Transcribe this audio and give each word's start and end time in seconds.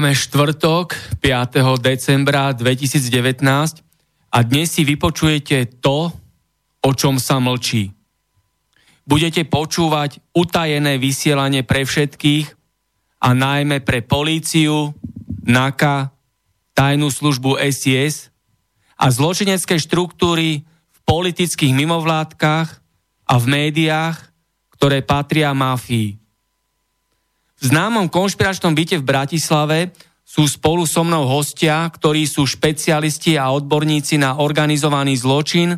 Máme 0.00 0.16
štvrtok 0.16 0.96
5. 1.20 1.60
decembra 1.76 2.56
2019 2.56 3.44
a 4.32 4.38
dnes 4.40 4.72
si 4.72 4.80
vypočujete 4.80 5.76
to, 5.76 6.08
o 6.80 6.90
čom 6.96 7.20
sa 7.20 7.36
mlčí. 7.36 7.92
Budete 9.04 9.44
počúvať 9.44 10.24
utajené 10.32 10.96
vysielanie 10.96 11.68
pre 11.68 11.84
všetkých 11.84 12.48
a 13.20 13.28
najmä 13.36 13.84
pre 13.84 14.00
políciu, 14.00 14.96
NAKA, 15.44 16.16
tajnú 16.72 17.12
službu 17.12 17.60
SIS 17.60 18.32
a 18.96 19.12
zločinecké 19.12 19.76
štruktúry 19.76 20.64
v 20.64 20.98
politických 21.04 21.76
mimovládkach 21.76 22.68
a 23.28 23.34
v 23.36 23.44
médiách, 23.44 24.16
ktoré 24.80 25.04
patria 25.04 25.52
mafii. 25.52 26.19
V 27.60 27.64
známom 27.68 28.08
konšpiračnom 28.08 28.72
byte 28.72 28.96
v 28.98 29.04
Bratislave 29.04 29.78
sú 30.24 30.48
spolu 30.48 30.88
so 30.88 31.04
mnou 31.04 31.28
hostia, 31.28 31.84
ktorí 31.84 32.24
sú 32.24 32.48
špecialisti 32.48 33.36
a 33.36 33.52
odborníci 33.52 34.16
na 34.16 34.40
organizovaný 34.40 35.18
zločin, 35.20 35.76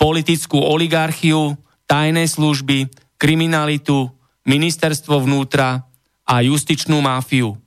politickú 0.00 0.56
oligarchiu, 0.56 1.58
tajné 1.84 2.24
služby, 2.24 2.88
kriminalitu, 3.20 4.08
ministerstvo 4.48 5.20
vnútra 5.26 5.84
a 6.24 6.34
justičnú 6.40 7.02
máfiu. 7.04 7.58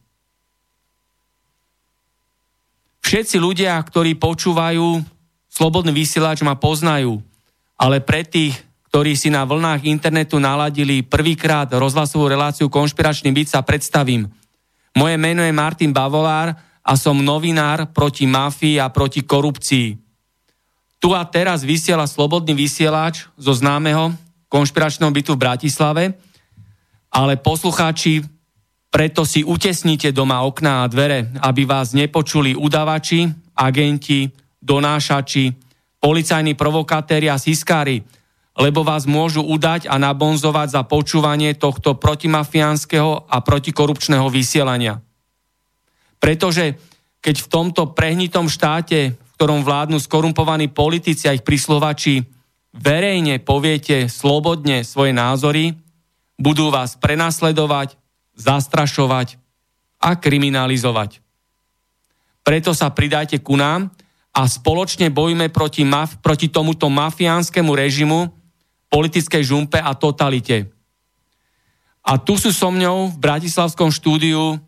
Všetci 3.05 3.37
ľudia, 3.37 3.75
ktorí 3.77 4.15
počúvajú 4.15 5.03
Slobodný 5.51 5.91
vysielač 5.91 6.39
ma 6.47 6.55
poznajú, 6.55 7.19
ale 7.75 7.99
pre 7.99 8.23
tých, 8.23 8.55
ktorí 8.91 9.15
si 9.15 9.31
na 9.31 9.47
vlnách 9.47 9.87
internetu 9.87 10.35
naladili 10.35 10.99
prvýkrát 10.99 11.71
rozhlasovú 11.71 12.27
reláciu 12.27 12.67
Konšpiračný 12.67 13.31
byt, 13.31 13.47
sa 13.47 13.63
predstavím. 13.63 14.27
Moje 14.99 15.15
meno 15.15 15.39
je 15.47 15.55
Martin 15.55 15.95
Bavolár 15.95 16.51
a 16.83 16.93
som 16.99 17.15
novinár 17.23 17.95
proti 17.95 18.27
mafii 18.27 18.83
a 18.83 18.91
proti 18.91 19.23
korupcii. 19.23 19.95
Tu 20.99 21.09
a 21.15 21.23
teraz 21.23 21.63
vysiela 21.63 22.03
slobodný 22.03 22.51
vysielač 22.51 23.31
zo 23.39 23.55
známeho 23.55 24.11
konšpiračného 24.51 25.07
bytu 25.07 25.39
v 25.39 25.43
Bratislave, 25.47 26.03
ale 27.07 27.39
poslucháči, 27.39 28.27
preto 28.91 29.23
si 29.23 29.47
utesnite 29.47 30.11
doma 30.11 30.43
okná 30.43 30.83
a 30.83 30.91
dvere, 30.91 31.31
aby 31.39 31.63
vás 31.63 31.95
nepočuli 31.95 32.59
udavači, 32.59 33.23
agenti, 33.55 34.27
donášači, 34.59 35.55
policajní 35.95 36.59
provokatéri 36.59 37.31
a 37.31 37.39
siskári, 37.39 38.03
lebo 38.57 38.83
vás 38.83 39.07
môžu 39.07 39.43
udať 39.43 39.87
a 39.87 39.95
nabonzovať 39.95 40.67
za 40.75 40.81
počúvanie 40.83 41.55
tohto 41.55 41.95
protimafiánskeho 41.95 43.31
a 43.31 43.37
protikorupčného 43.39 44.27
vysielania. 44.27 44.99
Pretože 46.19 46.75
keď 47.23 47.35
v 47.41 47.47
tomto 47.47 47.83
prehnitom 47.95 48.51
štáte, 48.51 49.15
v 49.15 49.31
ktorom 49.39 49.63
vládnu 49.63 50.01
skorumpovaní 50.01 50.67
politici 50.67 51.29
a 51.29 51.35
ich 51.37 51.45
prislovači, 51.45 52.27
verejne 52.75 53.39
poviete 53.39 54.11
slobodne 54.11 54.83
svoje 54.83 55.15
názory, 55.15 55.77
budú 56.41 56.73
vás 56.73 56.97
prenasledovať, 56.97 57.95
zastrašovať 58.35 59.37
a 60.01 60.17
kriminalizovať. 60.17 61.21
Preto 62.41 62.73
sa 62.73 62.89
pridajte 62.89 63.37
ku 63.37 63.53
nám 63.53 63.93
a 64.33 64.49
spoločne 64.49 65.13
bojíme 65.13 65.53
proti, 65.53 65.85
maf- 65.85 66.17
proti 66.25 66.49
tomuto 66.49 66.89
mafiánskemu 66.89 67.71
režimu, 67.77 68.19
politickej 68.91 69.47
žumpe 69.47 69.79
a 69.79 69.95
totalite. 69.95 70.67
A 72.03 72.19
tu 72.19 72.35
sú 72.35 72.51
so 72.51 72.67
mňou 72.67 73.15
v 73.15 73.17
Bratislavskom 73.17 73.87
štúdiu 73.87 74.59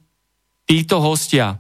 títo 0.64 1.04
hostia. 1.04 1.60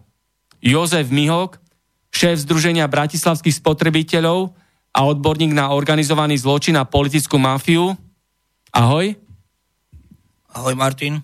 Jozef 0.63 1.11
Mihok, 1.11 1.59
šéf 2.07 2.39
Združenia 2.47 2.87
bratislavských 2.87 3.59
spotrebiteľov 3.59 4.55
a 4.95 4.99
odborník 5.03 5.51
na 5.51 5.75
organizovaný 5.75 6.39
zločin 6.39 6.79
a 6.79 6.87
politickú 6.87 7.35
mafiu. 7.35 7.91
Ahoj. 8.71 9.17
Ahoj 10.53 10.75
Martin. 10.77 11.19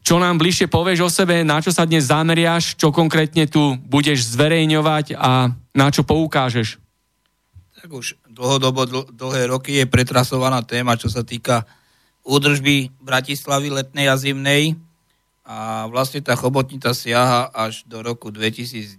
Čo 0.00 0.16
nám 0.16 0.40
bližšie 0.40 0.66
povieš 0.72 1.00
o 1.04 1.10
sebe, 1.12 1.44
na 1.44 1.60
čo 1.60 1.70
sa 1.70 1.84
dnes 1.84 2.08
zameriaš, 2.08 2.74
čo 2.74 2.88
konkrétne 2.90 3.44
tu 3.44 3.76
budeš 3.86 4.32
zverejňovať 4.32 5.14
a 5.14 5.52
na 5.76 5.86
čo 5.92 6.02
poukážeš? 6.02 6.80
Tak 7.80 7.92
už 7.92 8.16
dlhodobo, 8.40 8.88
dl- 8.88 9.08
dlhé 9.12 9.52
roky 9.52 9.84
je 9.84 9.84
pretrasovaná 9.84 10.64
téma, 10.64 10.96
čo 10.96 11.12
sa 11.12 11.20
týka 11.20 11.68
údržby 12.24 12.88
Bratislavy 13.04 13.68
letnej 13.68 14.08
a 14.08 14.16
zimnej. 14.16 14.80
A 15.44 15.84
vlastne 15.92 16.24
tá 16.24 16.32
chobotnica 16.40 16.96
siaha 16.96 17.52
až 17.52 17.84
do 17.84 18.00
roku 18.00 18.32
2010, 18.32 18.96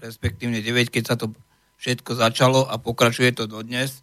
respektívne 0.00 0.64
9, 0.64 0.88
keď 0.88 1.04
sa 1.04 1.16
to 1.20 1.36
všetko 1.76 2.16
začalo 2.16 2.64
a 2.64 2.80
pokračuje 2.80 3.36
to 3.36 3.44
dodnes. 3.44 4.00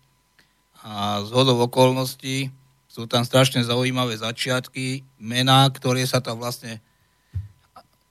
A 0.86 1.26
z 1.26 1.30
hodov 1.34 1.58
okolností 1.72 2.54
sú 2.86 3.10
tam 3.10 3.26
strašne 3.26 3.66
zaujímavé 3.66 4.22
začiatky, 4.22 5.02
mená, 5.18 5.66
ktoré 5.74 6.06
sa 6.06 6.22
tam 6.22 6.38
vlastne 6.38 6.78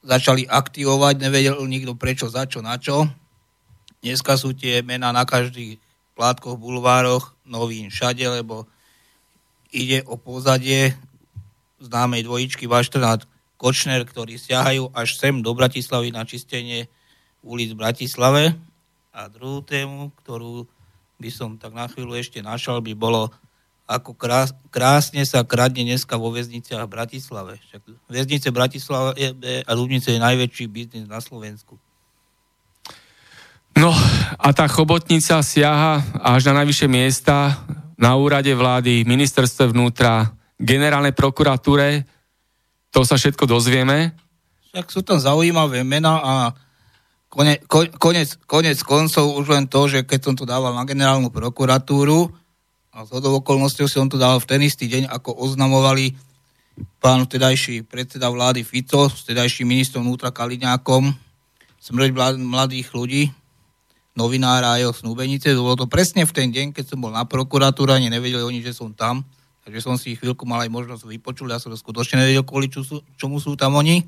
začali 0.03 0.50
aktivovať, 0.50 1.15
nevedel 1.23 1.62
nikto 1.71 1.95
prečo, 1.95 2.27
za 2.27 2.50
čo, 2.50 2.59
na 2.59 2.75
čo. 2.75 3.06
Dneska 4.03 4.35
sú 4.35 4.50
tie 4.50 4.83
mená 4.83 5.15
na 5.15 5.23
každých 5.23 5.79
plátkoch, 6.12 6.61
bulvároch, 6.61 7.32
novín 7.47 7.88
všade, 7.88 8.25
lebo 8.29 8.69
ide 9.73 10.05
o 10.05 10.20
pozadie 10.20 10.94
známej 11.81 12.29
dvojičky 12.29 12.69
Vašternát 12.69 13.25
Kočner, 13.56 14.03
ktorí 14.03 14.37
siahajú 14.37 14.91
až 14.93 15.19
sem 15.19 15.38
do 15.41 15.55
Bratislavy 15.55 16.11
na 16.11 16.26
čistenie 16.26 16.91
ulic 17.47 17.75
v 17.75 17.81
Bratislave. 17.81 18.43
A 19.12 19.29
druhú 19.29 19.62
tému, 19.62 20.11
ktorú 20.23 20.67
by 21.23 21.31
som 21.31 21.55
tak 21.55 21.70
na 21.75 21.87
chvíľu 21.87 22.19
ešte 22.19 22.43
našal, 22.43 22.82
by 22.82 22.93
bolo 22.97 23.31
ako 23.87 24.17
krás, 24.17 24.56
krásne 24.73 25.23
sa 25.26 25.44
kradne 25.44 25.85
dneska 25.85 26.17
vo 26.17 26.32
väzniciach 26.32 26.87
v 26.87 26.94
Bratislave. 26.97 27.53
Však 27.70 27.82
väznice 28.09 28.49
Bratislava 28.55 29.12
a 29.67 29.73
Lubnice 29.75 30.14
je 30.14 30.23
najväčší 30.23 30.64
biznis 30.70 31.06
na 31.06 31.20
Slovensku. 31.20 31.76
No 33.77 33.91
a 34.37 34.49
tá 34.53 34.69
chobotnica 34.69 35.41
siaha 35.41 36.05
až 36.21 36.53
na 36.53 36.63
najvyššie 36.63 36.89
miesta 36.93 37.65
na 37.97 38.19
úrade 38.19 38.53
vlády, 38.53 39.07
ministerstve 39.09 39.73
vnútra, 39.73 40.35
generálnej 40.61 41.17
prokuratúre. 41.17 42.05
To 42.93 43.07
sa 43.07 43.17
všetko 43.17 43.49
dozvieme. 43.49 44.13
Však 44.73 44.87
sú 44.89 45.01
tam 45.01 45.17
zaujímavé 45.17 45.85
mená 45.85 46.21
a 46.21 46.33
konec, 47.33 47.65
konec, 47.97 48.37
konec 48.45 48.77
koncov 48.85 49.37
už 49.37 49.47
len 49.53 49.65
to, 49.69 49.89
že 49.89 50.05
keď 50.05 50.21
som 50.21 50.35
to 50.37 50.45
dával 50.45 50.77
na 50.77 50.85
generálnu 50.85 51.33
prokuratúru, 51.33 52.29
A 52.93 53.09
z 53.09 53.17
hodou 53.17 53.41
okolnosťou 53.41 53.89
som 53.89 54.05
to 54.05 54.21
dal 54.21 54.37
v 54.37 54.45
ten 54.45 54.61
istý 54.61 54.85
deň, 54.85 55.09
ako 55.09 55.33
oznamovali 55.41 56.13
pán 57.01 57.25
vtedajší 57.25 57.89
predseda 57.89 58.29
vlády 58.29 58.69
Fico 58.69 59.09
s 59.09 59.25
vtedajším 59.25 59.73
ministrom 59.73 60.05
vnútra 60.05 60.29
Kaliňákom 60.29 61.09
smrť 61.81 62.37
mladých 62.37 62.93
ľudí, 62.93 63.33
novinára 64.12 64.76
a 64.76 64.81
jeho 64.81 64.93
snúbenice. 64.93 65.53
Bolo 65.56 65.85
to 65.85 65.87
presne 65.88 66.29
v 66.29 66.32
ten 66.32 66.49
deň, 66.53 66.76
keď 66.76 66.93
som 66.93 66.99
bol 67.00 67.12
na 67.12 67.25
prokuratúre, 67.25 67.97
ani 67.97 68.12
nevedeli 68.12 68.44
oni, 68.44 68.61
že 68.61 68.76
som 68.76 68.93
tam. 68.93 69.25
Takže 69.62 69.79
som 69.79 69.94
si 69.94 70.19
chvíľku 70.19 70.43
mal 70.43 70.67
aj 70.67 70.70
možnosť 70.75 71.06
vypočuť, 71.06 71.49
ja 71.55 71.62
som 71.62 71.70
to 71.70 71.79
skutočne 71.79 72.19
nevedel, 72.19 72.43
kvôli 72.43 72.67
sú, 72.67 72.99
čomu 73.14 73.38
sú 73.38 73.55
tam 73.55 73.79
oni. 73.79 74.03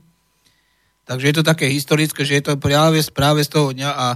Takže 1.07 1.31
je 1.31 1.35
to 1.37 1.45
také 1.47 1.71
historické, 1.71 2.27
že 2.27 2.41
je 2.41 2.45
to 2.45 2.53
práve 2.59 2.99
správe 3.05 3.45
z 3.45 3.55
toho 3.55 3.71
dňa 3.71 3.91
a 3.93 4.07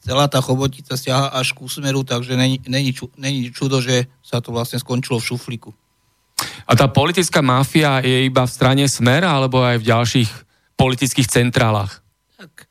celá 0.00 0.30
tá 0.30 0.38
chobotica 0.38 0.94
siaha 0.94 1.34
až 1.34 1.52
ku 1.52 1.66
smeru, 1.66 2.06
takže 2.06 2.38
není, 2.38 2.62
není, 2.64 2.94
není 3.18 3.50
čudo, 3.50 3.82
že 3.82 4.06
sa 4.22 4.38
to 4.38 4.54
vlastne 4.54 4.78
skončilo 4.78 5.18
v 5.18 5.26
šuflíku. 5.34 5.70
A 6.66 6.72
tá 6.78 6.86
politická 6.86 7.42
mafia 7.42 8.00
je 8.00 8.26
iba 8.26 8.46
v 8.46 8.54
strane 8.54 8.84
Smer 8.88 9.24
alebo 9.26 9.62
aj 9.64 9.82
v 9.82 9.88
ďalších 9.88 10.30
politických 10.76 11.28
centrálach? 11.28 12.04
Tak, 12.36 12.68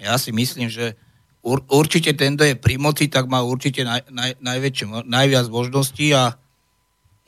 ja 0.00 0.18
si 0.18 0.34
myslím, 0.34 0.68
že 0.68 0.98
ur, 1.46 1.62
určite 1.70 2.10
ten, 2.18 2.34
kto 2.34 2.44
je 2.50 2.56
pri 2.58 2.74
moci, 2.76 3.06
tak 3.06 3.30
má 3.30 3.46
určite 3.46 3.86
naj, 3.86 4.10
naj, 4.10 4.30
najväčšie, 4.42 5.06
najviac 5.06 5.46
možností 5.46 6.10
a 6.10 6.34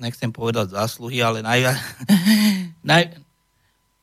nechcem 0.03 0.35
povedať 0.35 0.75
zásluhy, 0.75 1.23
ale 1.23 1.47
najviac, 1.47 1.79
naj, 2.91 3.15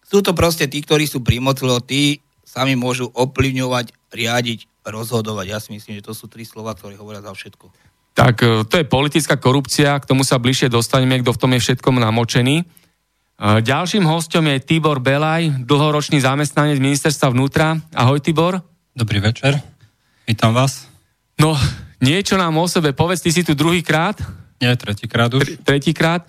sú 0.07 0.23
to 0.23 0.31
proste 0.31 0.71
tí, 0.71 0.79
ktorí 0.79 1.03
sú 1.03 1.19
pri 1.19 1.43
moci, 1.43 1.67
lebo 1.67 1.83
tí 1.83 2.23
sami 2.47 2.79
môžu 2.79 3.11
ovplyvňovať, 3.11 3.91
riadiť, 4.15 4.59
rozhodovať. 4.87 5.45
Ja 5.51 5.59
si 5.59 5.75
myslím, 5.75 5.99
že 5.99 6.07
to 6.07 6.13
sú 6.15 6.31
tri 6.31 6.47
slova, 6.47 6.71
ktoré 6.71 6.95
hovoria 6.95 7.19
za 7.19 7.35
všetko. 7.35 7.67
Tak 8.15 8.35
e, 8.39 8.63
to 8.63 8.75
je 8.79 8.87
politická 8.87 9.35
korupcia, 9.35 9.99
k 9.99 10.07
tomu 10.07 10.23
sa 10.23 10.39
bližšie 10.39 10.71
dostaneme, 10.71 11.19
kto 11.19 11.35
v 11.35 11.41
tom 11.41 11.51
je 11.51 11.59
všetkom 11.59 11.99
namočený. 11.99 12.63
E, 12.63 12.65
ďalším 13.59 14.07
hostom 14.07 14.47
je 14.47 14.63
Tibor 14.63 15.03
Belaj, 15.03 15.67
dlhoročný 15.67 16.23
zamestnanec 16.23 16.79
ministerstva 16.79 17.35
vnútra. 17.35 17.75
Ahoj 17.91 18.23
Tibor. 18.23 18.63
Dobrý 18.95 19.19
večer, 19.19 19.74
vítam 20.25 20.51
vás. 20.51 20.89
No, 21.37 21.53
niečo 22.01 22.35
nám 22.35 22.57
o 22.57 22.65
sebe 22.65 22.91
povedz, 22.91 23.21
ty 23.21 23.31
si 23.31 23.45
tu 23.45 23.53
druhýkrát. 23.53 24.17
Nie, 24.59 24.73
tretíkrát 24.75 25.29
už. 25.33 25.61
Tretíkrát 25.61 26.25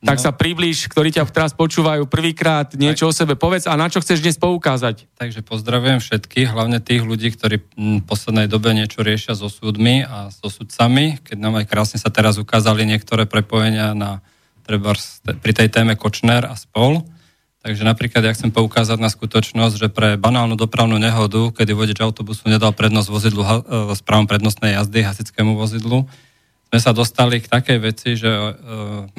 tak 0.00 0.16
no. 0.16 0.24
sa 0.24 0.32
približ, 0.32 0.88
ktorí 0.88 1.12
ťa 1.12 1.28
teraz 1.28 1.52
počúvajú 1.52 2.08
prvýkrát, 2.08 2.72
niečo 2.72 3.04
tak. 3.04 3.12
o 3.12 3.16
sebe 3.16 3.34
povedz 3.36 3.68
a 3.68 3.76
na 3.76 3.92
čo 3.92 4.00
chceš 4.00 4.24
dnes 4.24 4.40
poukázať. 4.40 5.04
Takže 5.20 5.44
pozdravujem 5.44 6.00
všetkých, 6.00 6.48
hlavne 6.48 6.80
tých 6.80 7.04
ľudí, 7.04 7.28
ktorí 7.36 7.60
v 7.76 8.00
poslednej 8.08 8.48
dobe 8.48 8.72
niečo 8.72 9.04
riešia 9.04 9.36
so 9.36 9.52
súdmi 9.52 10.08
a 10.08 10.32
so 10.32 10.48
sudcami, 10.48 11.20
keď 11.20 11.36
nám 11.36 11.60
aj 11.60 11.68
krásne 11.68 11.98
sa 12.00 12.08
teraz 12.08 12.40
ukázali 12.40 12.88
niektoré 12.88 13.28
prepojenia 13.28 13.92
na 13.92 14.24
treba 14.64 14.96
pri 15.20 15.52
tej 15.52 15.68
téme 15.68 16.00
Kočner 16.00 16.48
a 16.48 16.56
spol. 16.56 17.04
Takže 17.60 17.84
napríklad 17.84 18.24
ja 18.24 18.32
chcem 18.32 18.48
poukázať 18.48 18.96
na 18.96 19.12
skutočnosť, 19.12 19.74
že 19.76 19.88
pre 19.92 20.16
banálnu 20.16 20.56
dopravnú 20.56 20.96
nehodu, 20.96 21.52
kedy 21.52 21.76
vodič 21.76 21.98
autobusu 22.00 22.48
nedal 22.48 22.72
prednosť 22.72 23.08
vozidlu 23.12 23.44
e, 23.44 23.48
s 23.92 24.00
právom 24.00 24.24
prednostnej 24.24 24.80
jazdy 24.80 25.04
hasickému 25.04 25.52
vozidlu, 25.60 26.08
sme 26.70 26.78
sa 26.78 26.94
dostali 26.94 27.42
k 27.42 27.50
takej 27.50 27.78
veci, 27.82 28.14
že 28.14 28.30
uh, 28.30 28.54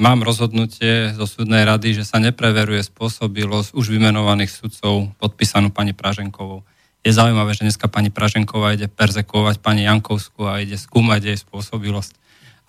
mám 0.00 0.24
rozhodnutie 0.24 1.12
zo 1.12 1.28
súdnej 1.28 1.68
rady, 1.68 2.00
že 2.00 2.08
sa 2.08 2.16
nepreveruje 2.16 2.80
spôsobilosť 2.80 3.76
už 3.76 3.92
vymenovaných 3.92 4.48
sudcov 4.48 5.12
podpísanú 5.20 5.68
pani 5.68 5.92
Praženkovou. 5.92 6.64
Je 7.04 7.12
zaujímavé, 7.12 7.52
že 7.52 7.68
dneska 7.68 7.92
pani 7.92 8.08
Praženková 8.08 8.72
ide 8.72 8.88
perzekovať 8.88 9.60
pani 9.60 9.84
Jankovskú 9.84 10.48
a 10.48 10.64
ide 10.64 10.80
skúmať 10.80 11.28
jej 11.28 11.38
spôsobilosť. 11.44 12.16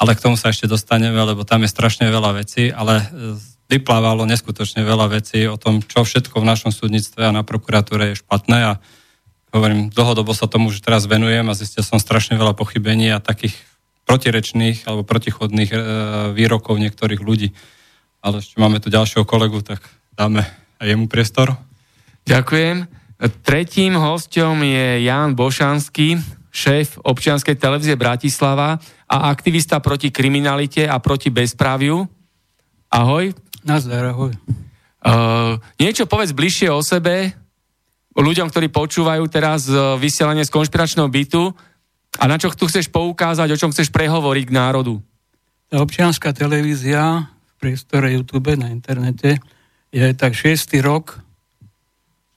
Ale 0.04 0.20
k 0.20 0.24
tomu 0.28 0.36
sa 0.36 0.52
ešte 0.52 0.68
dostaneme, 0.68 1.16
lebo 1.16 1.48
tam 1.48 1.64
je 1.64 1.72
strašne 1.72 2.12
veľa 2.12 2.44
vecí, 2.44 2.68
ale 2.68 3.08
uh, 3.08 3.40
vyplávalo 3.74 4.30
neskutočne 4.30 4.86
veľa 4.86 5.10
vecí 5.18 5.50
o 5.50 5.58
tom, 5.58 5.82
čo 5.82 6.06
všetko 6.06 6.38
v 6.38 6.50
našom 6.50 6.70
súdnictve 6.70 7.26
a 7.26 7.34
na 7.34 7.42
prokuratúre 7.42 8.14
je 8.14 8.22
špatné 8.22 8.60
a 8.70 8.72
hovorím, 9.50 9.90
dlhodobo 9.90 10.34
sa 10.38 10.46
tomu 10.46 10.70
už 10.70 10.86
teraz 10.86 11.10
venujem 11.10 11.46
a 11.50 11.58
zistil 11.58 11.82
som 11.82 11.98
strašne 11.98 12.38
veľa 12.38 12.54
pochybení 12.54 13.10
a 13.10 13.22
takých 13.22 13.58
protirečných 14.06 14.86
alebo 14.86 15.02
protichodných 15.02 15.72
e, 15.74 15.78
výrokov 16.38 16.78
niektorých 16.78 17.22
ľudí. 17.22 17.50
Ale 18.22 18.46
ešte 18.46 18.62
máme 18.62 18.78
tu 18.78 18.94
ďalšieho 18.94 19.26
kolegu, 19.26 19.66
tak 19.66 19.82
dáme 20.14 20.46
aj 20.78 20.86
jemu 20.86 21.06
priestor. 21.10 21.58
Ďakujem. 22.30 22.86
Tretím 23.42 23.96
hostom 23.96 24.62
je 24.62 25.08
Jan 25.08 25.34
Bošanský, 25.34 26.20
šéf 26.54 27.00
občianskej 27.02 27.56
televízie 27.56 27.96
Bratislava 27.96 28.78
a 29.08 29.16
aktivista 29.32 29.80
proti 29.80 30.12
kriminalite 30.12 30.86
a 30.86 31.00
proti 31.00 31.32
bezpráviu. 31.32 32.06
Ahoj. 32.92 33.34
Nazdar, 33.64 34.12
ahoj. 34.12 34.36
Uh, 35.04 35.56
niečo 35.80 36.04
povedz 36.04 36.36
bližšie 36.36 36.68
o 36.68 36.84
sebe, 36.84 37.32
ľuďom, 38.12 38.52
ktorí 38.52 38.68
počúvajú 38.68 39.24
teraz 39.32 39.66
vysielanie 39.98 40.44
z 40.44 40.54
konšpiračného 40.54 41.08
bytu, 41.08 41.56
a 42.20 42.30
na 42.30 42.38
čo 42.38 42.54
tu 42.54 42.70
chceš 42.70 42.94
poukázať, 42.94 43.50
o 43.50 43.58
čom 43.58 43.74
chceš 43.74 43.90
prehovoriť 43.90 44.44
k 44.46 44.56
národu? 44.56 45.02
Tá 45.72 45.82
občianská 45.82 46.30
televízia 46.30 47.26
v 47.26 47.54
priestore 47.58 48.14
YouTube 48.14 48.54
na 48.54 48.70
internete 48.70 49.42
je 49.90 50.06
tak 50.14 50.38
šiestý 50.38 50.84
rok. 50.86 51.18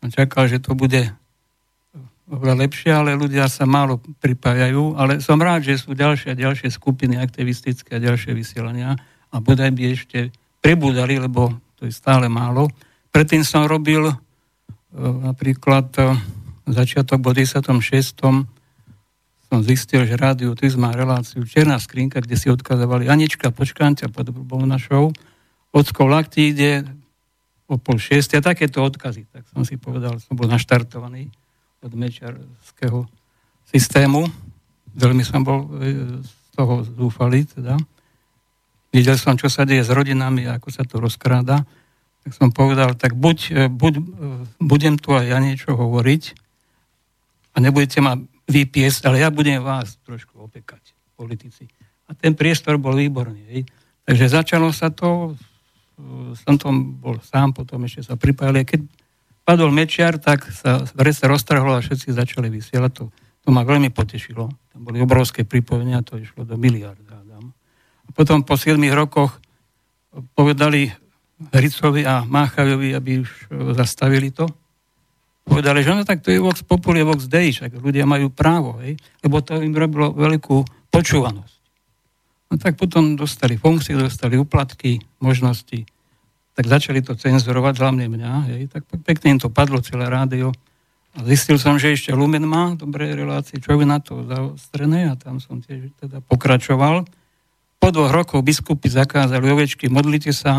Som 0.00 0.08
čakal, 0.08 0.48
že 0.48 0.64
to 0.64 0.72
bude 0.72 1.12
oveľa 2.30 2.56
lepšie, 2.64 2.88
ale 2.88 3.20
ľudia 3.20 3.52
sa 3.52 3.68
málo 3.68 4.00
pripájajú. 4.00 4.96
Ale 4.96 5.20
som 5.20 5.36
rád, 5.36 5.68
že 5.68 5.76
sú 5.76 5.92
ďalšie 5.92 6.32
a 6.32 6.40
ďalšie 6.40 6.72
skupiny 6.72 7.20
aktivistické 7.20 8.00
a 8.00 8.02
ďalšie 8.02 8.32
vysielania 8.32 8.96
a 9.28 9.36
bodaj 9.44 9.76
by 9.76 9.92
ešte 9.92 10.32
prebudali, 10.66 11.14
lebo 11.22 11.54
to 11.78 11.86
je 11.86 11.94
stále 11.94 12.26
málo. 12.26 12.66
Predtým 13.14 13.46
som 13.46 13.70
robil 13.70 14.02
e, 14.10 14.14
napríklad 14.98 15.94
e, 15.94 16.18
začiatok 16.66 17.22
v 17.22 17.46
96 17.46 18.50
som 19.46 19.62
zistil, 19.62 20.02
že 20.10 20.18
Rádio 20.18 20.58
Tys 20.58 20.74
má 20.74 20.90
reláciu 20.90 21.46
Černá 21.46 21.78
skrinka, 21.78 22.18
kde 22.18 22.34
si 22.34 22.50
odkazovali 22.50 23.06
Anička, 23.06 23.54
počkante 23.54 24.10
pod 24.10 24.34
našou. 24.66 25.14
Ocko 25.70 26.02
Lakti 26.10 26.50
ide 26.50 26.82
o 27.70 27.78
pol 27.78 28.02
šieste 28.02 28.34
a 28.34 28.42
takéto 28.42 28.82
odkazy. 28.82 29.22
Tak 29.30 29.46
som 29.54 29.62
si 29.62 29.78
povedal, 29.78 30.18
som 30.18 30.34
bol 30.34 30.50
naštartovaný 30.50 31.30
od 31.78 31.94
mečarského 31.94 33.06
systému. 33.70 34.26
Veľmi 34.98 35.22
som 35.22 35.46
bol 35.46 35.78
e, 35.78 36.26
z 36.26 36.30
toho 36.58 36.82
zúfalý, 36.82 37.46
teda. 37.46 37.78
Videl 38.94 39.18
som, 39.18 39.34
čo 39.38 39.50
sa 39.50 39.66
deje 39.66 39.82
s 39.82 39.90
rodinami, 39.90 40.46
ako 40.46 40.68
sa 40.70 40.82
to 40.86 41.02
rozkráda. 41.02 41.66
Tak 42.26 42.32
som 42.34 42.50
povedal, 42.50 42.98
tak 42.98 43.14
buď, 43.14 43.38
e, 43.54 43.62
buď 43.70 43.94
e, 43.98 44.02
budem 44.58 44.94
tu 44.98 45.14
aj 45.14 45.26
ja 45.30 45.38
niečo 45.38 45.78
hovoriť 45.78 46.22
a 47.54 47.62
nebudete 47.62 48.02
ma 48.04 48.18
vypiesť, 48.46 49.08
ale 49.10 49.22
ja 49.22 49.28
budem 49.32 49.62
vás 49.62 49.98
trošku 50.06 50.38
opekať, 50.38 50.94
politici. 51.18 51.66
A 52.06 52.14
ten 52.14 52.38
priestor 52.38 52.78
bol 52.78 52.94
výborný. 52.94 53.42
Hej. 53.50 53.62
Takže 54.06 54.26
začalo 54.30 54.70
sa 54.70 54.92
to, 54.94 55.34
som 56.46 56.54
tom 56.60 57.00
bol 57.02 57.18
sám, 57.24 57.56
potom 57.56 57.82
ešte 57.88 58.06
sa 58.06 58.14
pripájali. 58.14 58.62
Keď 58.62 58.80
padol 59.46 59.70
Mečiar, 59.70 60.18
tak 60.18 60.46
sa 60.50 60.82
sa 60.86 61.26
roztrhlo 61.30 61.78
a 61.78 61.82
všetci 61.82 62.14
začali 62.14 62.50
vysielať. 62.50 62.92
To, 62.98 63.04
to 63.14 63.48
ma 63.54 63.62
veľmi 63.62 63.94
potešilo. 63.94 64.50
Tam 64.50 64.80
boli 64.82 64.98
obrovské 64.98 65.46
pripojenia, 65.46 66.02
to 66.02 66.18
išlo 66.18 66.42
do 66.42 66.58
miliarda. 66.58 67.05
Potom 68.16 68.42
po 68.42 68.56
7 68.56 68.80
rokoch 68.96 69.36
povedali 70.32 70.88
Hricovi 71.52 72.08
a 72.08 72.24
Máchajovi, 72.24 72.96
aby 72.96 73.20
už 73.20 73.52
zastavili 73.76 74.32
to 74.32 74.48
povedali, 75.46 75.86
že 75.86 75.94
no 75.94 76.02
tak 76.02 76.26
to 76.26 76.34
je 76.34 76.42
vox 76.42 76.66
populi, 76.66 77.06
vox 77.06 77.30
dei, 77.30 77.54
však 77.54 77.78
ľudia 77.78 78.02
majú 78.02 78.34
právo, 78.34 78.82
hej, 78.82 78.98
lebo 79.22 79.38
to 79.38 79.62
im 79.62 79.70
robilo 79.70 80.10
veľkú 80.10 80.90
počúvanosť. 80.90 81.56
No 82.50 82.54
tak 82.58 82.74
potom 82.74 83.14
dostali 83.14 83.54
funkcie, 83.54 83.94
dostali 83.94 84.34
uplatky, 84.34 84.98
možnosti, 85.22 85.86
tak 86.58 86.64
začali 86.66 86.98
to 86.98 87.14
cenzurovať, 87.14 87.78
hlavne 87.78 88.10
mňa, 88.10 88.32
hej, 88.50 88.62
tak 88.74 88.82
pekne 89.06 89.38
im 89.38 89.40
to 89.40 89.46
padlo 89.46 89.78
celé 89.78 90.10
rádio. 90.10 90.50
A 91.16 91.24
zistil 91.24 91.56
som, 91.56 91.80
že 91.80 91.96
ešte 91.96 92.12
Lumen 92.12 92.44
má 92.44 92.76
dobré 92.76 93.16
relácie, 93.16 93.56
čo 93.56 93.78
je 93.78 93.88
na 93.88 94.02
to 94.02 94.26
zaostrené 94.28 95.08
a 95.08 95.16
tam 95.16 95.40
som 95.40 95.64
tiež 95.64 95.94
teda 95.96 96.20
pokračoval. 96.26 97.08
Po 97.86 97.94
dvoch 97.94 98.10
rokoch 98.10 98.42
biskupy 98.42 98.90
zakázali 98.90 99.46
ovečky, 99.46 99.86
modlite 99.86 100.34
sa 100.34 100.58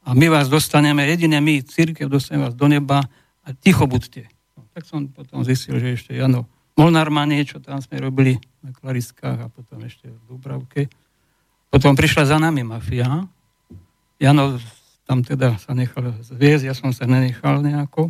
a 0.00 0.16
my 0.16 0.32
vás 0.32 0.48
dostaneme, 0.48 1.04
jedine 1.04 1.36
my, 1.36 1.60
církev, 1.60 2.08
dostaneme 2.08 2.48
vás 2.48 2.56
do 2.56 2.64
neba 2.64 3.04
a 3.44 3.48
ticho 3.52 3.84
buďte. 3.84 4.24
No, 4.56 4.64
tak 4.72 4.88
som 4.88 5.04
potom 5.04 5.44
zistil, 5.44 5.76
že 5.76 6.00
ešte 6.00 6.16
Jano 6.16 6.48
Molnár 6.72 7.12
má 7.12 7.28
niečo, 7.28 7.60
tam 7.60 7.84
sme 7.84 8.00
robili 8.00 8.40
na 8.64 8.72
Klariskách 8.72 9.36
a 9.36 9.52
potom 9.52 9.84
ešte 9.84 10.08
v 10.08 10.16
Dubravke. 10.32 10.88
Potom 11.68 11.92
prišla 11.92 12.24
za 12.24 12.40
nami 12.40 12.64
mafia. 12.64 13.28
Jano 14.16 14.56
tam 15.04 15.20
teda 15.20 15.60
sa 15.60 15.76
nechal 15.76 16.16
zviezť, 16.24 16.72
ja 16.72 16.72
som 16.72 16.88
sa 16.88 17.04
nenechal 17.04 17.60
nejako. 17.60 18.08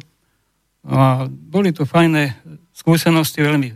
No 0.86 0.94
a 0.94 1.26
boli 1.26 1.74
to 1.74 1.82
fajné 1.82 2.38
skúsenosti, 2.70 3.42
veľmi 3.42 3.74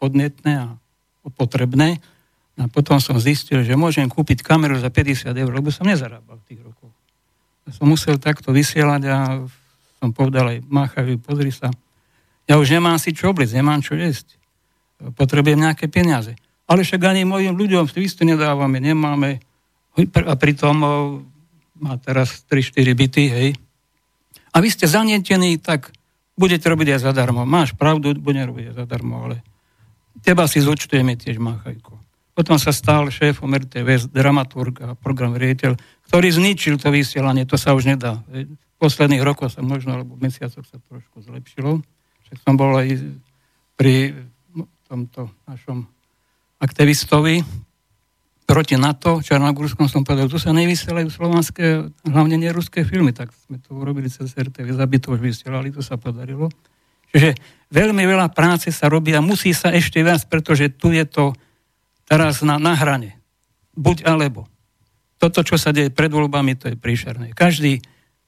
podnetné 0.00 0.52
a 0.56 0.72
potrebné. 1.36 2.00
A 2.60 2.68
potom 2.68 3.00
som 3.00 3.16
zistil, 3.16 3.64
že 3.64 3.72
môžem 3.78 4.04
kúpiť 4.08 4.44
kameru 4.44 4.76
za 4.76 4.92
50 4.92 5.32
eur, 5.32 5.50
lebo 5.50 5.72
som 5.72 5.88
nezarábal 5.88 6.36
v 6.36 6.46
tých 6.52 6.60
rokoch. 6.60 6.92
A 7.64 7.72
som 7.72 7.88
musel 7.88 8.20
takto 8.20 8.52
vysielať 8.52 9.02
a 9.08 9.16
som 10.02 10.10
povedal 10.10 10.52
aj 10.52 10.58
Máchavi, 10.66 11.16
pozri 11.16 11.54
sa, 11.54 11.72
ja 12.50 12.58
už 12.58 12.74
nemám 12.74 12.98
si 12.98 13.14
čo 13.14 13.30
obliecť, 13.30 13.54
nemám 13.54 13.80
čo 13.80 13.94
jesť. 13.94 14.36
Potrebujem 15.14 15.62
nejaké 15.62 15.86
peniaze. 15.86 16.34
Ale 16.66 16.82
však 16.82 17.00
ani 17.06 17.22
mojim 17.22 17.54
ľuďom 17.54 17.86
isto 18.02 18.26
nedávame, 18.26 18.82
nemáme. 18.82 19.38
A 20.26 20.34
pritom 20.34 20.76
má 21.78 21.94
teraz 22.02 22.42
3-4 22.50 22.98
byty, 22.98 23.24
hej. 23.30 23.48
A 24.52 24.60
vy 24.60 24.68
ste 24.68 24.90
zanietení, 24.90 25.56
tak 25.62 25.94
budete 26.34 26.66
robiť 26.66 26.98
aj 26.98 27.00
zadarmo. 27.08 27.46
Máš 27.46 27.72
pravdu, 27.78 28.12
budem 28.18 28.44
robiť 28.50 28.74
aj 28.74 28.84
zadarmo, 28.84 29.30
ale 29.30 29.36
teba 30.26 30.50
si 30.50 30.58
zúčtujeme 30.58 31.14
tiež, 31.14 31.38
Máchajko. 31.38 32.01
Potom 32.32 32.56
sa 32.56 32.72
stal 32.72 33.12
šéfom 33.12 33.52
RTV, 33.52 34.08
dramaturg 34.08 34.80
a 34.80 34.96
program 34.96 35.36
riaditeľ, 35.36 35.76
ktorý 36.08 36.28
zničil 36.32 36.80
to 36.80 36.88
vysielanie, 36.88 37.44
to 37.44 37.60
sa 37.60 37.76
už 37.76 37.92
nedá. 37.92 38.24
V 38.32 38.76
posledných 38.80 39.20
rokoch 39.20 39.52
sa 39.52 39.60
možno, 39.60 40.00
alebo 40.00 40.16
mesiacoch 40.16 40.64
sa 40.64 40.80
trošku 40.88 41.20
zlepšilo. 41.20 41.84
Však 42.24 42.36
som 42.40 42.56
bol 42.56 42.72
aj 42.80 42.88
pri 43.76 44.16
tomto 44.88 45.28
našom 45.44 45.84
aktivistovi 46.60 47.44
proti 48.52 48.76
NATO, 48.76 49.24
Čarnogórskom 49.24 49.88
som 49.88 50.04
povedal, 50.04 50.28
tu 50.28 50.36
sa 50.36 50.52
nevysielajú 50.52 51.08
slovanské, 51.08 51.88
hlavne 52.04 52.36
neruské 52.36 52.84
filmy, 52.84 53.16
tak 53.16 53.32
sme 53.48 53.56
to 53.56 53.72
urobili 53.72 54.12
cez 54.12 54.36
RTV, 54.36 54.76
zabito 54.76 55.08
už 55.08 55.24
vysielali, 55.24 55.72
to 55.72 55.80
sa 55.80 55.96
podarilo. 55.96 56.52
Čiže 57.12 57.32
veľmi 57.72 58.04
veľa 58.04 58.28
práce 58.32 58.68
sa 58.68 58.92
robí 58.92 59.16
a 59.16 59.24
musí 59.24 59.56
sa 59.56 59.72
ešte 59.72 60.04
viac, 60.04 60.28
pretože 60.28 60.68
tu 60.68 60.92
je 60.92 61.04
to 61.08 61.32
teraz 62.12 62.44
na, 62.44 62.60
na 62.60 62.76
hrane. 62.76 63.16
Buď 63.72 64.04
alebo. 64.04 64.44
Toto, 65.16 65.40
čo 65.40 65.56
sa 65.56 65.72
deje 65.72 65.88
pred 65.88 66.12
voľbami, 66.12 66.60
to 66.60 66.68
je 66.68 66.76
príšerné. 66.76 67.32
Každý, 67.32 67.80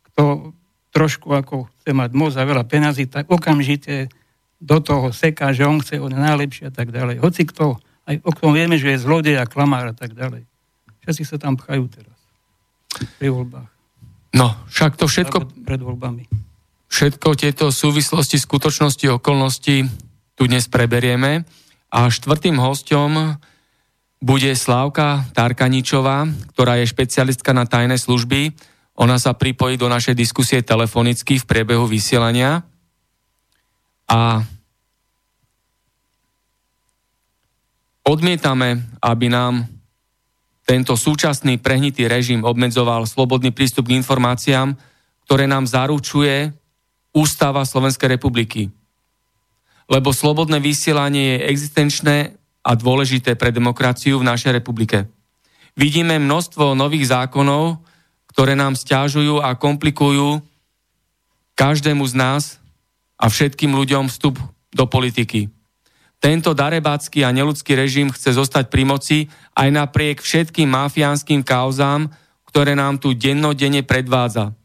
kto 0.08 0.56
trošku 0.88 1.28
ako 1.28 1.68
chce 1.68 1.92
mať 1.92 2.10
moc 2.16 2.32
a 2.32 2.48
veľa 2.48 2.64
penazí, 2.64 3.04
tak 3.04 3.28
okamžite 3.28 4.08
do 4.56 4.80
toho 4.80 5.12
seká, 5.12 5.52
že 5.52 5.68
on 5.68 5.84
chce, 5.84 6.00
on 6.00 6.08
je 6.08 6.16
najlepší 6.16 6.70
a 6.70 6.72
tak 6.72 6.88
ďalej. 6.88 7.20
Hoci 7.20 7.44
kto, 7.44 7.76
aj 8.08 8.24
o 8.24 8.32
tom 8.32 8.56
vieme, 8.56 8.80
že 8.80 8.96
je 8.96 9.04
zlodej 9.04 9.36
a 9.36 9.44
klamár 9.44 9.92
a 9.92 9.94
tak 9.96 10.16
ďalej. 10.16 10.48
Všetci 11.04 11.22
sa 11.28 11.36
tam 11.36 11.60
pchajú 11.60 11.84
teraz. 11.92 12.16
Pri 13.20 13.28
voľbách. 13.28 13.68
No, 14.32 14.56
však 14.72 14.96
to 14.96 15.04
všetko... 15.04 15.66
Pred 15.66 15.82
voľbami. 15.84 16.24
Všetko 16.88 17.28
tieto 17.36 17.68
súvislosti, 17.68 18.40
skutočnosti, 18.40 19.18
okolnosti 19.18 19.84
tu 20.38 20.42
dnes 20.46 20.64
preberieme. 20.70 21.44
A 21.90 22.08
štvrtým 22.08 22.56
hostom 22.56 23.36
bude 24.24 24.56
Slávka 24.56 25.28
Tarkaničová, 25.36 26.24
ktorá 26.56 26.80
je 26.80 26.88
špecialistka 26.88 27.52
na 27.52 27.68
tajné 27.68 28.00
služby. 28.00 28.56
Ona 28.96 29.20
sa 29.20 29.36
pripojí 29.36 29.76
do 29.76 29.84
našej 29.84 30.16
diskusie 30.16 30.64
telefonicky 30.64 31.36
v 31.36 31.44
priebehu 31.44 31.84
vysielania. 31.84 32.64
A 34.08 34.40
odmietame, 38.08 38.80
aby 39.04 39.28
nám 39.28 39.68
tento 40.64 40.96
súčasný 40.96 41.60
prehnitý 41.60 42.08
režim 42.08 42.48
obmedzoval 42.48 43.04
slobodný 43.04 43.52
prístup 43.52 43.92
k 43.92 44.00
informáciám, 44.00 44.72
ktoré 45.28 45.44
nám 45.44 45.68
zaručuje 45.68 46.48
Ústava 47.12 47.60
Slovenskej 47.68 48.16
republiky. 48.16 48.72
Lebo 49.84 50.16
slobodné 50.16 50.64
vysielanie 50.64 51.36
je 51.36 51.46
existenčné 51.52 52.16
a 52.64 52.72
dôležité 52.72 53.36
pre 53.36 53.52
demokraciu 53.52 54.18
v 54.18 54.28
našej 54.32 54.56
republike. 54.56 55.04
Vidíme 55.76 56.16
množstvo 56.16 56.72
nových 56.72 57.12
zákonov, 57.12 57.84
ktoré 58.32 58.56
nám 58.56 58.74
stiažujú 58.74 59.44
a 59.44 59.52
komplikujú 59.54 60.40
každému 61.54 62.02
z 62.08 62.14
nás 62.16 62.42
a 63.20 63.30
všetkým 63.30 63.76
ľuďom 63.76 64.10
vstup 64.10 64.40
do 64.74 64.84
politiky. 64.90 65.52
Tento 66.18 66.56
darebácky 66.56 67.20
a 67.20 67.30
neludský 67.30 67.76
režim 67.76 68.08
chce 68.08 68.34
zostať 68.34 68.72
pri 68.72 68.82
moci 68.88 69.18
aj 69.54 69.68
napriek 69.68 70.24
všetkým 70.24 70.66
mafiánskym 70.72 71.44
kauzám, 71.44 72.08
ktoré 72.48 72.72
nám 72.72 72.96
tu 72.96 73.12
dennodenne 73.12 73.84
predvádza. 73.84 74.56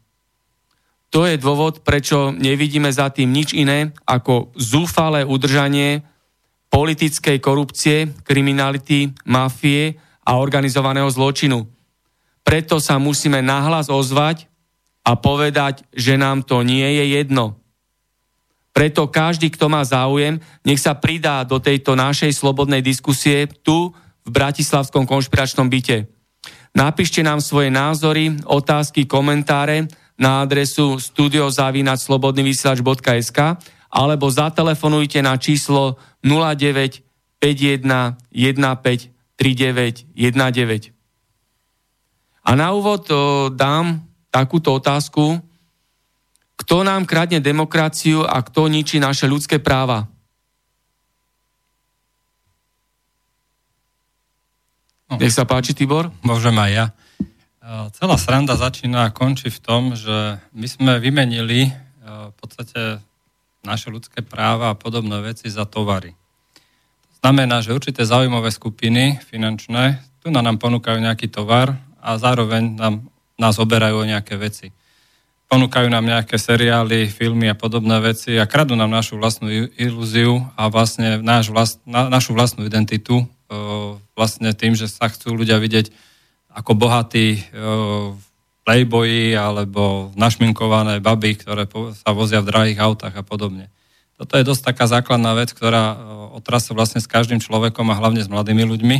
To 1.10 1.26
je 1.26 1.36
dôvod, 1.36 1.82
prečo 1.82 2.30
nevidíme 2.30 2.86
za 2.88 3.10
tým 3.10 3.34
nič 3.34 3.50
iné 3.52 3.90
ako 4.06 4.54
zúfalé 4.54 5.26
udržanie 5.26 6.06
politickej 6.70 7.42
korupcie, 7.42 8.14
kriminality, 8.22 9.10
mafie 9.26 9.98
a 10.22 10.38
organizovaného 10.38 11.10
zločinu. 11.10 11.66
Preto 12.46 12.78
sa 12.78 12.94
musíme 12.96 13.42
nahlas 13.42 13.90
ozvať 13.90 14.46
a 15.04 15.18
povedať, 15.18 15.82
že 15.90 16.16
nám 16.16 16.46
to 16.46 16.62
nie 16.62 16.86
je 17.02 17.18
jedno. 17.20 17.60
Preto 18.70 19.10
každý, 19.10 19.50
kto 19.50 19.66
má 19.66 19.82
záujem, 19.82 20.38
nech 20.62 20.78
sa 20.78 20.94
pridá 20.94 21.42
do 21.42 21.58
tejto 21.58 21.98
našej 21.98 22.30
slobodnej 22.32 22.80
diskusie 22.80 23.50
tu 23.66 23.90
v 24.22 24.30
Bratislavskom 24.30 25.10
konšpiračnom 25.10 25.66
byte. 25.66 26.06
Napíšte 26.70 27.26
nám 27.26 27.42
svoje 27.42 27.66
názory, 27.66 28.30
otázky, 28.46 29.10
komentáre 29.10 29.90
na 30.14 30.46
adresu 30.46 31.02
studiozavinačslobodnyvysielač.sk 31.02 33.38
alebo 33.90 34.30
zatelefonujte 34.30 35.18
na 35.18 35.34
číslo 35.34 35.98
09 36.22 37.02
51 37.40 38.20
15 38.28 39.10
39 39.40 40.04
19. 40.12 40.92
A 42.44 42.50
na 42.52 42.76
úvod 42.76 43.08
o, 43.08 43.48
dám 43.48 44.04
takúto 44.28 44.76
otázku. 44.76 45.40
Kto 46.60 46.84
nám 46.84 47.08
kradne 47.08 47.40
demokraciu 47.40 48.28
a 48.28 48.44
kto 48.44 48.68
ničí 48.68 49.00
naše 49.00 49.24
ľudské 49.24 49.56
práva? 49.56 50.04
No. 55.08 55.16
Nech 55.16 55.32
sa 55.32 55.48
páči, 55.48 55.72
Tibor. 55.72 56.12
Môžem 56.20 56.54
aj 56.60 56.70
ja. 56.70 56.86
Celá 57.96 58.20
sranda 58.20 58.60
začína 58.60 59.08
a 59.08 59.14
končí 59.14 59.48
v 59.48 59.60
tom, 59.62 59.96
že 59.96 60.36
my 60.52 60.66
sme 60.68 60.92
vymenili 61.00 61.72
v 62.04 62.34
podstate 62.36 63.00
naše 63.64 63.92
ľudské 63.92 64.24
práva 64.24 64.72
a 64.72 64.78
podobné 64.78 65.20
veci 65.20 65.48
za 65.52 65.68
tovary. 65.68 66.16
To 67.20 67.28
znamená, 67.28 67.60
že 67.60 67.76
určité 67.76 68.04
zaujímavé 68.08 68.48
skupiny 68.48 69.20
finančné 69.28 70.10
tu 70.20 70.28
na 70.28 70.44
nám 70.44 70.60
ponúkajú 70.60 71.00
nejaký 71.00 71.32
tovar 71.32 71.80
a 71.96 72.20
zároveň 72.20 72.76
nám, 72.76 73.08
nás 73.40 73.56
oberajú 73.56 74.04
o 74.04 74.08
nejaké 74.08 74.36
veci. 74.36 74.68
Ponúkajú 75.48 75.88
nám 75.88 76.04
nejaké 76.04 76.36
seriály, 76.36 77.08
filmy 77.08 77.48
a 77.48 77.56
podobné 77.56 77.96
veci 78.04 78.36
a 78.36 78.44
kradú 78.44 78.76
nám 78.76 78.92
našu 78.92 79.16
vlastnú 79.16 79.48
ilúziu 79.80 80.44
a 80.54 80.68
vlastne 80.68 81.18
náš 81.24 81.48
vlast, 81.48 81.80
na, 81.88 82.12
našu 82.12 82.36
vlastnú 82.36 82.68
identitu 82.68 83.24
o, 83.24 83.96
vlastne 84.12 84.52
tým, 84.52 84.76
že 84.76 84.92
sa 84.92 85.08
chcú 85.08 85.34
ľudia 85.34 85.56
vidieť 85.56 85.88
ako 86.52 86.72
bohatí 86.76 87.40
o, 87.50 88.14
playboyi 88.64 89.32
alebo 89.34 90.12
našminkované 90.14 91.00
baby, 91.00 91.40
ktoré 91.40 91.64
sa 91.96 92.12
vozia 92.12 92.44
v 92.44 92.50
drahých 92.52 92.78
autách 92.78 93.14
a 93.16 93.24
podobne. 93.24 93.72
Toto 94.20 94.36
je 94.36 94.44
dosť 94.44 94.62
taká 94.74 94.84
základná 94.84 95.32
vec, 95.32 95.56
ktorá 95.56 95.96
otrasa 96.36 96.76
vlastne 96.76 97.00
s 97.00 97.08
každým 97.08 97.40
človekom 97.40 97.88
a 97.88 97.96
hlavne 97.96 98.20
s 98.20 98.28
mladými 98.28 98.68
ľuďmi, 98.68 98.96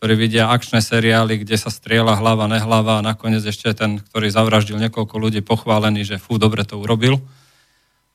ktorí 0.00 0.14
vidia 0.16 0.48
akčné 0.48 0.80
seriály, 0.80 1.44
kde 1.44 1.60
sa 1.60 1.68
strieľa 1.68 2.16
hlava, 2.16 2.48
nehlava 2.48 3.00
a 3.00 3.04
nakoniec 3.04 3.44
ešte 3.44 3.72
ten, 3.76 4.00
ktorý 4.00 4.32
zavraždil 4.32 4.80
niekoľko 4.80 5.14
ľudí, 5.20 5.44
pochválený, 5.44 6.08
že 6.08 6.16
fú, 6.16 6.40
dobre 6.40 6.64
to 6.64 6.80
urobil. 6.80 7.20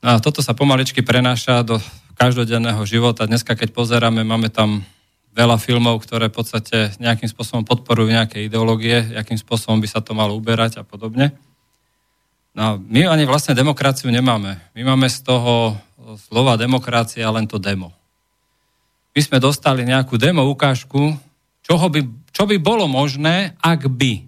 No 0.02 0.08
a 0.14 0.18
toto 0.18 0.42
sa 0.42 0.50
pomaličky 0.50 1.06
prenáša 1.06 1.62
do 1.62 1.78
každodenného 2.18 2.82
života. 2.90 3.26
Dneska, 3.26 3.54
keď 3.54 3.70
pozeráme, 3.70 4.26
máme 4.26 4.50
tam 4.50 4.82
veľa 5.32 5.56
filmov, 5.56 6.04
ktoré 6.04 6.28
v 6.28 6.36
podstate 6.36 6.92
nejakým 7.00 7.28
spôsobom 7.28 7.64
podporujú 7.64 8.12
nejaké 8.12 8.44
ideológie, 8.44 9.16
akým 9.16 9.40
spôsobom 9.40 9.80
by 9.80 9.88
sa 9.88 10.04
to 10.04 10.12
malo 10.12 10.36
uberať 10.36 10.80
a 10.80 10.84
podobne. 10.84 11.32
No, 12.52 12.76
my 12.76 13.08
ani 13.08 13.24
vlastne 13.24 13.56
demokraciu 13.56 14.12
nemáme. 14.12 14.60
My 14.76 14.82
máme 14.84 15.08
z 15.08 15.24
toho 15.24 15.72
slova 16.28 16.60
demokracia 16.60 17.24
len 17.32 17.48
to 17.48 17.56
demo. 17.56 17.96
My 19.16 19.20
sme 19.24 19.40
dostali 19.40 19.88
nejakú 19.88 20.20
demo 20.20 20.44
ukážku, 20.52 21.16
čoho 21.64 21.86
by, 21.88 22.00
čo 22.32 22.44
by 22.44 22.56
bolo 22.60 22.84
možné, 22.84 23.56
ak 23.60 23.88
by. 23.88 24.24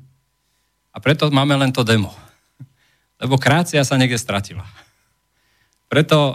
A 0.92 1.00
preto 1.04 1.28
máme 1.28 1.52
len 1.56 1.68
to 1.68 1.84
demo. 1.84 2.12
Lebo 3.20 3.37
krácia 3.37 3.84
sa 3.84 4.00
niekde 4.00 4.16
stratila. 4.16 4.64
Preto, 5.94 6.18
eh, 6.18 6.34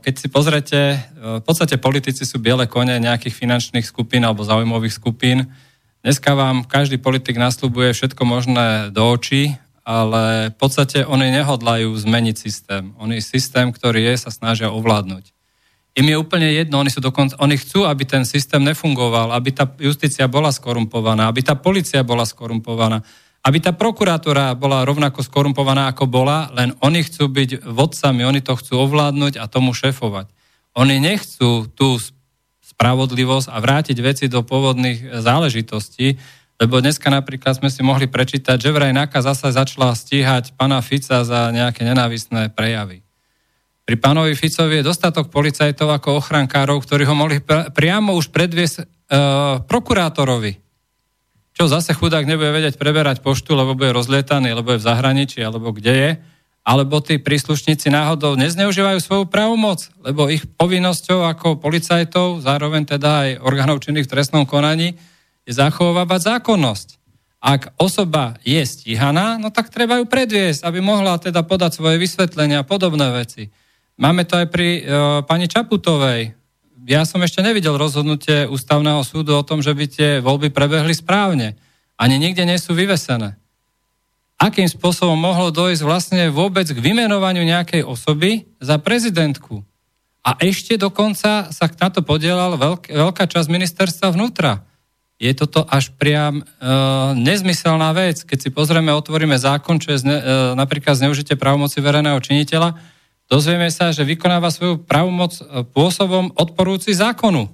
keď 0.00 0.14
si 0.16 0.28
pozrete, 0.32 0.80
eh, 0.96 1.00
v 1.36 1.42
podstate 1.44 1.76
politici 1.76 2.24
sú 2.24 2.40
biele 2.40 2.64
kone 2.64 2.96
nejakých 2.96 3.36
finančných 3.36 3.84
skupín 3.84 4.24
alebo 4.24 4.48
zaujímavých 4.48 4.96
skupín. 4.96 5.52
Dneska 6.00 6.32
vám 6.32 6.64
každý 6.64 6.96
politik 6.96 7.36
nasľubuje 7.36 7.92
všetko 7.92 8.24
možné 8.24 8.88
do 8.96 9.04
očí, 9.04 9.60
ale 9.84 10.48
v 10.48 10.56
podstate 10.56 11.04
oni 11.04 11.28
nehodlajú 11.36 11.92
zmeniť 11.92 12.36
systém. 12.40 12.96
Oni 12.96 13.20
systém, 13.20 13.68
ktorý 13.76 14.08
je, 14.08 14.24
sa 14.24 14.32
snažia 14.32 14.72
ovládnuť. 14.72 15.36
Im 16.00 16.08
je 16.08 16.16
úplne 16.16 16.48
jedno, 16.56 16.80
oni, 16.80 16.88
sú 16.88 17.04
dokonca, 17.04 17.36
oni 17.44 17.60
chcú, 17.60 17.84
aby 17.84 18.08
ten 18.08 18.24
systém 18.24 18.64
nefungoval, 18.64 19.36
aby 19.36 19.52
tá 19.52 19.68
justícia 19.84 20.24
bola 20.32 20.48
skorumpovaná, 20.48 21.28
aby 21.28 21.44
tá 21.44 21.52
policia 21.52 22.00
bola 22.00 22.24
skorumpovaná, 22.24 23.04
aby 23.44 23.60
tá 23.60 23.76
prokurátora 23.76 24.56
bola 24.56 24.88
rovnako 24.88 25.20
skorumpovaná, 25.20 25.92
ako 25.92 26.08
bola, 26.08 26.48
len 26.56 26.72
oni 26.80 27.04
chcú 27.04 27.28
byť 27.28 27.68
vodcami, 27.68 28.24
oni 28.24 28.40
to 28.40 28.56
chcú 28.56 28.80
ovládnuť 28.80 29.36
a 29.36 29.44
tomu 29.44 29.76
šefovať. 29.76 30.32
Oni 30.74 30.96
nechcú 30.96 31.68
tú 31.76 32.00
spravodlivosť 32.64 33.52
a 33.52 33.56
vrátiť 33.60 34.00
veci 34.00 34.24
do 34.32 34.40
pôvodných 34.40 35.20
záležitostí, 35.20 36.16
lebo 36.56 36.80
dneska 36.80 37.12
napríklad 37.12 37.60
sme 37.60 37.68
si 37.68 37.84
mohli 37.84 38.08
prečítať, 38.08 38.56
že 38.56 38.72
vraj 38.72 38.96
NAKA 38.96 39.20
zase 39.20 39.52
začala 39.52 39.92
stíhať 39.92 40.56
pana 40.56 40.80
Fica 40.80 41.20
za 41.20 41.52
nejaké 41.52 41.84
nenávistné 41.84 42.48
prejavy. 42.48 43.04
Pri 43.84 44.00
pánovi 44.00 44.32
Ficovi 44.32 44.80
je 44.80 44.88
dostatok 44.88 45.28
policajtov 45.28 45.92
ako 45.92 46.24
ochrankárov, 46.24 46.80
ktorí 46.80 47.04
ho 47.04 47.12
mohli 47.12 47.44
pr- 47.44 47.68
priamo 47.68 48.16
už 48.16 48.32
predviesť 48.32 48.80
e, 48.80 48.84
prokurátorovi. 49.68 50.63
Čo 51.54 51.70
zase 51.70 51.94
chudák 51.94 52.26
nebude 52.26 52.50
vedieť 52.50 52.74
preberať 52.74 53.22
poštu, 53.22 53.54
lebo 53.54 53.78
bude 53.78 53.94
rozlietaný, 53.94 54.58
lebo 54.58 54.74
je 54.74 54.82
v 54.82 54.86
zahraničí, 54.90 55.38
alebo 55.38 55.70
kde 55.70 55.94
je. 55.94 56.10
Alebo 56.66 56.98
tí 56.98 57.22
príslušníci 57.22 57.94
náhodou 57.94 58.34
nezneužívajú 58.34 58.98
svoju 58.98 59.24
právomoc, 59.30 59.86
lebo 60.02 60.26
ich 60.26 60.42
povinnosťou 60.58 61.22
ako 61.30 61.62
policajtov, 61.62 62.42
zároveň 62.42 62.88
teda 62.88 63.10
aj 63.22 63.30
orgánov 63.44 63.84
činných 63.84 64.08
v 64.08 64.12
trestnom 64.18 64.44
konaní, 64.48 64.98
je 65.46 65.52
zachovávať 65.54 66.34
zákonnosť. 66.34 66.88
Ak 67.44 67.76
osoba 67.76 68.40
je 68.40 68.64
stíhaná, 68.64 69.36
no 69.36 69.52
tak 69.52 69.68
treba 69.68 70.00
ju 70.00 70.08
predviesť, 70.08 70.64
aby 70.64 70.80
mohla 70.80 71.20
teda 71.20 71.44
podať 71.44 71.76
svoje 71.76 72.00
vysvetlenia 72.00 72.64
a 72.64 72.66
podobné 72.66 73.12
veci. 73.12 73.52
Máme 74.00 74.24
to 74.24 74.40
aj 74.40 74.48
pri 74.48 74.68
uh, 74.80 74.82
pani 75.28 75.46
Čaputovej. 75.46 76.34
Ja 76.84 77.08
som 77.08 77.24
ešte 77.24 77.40
nevidel 77.40 77.80
rozhodnutie 77.80 78.44
ústavného 78.44 79.00
súdu 79.08 79.32
o 79.32 79.46
tom, 79.46 79.64
že 79.64 79.72
by 79.72 79.84
tie 79.88 80.10
voľby 80.20 80.52
prebehli 80.52 80.92
správne. 80.92 81.56
Ani 81.96 82.20
nikde 82.20 82.44
nie 82.44 82.60
sú 82.60 82.76
vyvesené. 82.76 83.40
Akým 84.36 84.68
spôsobom 84.68 85.16
mohlo 85.16 85.48
dojsť 85.48 85.80
vlastne 85.80 86.22
vôbec 86.28 86.68
k 86.68 86.76
vymenovaniu 86.76 87.40
nejakej 87.40 87.88
osoby 87.88 88.44
za 88.60 88.76
prezidentku? 88.76 89.64
A 90.20 90.36
ešte 90.44 90.76
dokonca 90.76 91.48
sa 91.48 91.66
na 91.80 91.88
to 91.88 92.04
podielal 92.04 92.60
veľk, 92.60 92.92
veľká 92.92 93.24
časť 93.32 93.48
ministerstva 93.48 94.12
vnútra. 94.12 94.60
Je 95.16 95.32
toto 95.32 95.64
až 95.64 95.88
priam 95.96 96.40
e, 96.40 96.44
nezmyselná 97.16 97.96
vec. 97.96 98.28
Keď 98.28 98.38
si 98.44 98.50
pozrieme, 98.52 98.92
otvoríme 98.92 99.40
zákon, 99.40 99.80
čo 99.80 99.96
je 99.96 100.04
zne, 100.04 100.16
e, 100.20 100.24
napríklad 100.52 101.00
zneužite 101.00 101.38
právomoci 101.40 101.80
verejného 101.80 102.20
činiteľa, 102.20 102.76
dozvieme 103.28 103.68
sa, 103.72 103.90
že 103.90 104.06
vykonáva 104.06 104.52
svoju 104.52 104.84
pravomoc 104.84 105.36
e, 105.38 105.62
pôsobom 105.68 106.32
odporúci 106.36 106.94
zákonu. 106.94 107.48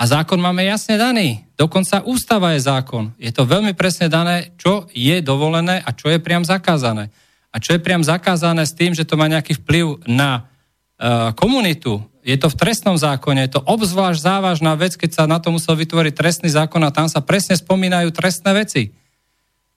A 0.00 0.02
zákon 0.08 0.40
máme 0.40 0.64
jasne 0.64 0.96
daný. 0.96 1.44
Dokonca 1.60 2.00
ústava 2.08 2.56
je 2.56 2.64
zákon. 2.64 3.12
Je 3.20 3.28
to 3.28 3.44
veľmi 3.44 3.76
presne 3.76 4.08
dané, 4.08 4.56
čo 4.56 4.88
je 4.96 5.20
dovolené 5.20 5.84
a 5.84 5.92
čo 5.92 6.08
je 6.08 6.16
priam 6.16 6.40
zakázané. 6.40 7.12
A 7.52 7.60
čo 7.60 7.76
je 7.76 7.84
priam 7.84 8.00
zakázané 8.00 8.64
s 8.64 8.72
tým, 8.72 8.96
že 8.96 9.04
to 9.04 9.20
má 9.20 9.28
nejaký 9.28 9.60
vplyv 9.60 10.08
na 10.08 10.48
uh, 10.96 11.36
komunitu. 11.36 12.00
Je 12.24 12.32
to 12.40 12.48
v 12.48 12.56
trestnom 12.56 12.96
zákone, 12.96 13.44
je 13.44 13.60
to 13.60 13.64
obzvlášť 13.64 14.24
závažná 14.24 14.72
vec, 14.72 14.96
keď 14.96 15.10
sa 15.20 15.24
na 15.28 15.36
to 15.36 15.52
musel 15.52 15.76
vytvoriť 15.76 16.16
trestný 16.16 16.48
zákon 16.48 16.80
a 16.80 16.94
tam 16.94 17.04
sa 17.04 17.20
presne 17.20 17.60
spomínajú 17.60 18.08
trestné 18.08 18.56
veci. 18.56 18.96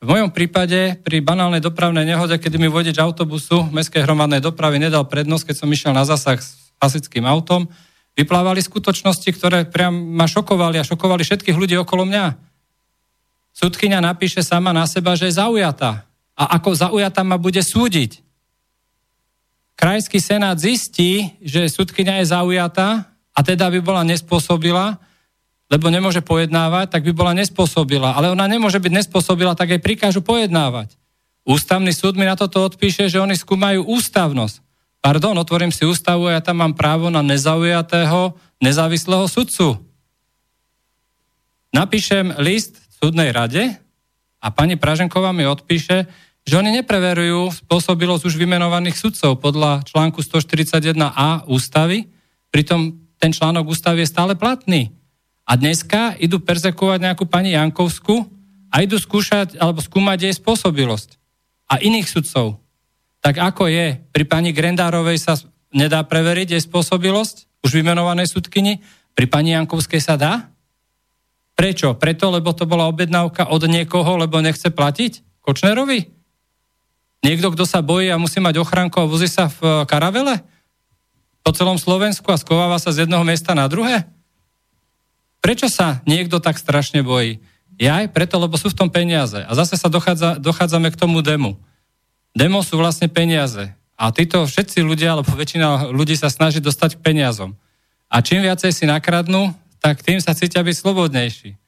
V 0.04 0.12
mojom 0.12 0.36
prípade 0.36 1.00
pri 1.00 1.24
banálnej 1.24 1.64
dopravnej 1.64 2.04
nehode, 2.04 2.36
kedy 2.36 2.60
mi 2.60 2.68
vodič 2.68 3.00
autobusu 3.00 3.72
mestskej 3.72 4.04
hromadnej 4.04 4.44
dopravy 4.44 4.76
nedal 4.76 5.08
prednosť, 5.08 5.48
keď 5.48 5.56
som 5.56 5.72
išiel 5.72 5.96
na 5.96 6.04
zasah 6.04 6.44
s 6.44 6.76
klasickým 6.76 7.24
autom, 7.24 7.72
vyplávali 8.12 8.60
skutočnosti, 8.60 9.32
ktoré 9.32 9.64
priam 9.64 9.96
ma 9.96 10.28
šokovali 10.28 10.76
a 10.76 10.84
šokovali 10.84 11.24
všetkých 11.24 11.56
ľudí 11.56 11.80
okolo 11.80 12.04
mňa. 12.04 12.36
Sudkynia 13.56 14.04
napíše 14.04 14.44
sama 14.44 14.76
na 14.76 14.84
seba, 14.92 15.16
že 15.16 15.32
je 15.32 15.40
zaujatá. 15.40 16.04
A 16.36 16.60
ako 16.60 16.76
zaujatá 16.76 17.24
ma 17.24 17.40
bude 17.40 17.64
súdiť. 17.64 18.20
Krajský 19.80 20.20
senát 20.20 20.60
zistí, 20.60 21.32
že 21.40 21.64
sudkynia 21.72 22.20
je 22.20 22.28
zaujatá 22.28 23.08
a 23.32 23.40
teda 23.40 23.72
by 23.72 23.80
bola 23.80 24.04
nespôsobila, 24.04 25.00
lebo 25.74 25.90
nemôže 25.90 26.22
pojednávať, 26.22 26.94
tak 26.94 27.02
by 27.02 27.18
bola 27.18 27.34
nespôsobila. 27.34 28.14
Ale 28.14 28.30
ona 28.30 28.46
nemôže 28.46 28.78
byť 28.78 28.94
nespôsobila, 28.94 29.58
tak 29.58 29.74
jej 29.74 29.82
prikážu 29.82 30.22
pojednávať. 30.22 30.94
Ústavný 31.42 31.90
súd 31.90 32.14
mi 32.14 32.30
na 32.30 32.38
toto 32.38 32.62
odpíše, 32.62 33.10
že 33.10 33.18
oni 33.18 33.34
skúmajú 33.34 33.82
ústavnosť. 33.82 34.62
Pardon, 35.02 35.34
otvorím 35.34 35.74
si 35.74 35.82
ústavu 35.82 36.30
a 36.30 36.38
ja 36.38 36.42
tam 36.46 36.62
mám 36.62 36.78
právo 36.78 37.10
na 37.10 37.26
nezaujatého, 37.26 38.38
nezávislého 38.62 39.26
sudcu. 39.26 39.82
Napíšem 41.74 42.38
list 42.38 42.78
súdnej 43.02 43.34
rade 43.34 43.74
a 44.38 44.48
pani 44.54 44.78
Praženková 44.78 45.34
mi 45.34 45.50
odpíše, 45.50 46.06
že 46.46 46.54
oni 46.54 46.70
nepreverujú 46.70 47.66
spôsobilosť 47.66 48.30
už 48.30 48.38
vymenovaných 48.38 48.94
sudcov 48.94 49.42
podľa 49.42 49.82
článku 49.90 50.22
141a 50.22 51.50
ústavy, 51.50 52.14
pritom 52.54 52.94
ten 53.18 53.34
článok 53.34 53.74
ústavy 53.74 54.06
je 54.06 54.14
stále 54.14 54.38
platný. 54.38 54.94
A 55.44 55.60
dneska 55.60 56.16
idú 56.20 56.40
perzekovať 56.40 57.00
nejakú 57.04 57.28
pani 57.28 57.52
Jankovsku 57.52 58.26
a 58.72 58.80
idú 58.80 58.96
skúšať 58.96 59.60
alebo 59.60 59.84
skúmať 59.84 60.32
jej 60.32 60.34
spôsobilosť. 60.40 61.20
A 61.68 61.84
iných 61.84 62.08
sudcov. 62.08 62.64
Tak 63.20 63.40
ako 63.40 63.68
je, 63.68 64.00
pri 64.12 64.24
pani 64.28 64.56
Grendárovej 64.56 65.20
sa 65.20 65.36
nedá 65.72 66.04
preveriť 66.04 66.56
jej 66.56 66.64
spôsobilosť, 66.64 67.64
už 67.64 67.72
vymenovanej 67.80 68.28
sudkyni, 68.32 68.84
pri 69.16 69.26
pani 69.28 69.56
Jankovskej 69.56 70.02
sa 70.04 70.20
dá? 70.20 70.52
Prečo? 71.54 71.94
Preto, 71.96 72.34
lebo 72.34 72.52
to 72.52 72.66
bola 72.66 72.90
objednávka 72.90 73.48
od 73.48 73.64
niekoho, 73.70 74.18
lebo 74.18 74.42
nechce 74.42 74.74
platiť? 74.74 75.44
Kočnerovi? 75.44 76.02
Niekto, 77.24 77.56
kto 77.56 77.64
sa 77.64 77.80
bojí 77.80 78.12
a 78.12 78.20
musí 78.20 78.44
mať 78.44 78.60
ochránku 78.60 79.00
a 79.00 79.08
vozí 79.08 79.32
sa 79.32 79.48
v 79.48 79.88
karavele? 79.88 80.44
Po 81.40 81.56
celom 81.56 81.80
Slovensku 81.80 82.28
a 82.32 82.40
skováva 82.40 82.76
sa 82.80 82.92
z 82.92 83.08
jedného 83.08 83.24
miesta 83.24 83.56
na 83.56 83.70
druhé? 83.72 84.04
Prečo 85.44 85.68
sa 85.68 86.00
niekto 86.08 86.40
tak 86.40 86.56
strašne 86.56 87.04
bojí? 87.04 87.44
Ja 87.76 88.00
aj 88.00 88.16
preto, 88.16 88.40
lebo 88.40 88.56
sú 88.56 88.72
v 88.72 88.80
tom 88.80 88.88
peniaze. 88.88 89.44
A 89.44 89.52
zase 89.60 89.76
sa 89.76 89.92
dochádza, 89.92 90.40
dochádzame 90.40 90.88
k 90.88 90.96
tomu 90.96 91.20
demu. 91.20 91.60
Demo 92.32 92.64
sú 92.64 92.80
vlastne 92.80 93.12
peniaze. 93.12 93.76
A 94.00 94.08
títo 94.16 94.48
všetci 94.48 94.80
ľudia, 94.80 95.20
alebo 95.20 95.36
väčšina 95.36 95.92
ľudí 95.92 96.16
sa 96.16 96.32
snaží 96.32 96.64
dostať 96.64 96.96
k 96.96 97.04
peniazom. 97.04 97.60
A 98.08 98.24
čím 98.24 98.40
viacej 98.40 98.72
si 98.72 98.88
nakradnú, 98.88 99.52
tak 99.84 100.00
tým 100.00 100.24
sa 100.24 100.32
cítia 100.32 100.64
byť 100.64 100.76
slobodnejší. 100.80 101.60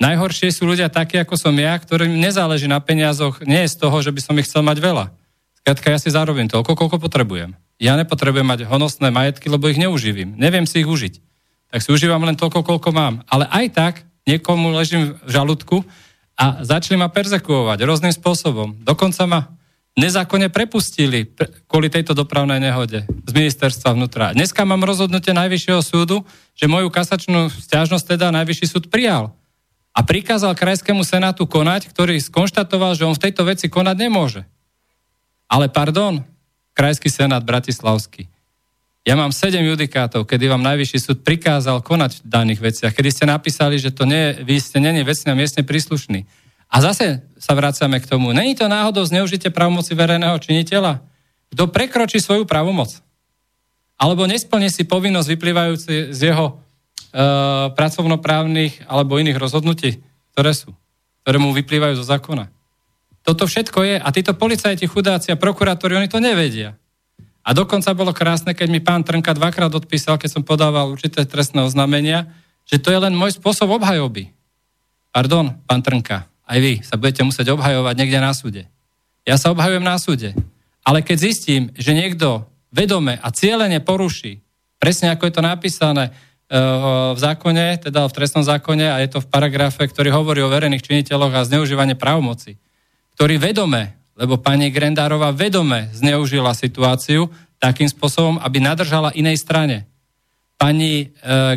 Najhoršie 0.00 0.48
sú 0.56 0.64
ľudia 0.64 0.88
takí, 0.88 1.20
ako 1.20 1.36
som 1.36 1.52
ja, 1.52 1.76
ktorým 1.76 2.16
nezáleží 2.16 2.64
na 2.64 2.80
peniazoch, 2.80 3.44
nie 3.44 3.60
je 3.68 3.72
z 3.72 3.80
toho, 3.80 3.96
že 4.00 4.12
by 4.12 4.20
som 4.24 4.36
ich 4.40 4.48
chcel 4.48 4.64
mať 4.64 4.80
veľa. 4.80 5.12
Skrátka, 5.60 5.92
ja 5.92 6.00
si 6.00 6.08
zarobím 6.08 6.48
toľko, 6.48 6.72
koľko 6.72 6.96
potrebujem. 6.96 7.52
Ja 7.76 7.92
nepotrebujem 8.00 8.48
mať 8.48 8.60
honosné 8.64 9.12
majetky, 9.12 9.52
lebo 9.52 9.68
ich 9.68 9.76
neuživím. 9.76 10.32
Neviem 10.40 10.64
si 10.64 10.80
ich 10.80 10.88
užiť 10.88 11.25
tak 11.76 11.84
si 11.84 11.92
užívam 11.92 12.24
len 12.24 12.40
toľko, 12.40 12.64
koľko 12.64 12.88
mám. 12.88 13.20
Ale 13.28 13.44
aj 13.52 13.66
tak 13.76 13.94
niekomu 14.24 14.72
ležím 14.72 15.12
v 15.12 15.28
žalúdku 15.28 15.84
a 16.32 16.64
začali 16.64 16.96
ma 16.96 17.12
persekuovať 17.12 17.84
rôznym 17.84 18.16
spôsobom. 18.16 18.80
Dokonca 18.80 19.28
ma 19.28 19.52
nezákonne 19.92 20.48
prepustili 20.48 21.28
kvôli 21.68 21.92
tejto 21.92 22.16
dopravnej 22.16 22.64
nehode 22.64 23.04
z 23.04 23.32
ministerstva 23.36 23.92
vnútra. 23.92 24.32
Dneska 24.32 24.64
mám 24.64 24.88
rozhodnutie 24.88 25.36
Najvyššieho 25.36 25.84
súdu, 25.84 26.24
že 26.56 26.64
moju 26.64 26.88
kasačnú 26.88 27.52
stiažnosť 27.52 28.16
teda 28.16 28.32
Najvyšší 28.32 28.72
súd 28.72 28.88
prijal. 28.88 29.36
A 29.92 30.00
prikázal 30.00 30.56
Krajskému 30.56 31.04
senátu 31.04 31.44
konať, 31.44 31.92
ktorý 31.92 32.16
skonštatoval, 32.24 32.96
že 32.96 33.04
on 33.04 33.12
v 33.12 33.28
tejto 33.28 33.44
veci 33.44 33.68
konať 33.68 33.96
nemôže. 34.00 34.48
Ale 35.44 35.68
pardon, 35.68 36.24
Krajský 36.72 37.12
senát 37.12 37.44
Bratislavský 37.44 38.32
ja 39.06 39.14
mám 39.14 39.30
sedem 39.30 39.62
judikátov, 39.62 40.26
kedy 40.26 40.50
vám 40.50 40.66
najvyšší 40.66 40.98
súd 40.98 41.18
prikázal 41.22 41.78
konať 41.78 42.20
v 42.20 42.22
daných 42.26 42.58
veciach, 42.58 42.90
kedy 42.90 43.08
ste 43.14 43.24
napísali, 43.30 43.78
že 43.78 43.94
to 43.94 44.02
nie, 44.02 44.34
vy 44.42 44.58
ste 44.58 44.82
není 44.82 45.06
vecne 45.06 45.30
a 45.30 45.38
miestne 45.38 45.62
príslušný. 45.62 46.26
A 46.66 46.82
zase 46.82 47.22
sa 47.38 47.54
vracame 47.54 48.02
k 48.02 48.10
tomu. 48.10 48.34
Není 48.34 48.58
to 48.58 48.66
náhodou 48.66 49.06
zneužite 49.06 49.54
pravomoci 49.54 49.94
verejného 49.94 50.34
činiteľa? 50.42 50.98
Kto 51.54 51.70
prekročí 51.70 52.18
svoju 52.18 52.50
pravomoc? 52.50 52.98
Alebo 53.94 54.26
nesplne 54.26 54.66
si 54.74 54.82
povinnosť 54.82 55.28
vyplývajúci 55.38 56.10
z 56.10 56.20
jeho 56.34 56.46
e, 56.50 56.54
pracovnoprávnych 57.78 58.90
alebo 58.90 59.22
iných 59.22 59.38
rozhodnutí, 59.38 60.02
ktoré 60.34 60.50
sú, 60.50 60.74
ktoré 61.22 61.38
mu 61.38 61.54
vyplývajú 61.54 62.02
zo 62.02 62.04
zákona. 62.04 62.50
Toto 63.22 63.46
všetko 63.46 63.78
je. 63.86 63.96
A 64.02 64.08
títo 64.10 64.34
policajti, 64.34 64.90
chudáci 64.90 65.30
a 65.30 65.38
prokurátori, 65.38 65.94
oni 65.94 66.10
to 66.10 66.18
nevedia. 66.18 66.74
A 67.46 67.54
dokonca 67.54 67.94
bolo 67.94 68.10
krásne, 68.10 68.58
keď 68.58 68.66
mi 68.66 68.82
pán 68.82 69.06
Trnka 69.06 69.30
dvakrát 69.38 69.70
odpísal, 69.70 70.18
keď 70.18 70.34
som 70.34 70.42
podával 70.42 70.90
určité 70.90 71.22
trestné 71.22 71.62
oznámenia, 71.62 72.26
že 72.66 72.82
to 72.82 72.90
je 72.90 72.98
len 72.98 73.14
môj 73.14 73.38
spôsob 73.38 73.70
obhajoby. 73.78 74.34
Pardon, 75.14 75.54
pán 75.70 75.86
Trnka, 75.86 76.26
aj 76.42 76.58
vy 76.58 76.72
sa 76.82 76.98
budete 76.98 77.22
musieť 77.22 77.54
obhajovať 77.54 77.94
niekde 77.94 78.18
na 78.18 78.34
súde. 78.34 78.66
Ja 79.22 79.38
sa 79.38 79.54
obhajujem 79.54 79.86
na 79.86 79.94
súde. 80.02 80.34
Ale 80.82 81.06
keď 81.06 81.30
zistím, 81.30 81.70
že 81.78 81.94
niekto 81.94 82.50
vedome 82.74 83.18
a 83.22 83.30
cieľene 83.30 83.78
poruší 83.78 84.42
Presne 84.76 85.12
ako 85.12 85.28
je 85.28 85.34
to 85.34 85.42
napísané 85.42 86.04
e, 86.06 86.12
v 87.16 87.18
zákone, 87.18 87.80
teda 87.80 88.06
v 88.06 88.14
trestnom 88.14 88.44
zákone 88.44 88.86
a 88.92 89.00
je 89.00 89.08
to 89.16 89.24
v 89.24 89.30
paragrafe, 89.32 89.82
ktorý 89.88 90.12
hovorí 90.12 90.44
o 90.44 90.52
verejných 90.52 90.84
činiteľoch 90.84 91.32
a 91.32 91.46
zneužívanie 91.48 91.96
právomoci, 91.96 92.60
ktorý 93.16 93.40
vedome, 93.40 93.96
lebo 94.16 94.40
pani 94.40 94.72
Grendárova 94.72 95.30
vedome 95.30 95.92
zneužila 95.92 96.56
situáciu 96.56 97.28
takým 97.60 97.88
spôsobom, 97.88 98.40
aby 98.40 98.60
nadržala 98.60 99.12
inej 99.12 99.44
strane. 99.44 99.84
Pani 100.56 100.92
e, 101.00 101.06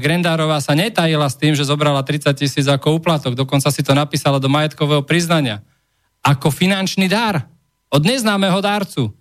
Grendárová 0.04 0.60
sa 0.60 0.76
netajila 0.76 1.32
s 1.32 1.40
tým, 1.40 1.56
že 1.56 1.64
zobrala 1.64 2.04
30 2.04 2.36
tisíc 2.36 2.68
ako 2.68 3.00
úplatok, 3.00 3.32
dokonca 3.32 3.72
si 3.72 3.80
to 3.80 3.96
napísala 3.96 4.44
do 4.44 4.52
majetkového 4.52 5.08
priznania. 5.08 5.64
Ako 6.20 6.52
finančný 6.52 7.08
dar 7.08 7.48
od 7.88 8.04
neznámeho 8.04 8.60
dárcu. 8.60 9.16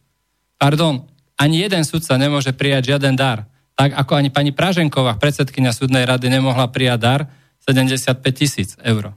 Pardon, 0.59 1.07
ani 1.39 1.63
jeden 1.63 1.87
sudca 1.87 2.19
nemôže 2.19 2.51
prijať 2.51 2.95
žiaden 2.95 3.15
dar. 3.15 3.47
Tak 3.79 3.95
ako 3.95 4.19
ani 4.19 4.35
pani 4.35 4.51
Praženková, 4.51 5.15
predsedkynia 5.23 5.71
súdnej 5.71 6.03
rady, 6.03 6.27
nemohla 6.27 6.67
prijať 6.75 6.99
dar 6.99 7.21
75 7.63 8.19
tisíc 8.35 8.75
eur. 8.83 9.15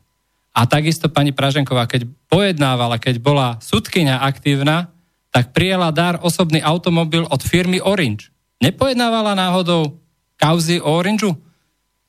A 0.52 0.68
takisto 0.68 1.08
pani 1.08 1.32
Praženková, 1.32 1.88
keď 1.88 2.08
pojednávala, 2.28 3.00
keď 3.00 3.24
bola 3.24 3.56
sudkynia 3.64 4.20
aktívna, 4.20 4.92
tak 5.32 5.56
prijela 5.56 5.96
dar 5.96 6.20
osobný 6.20 6.60
automobil 6.60 7.24
od 7.24 7.40
firmy 7.40 7.80
Orange. 7.80 8.36
Nepojednávala 8.60 9.32
náhodou 9.32 9.96
kauzy 10.36 10.84
o 10.84 10.92
Orangeu? 10.92 11.34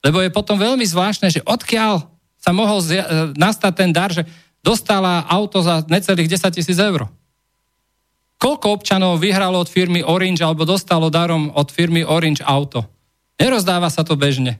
Lebo 0.03 0.19
je 0.19 0.35
potom 0.35 0.59
veľmi 0.59 0.83
zvláštne, 0.83 1.31
že 1.31 1.41
odkiaľ 1.47 2.03
sa 2.43 2.51
mohol 2.51 2.83
zja- 2.83 3.31
nastať 3.39 3.73
ten 3.79 3.91
dar, 3.95 4.11
že 4.11 4.27
dostala 4.59 5.23
auto 5.31 5.63
za 5.63 5.87
necelých 5.87 6.35
10 6.35 6.59
tisíc 6.59 6.75
eur. 6.75 7.07
Koľko 8.43 8.83
občanov 8.83 9.23
vyhralo 9.23 9.63
od 9.63 9.71
firmy 9.71 10.03
Orange 10.03 10.43
alebo 10.43 10.67
dostalo 10.67 11.07
darom 11.07 11.55
od 11.55 11.71
firmy 11.71 12.03
Orange 12.03 12.43
auto? 12.43 12.83
Nerozdáva 13.39 13.87
sa 13.87 14.03
to 14.03 14.19
bežne. 14.19 14.59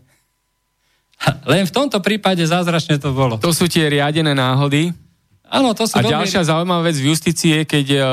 Len 1.53 1.65
v 1.67 1.73
tomto 1.73 1.99
prípade 2.03 2.43
zázračne 2.43 2.99
to 2.99 3.15
bolo. 3.15 3.39
To 3.39 3.55
sú 3.55 3.71
tie 3.71 3.89
riadené 3.89 4.35
náhody. 4.35 4.93
Áno, 5.53 5.77
to 5.77 5.85
sú 5.85 6.01
A 6.01 6.05
veľmi... 6.05 6.25
ďalšia 6.25 6.49
zaujímavá 6.49 6.89
vec 6.89 6.97
v 6.97 7.13
justícii 7.13 7.61
je, 7.61 7.63
keď 7.69 7.87
uh, 7.97 8.05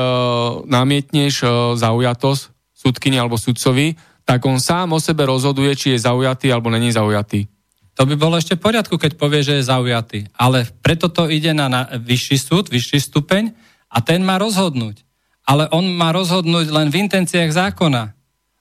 namietneš 0.68 1.42
uh, 1.42 1.72
zaujatosť 1.74 2.42
súdkyni 2.76 3.16
alebo 3.16 3.40
sudcovi, 3.40 3.96
tak 4.28 4.44
on 4.44 4.60
sám 4.60 4.92
o 4.92 5.00
sebe 5.00 5.24
rozhoduje, 5.24 5.72
či 5.72 5.96
je 5.96 6.04
zaujatý 6.04 6.52
alebo 6.52 6.68
není 6.68 6.92
zaujatý. 6.92 7.48
To 7.96 8.08
by 8.08 8.14
bolo 8.16 8.36
ešte 8.36 8.56
v 8.56 8.64
poriadku, 8.64 8.96
keď 8.96 9.16
povie, 9.16 9.44
že 9.44 9.60
je 9.60 9.68
zaujatý. 9.68 10.28
Ale 10.36 10.64
preto 10.80 11.12
to 11.12 11.28
ide 11.28 11.52
na, 11.52 11.68
na 11.68 11.80
vyšší 11.96 12.36
súd, 12.40 12.64
vyšší 12.72 13.00
stupeň 13.00 13.52
a 13.92 13.98
ten 14.00 14.24
má 14.24 14.40
rozhodnúť 14.40 15.04
ale 15.50 15.66
on 15.74 15.82
má 15.82 16.14
rozhodnúť 16.14 16.70
len 16.70 16.94
v 16.94 17.10
intenciách 17.10 17.50
zákona. 17.50 18.14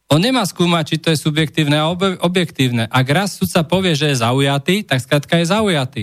On 0.09 0.17
nemá 0.17 0.41
skúmať, 0.41 0.83
či 0.85 0.95
to 0.97 1.07
je 1.13 1.21
subjektívne 1.21 1.77
a 1.77 1.89
objektívne. 2.25 2.89
Ak 2.89 3.05
raz 3.13 3.37
sudca 3.37 3.61
povie, 3.61 3.93
že 3.93 4.09
je 4.09 4.21
zaujatý, 4.25 4.81
tak 4.81 5.05
skrátka 5.05 5.37
je 5.37 5.45
zaujatý. 5.53 6.01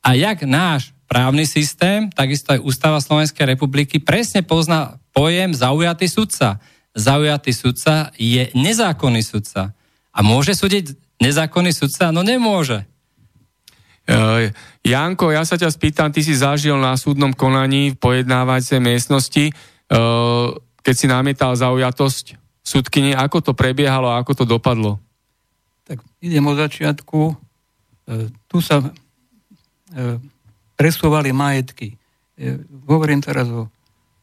A 0.00 0.14
jak 0.14 0.46
náš 0.46 0.94
právny 1.10 1.42
systém, 1.42 2.06
takisto 2.14 2.54
aj 2.54 2.62
Ústava 2.62 3.02
Slovenskej 3.02 3.50
republiky 3.50 3.98
presne 3.98 4.46
pozná 4.46 5.02
pojem 5.10 5.50
zaujatý 5.50 6.06
sudca. 6.06 6.62
Zaujatý 6.94 7.50
sudca 7.50 8.14
je 8.14 8.54
nezákonný 8.54 9.26
sudca. 9.26 9.74
A 10.14 10.22
môže 10.22 10.54
súdiť 10.54 10.94
nezákonný 11.18 11.74
sudca? 11.74 12.14
No 12.14 12.22
nemôže. 12.22 12.86
Uh, 14.06 14.50
Janko, 14.86 15.34
ja 15.34 15.42
sa 15.42 15.58
ťa 15.58 15.70
spýtam, 15.70 16.10
ty 16.14 16.22
si 16.22 16.34
zažil 16.38 16.78
na 16.78 16.94
súdnom 16.94 17.34
konaní 17.34 17.94
v 17.94 17.98
pojednávacej 17.98 18.78
miestnosti 18.78 19.54
Eh, 19.90 20.48
keď 20.86 20.94
si 20.94 21.06
namietal 21.10 21.50
zaujatosť 21.58 22.38
súdkyni, 22.64 23.16
ako 23.16 23.40
to 23.40 23.52
prebiehalo 23.56 24.10
a 24.12 24.20
ako 24.20 24.42
to 24.42 24.44
dopadlo? 24.44 25.00
Tak 25.88 26.00
idem 26.22 26.44
od 26.46 26.56
začiatku. 26.60 27.34
Eh, 28.10 28.28
tu 28.46 28.58
sa 28.62 28.84
eh, 28.84 30.16
presúvali 30.80 31.36
majetky. 31.36 32.00
Hovorím 32.88 33.20
teraz 33.20 33.44
o, 33.52 33.68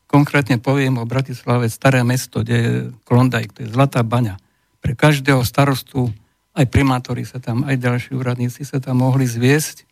konkrétne 0.10 0.58
poviem 0.58 0.98
o 0.98 1.06
Bratislave, 1.06 1.70
staré 1.70 2.02
mesto, 2.02 2.42
kde 2.42 2.56
je 2.58 2.72
Klondajk, 3.06 3.54
to 3.54 3.60
je 3.62 3.70
Zlatá 3.70 4.02
baňa. 4.02 4.42
Pre 4.82 4.98
každého 4.98 5.46
starostu, 5.46 6.10
aj 6.58 6.66
primátori 6.74 7.30
sa 7.30 7.38
tam, 7.38 7.62
aj 7.62 7.78
ďalší 7.78 8.18
úradníci 8.18 8.66
sa 8.66 8.82
tam 8.82 9.06
mohli 9.06 9.30
zviesť 9.30 9.86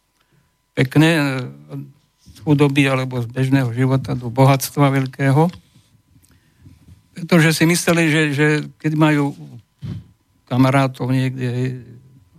pekne 0.74 1.46
z 2.34 2.38
chudoby 2.42 2.90
alebo 2.90 3.22
z 3.22 3.30
bežného 3.30 3.70
života 3.70 4.18
do 4.18 4.34
bohatstva 4.34 4.90
veľkého 4.90 5.54
pretože 7.16 7.56
si 7.56 7.64
mysleli, 7.64 8.12
že, 8.12 8.22
že 8.36 8.48
keď 8.76 8.92
majú 9.00 9.32
kamarátov 10.46 11.08
niekde 11.10 11.80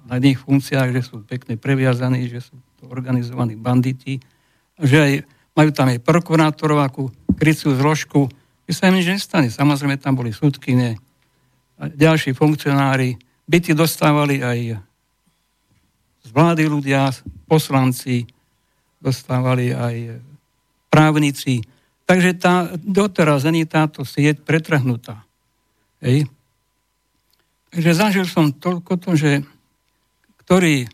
na 0.04 0.20
iných 0.20 0.44
funkciách, 0.44 0.92
že 0.92 1.02
sú 1.02 1.24
pekne 1.24 1.56
previazaní, 1.56 2.28
že 2.28 2.44
sú 2.44 2.54
to 2.78 2.86
organizovaní 2.92 3.56
banditi, 3.56 4.20
že 4.78 4.96
aj, 5.00 5.12
majú 5.56 5.70
tam 5.72 5.88
aj 5.90 6.04
prokurátorov, 6.04 6.78
akú 6.84 7.04
kryciu 7.40 7.72
zložku, 7.74 8.28
že 8.68 8.72
sa 8.76 8.92
im 8.92 9.00
nič 9.00 9.08
nestane. 9.08 9.48
Samozrejme, 9.48 9.96
tam 9.96 10.14
boli 10.20 10.30
súdkyne 10.30 11.00
ďalší 11.80 12.36
funkcionári. 12.36 13.16
Byty 13.48 13.72
dostávali 13.72 14.44
aj 14.44 14.76
z 16.26 16.28
vlády 16.34 16.66
ľudia, 16.68 17.14
poslanci, 17.46 18.26
dostávali 18.98 19.70
aj 19.70 20.18
právnici. 20.90 21.62
Takže 22.06 22.38
tá, 22.38 22.70
doteraz 22.78 23.42
není 23.42 23.66
táto 23.66 24.06
sieť 24.06 24.46
pretrhnutá. 24.46 25.26
Hej. 25.98 26.30
Takže 27.74 27.92
zažil 27.92 28.26
som 28.30 28.54
toľko 28.54 28.92
to, 29.02 29.10
že 29.18 29.30
ktorí 30.46 30.86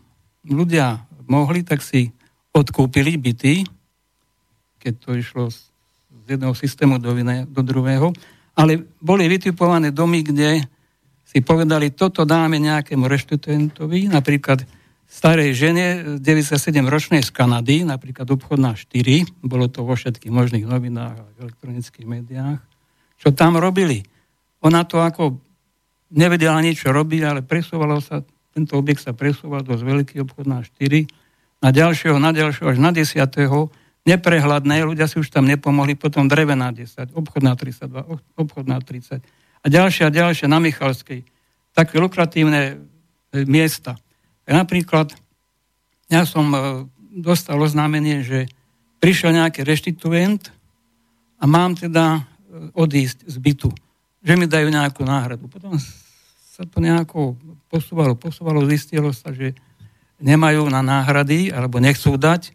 ľudia 0.49 1.05
mohli, 1.29 1.61
tak 1.61 1.85
si 1.85 2.09
odkúpili 2.49 3.15
byty, 3.21 3.61
keď 4.81 4.93
to 4.99 5.09
išlo 5.15 5.43
z 5.53 5.57
jedného 6.27 6.57
systému 6.57 6.97
do, 6.97 7.13
iné, 7.13 7.45
do 7.45 7.61
druhého, 7.61 8.09
ale 8.57 8.81
boli 8.97 9.29
vytipované 9.29 9.93
domy, 9.93 10.25
kde 10.25 10.65
si 11.23 11.39
povedali, 11.41 11.93
toto 11.93 12.25
dáme 12.25 12.57
nejakému 12.61 13.05
reštituentovi, 13.09 14.09
napríklad 14.09 14.65
starej 15.13 15.53
žene 15.53 16.17
97-ročnej 16.17 17.21
z 17.21 17.29
Kanady, 17.29 17.85
napríklad 17.85 18.25
obchodná 18.33 18.73
4, 18.73 19.45
bolo 19.45 19.69
to 19.69 19.85
vo 19.85 19.93
všetkých 19.93 20.33
možných 20.33 20.65
novinách 20.65 21.15
a 21.21 21.25
elektronických 21.37 22.07
médiách, 22.09 22.57
čo 23.21 23.29
tam 23.29 23.61
robili. 23.61 24.01
Ona 24.65 24.81
to 24.89 24.97
ako 24.97 25.37
nevedela 26.09 26.57
niečo 26.65 26.89
robiť, 26.89 27.21
ale 27.29 27.39
presúvalo 27.45 28.01
sa, 28.01 28.25
tento 28.57 28.73
objekt 28.73 29.05
sa 29.05 29.13
presúval 29.13 29.61
dosť 29.61 29.83
veľký 29.85 30.15
obchodná 30.25 30.65
4, 30.65 31.05
na 31.61 31.69
ďalšieho, 31.69 32.17
na 32.17 32.33
ďalšieho, 32.33 32.67
až 32.73 32.79
na 32.81 32.91
10. 32.91 33.15
neprehľadné, 34.03 34.83
ľudia 34.83 35.05
si 35.07 35.21
už 35.21 35.29
tam 35.29 35.45
nepomohli, 35.45 35.93
potom 35.93 36.25
drevená 36.25 36.73
10, 36.73 37.13
obchodná 37.13 37.53
32, 37.53 38.17
obchodná 38.35 38.81
30 38.81 39.23
a 39.63 39.65
ďalšia, 39.71 40.11
ďalšia 40.11 40.51
na 40.51 40.59
Michalskej. 40.59 41.23
Také 41.71 41.95
lukratívne 41.97 42.61
e, 43.31 43.47
miesta. 43.47 43.95
Napríklad, 44.43 45.15
ja 46.11 46.27
som 46.27 46.51
e, 46.51 46.59
dostal 47.15 47.55
oznámenie, 47.61 48.25
že 48.25 48.51
prišiel 48.99 49.35
nejaký 49.35 49.63
reštituent 49.63 50.51
a 51.39 51.47
mám 51.47 51.79
teda 51.79 52.19
e, 52.19 52.21
odísť 52.75 53.27
z 53.27 53.35
bytu, 53.39 53.69
že 54.19 54.33
mi 54.35 54.47
dajú 54.47 54.67
nejakú 54.67 55.07
náhradu. 55.07 55.47
Potom 55.47 55.79
sa 56.53 56.67
to 56.67 56.83
nejako 56.83 57.39
posúvalo, 57.71 58.13
posúvalo, 58.19 58.61
zistilo 58.67 59.09
sa, 59.15 59.31
že 59.31 59.55
nemajú 60.21 60.67
na 60.69 60.83
náhrady, 60.83 61.49
alebo 61.51 61.81
nechcú 61.81 62.15
dať, 62.15 62.53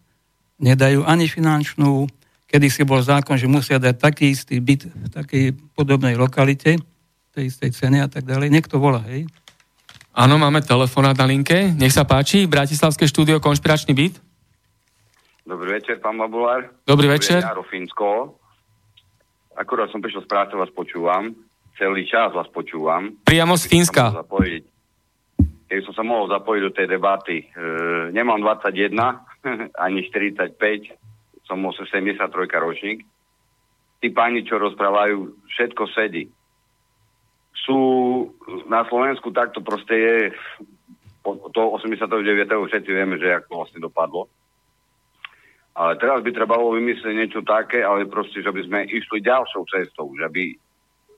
nedajú 0.61 1.03
ani 1.05 1.27
finančnú, 1.27 2.09
kedy 2.49 2.69
si 2.73 2.83
bol 2.87 3.03
zákon, 3.05 3.37
že 3.37 3.51
musia 3.51 3.77
dať 3.77 3.97
taký 4.01 4.33
istý 4.33 4.57
byt 4.61 4.89
v 4.89 5.09
takej 5.13 5.45
podobnej 5.77 6.17
lokalite, 6.17 6.81
tej 7.37 7.45
istej 7.53 7.71
cene 7.77 8.01
a 8.01 8.09
tak 8.09 8.25
ďalej. 8.25 8.49
Niekto 8.49 8.81
volá, 8.81 9.05
hej, 9.05 9.29
Áno, 10.19 10.35
máme 10.35 10.59
telefonát 10.67 11.15
na 11.15 11.31
linke. 11.31 11.71
Nech 11.79 11.95
sa 11.95 12.03
páči, 12.03 12.51
Bratislavské 12.51 13.07
štúdio 13.07 13.39
Konšpiračný 13.39 13.95
byt. 13.95 14.19
Dobrý 15.47 15.79
večer, 15.79 16.03
pán 16.03 16.19
Babulár. 16.19 16.75
Dobrý 16.83 17.07
večer. 17.07 17.39
Jaro 17.39 17.63
Fínsko. 17.63 18.35
Akurát 19.55 19.87
som 19.95 20.03
prišiel 20.03 20.27
z 20.27 20.31
práce, 20.35 20.59
vás 20.59 20.75
počúvam. 20.75 21.39
Celý 21.79 22.03
čas 22.03 22.35
vás 22.35 22.51
počúvam. 22.51 23.15
Priamo 23.23 23.55
z 23.55 23.71
Fínska. 23.71 24.11
Keby 25.71 25.83
som 25.87 25.95
sa 25.95 26.03
mohol 26.03 26.27
zapojiť 26.35 26.63
do 26.67 26.75
tej 26.75 26.87
debaty. 26.91 27.39
E, 27.39 28.11
nemám 28.11 28.43
21, 28.43 28.99
ani 29.87 30.03
45, 30.03 31.47
som 31.47 31.63
73 31.63 32.19
ročník. 32.59 33.07
Tí 34.03 34.11
páni, 34.11 34.43
čo 34.43 34.59
rozprávajú, 34.59 35.47
všetko 35.47 35.83
sedí 35.95 36.27
sú 37.69 37.81
na 38.65 38.89
Slovensku 38.89 39.29
takto 39.29 39.61
proste 39.61 39.95
je 39.95 40.19
to 41.29 41.63
89. 41.77 42.09
všetci 42.49 42.89
vieme, 42.89 43.21
že 43.21 43.45
ako 43.45 43.61
vlastne 43.61 43.85
dopadlo. 43.85 44.33
Ale 45.77 46.01
teraz 46.01 46.25
by 46.25 46.33
trebalo 46.33 46.73
vymyslieť 46.73 47.15
niečo 47.15 47.41
také, 47.45 47.85
ale 47.85 48.09
proste, 48.09 48.41
že 48.41 48.49
by 48.49 48.65
sme 48.65 48.89
išli 48.89 49.21
ďalšou 49.21 49.69
cestou, 49.69 50.09
že 50.17 50.27
by 50.27 50.57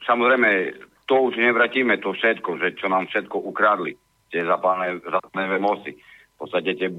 samozrejme 0.04 0.74
to 1.06 1.14
už 1.30 1.38
nevratíme, 1.38 1.96
to 2.02 2.12
všetko, 2.12 2.58
že 2.58 2.76
čo 2.76 2.90
nám 2.90 3.06
všetko 3.06 3.40
ukradli, 3.40 3.94
tie 4.34 4.42
západné 4.44 5.56
mosty, 5.62 5.96
v 5.96 6.36
podstate 6.36 6.76
tie 6.76 6.90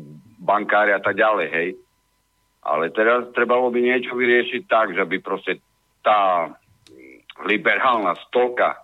bankári 0.41 0.95
a 0.95 1.03
tak 1.03 1.19
ďalej, 1.19 1.47
hej. 1.51 1.69
Ale 2.63 2.89
teraz 2.95 3.29
trebalo 3.35 3.69
by 3.69 3.79
niečo 3.83 4.15
vyriešiť 4.15 4.61
tak, 4.71 4.95
že 4.95 5.03
by 5.05 5.17
proste 5.19 5.59
tá 6.01 6.49
liberálna 7.45 8.17
stolka, 8.29 8.77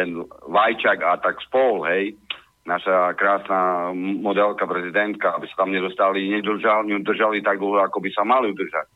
ten 0.00 0.24
Vajčak 0.48 1.04
a 1.04 1.20
tak 1.20 1.36
spol, 1.44 1.84
hej, 1.84 2.16
naša 2.64 3.12
krásna 3.20 3.92
modelka, 3.96 4.64
prezidentka, 4.64 5.36
aby 5.36 5.44
sa 5.52 5.64
tam 5.64 5.76
nedostali, 5.76 6.32
nedržali, 6.32 6.96
nedržali 6.96 7.44
tak 7.44 7.60
dlho, 7.60 7.84
ako 7.84 8.00
by 8.00 8.10
sa 8.16 8.24
mali 8.24 8.56
udržať. 8.56 8.88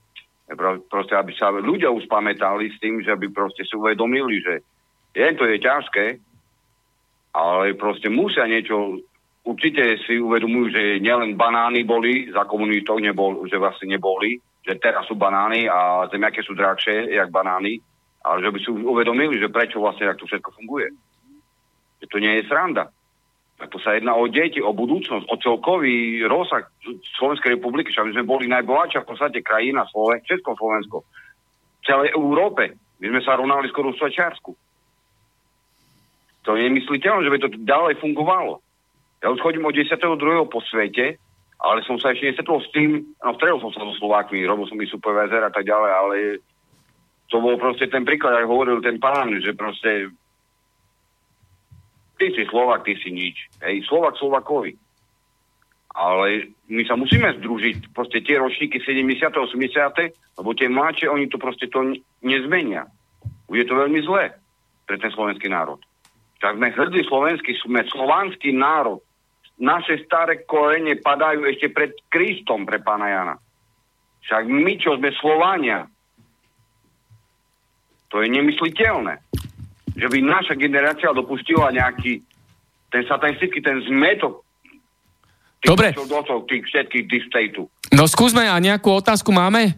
Proste, 0.88 1.16
aby 1.16 1.32
sa 1.36 1.52
ľudia 1.52 1.88
uspamätali 1.92 2.72
s 2.72 2.76
tým, 2.80 3.00
že 3.00 3.16
by 3.16 3.32
proste 3.32 3.64
si 3.64 3.76
uvedomili, 3.76 4.40
že 4.40 4.60
je 5.16 5.28
to 5.36 5.44
je 5.48 5.56
ťažké, 5.60 6.06
ale 7.34 7.74
proste 7.74 8.12
musia 8.12 8.44
niečo, 8.44 9.00
určite 9.44 10.00
si 10.04 10.20
uvedomujú, 10.20 10.66
že 10.70 10.82
nielen 11.00 11.34
banány 11.34 11.82
boli, 11.88 12.28
za 12.30 12.44
komunitov 12.44 13.00
nebol, 13.00 13.44
že 13.48 13.56
vlastne 13.56 13.96
neboli, 13.96 14.36
že 14.64 14.76
teraz 14.80 15.08
sú 15.08 15.16
banány 15.16 15.68
a 15.68 16.08
zemiaké 16.12 16.44
sú 16.44 16.52
drahšie, 16.52 17.12
jak 17.16 17.32
banány, 17.32 17.80
ale 18.24 18.40
že 18.40 18.50
by 18.50 18.58
si 18.58 18.68
uvedomili, 18.72 19.36
že 19.36 19.52
prečo 19.52 19.84
vlastne 19.84 20.08
tak 20.08 20.18
to 20.18 20.24
všetko 20.24 20.50
funguje. 20.56 20.88
Že 22.00 22.06
to 22.08 22.18
nie 22.18 22.32
je 22.40 22.48
sranda. 22.48 22.88
Tak 23.54 23.70
to 23.70 23.78
sa 23.78 23.94
jedná 23.94 24.16
o 24.16 24.26
deti, 24.26 24.58
o 24.58 24.74
budúcnosť, 24.74 25.30
o 25.30 25.36
celkový 25.38 26.24
rozsah 26.26 26.66
Slovenskej 27.20 27.60
republiky, 27.60 27.92
však 27.92 28.10
my 28.10 28.12
sme 28.18 28.26
boli 28.26 28.50
najbohatšia 28.50 29.04
v 29.04 29.08
podstate 29.12 29.38
krajina, 29.44 29.86
Česko, 30.26 30.58
Slovensko. 30.58 31.04
V 31.04 31.82
celej 31.86 32.10
Európe. 32.16 32.74
My 32.98 33.06
sme 33.14 33.20
sa 33.22 33.36
rovnali 33.38 33.68
skoro 33.70 33.92
v 33.92 34.00
Švajčiarsku. 34.00 34.50
To 36.44 36.56
je 36.56 36.60
nemysliteľné, 36.66 37.20
že 37.24 37.32
by 37.32 37.38
to 37.40 37.48
ďalej 37.62 37.94
fungovalo. 38.00 38.60
Ja 39.22 39.32
už 39.32 39.40
chodím 39.40 39.64
od 39.64 39.76
10. 39.76 39.96
po 40.48 40.60
svete, 40.64 41.16
ale 41.60 41.80
som 41.88 41.96
sa 41.96 42.12
ešte 42.12 42.28
nesetol 42.28 42.60
s 42.60 42.68
tým, 42.76 43.16
no 43.24 43.32
stredol 43.40 43.60
som 43.64 43.72
sa 43.72 43.80
so 43.80 43.96
Slovákmi, 43.96 44.44
robil 44.44 44.68
som 44.68 44.76
i 44.76 44.84
supervisor 44.84 45.40
a 45.40 45.48
tak 45.48 45.64
ďalej, 45.64 45.90
ale 45.96 46.14
to 47.28 47.40
bol 47.40 47.56
proste 47.56 47.88
ten 47.88 48.04
príklad, 48.04 48.36
ako 48.36 48.52
hovoril 48.52 48.78
ten 48.84 49.00
pán, 49.00 49.32
že 49.40 49.56
proste 49.56 50.12
ty 52.20 52.26
si 52.30 52.44
Slovak, 52.46 52.84
ty 52.84 52.94
si 53.00 53.10
nič. 53.10 53.48
Hej, 53.64 53.88
Slovak 53.88 54.16
Slovakovi. 54.20 54.76
Ale 55.94 56.50
my 56.66 56.82
sa 56.84 56.98
musíme 56.98 57.30
združiť, 57.38 57.94
proste 57.94 58.18
tie 58.18 58.34
ročníky 58.42 58.82
70. 58.82 59.30
80. 59.30 60.42
lebo 60.42 60.50
tie 60.58 60.66
mladšie, 60.66 61.06
oni 61.06 61.30
to 61.30 61.38
proste 61.38 61.70
to 61.70 61.94
nezmenia. 62.18 62.90
Bude 63.46 63.62
to 63.62 63.78
veľmi 63.78 64.02
zlé 64.02 64.34
pre 64.90 64.98
ten 64.98 65.14
slovenský 65.14 65.46
národ. 65.46 65.78
Tak 66.42 66.58
sme 66.58 66.74
hrdí 66.74 67.06
slovenský, 67.06 67.56
sme 67.62 67.86
slovanský 67.88 68.52
národ. 68.52 69.00
Naše 69.54 70.02
staré 70.02 70.42
korene 70.42 70.98
padajú 70.98 71.46
ešte 71.46 71.70
pred 71.70 71.94
Kristom 72.10 72.66
pre 72.66 72.82
pána 72.82 73.06
Jana. 73.06 73.36
Však 74.26 74.42
my, 74.50 74.72
čo 74.82 74.98
sme 74.98 75.14
Slovania, 75.14 75.86
to 78.14 78.22
je 78.22 78.30
nemysliteľné 78.30 79.18
že 79.94 80.06
by 80.10 80.18
naša 80.22 80.54
generácia 80.58 81.14
dopustila 81.14 81.70
nejaký 81.70 82.22
ten 82.90 83.02
satanistický, 83.06 83.62
ten 83.62 83.82
zmetok 83.86 84.42
Dobre. 85.64 85.96
tých 86.50 86.64
všetkých 86.68 87.04
distejtu. 87.08 87.64
No 87.94 88.04
skúsme, 88.04 88.44
a 88.44 88.58
nejakú 88.60 89.00
otázku 89.00 89.32
máme? 89.32 89.70
E, 89.70 89.72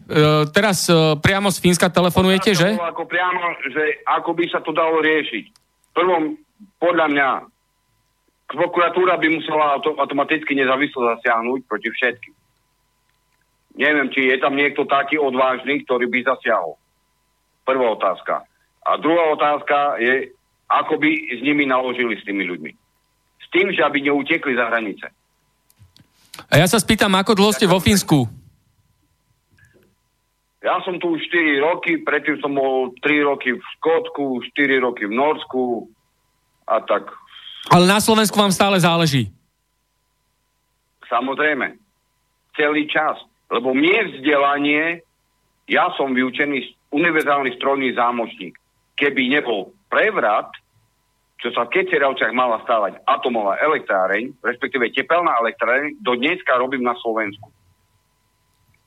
teraz 0.51 0.89
e, 0.91 1.15
priamo 1.21 1.53
z 1.53 1.63
Fínska 1.63 1.93
telefonujete, 1.93 2.57
že? 2.57 2.75
Ako 2.75 3.07
priamo, 3.07 3.55
že 3.71 4.03
ako 4.03 4.35
by 4.35 4.45
sa 4.51 4.65
to 4.65 4.75
dalo 4.75 4.99
riešiť. 4.99 5.45
Prvom, 5.95 6.35
podľa 6.81 7.07
mňa, 7.13 7.29
prokuratúra 8.51 9.21
by 9.21 9.29
musela 9.31 9.79
auto, 9.79 9.95
automaticky 10.01 10.59
nezávislo 10.59 11.07
zasiahnuť 11.15 11.61
proti 11.69 11.89
všetkým. 11.93 12.35
Neviem, 13.77 14.09
či 14.11 14.33
je 14.33 14.37
tam 14.41 14.57
niekto 14.57 14.89
taký 14.89 15.21
odvážny, 15.21 15.85
ktorý 15.85 16.09
by 16.09 16.25
zasiahol. 16.25 16.81
Prvá 17.67 17.87
otázka. 17.99 18.47
A 18.87 18.95
druhá 19.03 19.35
otázka 19.35 19.99
je, 19.99 20.31
ako 20.71 21.03
by 21.03 21.11
s 21.35 21.41
nimi 21.43 21.67
naložili 21.67 22.15
s 22.15 22.23
tými 22.23 22.47
ľuďmi. 22.47 22.71
S 23.43 23.47
tým, 23.51 23.75
že 23.75 23.83
aby 23.83 24.07
neutekli 24.07 24.55
za 24.55 24.71
hranice. 24.71 25.11
A 26.47 26.63
ja 26.63 26.67
sa 26.71 26.79
spýtam, 26.79 27.11
ako 27.19 27.35
dlho 27.35 27.51
ste 27.51 27.67
vo 27.67 27.83
Fínsku? 27.83 28.31
Ja 30.63 30.83
som 30.83 30.99
tu 30.99 31.15
už 31.15 31.23
4 31.31 31.63
roky, 31.63 32.03
predtým 32.03 32.43
som 32.43 32.55
bol 32.55 32.91
3 33.03 33.23
roky 33.23 33.55
v 33.55 33.63
Škótsku, 33.79 34.43
4 34.55 34.83
roky 34.83 35.07
v 35.07 35.15
Norsku 35.15 35.87
a 36.67 36.83
tak. 36.83 37.11
Ale 37.71 37.87
na 37.87 38.03
Slovensku 38.03 38.35
vám 38.39 38.55
stále 38.55 38.79
záleží? 38.79 39.31
Samozrejme. 41.07 41.79
Celý 42.59 42.87
čas. 42.91 43.19
Lebo 43.47 43.75
mne 43.75 44.11
vzdelanie, 44.11 45.07
ja 45.71 45.91
som 45.95 46.15
vyučený 46.15 46.76
univerzálny 46.97 47.61
strojný 47.61 47.93
zámočník 47.93 48.57
keby 48.97 49.29
nebol 49.29 49.77
prevrat, 49.93 50.49
čo 51.37 51.53
sa 51.53 51.69
v 51.69 51.79
Keceravciach 51.79 52.33
mala 52.33 52.65
stávať 52.65 52.97
atomová 53.05 53.61
elektráreň, 53.61 54.41
respektíve 54.41 54.89
tepelná 54.97 55.37
elektráreň, 55.45 56.01
do 56.01 56.17
dneska 56.17 56.57
robím 56.57 56.83
na 56.83 56.97
Slovensku. 56.97 57.53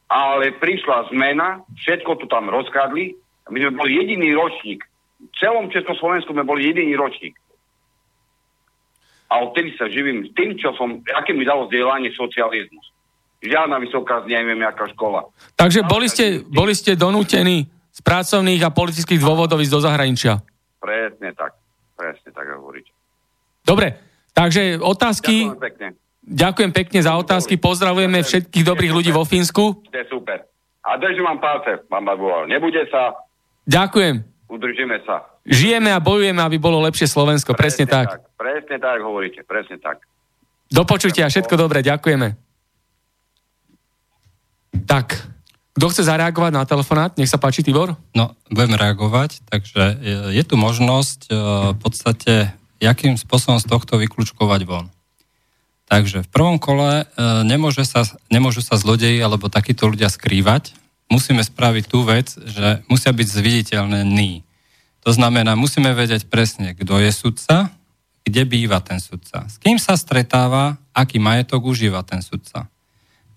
Ale 0.10 0.58
prišla 0.58 1.14
zmena, 1.14 1.62
všetko 1.86 2.18
to 2.18 2.26
tam 2.26 2.50
rozkradli, 2.50 3.14
my 3.54 3.58
sme 3.62 3.78
boli 3.78 4.02
jediný 4.02 4.34
ročník. 4.34 4.82
V 5.22 5.34
celom 5.38 5.70
Československu 5.70 6.34
sme 6.34 6.42
boli 6.42 6.66
jediný 6.66 6.98
ročník. 6.98 7.38
A 9.30 9.46
odtedy 9.46 9.78
sa 9.78 9.86
živím 9.86 10.26
s 10.26 10.34
tým, 10.34 10.58
čo 10.58 10.74
som, 10.74 11.06
aké 11.14 11.38
mi 11.38 11.46
dalo 11.46 11.70
vzdelanie 11.70 12.10
socializmus. 12.18 12.90
Žiadna 13.46 13.78
vysoká, 13.78 14.26
neviem, 14.26 14.58
aká 14.66 14.90
škola. 14.90 15.30
Takže 15.54 15.86
boli 15.86 16.10
ste, 16.10 16.42
boli 16.50 16.74
ste 16.74 16.98
donútení 16.98 17.70
z 18.00 18.02
pracovných 18.02 18.64
a 18.64 18.72
politických 18.72 19.20
dôvodov 19.20 19.60
ísť 19.60 19.74
do 19.76 19.82
zahraničia. 19.84 20.40
Presne 20.80 21.36
tak. 21.36 21.60
Presne 22.00 22.32
tak 22.32 22.48
hovoríte. 22.56 22.96
Dobre, 23.68 24.00
takže 24.32 24.80
otázky... 24.80 25.52
Ďakujem 25.52 25.60
pekne. 25.60 25.88
Ďakujem 26.30 26.72
pekne 26.72 27.00
za 27.02 27.18
otázky, 27.18 27.58
pozdravujeme 27.58 28.22
všetkých 28.22 28.62
dobrých 28.62 28.94
ľudí 28.94 29.10
vo 29.10 29.26
Fínsku. 29.26 29.82
Ste 29.90 30.06
super. 30.08 30.46
A 30.86 30.96
držím 31.02 31.26
vám 31.26 31.42
palce, 31.42 31.82
Barbual. 31.90 32.46
Nebude 32.46 32.86
sa. 32.94 33.18
Ďakujem. 33.66 34.22
Udržíme 34.48 35.02
sa. 35.10 35.26
Žijeme 35.50 35.90
a 35.90 35.98
bojujeme, 35.98 36.38
aby 36.40 36.62
bolo 36.62 36.86
lepšie 36.86 37.10
Slovensko. 37.10 37.58
Presne, 37.58 37.90
presne 37.90 38.06
tak. 38.06 38.08
tak. 38.14 38.22
Presne 38.38 38.78
tak 38.78 38.98
hovoríte, 39.02 39.42
presne 39.44 39.82
tak. 39.82 40.06
Do 40.70 40.86
počutia, 40.86 41.26
všetko 41.28 41.58
dobré, 41.58 41.82
ďakujeme. 41.82 42.38
Tak, 44.86 45.18
kto 45.78 45.86
chce 45.94 46.04
zareagovať 46.10 46.52
na 46.52 46.64
telefonát? 46.66 47.14
Nech 47.16 47.30
sa 47.30 47.38
páči, 47.38 47.62
Tibor. 47.62 47.94
No, 48.18 48.34
budem 48.50 48.76
reagovať. 48.76 49.46
Takže 49.48 49.84
je, 50.02 50.16
je 50.36 50.44
tu 50.44 50.58
možnosť 50.58 51.20
e, 51.30 51.34
v 51.72 51.78
podstate, 51.78 52.34
jakým 52.82 53.16
spôsobom 53.16 53.62
z 53.62 53.70
tohto 53.70 54.02
vyklúčkovať 54.02 54.62
von. 54.66 54.90
Takže 55.90 56.26
v 56.26 56.30
prvom 56.30 56.58
kole 56.58 57.06
e, 57.06 57.24
nemôže 57.46 57.86
sa, 57.86 58.04
nemôžu 58.34 58.66
sa 58.66 58.76
zlodeji 58.82 59.22
alebo 59.22 59.50
takíto 59.50 59.88
ľudia 59.88 60.10
skrývať. 60.10 60.74
Musíme 61.10 61.42
spraviť 61.42 61.84
tú 61.90 62.06
vec, 62.06 62.34
že 62.34 62.82
musia 62.90 63.14
byť 63.14 63.28
zviditeľnení. 63.30 64.46
To 65.06 65.12
znamená, 65.16 65.58
musíme 65.58 65.96
vedieť 65.96 66.30
presne, 66.30 66.76
kto 66.76 67.02
je 67.02 67.10
sudca, 67.14 67.74
kde 68.28 68.42
býva 68.46 68.78
ten 68.84 69.02
sudca, 69.02 69.50
s 69.50 69.58
kým 69.58 69.82
sa 69.82 69.98
stretáva, 69.98 70.78
aký 70.94 71.18
majetok 71.18 71.66
užíva 71.66 72.06
ten 72.06 72.22
sudca. 72.22 72.70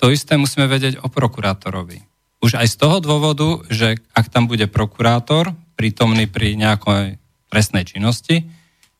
To 0.03 0.11
isté 0.11 0.37
musíme 0.37 0.67
vedieť 0.69 1.01
o 1.01 1.09
prokurátorovi 1.09 2.12
už 2.43 2.59
aj 2.59 2.67
z 2.67 2.77
toho 2.77 2.99
dôvodu, 2.99 3.63
že 3.71 4.03
ak 4.13 4.27
tam 4.29 4.51
bude 4.51 4.67
prokurátor 4.67 5.55
prítomný 5.79 6.27
pri 6.27 6.59
nejakej 6.59 7.23
trestnej 7.49 7.87
činnosti, 7.87 8.51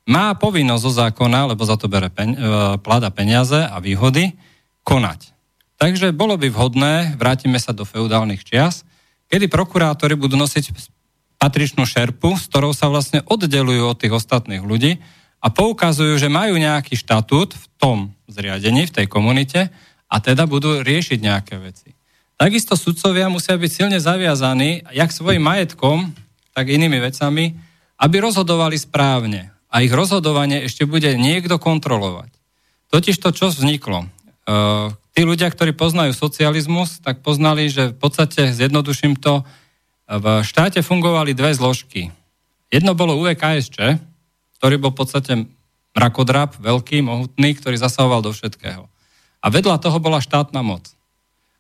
má 0.07 0.35
povinnosť 0.35 0.83
zo 0.83 0.93
zákona, 1.07 1.51
lebo 1.55 1.63
za 1.67 1.79
to 1.79 1.91
bere 1.91 2.11
pen, 2.11 2.35
e, 2.35 2.39
plada 2.83 3.11
peniaze 3.11 3.59
a 3.59 3.79
výhody, 3.79 4.35
konať. 4.83 5.31
Takže 5.79 6.15
bolo 6.15 6.39
by 6.39 6.51
vhodné, 6.51 6.95
vrátime 7.19 7.59
sa 7.59 7.75
do 7.75 7.83
feudálnych 7.87 8.43
čias, 8.43 8.87
kedy 9.31 9.51
prokurátori 9.51 10.15
budú 10.19 10.35
nosiť 10.39 10.75
patričnú 11.39 11.87
šerpu, 11.87 12.39
s 12.39 12.47
ktorou 12.51 12.71
sa 12.75 12.87
vlastne 12.91 13.23
oddelujú 13.27 13.91
od 13.91 13.99
tých 13.99 14.15
ostatných 14.15 14.63
ľudí 14.63 15.03
a 15.43 15.51
poukazujú, 15.51 16.19
že 16.19 16.31
majú 16.31 16.55
nejaký 16.55 16.95
štatút 16.95 17.59
v 17.59 17.65
tom 17.79 17.99
zriadení, 18.31 18.87
v 18.87 18.95
tej 19.03 19.07
komunite 19.11 19.75
a 20.07 20.17
teda 20.23 20.47
budú 20.47 20.83
riešiť 20.83 21.19
nejaké 21.19 21.59
veci. 21.59 21.92
Takisto 22.43 22.75
sudcovia 22.75 23.31
musia 23.31 23.55
byť 23.55 23.71
silne 23.71 24.03
zaviazaní, 24.03 24.83
jak 24.91 25.15
svojim 25.15 25.47
majetkom, 25.47 26.11
tak 26.51 26.75
inými 26.75 26.99
vecami, 26.99 27.55
aby 28.03 28.19
rozhodovali 28.19 28.75
správne. 28.75 29.55
A 29.71 29.87
ich 29.87 29.95
rozhodovanie 29.95 30.67
ešte 30.67 30.83
bude 30.83 31.15
niekto 31.15 31.63
kontrolovať. 31.63 32.35
Totiž 32.91 33.23
to, 33.23 33.31
čo 33.31 33.47
vzniklo. 33.47 34.03
E, 34.03 34.07
tí 35.15 35.23
ľudia, 35.23 35.55
ktorí 35.55 35.71
poznajú 35.71 36.19
socializmus, 36.19 36.99
tak 36.99 37.23
poznali, 37.23 37.71
že 37.71 37.95
v 37.95 37.99
podstate, 38.03 38.51
zjednoduším 38.51 39.23
to, 39.23 39.47
v 40.11 40.43
štáte 40.43 40.83
fungovali 40.83 41.39
dve 41.39 41.55
zložky. 41.55 42.11
Jedno 42.75 42.99
bolo 42.99 43.23
UEKSČ, 43.23 44.03
ktorý 44.59 44.83
bol 44.83 44.91
v 44.91 44.99
podstate 44.99 45.33
mrakodrap, 45.95 46.59
veľký, 46.59 47.07
mohutný, 47.07 47.55
ktorý 47.55 47.79
zasahoval 47.79 48.19
do 48.19 48.35
všetkého. 48.35 48.91
A 49.39 49.47
vedľa 49.47 49.79
toho 49.79 50.03
bola 50.03 50.19
štátna 50.19 50.59
moc. 50.67 50.91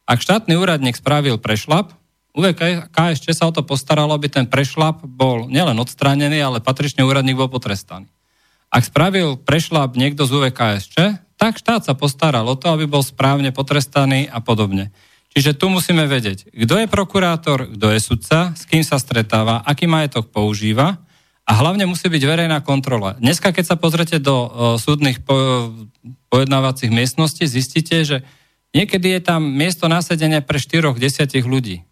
Ak 0.06 0.18
štátny 0.18 0.58
úradník 0.58 0.98
spravil 0.98 1.38
prešlap, 1.38 1.94
UVK 2.32 2.96
ešte 3.12 3.36
sa 3.36 3.48
o 3.48 3.52
to 3.52 3.60
postaralo, 3.60 4.16
aby 4.16 4.32
ten 4.32 4.48
prešlap 4.48 5.04
bol 5.04 5.52
nielen 5.52 5.76
odstránený, 5.76 6.40
ale 6.40 6.64
patričný 6.64 7.04
úradník 7.04 7.36
bol 7.36 7.52
potrestaný. 7.52 8.08
Ak 8.72 8.88
spravil 8.88 9.36
prešlap 9.36 10.00
niekto 10.00 10.24
z 10.24 10.32
UVKSČ, 10.40 10.96
tak 11.36 11.60
štát 11.60 11.84
sa 11.84 11.92
postaral 11.92 12.48
o 12.48 12.56
to, 12.56 12.72
aby 12.72 12.88
bol 12.88 13.04
správne 13.04 13.52
potrestaný 13.52 14.32
a 14.32 14.40
podobne. 14.40 14.94
Čiže 15.32 15.56
tu 15.56 15.68
musíme 15.68 16.04
vedieť, 16.08 16.52
kto 16.52 16.74
je 16.80 16.86
prokurátor, 16.88 17.68
kto 17.72 17.86
je 17.92 18.00
sudca, 18.00 18.52
s 18.52 18.64
kým 18.68 18.84
sa 18.84 19.00
stretáva, 19.00 19.64
aký 19.64 19.88
majetok 19.88 20.32
používa 20.32 21.00
a 21.42 21.52
hlavne 21.56 21.88
musí 21.88 22.08
byť 22.08 22.22
verejná 22.24 22.60
kontrola. 22.60 23.16
Dneska, 23.16 23.52
keď 23.52 23.64
sa 23.64 23.76
pozrete 23.80 24.20
do 24.20 24.36
uh, 24.36 24.48
súdnych 24.76 25.24
po, 25.24 25.68
pojednávacích 26.32 26.92
miestností, 26.92 27.44
zistíte, 27.48 28.04
že 28.04 28.24
niekedy 28.72 29.16
je 29.16 29.20
tam 29.22 29.40
miesto 29.44 29.88
nasedenia 29.88 30.44
pre 30.44 30.60
4-10 30.60 30.98
ľudí. 31.44 31.84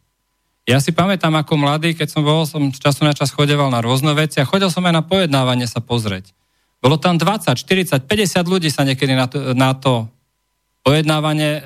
Ja 0.69 0.79
si 0.79 0.93
pamätám 0.93 1.33
ako 1.41 1.57
mladý, 1.57 1.97
keď 1.97 2.09
som 2.13 2.23
bol, 2.23 2.45
som 2.45 2.69
z 2.71 2.79
času 2.79 3.03
na 3.03 3.17
čas 3.17 3.33
chodeval 3.33 3.73
na 3.73 3.81
rôzne 3.81 4.13
veci 4.13 4.39
a 4.39 4.49
chodil 4.49 4.69
som 4.69 4.85
aj 4.85 4.95
na 4.95 5.03
pojednávanie 5.03 5.65
sa 5.65 5.81
pozrieť. 5.81 6.37
Bolo 6.81 6.97
tam 6.97 7.17
20, 7.21 7.57
40, 7.57 8.05
50 8.05 8.45
ľudí 8.45 8.69
sa 8.73 8.85
niekedy 8.85 9.13
na 9.13 9.27
to, 9.29 9.53
na 9.53 9.73
to 9.77 10.09
pojednávanie 10.81 11.51
e, 11.59 11.63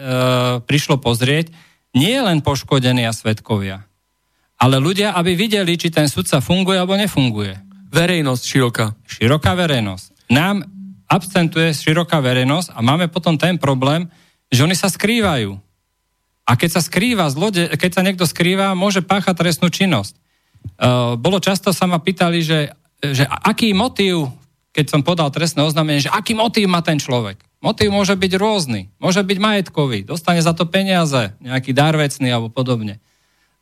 prišlo 0.67 0.99
pozrieť. 0.99 1.55
Nie 1.95 2.23
len 2.27 2.43
poškodení 2.43 3.07
a 3.07 3.15
svetkovia, 3.15 3.87
ale 4.59 4.83
ľudia, 4.83 5.15
aby 5.15 5.39
videli, 5.39 5.79
či 5.79 5.95
ten 5.95 6.11
sudca 6.11 6.43
funguje 6.43 6.75
alebo 6.75 6.99
nefunguje. 6.99 7.55
Verejnosť 7.95 8.43
široká. 8.43 8.87
Široká 9.07 9.55
verejnosť. 9.55 10.35
Nám 10.35 10.67
absentuje 11.07 11.71
široká 11.71 12.19
verejnosť 12.19 12.75
a 12.75 12.83
máme 12.83 13.07
potom 13.07 13.39
ten 13.39 13.55
problém, 13.61 14.11
že 14.55 14.65
oni 14.65 14.79
sa 14.79 14.89
skrývajú. 14.89 15.59
A 16.45 16.53
keď 16.55 16.79
sa 16.79 16.83
skrýva 16.85 17.27
zlode, 17.33 17.73
keď 17.75 17.91
sa 17.91 18.03
niekto 18.05 18.29
skrýva, 18.29 18.77
môže 18.77 19.01
páchať 19.01 19.35
trestnú 19.35 19.73
činnosť. 19.73 20.15
Uh, 20.77 21.17
bolo 21.21 21.41
často 21.41 21.73
sa 21.73 21.85
ma 21.85 22.01
pýtali, 22.01 22.41
že, 22.41 22.73
že 23.01 23.25
aký 23.27 23.73
motív, 23.77 24.33
keď 24.73 24.87
som 24.89 25.01
podal 25.01 25.29
trestné 25.33 25.65
oznámenie, 25.65 26.05
že 26.05 26.13
aký 26.13 26.37
motív 26.37 26.69
má 26.69 26.81
ten 26.81 27.01
človek. 27.01 27.41
Motív 27.65 27.97
môže 27.97 28.13
byť 28.13 28.33
rôzny, 28.37 28.93
môže 29.01 29.25
byť 29.25 29.39
majetkový, 29.41 30.05
dostane 30.05 30.45
za 30.45 30.53
to 30.53 30.69
peniaze, 30.69 31.33
nejaký 31.41 31.73
darvecný 31.73 32.29
alebo 32.29 32.53
podobne. 32.53 33.01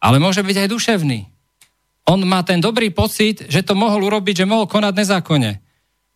Ale 0.03 0.19
môže 0.19 0.43
byť 0.43 0.67
aj 0.67 0.69
duševný. 0.75 1.19
On 2.11 2.19
má 2.27 2.43
ten 2.43 2.59
dobrý 2.59 2.91
pocit, 2.91 3.47
že 3.47 3.63
to 3.63 3.79
mohol 3.79 4.03
urobiť, 4.03 4.43
že 4.43 4.51
mohol 4.51 4.67
konať 4.67 4.95
nezákonne. 4.99 5.63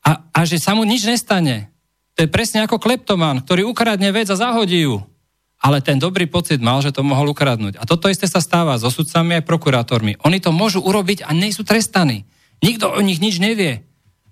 A, 0.03 0.11
a 0.35 0.41
že 0.43 0.59
sa 0.59 0.75
mu 0.75 0.83
nič 0.83 1.07
nestane. 1.07 1.71
To 2.16 2.24
je 2.24 2.33
presne 2.33 2.64
ako 2.64 2.81
kleptoman, 2.81 3.44
ktorý 3.44 3.68
ukradne 3.68 4.09
vec 4.11 4.33
a 4.33 4.40
zahodí 4.40 4.88
ju 4.88 5.05
ale 5.66 5.81
ten 5.81 5.96
dobrý 5.96 6.29
pocit 6.29 6.61
mal, 6.61 6.79
že 6.85 6.92
to 6.92 7.02
mohol 7.02 7.33
ukradnúť. 7.33 7.81
A 7.81 7.88
toto 7.88 8.12
isté 8.12 8.29
sa 8.29 8.44
stáva 8.44 8.76
so 8.76 8.92
sudcami 8.92 9.40
aj 9.40 9.48
prokurátormi. 9.48 10.20
Oni 10.22 10.38
to 10.38 10.52
môžu 10.52 10.85
urobiť 10.85 11.24
a 11.24 11.33
nie 11.33 11.50
sú 11.50 11.64
trestaní. 11.64 12.29
Nikto 12.61 12.92
o 12.92 13.00
nich 13.00 13.18
nič 13.18 13.40
nevie. 13.40 13.85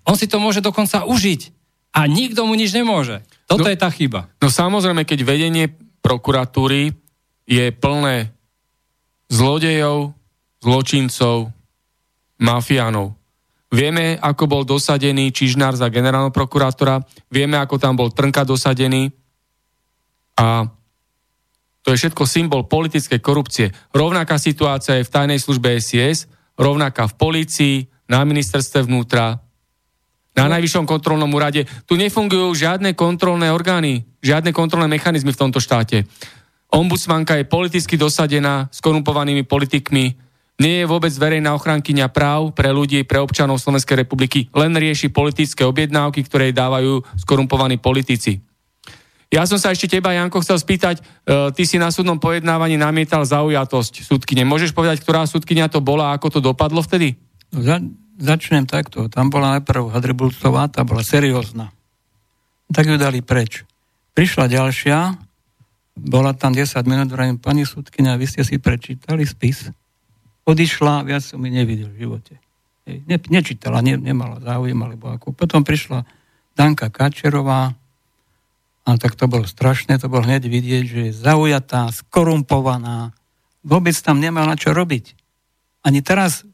On 0.05 0.13
si 0.13 0.29
to 0.29 0.37
môže 0.37 0.61
dokonca 0.61 1.03
užiť 1.03 1.51
a 1.97 2.05
nikto 2.05 2.45
mu 2.45 2.53
nič 2.53 2.71
nemôže. 2.71 3.25
Toto 3.49 3.65
no, 3.65 3.71
je 3.73 3.77
tá 3.77 3.89
chyba. 3.89 4.29
No 4.37 4.53
samozrejme, 4.53 5.03
keď 5.03 5.19
vedenie 5.25 5.65
prokuratúry 6.05 6.93
je 7.49 7.65
plné 7.73 8.31
zlodejov, 9.33 10.13
zločincov, 10.61 11.49
mafiánov. 12.37 13.17
Vieme, 13.75 14.15
ako 14.15 14.43
bol 14.47 14.63
dosadený 14.63 15.35
Čižnár 15.35 15.75
za 15.75 15.91
generálneho 15.91 16.31
prokurátora, 16.31 17.03
vieme, 17.27 17.59
ako 17.59 17.75
tam 17.75 17.99
bol 17.99 18.07
Trnka 18.07 18.47
dosadený 18.47 19.11
a 20.39 20.63
to 21.83 21.91
je 21.93 21.99
všetko 22.01 22.23
symbol 22.23 22.65
politickej 22.65 23.19
korupcie. 23.19 23.67
Rovnaká 23.91 24.39
situácia 24.39 24.97
je 24.97 25.05
v 25.05 25.13
tajnej 25.13 25.39
službe 25.43 25.75
SIS, 25.77 26.25
rovnaká 26.55 27.05
v 27.11 27.17
policii, 27.19 27.77
na 28.05 28.21
ministerstve 28.21 28.85
vnútra, 28.85 29.41
na 30.37 30.45
najvyššom 30.51 30.85
kontrolnom 30.85 31.31
úrade. 31.33 31.65
Tu 31.89 31.97
nefungujú 31.97 32.53
žiadne 32.53 32.93
kontrolné 32.93 33.49
orgány, 33.49 34.05
žiadne 34.21 34.53
kontrolné 34.53 34.89
mechanizmy 34.91 35.33
v 35.33 35.41
tomto 35.41 35.57
štáte. 35.57 36.05
Ombudsmanka 36.69 37.39
je 37.39 37.49
politicky 37.49 37.95
dosadená 37.95 38.67
s 38.69 38.81
korumpovanými 38.83 39.47
politikmi, 39.47 40.24
nie 40.55 40.83
je 40.83 40.85
vôbec 40.87 41.11
verejná 41.11 41.51
ochrankyňa 41.55 42.07
práv 42.11 42.55
pre 42.55 42.71
ľudí, 42.71 43.03
pre 43.03 43.19
občanov 43.19 43.59
Slovenskej 43.59 44.07
republiky, 44.07 44.47
len 44.55 44.71
rieši 44.71 45.11
politické 45.11 45.67
objednávky, 45.67 46.23
ktoré 46.23 46.55
dávajú 46.55 47.03
skorumpovaní 47.19 47.75
politici. 47.75 48.39
Ja 49.33 49.43
som 49.43 49.59
sa 49.59 49.75
ešte 49.75 49.91
teba, 49.91 50.15
Janko, 50.15 50.39
chcel 50.39 50.55
spýtať, 50.55 51.01
e, 51.01 51.03
ty 51.51 51.67
si 51.67 51.75
na 51.75 51.91
súdnom 51.91 52.21
pojednávaní 52.21 52.79
namietal 52.79 53.27
zaujatosť 53.27 54.07
súdkyne. 54.07 54.47
Môžeš 54.47 54.71
povedať, 54.71 55.03
ktorá 55.03 55.27
súdkynia 55.27 55.67
to 55.67 55.83
bola 55.83 56.13
a 56.13 56.15
ako 56.15 56.39
to 56.39 56.39
dopadlo 56.39 56.79
vtedy? 56.79 57.19
No, 57.51 57.59
za, 57.59 57.83
začnem 58.15 58.63
takto. 58.63 59.11
Tam 59.11 59.27
bola 59.27 59.59
najprv 59.59 59.91
Hadribulcová, 59.91 60.71
tá 60.71 60.87
bola 60.87 61.03
seriózna. 61.03 61.73
Tak 62.71 62.87
ju 62.87 62.95
dali 62.95 63.19
preč. 63.19 63.67
Prišla 64.15 64.47
ďalšia, 64.47 65.19
bola 65.99 66.31
tam 66.31 66.55
10 66.55 66.71
minút, 66.87 67.11
vrajím, 67.11 67.35
pani 67.35 67.67
súdkynia, 67.67 68.15
vy 68.15 68.31
ste 68.31 68.47
si 68.47 68.55
prečítali 68.55 69.27
spis? 69.27 69.67
Odišla, 70.45 71.05
viac 71.05 71.25
som 71.25 71.41
mi 71.41 71.49
nevidel 71.49 71.89
v 71.89 72.05
živote. 72.05 72.33
Ne, 72.85 73.17
nečítala, 73.17 73.81
ne, 73.81 73.97
nemala 73.97 74.37
záujem, 74.37 74.77
alebo 74.77 75.09
ako. 75.09 75.33
Potom 75.33 75.65
prišla 75.65 76.05
Danka 76.53 76.93
Kačerová, 76.93 77.73
a 78.85 78.89
tak 79.01 79.17
to 79.17 79.25
bolo 79.25 79.49
strašné, 79.49 79.97
to 79.97 80.05
bolo 80.05 80.21
hneď 80.21 80.45
vidieť, 80.45 80.83
že 80.85 81.01
je 81.09 81.17
zaujatá, 81.17 81.89
skorumpovaná, 81.89 83.17
vôbec 83.65 83.97
tam 83.97 84.21
nemá 84.21 84.45
na 84.45 84.53
čo 84.53 84.77
robiť. 84.77 85.17
Ani 85.81 86.05
teraz 86.05 86.45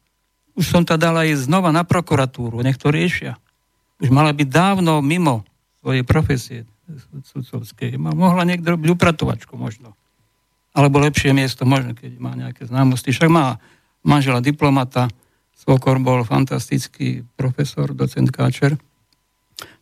už 0.56 0.64
som 0.64 0.82
to 0.84 0.96
dala 0.96 1.28
aj 1.28 1.44
znova 1.44 1.72
na 1.72 1.84
prokuratúru, 1.84 2.64
nech 2.64 2.80
to 2.80 2.88
riešia. 2.88 3.36
Už 4.00 4.08
mala 4.08 4.32
byť 4.32 4.48
dávno 4.48 5.04
mimo 5.04 5.44
svojej 5.84 6.04
profesie 6.04 6.58
sudcovskej. 7.32 7.96
Mohla 7.96 8.44
niekto 8.44 8.76
robiť 8.76 8.88
upratovačku 8.92 9.56
možno. 9.56 9.96
Alebo 10.72 11.00
lepšie 11.00 11.36
miesto 11.36 11.68
možno, 11.68 11.92
keď 11.96 12.16
má 12.16 12.32
nejaké 12.32 12.64
známosti. 12.64 13.12
Však 13.12 13.28
má 13.28 13.60
manžela 14.04 14.44
diplomata, 14.44 15.08
Svokor 15.62 16.02
bol 16.02 16.26
fantastický 16.26 17.22
profesor, 17.38 17.94
docent 17.94 18.34
Káčer. 18.34 18.74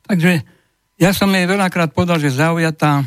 Takže 0.05 0.45
ja 1.01 1.11
som 1.17 1.33
jej 1.33 1.49
veľakrát 1.49 1.97
povedal, 1.97 2.21
že 2.21 2.37
zaujatá, 2.37 3.01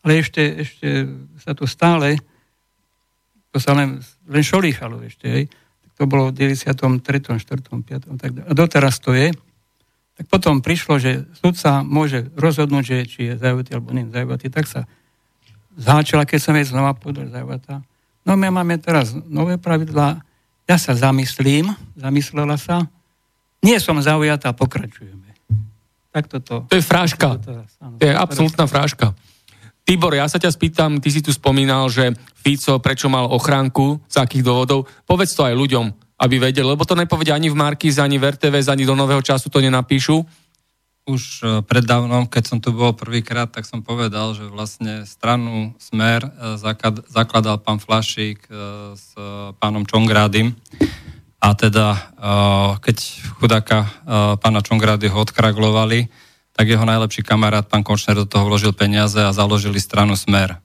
ale 0.00 0.12
ešte, 0.24 0.64
ešte 0.64 1.04
sa 1.36 1.52
to 1.52 1.68
stále, 1.68 2.16
to 3.52 3.60
sa 3.60 3.76
len, 3.76 4.00
len 4.24 4.42
šolíchalo 4.44 5.04
ešte, 5.04 5.28
hej. 5.28 5.44
To 6.00 6.10
bolo 6.10 6.34
v 6.34 6.50
93., 6.50 6.74
4., 7.38 7.70
5. 7.70 8.18
Tak, 8.18 8.30
a 8.48 8.52
doteraz 8.56 8.98
to 8.98 9.14
je. 9.14 9.30
Tak 10.18 10.26
potom 10.26 10.58
prišlo, 10.58 10.98
že 10.98 11.22
sudca 11.38 11.86
môže 11.86 12.34
rozhodnúť, 12.34 12.82
že 12.82 12.96
či 13.06 13.20
je 13.30 13.34
zaujatý 13.38 13.78
alebo 13.78 13.94
nie 13.94 14.10
zaujatý. 14.10 14.50
Tak 14.50 14.66
sa 14.66 14.80
zháčala, 15.78 16.26
keď 16.26 16.40
som 16.42 16.54
jej 16.58 16.66
znova 16.66 16.98
povedal 16.98 17.30
zaujatá. 17.30 17.86
No 18.24 18.40
my 18.40 18.48
máme 18.48 18.80
teraz 18.80 19.12
nové 19.28 19.60
pravidlá. 19.60 20.24
Ja 20.64 20.76
sa 20.80 20.96
zamyslím, 20.96 21.76
zamyslela 21.92 22.56
sa. 22.56 22.88
Nie 23.60 23.76
som 23.80 24.00
zaujatá, 24.00 24.56
pokračujeme. 24.56 25.28
Tak 26.08 26.24
toto. 26.32 26.64
To 26.68 26.74
je 26.74 26.84
fráška. 26.84 27.36
To 28.00 28.02
je 28.04 28.14
absolútna 28.16 28.64
fráška. 28.64 29.12
Tibor, 29.84 30.16
ja 30.16 30.24
sa 30.24 30.40
ťa 30.40 30.48
spýtam, 30.48 30.96
ty 30.96 31.12
si 31.12 31.20
tu 31.20 31.28
spomínal, 31.28 31.92
že 31.92 32.16
Fico 32.40 32.80
prečo 32.80 33.12
mal 33.12 33.28
ochránku, 33.28 34.00
z 34.08 34.16
akých 34.16 34.40
dôvodov. 34.40 34.88
Povedz 35.04 35.36
to 35.36 35.44
aj 35.44 35.52
ľuďom, 35.52 35.92
aby 36.24 36.40
vedeli, 36.40 36.64
lebo 36.64 36.88
to 36.88 36.96
nepovedia 36.96 37.36
ani 37.36 37.52
v 37.52 37.60
Markiz, 37.60 38.00
ani 38.00 38.16
v 38.16 38.32
RTVS, 38.32 38.72
ani 38.72 38.88
do 38.88 38.96
nového 38.96 39.20
času 39.20 39.52
to 39.52 39.60
nenapíšu. 39.60 40.24
Už 41.04 41.44
e, 41.44 41.60
predávnom, 41.60 42.24
keď 42.24 42.44
som 42.48 42.58
tu 42.64 42.72
bol 42.72 42.96
prvýkrát, 42.96 43.52
tak 43.52 43.68
som 43.68 43.84
povedal, 43.84 44.32
že 44.32 44.48
vlastne 44.48 45.04
stranu 45.04 45.76
Smer 45.76 46.24
e, 46.24 46.56
zakladal 47.12 47.60
pán 47.60 47.76
Flašík 47.76 48.48
e, 48.48 48.52
s 48.96 49.12
pánom 49.60 49.84
Čongrádim 49.84 50.56
a 51.44 51.52
teda, 51.52 52.16
keď 52.80 52.96
chudáka 53.36 53.84
pána 54.40 54.64
Čongrády 54.64 55.12
ho 55.12 55.20
odkraglovali, 55.20 56.08
tak 56.56 56.72
jeho 56.72 56.88
najlepší 56.88 57.20
kamarát, 57.20 57.68
pán 57.68 57.84
Končner, 57.84 58.16
do 58.16 58.24
toho 58.24 58.48
vložil 58.48 58.72
peniaze 58.72 59.20
a 59.20 59.28
založili 59.28 59.76
stranu 59.76 60.16
Smer. 60.16 60.56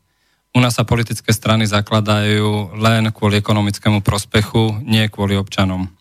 U 0.55 0.63
nás 0.63 0.79
sa 0.79 0.87
politické 0.87 1.35
strany 1.35 1.67
zakladajú 1.67 2.79
len 2.79 3.11
kvôli 3.11 3.43
ekonomickému 3.43 3.99
prospechu, 4.01 4.79
nie 4.87 5.03
kvôli 5.11 5.35
občanom. 5.35 5.91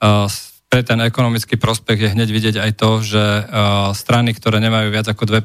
Eh, 0.00 0.26
pre 0.70 0.86
ten 0.86 1.02
ekonomický 1.02 1.58
prospech 1.58 1.98
je 1.98 2.12
hneď 2.14 2.28
vidieť 2.30 2.56
aj 2.62 2.72
to, 2.78 2.90
že 3.02 3.24
strany, 3.98 4.30
ktoré 4.30 4.62
nemajú 4.62 4.94
viac 4.94 5.10
ako 5.10 5.26
2%, 5.26 5.42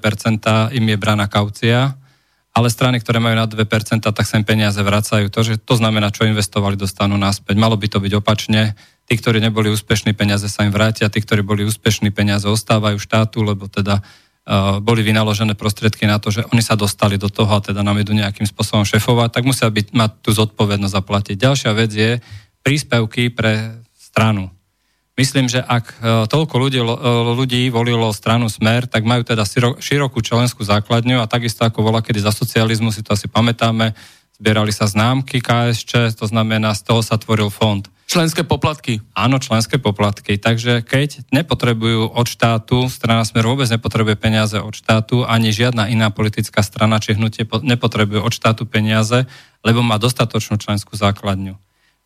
im 0.77 0.85
je 0.85 0.97
braná 1.01 1.25
kaucia, 1.25 1.97
ale 2.55 2.71
strany, 2.71 3.01
ktoré 3.03 3.19
majú 3.19 3.35
na 3.35 3.49
2%, 3.49 3.65
tak 3.99 4.25
sa 4.25 4.37
im 4.39 4.45
peniaze 4.47 4.79
vracajú. 4.79 5.27
To, 5.27 5.41
že 5.43 5.59
to 5.59 5.75
znamená, 5.75 6.13
čo 6.13 6.23
investovali, 6.23 6.79
dostanú 6.79 7.19
naspäť. 7.19 7.59
Malo 7.59 7.75
by 7.75 7.89
to 7.91 7.99
byť 7.99 8.13
opačne. 8.15 8.77
tí, 9.05 9.13
ktorí 9.19 9.43
neboli 9.43 9.67
úspešní, 9.69 10.15
peniaze 10.15 10.47
sa 10.47 10.63
im 10.63 10.71
vrátia, 10.71 11.11
tí, 11.11 11.19
ktorí 11.19 11.43
boli 11.43 11.67
úspešní, 11.67 12.15
peniaze 12.15 12.47
ostávajú 12.47 12.95
štátu, 12.97 13.43
lebo 13.43 13.67
teda 13.67 13.99
uh, 14.01 14.79
boli 14.79 15.03
vynaložené 15.03 15.53
prostriedky 15.53 16.07
na 16.07 16.17
to, 16.17 16.31
že 16.31 16.47
oni 16.49 16.63
sa 16.63 16.79
dostali 16.79 17.19
do 17.19 17.27
toho 17.27 17.49
a 17.49 17.61
teda 17.61 17.83
nám 17.83 17.99
idú 18.01 18.15
nejakým 18.15 18.47
spôsobom 18.47 18.87
šefovať, 18.87 19.35
tak 19.35 19.43
musia 19.43 19.67
byť, 19.67 19.93
mať 19.93 20.11
tú 20.23 20.31
zodpovednosť 20.31 20.95
zaplatiť. 20.95 21.35
Ďalšia 21.37 21.71
vec 21.75 21.91
je 21.91 22.11
príspevky 22.63 23.35
pre 23.35 23.83
stranu. 23.93 24.54
Myslím, 25.15 25.47
že 25.47 25.63
ak 25.63 25.85
uh, 25.95 26.27
toľko 26.27 26.55
ľudí, 26.59 26.79
uh, 26.83 26.91
ľudí 27.39 27.71
volilo 27.71 28.11
stranu 28.11 28.51
Smer, 28.51 28.83
tak 28.83 29.07
majú 29.07 29.23
teda 29.23 29.47
širokú 29.79 30.19
členskú 30.19 30.67
základňu 30.67 31.23
a 31.23 31.31
takisto 31.31 31.63
ako 31.63 31.87
bola 31.87 32.03
kedy 32.03 32.19
za 32.19 32.35
socializmu, 32.35 32.91
si 32.91 32.99
to 32.99 33.15
asi 33.15 33.31
pamätáme, 33.31 33.95
zbierali 34.35 34.75
sa 34.75 34.91
známky 34.91 35.39
KSČ, 35.39 36.19
to 36.19 36.27
znamená, 36.27 36.75
z 36.75 36.83
toho 36.83 36.99
sa 36.99 37.15
tvoril 37.15 37.47
fond. 37.47 37.87
Členské 38.05 38.45
poplatky. 38.45 39.01
Áno, 39.17 39.41
členské 39.41 39.81
poplatky. 39.81 40.37
Takže 40.37 40.85
keď 40.85 41.25
nepotrebujú 41.33 42.13
od 42.13 42.27
štátu, 42.29 42.85
strana 42.85 43.25
Smer 43.25 43.49
vôbec 43.49 43.65
nepotrebuje 43.65 44.19
peniaze 44.19 44.59
od 44.61 44.77
štátu, 44.77 45.25
ani 45.25 45.49
žiadna 45.49 45.89
iná 45.89 46.13
politická 46.13 46.61
strana 46.61 47.01
či 47.01 47.17
hnutie 47.17 47.47
nepotrebuje 47.47 48.21
od 48.21 48.29
štátu 48.29 48.69
peniaze, 48.69 49.25
lebo 49.65 49.81
má 49.81 49.97
dostatočnú 49.97 50.61
členskú 50.61 50.93
základňu. 50.93 51.57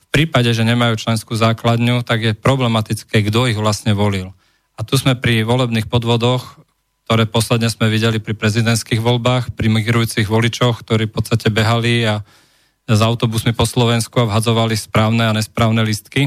V 0.09 0.25
prípade, 0.25 0.49
že 0.49 0.65
nemajú 0.65 0.97
členskú 0.97 1.37
základňu, 1.37 2.01
tak 2.01 2.25
je 2.25 2.33
problematické, 2.33 3.29
kto 3.29 3.45
ich 3.45 3.57
vlastne 3.61 3.93
volil. 3.93 4.33
A 4.73 4.81
tu 4.81 4.97
sme 4.97 5.13
pri 5.13 5.45
volebných 5.45 5.85
podvodoch, 5.85 6.57
ktoré 7.05 7.29
posledne 7.29 7.69
sme 7.69 7.93
videli 7.93 8.17
pri 8.17 8.33
prezidentských 8.33 9.01
voľbách, 9.01 9.53
pri 9.53 9.69
migrujúcich 9.69 10.29
voličoch, 10.29 10.81
ktorí 10.81 11.09
v 11.09 11.13
podstate 11.13 11.53
behali 11.53 12.05
a 12.05 12.25
s 12.89 12.99
autobusmi 13.05 13.53
po 13.53 13.69
Slovensku 13.69 14.17
a 14.21 14.29
vhadzovali 14.29 14.73
správne 14.73 15.29
a 15.29 15.35
nesprávne 15.37 15.85
listky, 15.85 16.25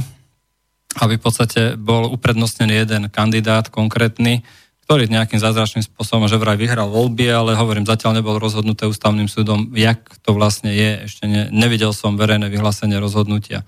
aby 1.02 1.18
v 1.18 1.22
podstate 1.22 1.74
bol 1.74 2.06
uprednostnený 2.06 2.86
jeden 2.86 3.02
kandidát 3.10 3.66
konkrétny, 3.66 4.46
ktorý 4.92 5.08
nejakým 5.08 5.40
zázračným 5.40 5.88
spôsobom 5.88 6.28
že 6.28 6.36
vraj 6.36 6.60
vyhral 6.60 6.92
voľby, 6.92 7.24
ale 7.32 7.56
hovorím, 7.56 7.88
zatiaľ 7.88 8.20
nebol 8.20 8.36
rozhodnuté 8.36 8.84
ústavným 8.84 9.24
súdom, 9.24 9.72
jak 9.72 10.04
to 10.20 10.36
vlastne 10.36 10.68
je. 10.68 11.08
Ešte 11.08 11.24
ne, 11.24 11.48
nevidel 11.48 11.96
som 11.96 12.20
verejné 12.20 12.52
vyhlásenie 12.52 13.00
rozhodnutia, 13.00 13.64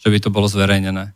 že 0.00 0.08
by 0.08 0.16
to 0.16 0.32
bolo 0.32 0.48
zverejnené. 0.48 1.12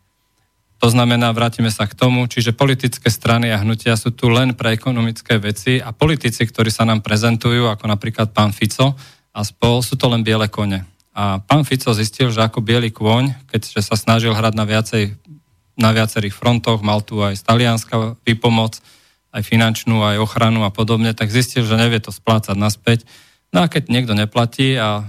To 0.84 0.92
znamená, 0.92 1.32
vrátime 1.32 1.72
sa 1.72 1.88
k 1.88 1.96
tomu, 1.96 2.28
čiže 2.28 2.52
politické 2.52 3.08
strany 3.08 3.48
a 3.48 3.64
hnutia 3.64 3.96
sú 3.96 4.12
tu 4.12 4.28
len 4.28 4.52
pre 4.52 4.76
ekonomické 4.76 5.40
veci 5.40 5.80
a 5.80 5.88
politici, 5.96 6.44
ktorí 6.44 6.68
sa 6.68 6.84
nám 6.84 7.00
prezentujú, 7.00 7.64
ako 7.72 7.88
napríklad 7.88 8.36
pán 8.36 8.52
Fico 8.52 8.92
a 9.32 9.40
spol, 9.40 9.80
sú 9.80 9.96
to 9.96 10.04
len 10.12 10.20
biele 10.20 10.52
kone. 10.52 10.84
A 11.16 11.40
pán 11.40 11.64
Fico 11.64 11.96
zistil, 11.96 12.28
že 12.28 12.44
ako 12.44 12.60
biely 12.60 12.92
kôň, 12.92 13.48
keďže 13.48 13.88
sa 13.88 13.96
snažil 13.96 14.36
hrať 14.36 14.52
na, 14.52 14.68
viacej, 14.68 15.16
na 15.80 15.96
viacerých 15.96 16.36
frontoch, 16.36 16.84
mal 16.84 17.00
tu 17.00 17.24
aj 17.24 17.40
z 17.40 17.42
Talianska 17.48 18.20
výpomoc, 18.20 18.99
aj 19.30 19.42
finančnú, 19.46 20.02
aj 20.02 20.22
ochranu 20.22 20.66
a 20.66 20.74
podobne, 20.74 21.14
tak 21.14 21.30
zistil, 21.30 21.62
že 21.62 21.78
nevie 21.78 22.02
to 22.02 22.10
splácať 22.10 22.58
naspäť. 22.58 23.06
No 23.54 23.62
a 23.62 23.70
keď 23.70 23.90
niekto 23.90 24.14
neplatí 24.14 24.74
a 24.78 25.06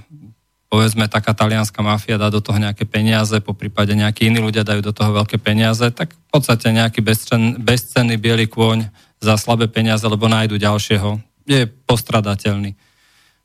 povedzme 0.71 1.11
taká 1.11 1.35
talianská 1.35 1.83
mafia 1.83 2.15
dá 2.15 2.31
do 2.31 2.39
toho 2.39 2.55
nejaké 2.55 2.87
peniaze, 2.87 3.35
po 3.43 3.51
prípade 3.51 3.91
nejakí 3.91 4.31
iní 4.31 4.39
ľudia 4.39 4.63
dajú 4.63 4.79
do 4.79 4.95
toho 4.95 5.11
veľké 5.11 5.35
peniaze, 5.41 5.83
tak 5.91 6.15
v 6.15 6.29
podstate 6.31 6.71
nejaký 6.71 7.03
bezcen, 7.03 7.59
bezcenný 7.59 8.15
biely 8.15 8.47
kôň 8.47 8.87
za 9.19 9.35
slabé 9.35 9.67
peniaze, 9.67 10.07
lebo 10.07 10.31
nájdu 10.31 10.55
ďalšieho, 10.55 11.19
je 11.43 11.67
postradateľný 11.67 12.79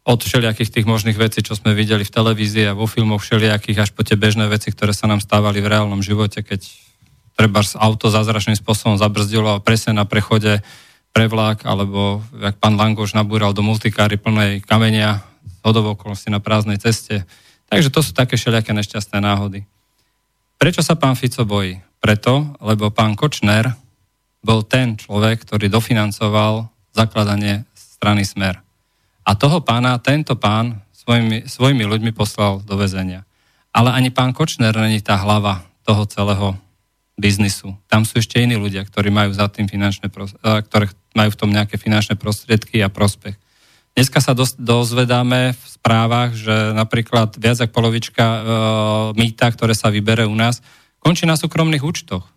od 0.06 0.22
všelijakých 0.22 0.70
tých 0.70 0.86
možných 0.86 1.18
vecí, 1.18 1.42
čo 1.42 1.58
sme 1.58 1.74
videli 1.74 2.06
v 2.06 2.14
televízii 2.14 2.70
a 2.70 2.78
vo 2.78 2.86
filmoch 2.86 3.26
všelijakých, 3.26 3.82
až 3.82 3.90
po 3.90 4.06
tie 4.06 4.14
bežné 4.14 4.46
veci, 4.46 4.70
ktoré 4.70 4.94
sa 4.94 5.10
nám 5.10 5.18
stávali 5.18 5.58
v 5.58 5.66
reálnom 5.66 5.98
živote, 5.98 6.46
keď 6.46 6.62
treba 7.36 7.60
auto 7.76 8.08
zázračným 8.08 8.56
spôsobom 8.56 8.96
zabrzdilo 8.96 9.52
a 9.52 9.62
presne 9.62 9.92
na 9.92 10.08
prechode 10.08 10.64
prevlák, 11.12 11.68
alebo 11.68 12.24
jak 12.40 12.56
pán 12.56 12.80
Langoš 12.80 13.12
nabúral 13.12 13.52
do 13.52 13.60
multikáry 13.60 14.16
plnej 14.16 14.64
kamenia 14.64 15.20
hodovokolnosti 15.60 16.32
na 16.32 16.40
prázdnej 16.40 16.80
ceste. 16.80 17.28
Takže 17.68 17.92
to 17.92 18.00
sú 18.00 18.16
také 18.16 18.40
všelijaké 18.40 18.72
nešťastné 18.72 19.20
náhody. 19.20 19.68
Prečo 20.56 20.80
sa 20.80 20.96
pán 20.96 21.16
Fico 21.16 21.44
bojí? 21.44 21.80
Preto, 22.00 22.56
lebo 22.64 22.88
pán 22.88 23.16
Kočner 23.18 23.76
bol 24.40 24.64
ten 24.64 24.96
človek, 24.96 25.44
ktorý 25.44 25.68
dofinancoval 25.68 26.70
zakladanie 26.94 27.66
strany 27.74 28.24
Smer. 28.24 28.62
A 29.26 29.34
toho 29.34 29.58
pána, 29.60 29.98
tento 29.98 30.38
pán 30.38 30.80
svojimi, 30.94 31.50
svojimi 31.50 31.82
ľuďmi 31.82 32.14
poslal 32.14 32.62
do 32.62 32.78
väzenia. 32.78 33.26
Ale 33.74 33.90
ani 33.92 34.14
pán 34.14 34.30
Kočner 34.30 34.72
není 34.72 35.02
tá 35.02 35.18
hlava 35.18 35.66
toho 35.82 36.06
celého 36.06 36.54
biznisu. 37.16 37.72
Tam 37.88 38.04
sú 38.04 38.20
ešte 38.20 38.38
iní 38.38 38.60
ľudia, 38.60 38.84
ktorí 38.84 39.08
majú 39.08 39.32
za 39.32 39.48
tým 39.48 39.66
finančné, 39.66 40.12
ktoré 40.44 40.92
majú 41.16 41.30
v 41.32 41.40
tom 41.40 41.50
nejaké 41.50 41.80
finančné 41.80 42.20
prostriedky 42.20 42.84
a 42.84 42.92
prospech. 42.92 43.34
Dneska 43.96 44.20
sa 44.20 44.36
dozvedáme 44.60 45.56
v 45.56 45.62
správach, 45.64 46.36
že 46.36 46.76
napríklad 46.76 47.40
viac 47.40 47.64
ako 47.64 47.72
polovička 47.72 48.24
e, 48.28 48.40
mýta, 49.16 49.48
ktoré 49.48 49.72
sa 49.72 49.88
vybere 49.88 50.28
u 50.28 50.36
nás, 50.36 50.60
končí 51.00 51.24
na 51.24 51.40
súkromných 51.40 51.80
účtoch. 51.80 52.28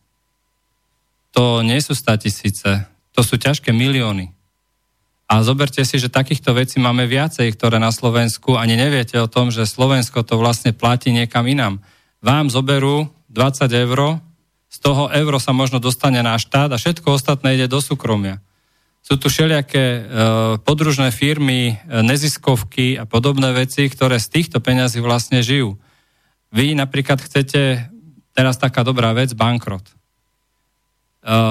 To 1.35 1.59
nie 1.59 1.83
sú 1.83 1.91
statisíce, 1.99 2.87
to 3.11 3.21
sú 3.27 3.35
ťažké 3.35 3.75
milióny. 3.75 4.31
A 5.29 5.43
zoberte 5.43 5.83
si, 5.83 5.99
že 5.99 6.07
takýchto 6.07 6.55
vecí 6.55 6.79
máme 6.79 7.03
viacej, 7.05 7.51
ktoré 7.53 7.75
na 7.77 7.91
Slovensku 7.91 8.55
ani 8.55 8.79
neviete 8.79 9.19
o 9.19 9.27
tom, 9.27 9.51
že 9.51 9.67
Slovensko 9.67 10.23
to 10.23 10.39
vlastne 10.39 10.71
platí 10.71 11.11
niekam 11.11 11.43
inám. 11.43 11.83
Vám 12.23 12.47
zoberú 12.47 13.11
20 13.27 13.67
eur, 13.67 14.23
z 14.69 14.77
toho 14.79 15.09
euro 15.09 15.41
sa 15.41 15.51
možno 15.51 15.81
dostane 15.81 16.21
na 16.21 16.37
štát 16.37 16.69
a 16.71 16.77
všetko 16.77 17.17
ostatné 17.17 17.57
ide 17.57 17.67
do 17.67 17.81
súkromia. 17.81 18.39
Sú 19.01 19.17
tu 19.17 19.27
všelijaké 19.27 19.83
e, 19.83 20.01
podružné 20.61 21.09
firmy, 21.09 21.73
e, 21.73 22.05
neziskovky 22.05 23.01
a 23.01 23.09
podobné 23.09 23.49
veci, 23.51 23.89
ktoré 23.89 24.21
z 24.21 24.29
týchto 24.29 24.61
peňazí 24.61 25.01
vlastne 25.01 25.41
žijú. 25.41 25.81
Vy 26.53 26.77
napríklad 26.77 27.17
chcete, 27.17 27.89
teraz 28.37 28.55
taká 28.61 28.85
dobrá 28.85 29.11
vec, 29.17 29.33
bankrot 29.33 29.99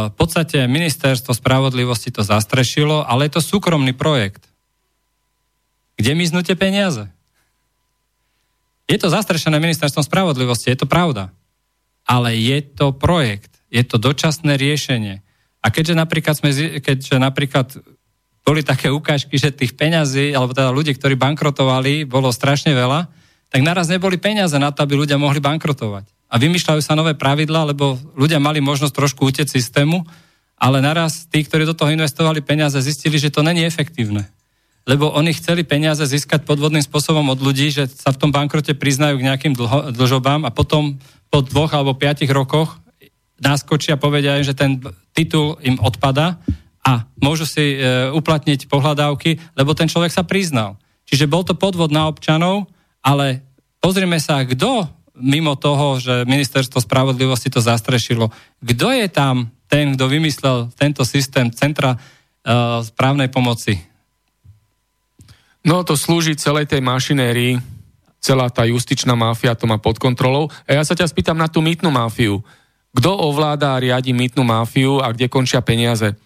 v 0.09 0.15
podstate 0.17 0.65
ministerstvo 0.65 1.37
spravodlivosti 1.37 2.09
to 2.09 2.25
zastrešilo, 2.25 3.05
ale 3.05 3.29
je 3.29 3.37
to 3.37 3.43
súkromný 3.45 3.93
projekt. 3.93 4.49
Kde 6.01 6.17
miznú 6.17 6.41
tie 6.41 6.57
peniaze? 6.57 7.11
Je 8.89 8.97
to 8.97 9.13
zastrešené 9.13 9.61
ministerstvom 9.61 10.01
spravodlivosti, 10.01 10.73
je 10.73 10.79
to 10.81 10.89
pravda. 10.89 11.29
Ale 12.09 12.33
je 12.33 12.65
to 12.65 12.97
projekt, 12.97 13.53
je 13.69 13.85
to 13.85 14.01
dočasné 14.01 14.57
riešenie. 14.57 15.21
A 15.61 15.67
keďže 15.69 15.95
napríklad, 15.95 16.35
sme, 16.41 16.51
keďže 16.81 17.21
napríklad 17.21 17.77
boli 18.43 18.65
také 18.65 18.89
ukážky, 18.89 19.37
že 19.37 19.53
tých 19.53 19.77
peňazí, 19.77 20.33
alebo 20.33 20.57
teda 20.57 20.73
ľudí, 20.73 20.97
ktorí 20.97 21.21
bankrotovali, 21.21 22.09
bolo 22.09 22.33
strašne 22.33 22.73
veľa, 22.73 23.13
tak 23.53 23.61
naraz 23.61 23.93
neboli 23.93 24.17
peniaze 24.17 24.57
na 24.57 24.73
to, 24.73 24.81
aby 24.89 24.97
ľudia 24.97 25.21
mohli 25.21 25.41
bankrotovať 25.45 26.19
a 26.29 26.35
vymýšľajú 26.37 26.81
sa 26.85 26.93
nové 26.93 27.17
pravidlá, 27.17 27.73
lebo 27.73 27.97
ľudia 28.13 28.37
mali 28.37 28.61
možnosť 28.61 28.93
trošku 28.93 29.25
utieť 29.25 29.49
systému, 29.49 30.05
ale 30.61 30.85
naraz 30.85 31.25
tí, 31.25 31.41
ktorí 31.41 31.65
do 31.65 31.73
toho 31.73 31.89
investovali 31.89 32.45
peniaze, 32.45 32.77
zistili, 32.85 33.17
že 33.17 33.33
to 33.33 33.41
není 33.41 33.65
efektívne. 33.65 34.29
Lebo 34.89 35.13
oni 35.13 35.37
chceli 35.37 35.69
peniaze 35.69 36.01
získať 36.01 36.49
podvodným 36.49 36.85
spôsobom 36.85 37.25
od 37.29 37.41
ľudí, 37.41 37.69
že 37.69 37.89
sa 37.89 38.13
v 38.13 38.21
tom 38.21 38.31
bankrote 38.33 38.73
priznajú 38.73 39.21
k 39.21 39.27
nejakým 39.29 39.53
dlho, 39.53 39.93
dlžobám 39.93 40.49
a 40.49 40.51
potom 40.53 40.97
po 41.29 41.45
dvoch 41.45 41.73
alebo 41.73 41.97
piatich 41.97 42.33
rokoch 42.33 42.81
náskočia 43.39 43.95
a 43.97 44.03
povedia, 44.03 44.43
že 44.43 44.57
ten 44.57 44.83
titul 45.15 45.57
im 45.63 45.79
odpada 45.79 46.43
a 46.83 47.07
môžu 47.23 47.47
si 47.47 47.79
e, 47.79 48.11
uplatniť 48.11 48.67
pohľadávky, 48.67 49.55
lebo 49.55 49.77
ten 49.77 49.87
človek 49.87 50.11
sa 50.11 50.27
priznal. 50.27 50.81
Čiže 51.07 51.31
bol 51.31 51.47
to 51.47 51.55
podvod 51.55 51.95
na 51.95 52.11
občanov, 52.11 52.69
ale 53.01 53.45
pozrime 53.79 54.19
sa, 54.19 54.43
kto 54.45 54.89
mimo 55.19 55.59
toho, 55.59 55.99
že 55.99 56.29
ministerstvo 56.29 56.83
spravodlivosti 56.83 57.51
to 57.51 57.59
zastrešilo. 57.59 58.31
Kto 58.63 58.89
je 58.95 59.07
tam 59.11 59.51
ten, 59.67 59.95
kto 59.95 60.05
vymyslel 60.07 60.71
tento 60.79 61.03
systém 61.03 61.51
centra 61.51 61.99
uh, 61.99 62.81
správnej 62.87 63.27
pomoci? 63.27 63.83
No 65.67 65.83
to 65.83 65.99
slúži 65.99 66.39
celej 66.39 66.71
tej 66.71 66.81
mašinérii, 66.81 67.59
celá 68.19 68.51
tá 68.51 68.67
justičná 68.67 69.15
máfia 69.15 69.55
to 69.55 69.71
má 69.71 69.79
pod 69.79 69.99
kontrolou. 70.03 70.51
A 70.67 70.79
ja 70.79 70.83
sa 70.83 70.95
ťa 70.95 71.11
spýtam 71.11 71.39
na 71.39 71.47
tú 71.47 71.63
mýtnu 71.63 71.89
máfiu. 71.91 72.43
Kto 72.95 73.11
ovláda 73.15 73.79
a 73.79 73.81
riadi 73.81 74.11
mýtnu 74.11 74.43
máfiu 74.43 74.99
a 74.99 75.13
kde 75.15 75.31
končia 75.31 75.63
peniaze? 75.63 76.19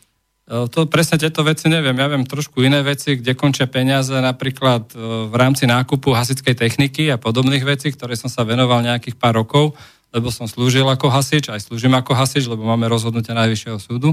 E, 0.48 0.66
to 0.72 0.88
presne 0.88 1.20
tieto 1.20 1.44
veci 1.44 1.68
neviem. 1.68 1.94
Ja 1.94 2.08
viem 2.08 2.24
trošku 2.24 2.64
iné 2.64 2.80
veci, 2.80 3.18
kde 3.18 3.36
končia 3.36 3.68
peniaze 3.68 4.14
napríklad 4.14 4.92
e, 4.92 4.94
v 5.28 5.34
rámci 5.36 5.68
nákupu 5.68 6.14
hasičskej 6.16 6.56
techniky 6.56 7.12
a 7.12 7.20
podobných 7.20 7.62
vecí, 7.66 7.92
ktoré 7.92 8.16
som 8.16 8.32
sa 8.32 8.46
venoval 8.46 8.80
nejakých 8.80 9.20
pár 9.20 9.36
rokov, 9.42 9.76
lebo 10.12 10.28
som 10.28 10.48
slúžil 10.48 10.84
ako 10.88 11.08
hasič, 11.08 11.48
aj 11.48 11.68
slúžim 11.68 11.92
ako 11.92 12.12
hasič, 12.12 12.44
lebo 12.48 12.64
máme 12.64 12.88
rozhodnutie 12.88 13.32
Najvyššieho 13.32 13.78
súdu. 13.80 14.12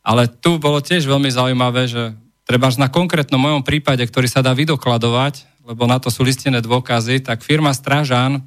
Ale 0.00 0.24
tu 0.24 0.56
bolo 0.56 0.80
tiež 0.80 1.04
veľmi 1.04 1.28
zaujímavé, 1.28 1.84
že 1.84 2.16
treba 2.48 2.72
na 2.80 2.88
konkrétnom 2.88 3.36
mojom 3.36 3.60
prípade, 3.60 4.00
ktorý 4.08 4.24
sa 4.24 4.40
dá 4.40 4.56
vydokladovať, 4.56 5.57
lebo 5.68 5.84
na 5.84 6.00
to 6.00 6.08
sú 6.08 6.24
listené 6.24 6.64
dôkazy, 6.64 7.20
tak 7.20 7.44
firma 7.44 7.76
Stražan 7.76 8.40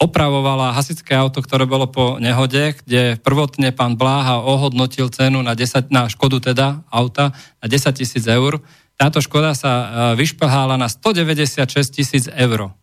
opravovala 0.00 0.72
hasičské 0.74 1.12
auto, 1.14 1.44
ktoré 1.44 1.68
bolo 1.68 1.86
po 1.86 2.16
nehode, 2.18 2.74
kde 2.82 3.20
prvotne 3.20 3.70
pán 3.70 3.94
Bláha 4.00 4.42
ohodnotil 4.42 5.12
cenu 5.12 5.44
na, 5.44 5.52
10, 5.52 5.92
na 5.92 6.08
škodu 6.08 6.40
teda 6.40 6.82
auta 6.88 7.36
na 7.60 7.66
10 7.68 8.00
tisíc 8.00 8.24
eur. 8.24 8.64
Táto 8.96 9.20
škoda 9.22 9.54
sa 9.54 9.70
e, 9.70 9.86
vyšplhala 10.18 10.80
na 10.80 10.90
196 10.90 11.94
tisíc 11.94 12.24
eur. 12.32 12.74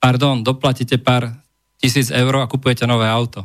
Pardon, 0.00 0.40
doplatíte 0.40 0.96
pár 0.98 1.36
tisíc 1.78 2.08
eur 2.10 2.42
a 2.42 2.50
kupujete 2.50 2.88
nové 2.88 3.06
auto. 3.06 3.44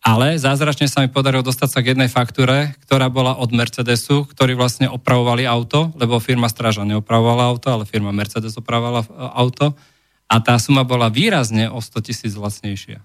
Ale 0.00 0.40
zázračne 0.40 0.88
sa 0.88 1.04
mi 1.04 1.12
podarilo 1.12 1.44
dostať 1.44 1.68
sa 1.68 1.78
k 1.84 1.92
jednej 1.92 2.08
faktúre, 2.08 2.72
ktorá 2.88 3.12
bola 3.12 3.36
od 3.36 3.52
Mercedesu, 3.52 4.24
ktorí 4.24 4.56
vlastne 4.56 4.88
opravovali 4.88 5.44
auto, 5.44 5.92
lebo 6.00 6.16
firma 6.16 6.48
Straža 6.48 6.88
neopravovala 6.88 7.44
auto, 7.44 7.68
ale 7.68 7.84
firma 7.84 8.08
Mercedes 8.08 8.56
opravovala 8.56 9.04
e, 9.04 9.08
auto 9.36 9.76
a 10.24 10.36
tá 10.40 10.56
suma 10.56 10.88
bola 10.88 11.12
výrazne 11.12 11.68
o 11.68 11.84
100 11.84 12.06
tisíc 12.06 12.32
lacnejšia. 12.32 13.04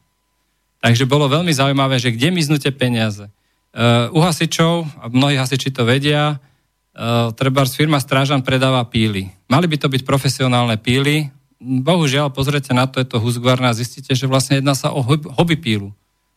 Takže 0.79 1.09
bolo 1.09 1.27
veľmi 1.27 1.49
zaujímavé, 1.49 1.99
že 1.99 2.13
kde 2.15 2.29
miznú 2.31 2.61
tie 2.61 2.69
peniaze. 2.69 3.27
Uh, 3.75 4.07
u 4.13 4.21
hasičov, 4.21 4.87
a 5.01 5.09
mnohí 5.09 5.33
hasiči 5.35 5.73
to 5.73 5.83
vedia, 5.83 6.37
uh, 6.37 7.33
treba 7.33 7.65
firma 7.65 7.97
Strážan 7.97 8.45
predáva 8.45 8.85
píly. 8.85 9.33
Mali 9.49 9.65
by 9.65 9.81
to 9.81 9.89
byť 9.89 10.05
profesionálne 10.05 10.77
píly. 10.77 11.33
Bohužiaľ, 11.59 12.29
pozrite 12.29 12.71
na 12.77 12.85
to, 12.85 13.01
je 13.01 13.09
to 13.09 13.17
Husqvarna 13.17 13.73
a 13.73 13.75
zistíte, 13.75 14.13
že 14.13 14.29
vlastne 14.29 14.61
jedná 14.61 14.77
sa 14.77 14.93
o 14.93 15.01
hobby 15.33 15.57
pílu. 15.57 15.89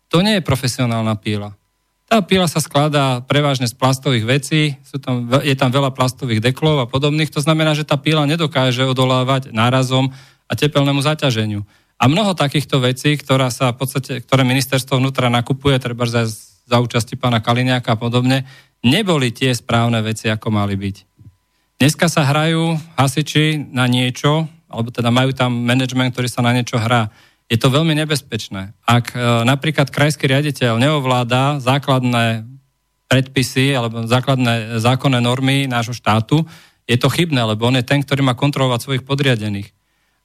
To 0.08 0.24
nie 0.24 0.40
je 0.40 0.46
profesionálna 0.46 1.14
píla. 1.20 1.52
Tá 2.08 2.24
píla 2.24 2.48
sa 2.48 2.64
skladá 2.64 3.20
prevažne 3.20 3.68
z 3.68 3.76
plastových 3.76 4.24
vecí, 4.24 4.60
sú 4.80 4.96
tam, 4.96 5.28
je 5.44 5.52
tam 5.52 5.68
veľa 5.68 5.92
plastových 5.92 6.40
deklov 6.40 6.80
a 6.80 6.88
podobných, 6.88 7.28
to 7.28 7.44
znamená, 7.44 7.76
že 7.76 7.84
tá 7.84 8.00
píla 8.00 8.24
nedokáže 8.24 8.80
odolávať 8.88 9.52
nárazom 9.52 10.08
a 10.48 10.52
tepelnému 10.56 11.04
zaťaženiu. 11.04 11.68
A 12.00 12.08
mnoho 12.08 12.32
takýchto 12.32 12.80
vecí, 12.80 13.12
ktorá 13.20 13.52
sa 13.52 13.76
v 13.76 13.84
podstate, 13.84 14.24
ktoré 14.24 14.48
ministerstvo 14.48 14.96
vnútra 14.96 15.28
nakupuje, 15.28 15.76
treba 15.76 16.08
za, 16.08 16.24
za 16.64 16.76
účasti 16.80 17.20
pána 17.20 17.44
Kaliniaka 17.44 17.92
a 17.92 18.00
podobne, 18.00 18.48
neboli 18.80 19.28
tie 19.28 19.52
správne 19.52 20.00
veci, 20.00 20.32
ako 20.32 20.48
mali 20.48 20.80
byť. 20.80 20.96
Dneska 21.76 22.08
sa 22.08 22.24
hrajú 22.24 22.74
hasiči 22.96 23.68
na 23.68 23.84
niečo, 23.84 24.48
alebo 24.72 24.88
teda 24.88 25.12
majú 25.12 25.36
tam 25.36 25.52
management, 25.60 26.16
ktorý 26.16 26.28
sa 26.32 26.40
na 26.40 26.56
niečo 26.56 26.80
hrá. 26.80 27.12
Je 27.48 27.56
to 27.56 27.72
veľmi 27.72 27.96
nebezpečné. 27.96 28.76
Ak 28.84 29.16
e, 29.16 29.20
napríklad 29.48 29.88
krajský 29.88 30.28
riaditeľ 30.28 30.76
neovláda 30.76 31.64
základné 31.64 32.44
predpisy 33.08 33.72
alebo 33.72 34.04
základné 34.04 34.76
zákonné 34.84 35.18
normy 35.24 35.64
nášho 35.64 35.96
štátu, 35.96 36.44
je 36.84 36.96
to 37.00 37.08
chybné, 37.08 37.40
lebo 37.40 37.64
on 37.68 37.80
je 37.80 37.84
ten, 37.84 38.04
ktorý 38.04 38.20
má 38.20 38.36
kontrolovať 38.36 38.80
svojich 38.84 39.04
podriadených. 39.04 39.72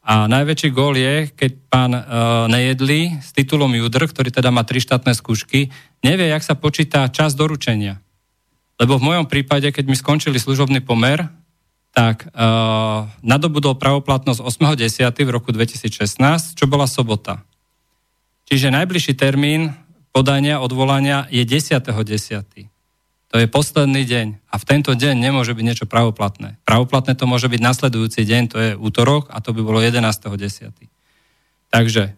A 0.03 0.27
najväčší 0.27 0.69
gól 0.75 0.99
je, 0.99 1.31
keď 1.31 1.51
pán 1.71 1.95
uh, 1.95 2.03
Nejedli 2.51 3.23
s 3.23 3.31
titulom 3.31 3.71
Judr, 3.71 4.03
ktorý 4.03 4.35
teda 4.35 4.51
má 4.51 4.67
tri 4.67 4.83
štátne 4.83 5.15
skúšky, 5.15 5.71
nevie, 6.03 6.27
jak 6.27 6.43
sa 6.43 6.59
počíta 6.59 7.07
čas 7.07 7.39
doručenia. 7.39 8.03
Lebo 8.75 8.99
v 8.99 9.15
mojom 9.15 9.31
prípade, 9.31 9.71
keď 9.71 9.85
mi 9.87 9.95
skončili 9.95 10.35
služobný 10.35 10.83
pomer, 10.83 11.23
tak 11.93 12.25
uh, 12.33 13.05
nadobudol 13.21 13.77
pravoplatnosť 13.77 14.41
8.10. 14.41 15.13
v 15.13 15.29
roku 15.29 15.53
2016, 15.53 16.57
čo 16.57 16.65
bola 16.65 16.89
sobota. 16.89 17.45
Čiže 18.49 18.73
najbližší 18.73 19.13
termín 19.13 19.77
podania, 20.09 20.57
odvolania 20.57 21.29
je 21.29 21.45
10.10. 21.45 22.73
To 23.33 23.41
je 23.41 23.49
posledný 23.49 24.05
deň 24.05 24.27
a 24.45 24.55
v 24.61 24.65
tento 24.65 24.93
deň 24.93 25.17
nemôže 25.17 25.57
byť 25.57 25.65
niečo 25.65 25.85
pravoplatné. 25.89 26.61
Pravoplatné 26.65 27.17
to 27.17 27.25
môže 27.25 27.49
byť 27.49 27.61
nasledujúci 27.61 28.25
deň, 28.25 28.43
to 28.49 28.57
je 28.61 28.71
útorok 28.77 29.29
a 29.33 29.41
to 29.41 29.53
by 29.53 29.61
bolo 29.65 29.81
11.10. 29.81 30.69
Takže 31.73 32.13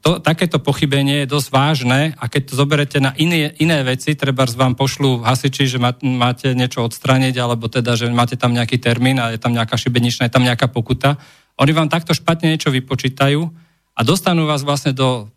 to, 0.00 0.18
takéto 0.18 0.58
pochybenie 0.58 1.22
je 1.22 1.32
dosť 1.32 1.48
vážne 1.52 2.00
a 2.16 2.24
keď 2.26 2.42
to 2.50 2.54
zoberete 2.56 2.98
na 2.98 3.12
iné, 3.20 3.52
iné 3.60 3.84
veci, 3.84 4.16
treba 4.16 4.48
vám 4.48 4.74
pošlu 4.74 5.22
hasiči, 5.22 5.68
že 5.68 5.78
máte 6.02 6.56
niečo 6.56 6.82
odstraniť, 6.82 7.36
alebo 7.36 7.68
teda, 7.68 7.94
že 7.94 8.08
máte 8.08 8.34
tam 8.40 8.56
nejaký 8.56 8.80
termín 8.80 9.20
a 9.20 9.30
je 9.30 9.38
tam 9.38 9.52
nejaká 9.52 9.76
šibeničná, 9.76 10.26
je 10.26 10.34
tam 10.34 10.42
nejaká 10.42 10.72
pokuta, 10.72 11.20
oni 11.60 11.72
vám 11.76 11.92
takto 11.92 12.16
špatne 12.16 12.48
niečo 12.48 12.72
vypočítajú 12.72 13.44
a 13.92 14.00
dostanú 14.00 14.48
vás 14.48 14.64
vlastne 14.64 14.96
do 14.96 15.28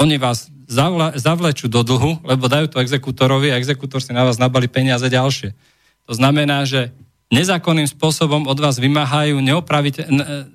oni 0.00 0.16
vás 0.16 0.48
zavle, 0.64 1.12
zavlečú 1.12 1.68
do 1.68 1.84
dlhu, 1.84 2.24
lebo 2.24 2.48
dajú 2.48 2.72
to 2.72 2.80
exekutorovi 2.80 3.52
a 3.52 3.60
exekútor 3.60 4.00
si 4.00 4.16
na 4.16 4.24
vás 4.24 4.40
nabali 4.40 4.64
peniaze 4.64 5.04
ďalšie. 5.12 5.52
To 6.08 6.12
znamená, 6.16 6.64
že 6.64 6.88
nezákonným 7.28 7.84
spôsobom 7.84 8.48
od 8.48 8.58
vás 8.58 8.80
vymáhajú 8.80 9.44
neopravite, 9.44 10.08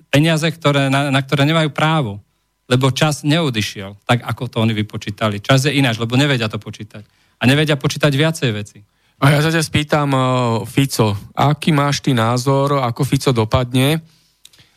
peniaze, 0.10 0.50
ktoré, 0.50 0.90
na, 0.90 1.14
na 1.14 1.22
ktoré 1.22 1.46
nemajú 1.46 1.70
právo, 1.70 2.25
lebo 2.66 2.90
čas 2.90 3.22
neodišiel, 3.22 4.02
tak 4.06 4.26
ako 4.26 4.50
to 4.50 4.58
oni 4.62 4.74
vypočítali. 4.74 5.38
Čas 5.42 5.70
je 5.70 5.74
ináč, 5.78 6.02
lebo 6.02 6.18
nevedia 6.18 6.50
to 6.50 6.58
počítať. 6.58 7.06
A 7.38 7.44
nevedia 7.46 7.78
počítať 7.78 8.10
viacej 8.10 8.50
veci. 8.56 8.80
A 9.22 9.32
ja 9.32 9.40
sa 9.40 9.54
ťa 9.54 9.64
spýtam, 9.64 10.10
uh, 10.12 10.22
Fico, 10.68 11.16
aký 11.32 11.72
máš 11.72 12.04
ty 12.04 12.12
názor, 12.12 12.84
ako 12.84 13.08
Fico 13.08 13.32
dopadne? 13.32 14.04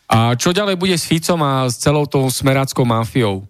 A 0.09 0.39
čo 0.39 0.55
ďalej 0.55 0.79
bude 0.79 0.95
s 0.95 1.05
Ficom 1.05 1.43
a 1.43 1.67
s 1.67 1.77
celou 1.83 2.07
tou 2.07 2.25
smeráckou 2.31 2.87
mafiou? 2.87 3.45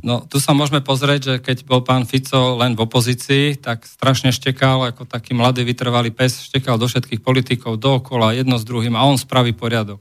No, 0.00 0.24
tu 0.24 0.40
sa 0.40 0.56
môžeme 0.56 0.80
pozrieť, 0.80 1.20
že 1.20 1.34
keď 1.44 1.68
bol 1.68 1.84
pán 1.84 2.08
Fico 2.08 2.56
len 2.56 2.72
v 2.72 2.88
opozícii, 2.88 3.60
tak 3.60 3.84
strašne 3.84 4.32
štekal, 4.32 4.88
ako 4.88 5.04
taký 5.04 5.36
mladý 5.36 5.60
vytrvalý 5.60 6.08
pes, 6.08 6.40
štekal 6.48 6.80
do 6.80 6.88
všetkých 6.88 7.20
politikov 7.20 7.76
dookola, 7.76 8.32
jedno 8.32 8.56
s 8.56 8.64
druhým 8.64 8.96
a 8.96 9.04
on 9.04 9.20
spraví 9.20 9.52
poriadok. 9.52 10.00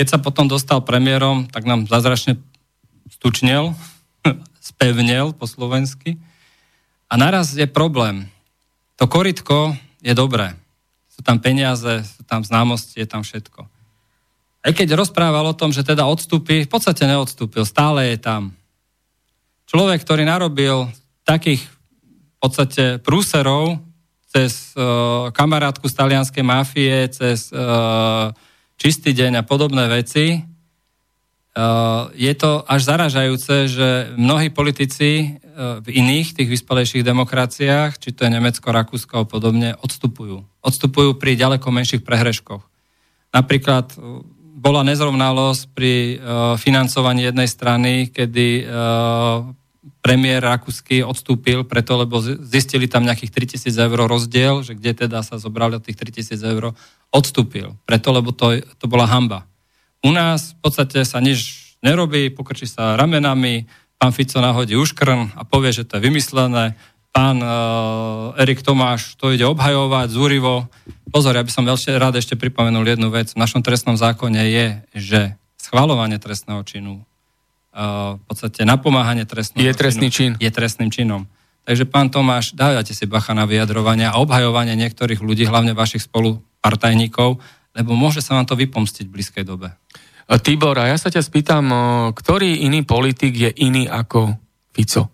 Keď 0.00 0.06
sa 0.06 0.18
potom 0.22 0.48
dostal 0.48 0.80
premiérom, 0.80 1.44
tak 1.44 1.68
nám 1.68 1.84
zázračne 1.84 2.40
stučnel, 3.10 3.74
spevnel 4.70 5.32
po 5.32 5.48
slovensky. 5.48 6.20
A 7.08 7.16
naraz 7.16 7.56
je 7.56 7.64
problém. 7.64 8.28
To 9.00 9.08
koritko 9.08 9.72
je 10.04 10.12
dobré. 10.12 10.52
Sú 11.08 11.24
tam 11.24 11.40
peniaze, 11.40 12.04
sú 12.04 12.22
tam 12.22 12.44
známosti, 12.44 13.02
je 13.02 13.08
tam 13.08 13.24
všetko. 13.24 13.66
Aj 14.58 14.72
keď 14.74 14.98
rozprával 14.98 15.48
o 15.48 15.56
tom, 15.56 15.72
že 15.72 15.86
teda 15.86 16.04
odstúpi, 16.04 16.66
v 16.66 16.70
podstate 16.70 17.06
neodstúpil, 17.06 17.64
stále 17.64 18.12
je 18.12 18.18
tam 18.20 18.52
človek, 19.70 20.02
ktorý 20.02 20.26
narobil 20.26 20.90
takých 21.22 21.62
v 21.64 22.36
podstate 22.38 22.84
prúserov 23.02 23.82
cez 24.28 24.76
uh, 24.76 25.32
kamarátku 25.32 25.88
z 25.88 25.94
talianskej 25.96 26.44
mafie, 26.44 27.08
cez 27.10 27.48
uh, 27.50 28.30
čistý 28.78 29.16
deň 29.16 29.40
a 29.40 29.46
podobné 29.46 29.88
veci, 29.90 30.44
je 32.14 32.32
to 32.38 32.62
až 32.70 32.80
zaražajúce, 32.86 33.54
že 33.66 33.88
mnohí 34.14 34.46
politici 34.52 35.36
uh, 35.36 35.82
v 35.82 35.88
iných 35.90 36.38
tých 36.38 36.48
vyspelejších 36.48 37.02
demokraciách, 37.02 37.98
či 37.98 38.14
to 38.14 38.22
je 38.26 38.30
Nemecko, 38.30 38.70
Rakúsko 38.70 39.22
a 39.22 39.26
podobne, 39.26 39.74
odstupujú. 39.82 40.46
Odstupujú 40.62 41.18
pri 41.18 41.34
ďaleko 41.34 41.66
menších 41.74 42.06
prehreškoch. 42.06 42.62
Napríklad 43.34 43.98
bola 44.58 44.82
nezrovnalosť 44.82 45.62
pri 45.76 46.18
financovaní 46.58 47.28
jednej 47.28 47.46
strany, 47.46 47.92
kedy 48.10 48.66
premiér 50.00 50.40
Rakúsky 50.40 51.04
odstúpil 51.04 51.68
preto, 51.68 51.98
lebo 51.98 52.22
zistili 52.22 52.88
tam 52.88 53.04
nejakých 53.04 53.60
3000 53.60 53.76
eur 53.76 53.98
rozdiel, 54.08 54.64
že 54.64 54.72
kde 54.72 55.06
teda 55.06 55.20
sa 55.20 55.36
zobrali 55.36 55.76
od 55.76 55.84
tých 55.84 55.98
3000 56.00 56.38
eur, 56.40 56.72
odstúpil. 57.12 57.76
Preto, 57.84 58.08
lebo 58.14 58.32
to, 58.32 58.56
to 58.78 58.86
bola 58.88 59.04
hamba. 59.04 59.44
U 60.06 60.10
nás 60.14 60.54
v 60.54 60.58
podstate 60.62 61.02
sa 61.02 61.18
nič 61.18 61.74
nerobí, 61.82 62.30
pokrčí 62.30 62.66
sa 62.66 62.94
ramenami, 62.94 63.66
pán 63.98 64.14
Fico 64.14 64.38
nahodí 64.38 64.78
uškrn 64.78 65.34
a 65.34 65.42
povie, 65.42 65.74
že 65.74 65.86
to 65.86 65.98
je 65.98 66.06
vymyslené, 66.06 66.78
pán 67.10 67.42
uh, 67.42 68.38
Erik 68.38 68.62
Tomáš 68.62 69.18
to 69.18 69.34
ide 69.34 69.42
obhajovať 69.42 70.14
zúrivo. 70.14 70.70
Pozor, 71.10 71.34
ja 71.34 71.42
by 71.42 71.50
som 71.50 71.66
veľmi 71.66 71.98
rád 71.98 72.20
ešte 72.20 72.38
pripomenul 72.38 72.84
jednu 72.84 73.08
vec. 73.10 73.34
V 73.34 73.40
našom 73.42 73.64
trestnom 73.64 73.98
zákone 73.98 74.42
je, 74.44 74.66
že 74.94 75.20
schvalovanie 75.58 76.20
trestného 76.20 76.62
činu 76.62 77.02
v 78.18 78.22
podstate 78.26 78.66
napomáhanie 78.66 79.22
trestného 79.22 79.62
je 79.62 79.74
trestný 79.76 80.08
čin. 80.10 80.34
Je 80.42 80.50
trestným 80.50 80.90
činom. 80.90 81.30
Takže 81.68 81.84
pán 81.84 82.08
Tomáš, 82.08 82.56
dávajte 82.56 82.96
si 82.96 83.04
bacha 83.04 83.36
na 83.36 83.44
vyjadrovania 83.44 84.10
a 84.10 84.18
obhajovanie 84.24 84.72
niektorých 84.74 85.20
ľudí, 85.20 85.44
hlavne 85.44 85.76
vašich 85.76 86.08
spolupartajníkov, 86.08 87.38
lebo 87.76 87.90
môže 87.92 88.24
sa 88.24 88.40
vám 88.40 88.48
to 88.48 88.56
vypomstiť 88.56 89.04
v 89.06 89.14
blízkej 89.20 89.44
dobe. 89.44 89.76
Tibor, 90.28 90.76
a 90.76 90.92
ja 90.92 91.00
sa 91.00 91.08
ťa 91.08 91.24
spýtam, 91.24 91.64
ktorý 92.12 92.68
iný 92.68 92.84
politik 92.84 93.32
je 93.32 93.50
iný 93.64 93.88
ako 93.88 94.36
Fico 94.76 95.08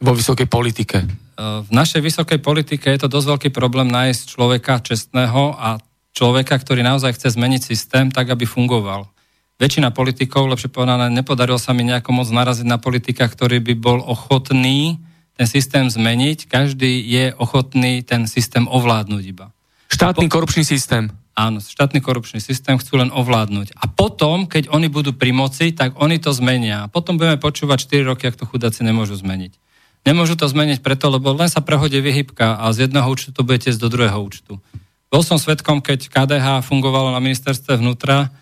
vo 0.00 0.12
vysokej 0.16 0.48
politike? 0.48 1.04
V 1.36 1.68
našej 1.68 2.00
vysokej 2.00 2.40
politike 2.40 2.88
je 2.88 3.00
to 3.04 3.12
dosť 3.12 3.28
veľký 3.28 3.48
problém 3.52 3.92
nájsť 3.92 4.22
človeka 4.32 4.80
čestného 4.80 5.52
a 5.52 5.76
človeka, 6.16 6.56
ktorý 6.56 6.80
naozaj 6.80 7.12
chce 7.12 7.36
zmeniť 7.36 7.60
systém 7.60 8.08
tak, 8.08 8.32
aby 8.32 8.48
fungoval 8.48 9.12
väčšina 9.60 9.94
politikov, 9.94 10.50
lepšie 10.50 10.74
povedané, 10.74 11.06
nepodarilo 11.12 11.54
sa 11.54 11.70
mi 11.70 11.86
nejako 11.86 12.10
moc 12.10 12.26
naraziť 12.26 12.66
na 12.66 12.82
politika, 12.82 13.30
ktorý 13.30 13.62
by 13.62 13.74
bol 13.78 14.02
ochotný 14.02 14.98
ten 15.38 15.46
systém 15.46 15.86
zmeniť. 15.86 16.50
Každý 16.50 16.98
je 17.06 17.30
ochotný 17.38 18.02
ten 18.02 18.26
systém 18.26 18.66
ovládnuť 18.66 19.22
iba. 19.22 19.54
Štátny 19.86 20.26
korupčný 20.26 20.66
systém. 20.66 21.14
Áno, 21.32 21.64
štátny 21.64 22.04
korupčný 22.04 22.44
systém 22.44 22.76
chcú 22.76 23.00
len 23.00 23.08
ovládnuť. 23.08 23.72
A 23.80 23.88
potom, 23.88 24.44
keď 24.44 24.68
oni 24.68 24.92
budú 24.92 25.16
pri 25.16 25.32
moci, 25.32 25.72
tak 25.72 25.96
oni 25.96 26.20
to 26.20 26.28
zmenia. 26.36 26.84
A 26.84 26.90
potom 26.92 27.16
budeme 27.16 27.40
počúvať 27.40 27.88
4 27.88 28.10
roky, 28.12 28.28
ak 28.28 28.36
to 28.36 28.44
chudáci 28.44 28.84
nemôžu 28.84 29.16
zmeniť. 29.16 29.56
Nemôžu 30.04 30.36
to 30.36 30.44
zmeniť 30.44 30.84
preto, 30.84 31.08
lebo 31.08 31.32
len 31.32 31.48
sa 31.48 31.64
prehodí 31.64 32.02
vyhybka 32.04 32.60
a 32.60 32.68
z 32.76 32.90
jedného 32.90 33.06
účtu 33.08 33.32
to 33.32 33.46
budete 33.46 33.72
do 33.80 33.88
druhého 33.88 34.18
účtu. 34.20 34.60
Bol 35.08 35.22
som 35.24 35.40
svetkom, 35.40 35.80
keď 35.80 36.12
KDH 36.12 36.68
fungovalo 36.68 37.12
na 37.14 37.20
ministerstve 37.22 37.80
vnútra 37.80 38.32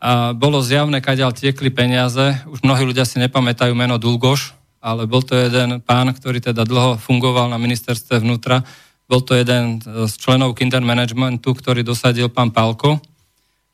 a 0.00 0.32
bolo 0.32 0.64
zjavné, 0.64 1.04
kaďal 1.04 1.36
tiekli 1.36 1.68
peniaze. 1.68 2.40
Už 2.48 2.64
mnohí 2.64 2.82
ľudia 2.88 3.04
si 3.04 3.20
nepamätajú 3.20 3.76
meno 3.76 4.00
Dulgoš, 4.00 4.56
ale 4.80 5.04
bol 5.04 5.20
to 5.20 5.36
jeden 5.36 5.84
pán, 5.84 6.08
ktorý 6.08 6.40
teda 6.40 6.64
dlho 6.64 6.96
fungoval 6.96 7.52
na 7.52 7.60
ministerstve 7.60 8.24
vnútra. 8.24 8.64
Bol 9.10 9.26
to 9.26 9.34
jeden 9.34 9.82
z 9.82 10.12
členov 10.22 10.54
Kinder 10.54 10.78
Managementu, 10.78 11.50
ktorý 11.50 11.82
dosadil 11.82 12.30
pán 12.30 12.54
Palko. 12.54 13.02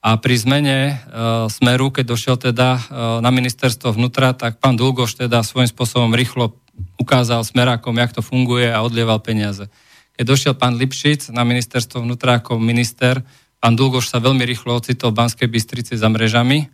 A 0.00 0.16
pri 0.16 0.32
zmene 0.32 0.78
e, 0.80 0.94
smeru, 1.52 1.92
keď 1.92 2.04
došiel 2.08 2.36
teda 2.40 2.80
e, 2.80 2.80
na 3.20 3.28
ministerstvo 3.28 3.92
vnútra, 3.92 4.32
tak 4.32 4.64
pán 4.64 4.80
Dulgoš 4.80 5.20
teda 5.20 5.44
svojím 5.44 5.68
spôsobom 5.68 6.16
rýchlo 6.16 6.56
ukázal 6.96 7.44
smerákom, 7.44 8.00
jak 8.00 8.16
to 8.16 8.24
funguje 8.24 8.72
a 8.72 8.80
odlieval 8.80 9.20
peniaze. 9.20 9.68
Keď 10.16 10.24
došiel 10.24 10.54
pán 10.56 10.80
Lipšic 10.80 11.28
na 11.28 11.44
ministerstvo 11.44 12.00
vnútra 12.00 12.40
ako 12.40 12.56
minister, 12.56 13.20
pán 13.60 13.76
Dulgoš 13.76 14.08
sa 14.08 14.24
veľmi 14.24 14.40
rýchlo 14.40 14.80
ocitol 14.80 15.12
v 15.12 15.20
Banskej 15.20 15.52
Bystrici 15.52 16.00
za 16.00 16.08
mrežami 16.08 16.64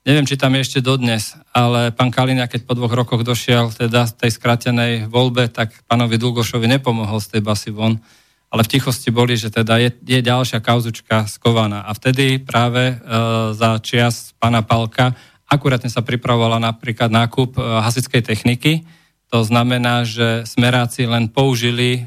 Neviem, 0.00 0.24
či 0.24 0.40
tam 0.40 0.56
je 0.56 0.64
ešte 0.64 0.80
dodnes, 0.80 1.36
ale 1.52 1.92
pán 1.92 2.08
Kalina, 2.08 2.48
keď 2.48 2.64
po 2.64 2.72
dvoch 2.72 2.96
rokoch 2.96 3.20
došiel 3.20 3.68
teda 3.68 4.08
tej 4.08 4.32
skratenej 4.32 5.12
voľbe, 5.12 5.52
tak 5.52 5.76
pánovi 5.84 6.16
Dulgošovi 6.16 6.64
nepomohol 6.72 7.20
z 7.20 7.36
tej 7.36 7.42
basy 7.44 7.68
von, 7.68 8.00
ale 8.48 8.64
v 8.64 8.70
tichosti 8.72 9.12
boli, 9.12 9.36
že 9.36 9.52
teda 9.52 9.76
je, 9.76 9.92
je 10.00 10.24
ďalšia 10.24 10.64
kauzučka 10.64 11.28
skovaná. 11.28 11.84
A 11.84 11.92
vtedy 11.92 12.40
práve 12.40 12.96
e, 12.96 13.04
za 13.52 13.76
čias 13.84 14.32
pána 14.40 14.64
Palka 14.64 15.12
akurátne 15.44 15.92
sa 15.92 16.00
pripravovala 16.00 16.56
napríklad 16.56 17.12
nákup 17.12 17.54
e, 17.54 17.60
hasickej 17.60 18.24
techniky. 18.24 18.88
To 19.28 19.44
znamená, 19.44 20.08
že 20.08 20.48
smeráci 20.48 21.04
len 21.04 21.28
použili 21.28 21.90
e, 21.92 22.02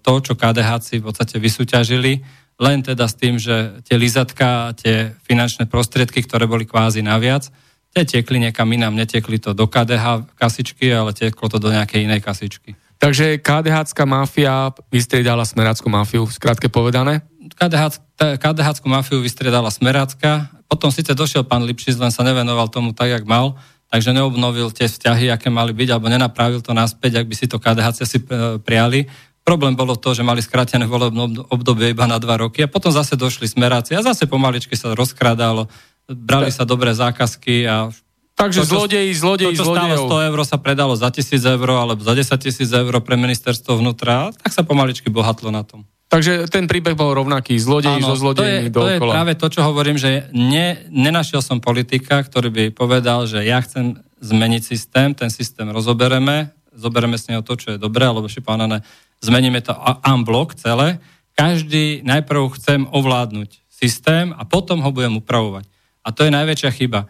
to, 0.00 0.12
čo 0.24 0.32
KDH 0.40 0.98
v 0.98 1.04
podstate 1.04 1.36
vysúťažili 1.36 2.24
len 2.60 2.82
teda 2.82 3.10
s 3.10 3.14
tým, 3.18 3.34
že 3.38 3.82
tie 3.82 3.98
lizatka 3.98 4.70
a 4.70 4.74
tie 4.74 5.10
finančné 5.26 5.66
prostriedky, 5.66 6.22
ktoré 6.22 6.46
boli 6.46 6.66
kvázi 6.66 7.02
naviac, 7.02 7.50
tie 7.94 8.02
tiekli 8.02 8.42
niekam 8.42 8.66
inám, 8.70 8.94
netiekli 8.94 9.38
to 9.38 9.54
do 9.54 9.66
KDH 9.66 10.34
kasičky, 10.34 10.90
ale 10.90 11.14
tieklo 11.14 11.46
to 11.46 11.62
do 11.62 11.70
nejakej 11.70 12.06
inej 12.06 12.22
kasičky. 12.22 12.74
Takže 12.98 13.42
KDH 13.42 13.94
mafia 14.06 14.70
vystriedala 14.88 15.42
smerácku 15.44 15.86
mafiu, 15.90 16.24
skrátke 16.30 16.70
povedané? 16.70 17.26
KDH, 17.54 18.00
KDH 18.40 18.82
mafiu 18.86 19.20
vystriedala 19.20 19.68
smerácka, 19.68 20.48
potom 20.66 20.88
síce 20.88 21.12
došiel 21.12 21.44
pán 21.44 21.62
Lipšic, 21.62 22.00
len 22.00 22.10
sa 22.10 22.24
nevenoval 22.26 22.70
tomu 22.72 22.96
tak, 22.96 23.12
jak 23.12 23.24
mal, 23.28 23.58
takže 23.92 24.10
neobnovil 24.10 24.74
tie 24.74 24.90
vzťahy, 24.90 25.30
aké 25.30 25.52
mali 25.54 25.70
byť, 25.70 25.88
alebo 25.94 26.10
nenapravil 26.10 26.64
to 26.64 26.74
naspäť, 26.74 27.22
ak 27.22 27.26
by 27.30 27.34
si 27.36 27.46
to 27.46 27.62
KDH 27.62 27.88
si 28.02 28.18
e, 28.18 28.24
prijali. 28.58 29.06
Problém 29.44 29.76
bolo 29.76 29.92
to, 29.92 30.16
že 30.16 30.24
mali 30.24 30.40
skrátené 30.40 30.88
volebné 30.88 31.44
obdobie 31.52 31.92
iba 31.92 32.08
na 32.08 32.16
dva 32.16 32.40
roky 32.40 32.64
a 32.64 32.68
potom 32.68 32.88
zase 32.88 33.12
došli 33.12 33.44
smeráci 33.44 33.92
a 33.92 34.00
zase 34.00 34.24
pomaličky 34.24 34.72
sa 34.72 34.96
rozkradalo, 34.96 35.68
brali 36.08 36.48
sa 36.48 36.64
dobré 36.64 36.96
zákazky 36.96 37.68
a 37.68 37.92
Takže 38.34 38.66
to, 38.66 38.66
zlodeji, 38.66 39.14
zlodeji, 39.14 39.54
to, 39.54 39.62
čo 39.62 39.64
zlodejov. 39.70 40.10
100 40.10 40.28
eur 40.34 40.38
sa 40.42 40.58
predalo 40.58 40.98
za 40.98 41.06
1000 41.06 41.38
eur 41.54 41.70
alebo 41.70 42.02
za 42.02 42.18
10 42.18 42.34
tisíc 42.42 42.66
eur 42.66 42.90
pre 42.98 43.14
ministerstvo 43.14 43.78
vnútra, 43.78 44.34
tak 44.34 44.50
sa 44.50 44.66
pomaličky 44.66 45.06
bohatlo 45.06 45.54
na 45.54 45.62
tom. 45.62 45.86
Takže 46.10 46.50
ten 46.50 46.66
príbeh 46.66 46.98
bol 46.98 47.14
rovnaký, 47.14 47.58
zlodeji 47.58 48.02
so 48.02 48.14
zlodejmi 48.18 48.70
to 48.74 48.86
je, 48.86 48.98
to 48.98 49.06
je 49.06 49.12
práve 49.12 49.32
to, 49.38 49.46
čo 49.50 49.60
hovorím, 49.66 49.98
že 49.98 50.30
ne, 50.34 50.82
nenašiel 50.90 51.42
som 51.42 51.62
politika, 51.62 52.22
ktorý 52.22 52.50
by 52.50 52.64
povedal, 52.74 53.26
že 53.30 53.42
ja 53.46 53.62
chcem 53.62 54.02
zmeniť 54.18 54.62
systém, 54.62 55.14
ten 55.14 55.30
systém 55.30 55.70
rozobereme, 55.70 56.50
zobereme 56.74 57.18
s 57.18 57.26
neho 57.30 57.42
to, 57.42 57.56
čo 57.56 57.74
je 57.74 57.82
dobré, 57.82 58.04
alebo 58.06 58.30
šipánané, 58.30 58.84
zmeníme 59.24 59.62
to 59.64 59.72
unblock 60.04 60.54
celé. 60.54 61.00
Každý 61.34 62.06
najprv 62.06 62.54
chcem 62.58 62.86
ovládnuť 62.90 63.64
systém 63.66 64.30
a 64.36 64.46
potom 64.46 64.78
ho 64.84 64.90
budem 64.94 65.18
upravovať. 65.18 65.66
A 66.04 66.12
to 66.12 66.28
je 66.28 66.30
najväčšia 66.30 66.70
chyba. 66.70 67.00
E, 67.04 67.08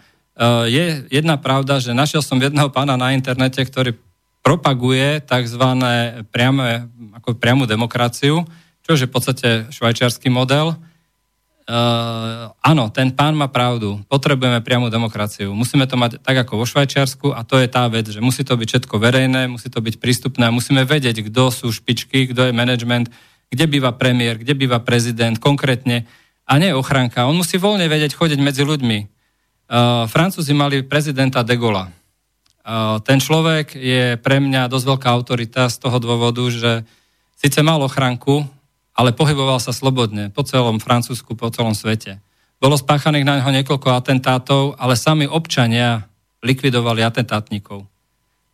je 0.70 0.84
jedna 1.10 1.36
pravda, 1.36 1.82
že 1.82 1.92
našiel 1.92 2.22
som 2.24 2.40
jedného 2.40 2.70
pána 2.70 2.96
na 2.96 3.12
internete, 3.12 3.60
ktorý 3.60 3.98
propaguje 4.40 5.24
tzv. 5.24 5.64
Priame, 6.28 6.88
ako 7.16 7.36
priamu 7.36 7.64
demokraciu, 7.64 8.44
čo 8.84 8.92
je 8.92 9.08
v 9.08 9.12
podstate 9.12 9.48
švajčiarsky 9.72 10.28
model. 10.28 10.76
Uh, 11.64 12.52
áno, 12.60 12.92
ten 12.92 13.08
pán 13.08 13.32
má 13.32 13.48
pravdu. 13.48 13.96
Potrebujeme 14.12 14.60
priamu 14.60 14.92
demokraciu. 14.92 15.56
Musíme 15.56 15.88
to 15.88 15.96
mať 15.96 16.20
tak 16.20 16.44
ako 16.44 16.60
vo 16.60 16.68
Švajčiarsku 16.68 17.32
a 17.32 17.40
to 17.40 17.56
je 17.56 17.72
tá 17.72 17.88
vec, 17.88 18.04
že 18.04 18.20
musí 18.20 18.44
to 18.44 18.52
byť 18.52 18.68
všetko 18.68 19.00
verejné, 19.00 19.48
musí 19.48 19.72
to 19.72 19.80
byť 19.80 19.96
prístupné 19.96 20.44
a 20.44 20.52
musíme 20.52 20.84
vedieť, 20.84 21.24
kto 21.24 21.48
sú 21.48 21.72
špičky, 21.72 22.28
kto 22.28 22.48
je 22.48 22.52
management, 22.52 23.08
kde 23.48 23.64
býva 23.64 23.96
premiér, 23.96 24.36
kde 24.36 24.52
býva 24.52 24.84
prezident 24.84 25.40
konkrétne 25.40 26.04
a 26.44 26.52
nie 26.60 26.68
ochranka. 26.76 27.24
On 27.24 27.32
musí 27.32 27.56
voľne 27.56 27.88
vedieť 27.88 28.12
chodiť 28.12 28.44
medzi 28.44 28.60
ľuďmi. 28.60 28.98
Uh, 29.64 30.04
Francúzi 30.04 30.52
mali 30.52 30.84
prezidenta 30.84 31.40
de 31.40 31.56
Gaulle. 31.56 31.88
Uh, 32.60 33.00
ten 33.00 33.16
človek 33.24 33.72
je 33.72 34.20
pre 34.20 34.36
mňa 34.36 34.68
dosť 34.68 34.84
veľká 34.84 35.08
autorita 35.08 35.72
z 35.72 35.76
toho 35.80 35.96
dôvodu, 35.96 36.44
že 36.52 36.84
síce 37.40 37.64
mal 37.64 37.80
ochranku, 37.80 38.44
ale 38.94 39.10
pohyboval 39.10 39.58
sa 39.58 39.74
slobodne 39.74 40.30
po 40.30 40.46
celom 40.46 40.78
Francúzsku, 40.78 41.34
po 41.34 41.50
celom 41.50 41.74
svete. 41.74 42.22
Bolo 42.62 42.78
spáchaných 42.78 43.26
na 43.26 43.42
neho 43.42 43.50
niekoľko 43.50 43.90
atentátov, 43.92 44.78
ale 44.78 44.94
sami 44.94 45.26
občania 45.26 46.06
likvidovali 46.46 47.02
atentátnikov. 47.02 47.90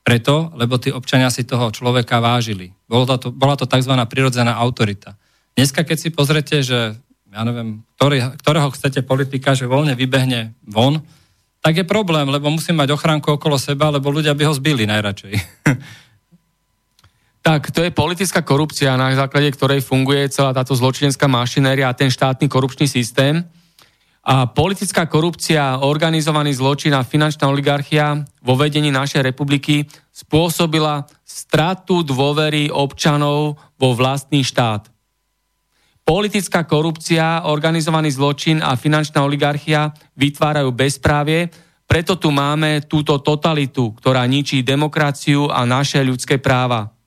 Preto, 0.01 0.49
lebo 0.57 0.81
tí 0.81 0.89
občania 0.89 1.29
si 1.29 1.45
toho 1.45 1.69
človeka 1.69 2.25
vážili. 2.25 2.73
Bola 2.89 3.21
to, 3.21 3.29
bola 3.29 3.55
to 3.55 3.69
tzv. 3.69 3.93
prirodzená 4.09 4.57
autorita. 4.57 5.15
Dneska, 5.55 5.85
keď 5.85 5.97
si 6.01 6.09
pozrete, 6.09 6.65
že 6.65 6.97
ja 7.31 7.41
neviem, 7.47 7.85
ktorý, 8.01 8.35
ktorého 8.41 8.73
chcete 8.73 9.05
politika, 9.07 9.55
že 9.55 9.69
voľne 9.71 9.95
vybehne 9.95 10.57
von, 10.67 11.05
tak 11.61 11.77
je 11.77 11.85
problém, 11.85 12.25
lebo 12.25 12.49
musí 12.49 12.73
mať 12.73 12.97
ochránku 12.97 13.37
okolo 13.37 13.61
seba, 13.61 13.93
lebo 13.93 14.09
ľudia 14.09 14.33
by 14.33 14.49
ho 14.49 14.57
zbili 14.57 14.89
najradšej. 14.89 15.35
Tak 17.51 17.75
to 17.75 17.83
je 17.83 17.91
politická 17.91 18.47
korupcia, 18.47 18.95
na 18.95 19.11
základe 19.11 19.51
ktorej 19.51 19.83
funguje 19.83 20.31
celá 20.31 20.55
táto 20.55 20.71
zločinenská 20.71 21.27
mašinéria 21.27 21.91
a 21.91 21.99
ten 21.99 22.07
štátny 22.07 22.47
korupčný 22.47 22.87
systém. 22.87 23.43
A 24.23 24.47
politická 24.47 25.11
korupcia, 25.11 25.83
organizovaný 25.83 26.55
zločin 26.55 26.95
a 26.95 27.03
finančná 27.03 27.51
oligarchia 27.51 28.23
vo 28.39 28.55
vedení 28.55 28.95
našej 28.95 29.27
republiky 29.27 29.83
spôsobila 30.15 31.11
stratu 31.27 32.07
dôvery 32.07 32.71
občanov 32.71 33.59
vo 33.75 33.99
vlastný 33.99 34.47
štát. 34.47 34.87
Politická 36.07 36.63
korupcia, 36.71 37.51
organizovaný 37.51 38.15
zločin 38.15 38.63
a 38.63 38.79
finančná 38.79 39.27
oligarchia 39.27 39.91
vytvárajú 40.15 40.71
bezprávie, 40.71 41.51
preto 41.83 42.15
tu 42.15 42.31
máme 42.31 42.87
túto 42.87 43.19
totalitu, 43.19 43.91
ktorá 43.99 44.23
ničí 44.31 44.63
demokraciu 44.63 45.51
a 45.51 45.67
naše 45.67 45.99
ľudské 46.07 46.39
práva. 46.39 47.00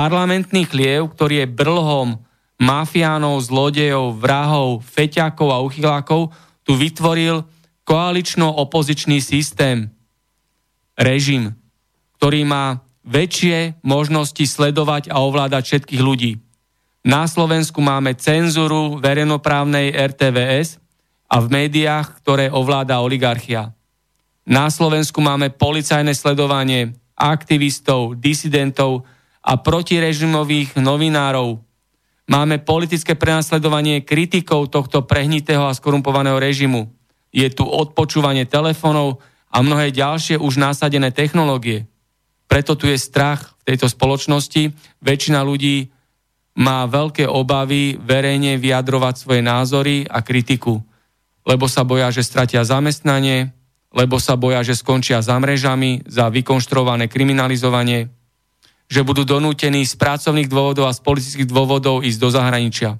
Parlamentný 0.00 0.64
chliev, 0.64 1.12
ktorý 1.12 1.44
je 1.44 1.56
brlhom 1.60 2.24
mafiánov, 2.56 3.36
zlodejov, 3.44 4.16
vrahov, 4.16 4.80
feťákov 4.80 5.48
a 5.52 5.60
uchylákov, 5.60 6.32
tu 6.64 6.72
vytvoril 6.72 7.44
koalično-opozičný 7.84 9.20
systém, 9.20 9.92
režim, 10.96 11.52
ktorý 12.16 12.48
má 12.48 12.80
väčšie 13.04 13.76
možnosti 13.84 14.40
sledovať 14.40 15.12
a 15.12 15.20
ovládať 15.20 15.68
všetkých 15.68 16.00
ľudí. 16.00 16.40
Na 17.04 17.28
Slovensku 17.28 17.84
máme 17.84 18.16
cenzuru 18.16 18.96
verejnoprávnej 19.04 19.92
RTVS 19.92 20.80
a 21.28 21.44
v 21.44 21.46
médiách, 21.52 22.24
ktoré 22.24 22.48
ovláda 22.48 23.04
oligarchia. 23.04 23.76
Na 24.48 24.72
Slovensku 24.72 25.20
máme 25.20 25.52
policajné 25.52 26.16
sledovanie 26.16 26.96
aktivistov, 27.20 28.16
disidentov, 28.16 29.04
a 29.40 29.56
protirežimových 29.56 30.76
novinárov. 30.76 31.60
Máme 32.30 32.62
politické 32.62 33.18
prenasledovanie 33.18 34.06
kritikov 34.06 34.70
tohto 34.70 35.02
prehnitého 35.02 35.66
a 35.66 35.74
skorumpovaného 35.74 36.38
režimu. 36.38 36.86
Je 37.34 37.50
tu 37.50 37.66
odpočúvanie 37.66 38.46
telefónov 38.46 39.18
a 39.50 39.64
mnohé 39.64 39.90
ďalšie 39.90 40.38
už 40.38 40.62
násadené 40.62 41.10
technológie. 41.10 41.90
Preto 42.46 42.78
tu 42.78 42.86
je 42.86 42.98
strach 42.98 43.54
v 43.62 43.74
tejto 43.74 43.90
spoločnosti. 43.90 44.70
Väčšina 45.02 45.42
ľudí 45.42 45.90
má 46.58 46.86
veľké 46.86 47.26
obavy 47.26 47.98
verejne 47.98 48.58
vyjadrovať 48.58 49.14
svoje 49.16 49.42
názory 49.42 50.06
a 50.06 50.22
kritiku, 50.22 50.82
lebo 51.46 51.66
sa 51.70 51.86
boja, 51.86 52.10
že 52.10 52.26
stratia 52.26 52.66
zamestnanie, 52.66 53.54
lebo 53.90 54.22
sa 54.22 54.38
boja, 54.38 54.62
že 54.62 54.78
skončia 54.78 55.22
za 55.22 55.34
mrežami, 55.38 56.06
za 56.06 56.30
vykonštruované 56.30 57.10
kriminalizovanie, 57.10 58.10
že 58.90 59.06
budú 59.06 59.22
donútení 59.22 59.86
z 59.86 59.94
pracovných 59.94 60.50
dôvodov 60.50 60.90
a 60.90 60.96
z 60.96 61.00
politických 61.00 61.46
dôvodov 61.46 62.02
ísť 62.02 62.18
do 62.18 62.28
zahraničia. 62.34 62.98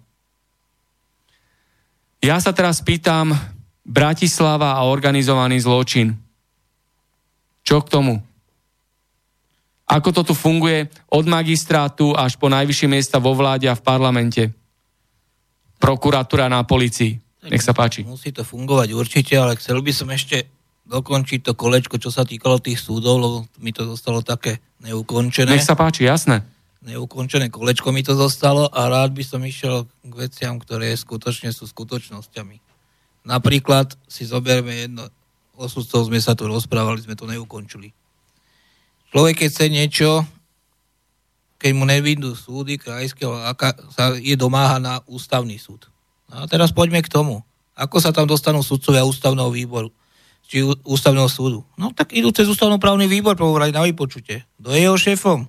Ja 2.23 2.39
sa 2.39 2.55
teraz 2.55 2.79
pýtam, 2.79 3.35
Bratislava 3.81 4.79
a 4.79 4.87
organizovaný 4.87 5.59
zločin. 5.59 6.15
Čo 7.67 7.83
k 7.83 7.91
tomu? 7.91 8.15
Ako 9.91 10.15
to 10.15 10.23
tu 10.23 10.35
funguje 10.39 10.87
od 11.11 11.27
magistrátu 11.27 12.15
až 12.15 12.39
po 12.39 12.47
najvyššie 12.47 12.87
miesta 12.87 13.19
vo 13.19 13.35
vláde 13.35 13.67
a 13.67 13.75
v 13.75 13.83
parlamente? 13.83 14.55
Prokuratúra 15.83 16.47
na 16.47 16.63
policii. 16.63 17.19
Nech 17.51 17.65
sa 17.65 17.75
páči. 17.75 18.07
Musí 18.07 18.31
to 18.31 18.47
fungovať 18.47 18.95
určite, 18.95 19.35
ale 19.35 19.59
chcel 19.59 19.83
by 19.83 19.91
som 19.91 20.07
ešte 20.15 20.47
dokončiť 20.91 21.47
to 21.47 21.53
kolečko, 21.55 22.03
čo 22.03 22.11
sa 22.11 22.27
týkalo 22.27 22.59
tých 22.59 22.83
súdov, 22.83 23.15
lebo 23.23 23.37
mi 23.63 23.71
to 23.71 23.87
zostalo 23.87 24.27
také 24.27 24.59
neukončené. 24.83 25.55
Nech 25.55 25.63
sa 25.63 25.79
páči, 25.79 26.03
jasné. 26.03 26.43
Neukončené 26.83 27.47
kolečko 27.47 27.95
mi 27.95 28.03
to 28.03 28.19
zostalo 28.19 28.67
a 28.67 28.91
rád 28.91 29.15
by 29.15 29.23
som 29.23 29.39
išiel 29.47 29.87
k 29.87 30.13
veciam, 30.19 30.59
ktoré 30.59 30.91
skutočne 30.99 31.55
sú 31.55 31.71
skutočnosťami. 31.71 32.59
Napríklad 33.23 33.95
si 34.11 34.27
zoberme 34.27 34.89
jedno, 34.89 35.07
o 35.55 35.69
sudcov 35.69 36.09
sme 36.09 36.19
sa 36.19 36.35
tu 36.35 36.49
rozprávali, 36.49 37.05
sme 37.05 37.15
to 37.15 37.29
neukončili. 37.29 37.93
Človek, 39.13 39.45
keď 39.45 39.49
chce 39.53 39.67
niečo, 39.69 40.11
keď 41.61 41.71
mu 41.77 41.85
nevidú 41.85 42.33
súdy 42.33 42.81
krajského, 42.81 43.37
aká 43.45 43.77
sa 43.93 44.17
je 44.17 44.33
domáha 44.35 44.81
na 44.81 45.05
ústavný 45.05 45.61
súd. 45.61 45.87
No 46.33 46.43
a 46.43 46.45
teraz 46.49 46.73
poďme 46.73 47.05
k 47.05 47.13
tomu. 47.13 47.45
Ako 47.77 48.01
sa 48.01 48.17
tam 48.17 48.25
dostanú 48.25 48.65
sudcovia 48.65 49.05
ústavného 49.05 49.53
výboru, 49.53 49.93
či 50.51 50.67
ústavného 50.67 51.31
súdu? 51.31 51.63
No 51.79 51.95
tak 51.95 52.11
idú 52.11 52.35
cez 52.35 52.51
ústavnoprávny 52.51 53.07
výbor 53.07 53.39
povolať 53.39 53.71
na 53.71 53.87
vypočutie. 53.87 54.43
Kto 54.59 54.75
je 54.75 54.83
jeho 54.83 54.99
šéfom? 54.99 55.47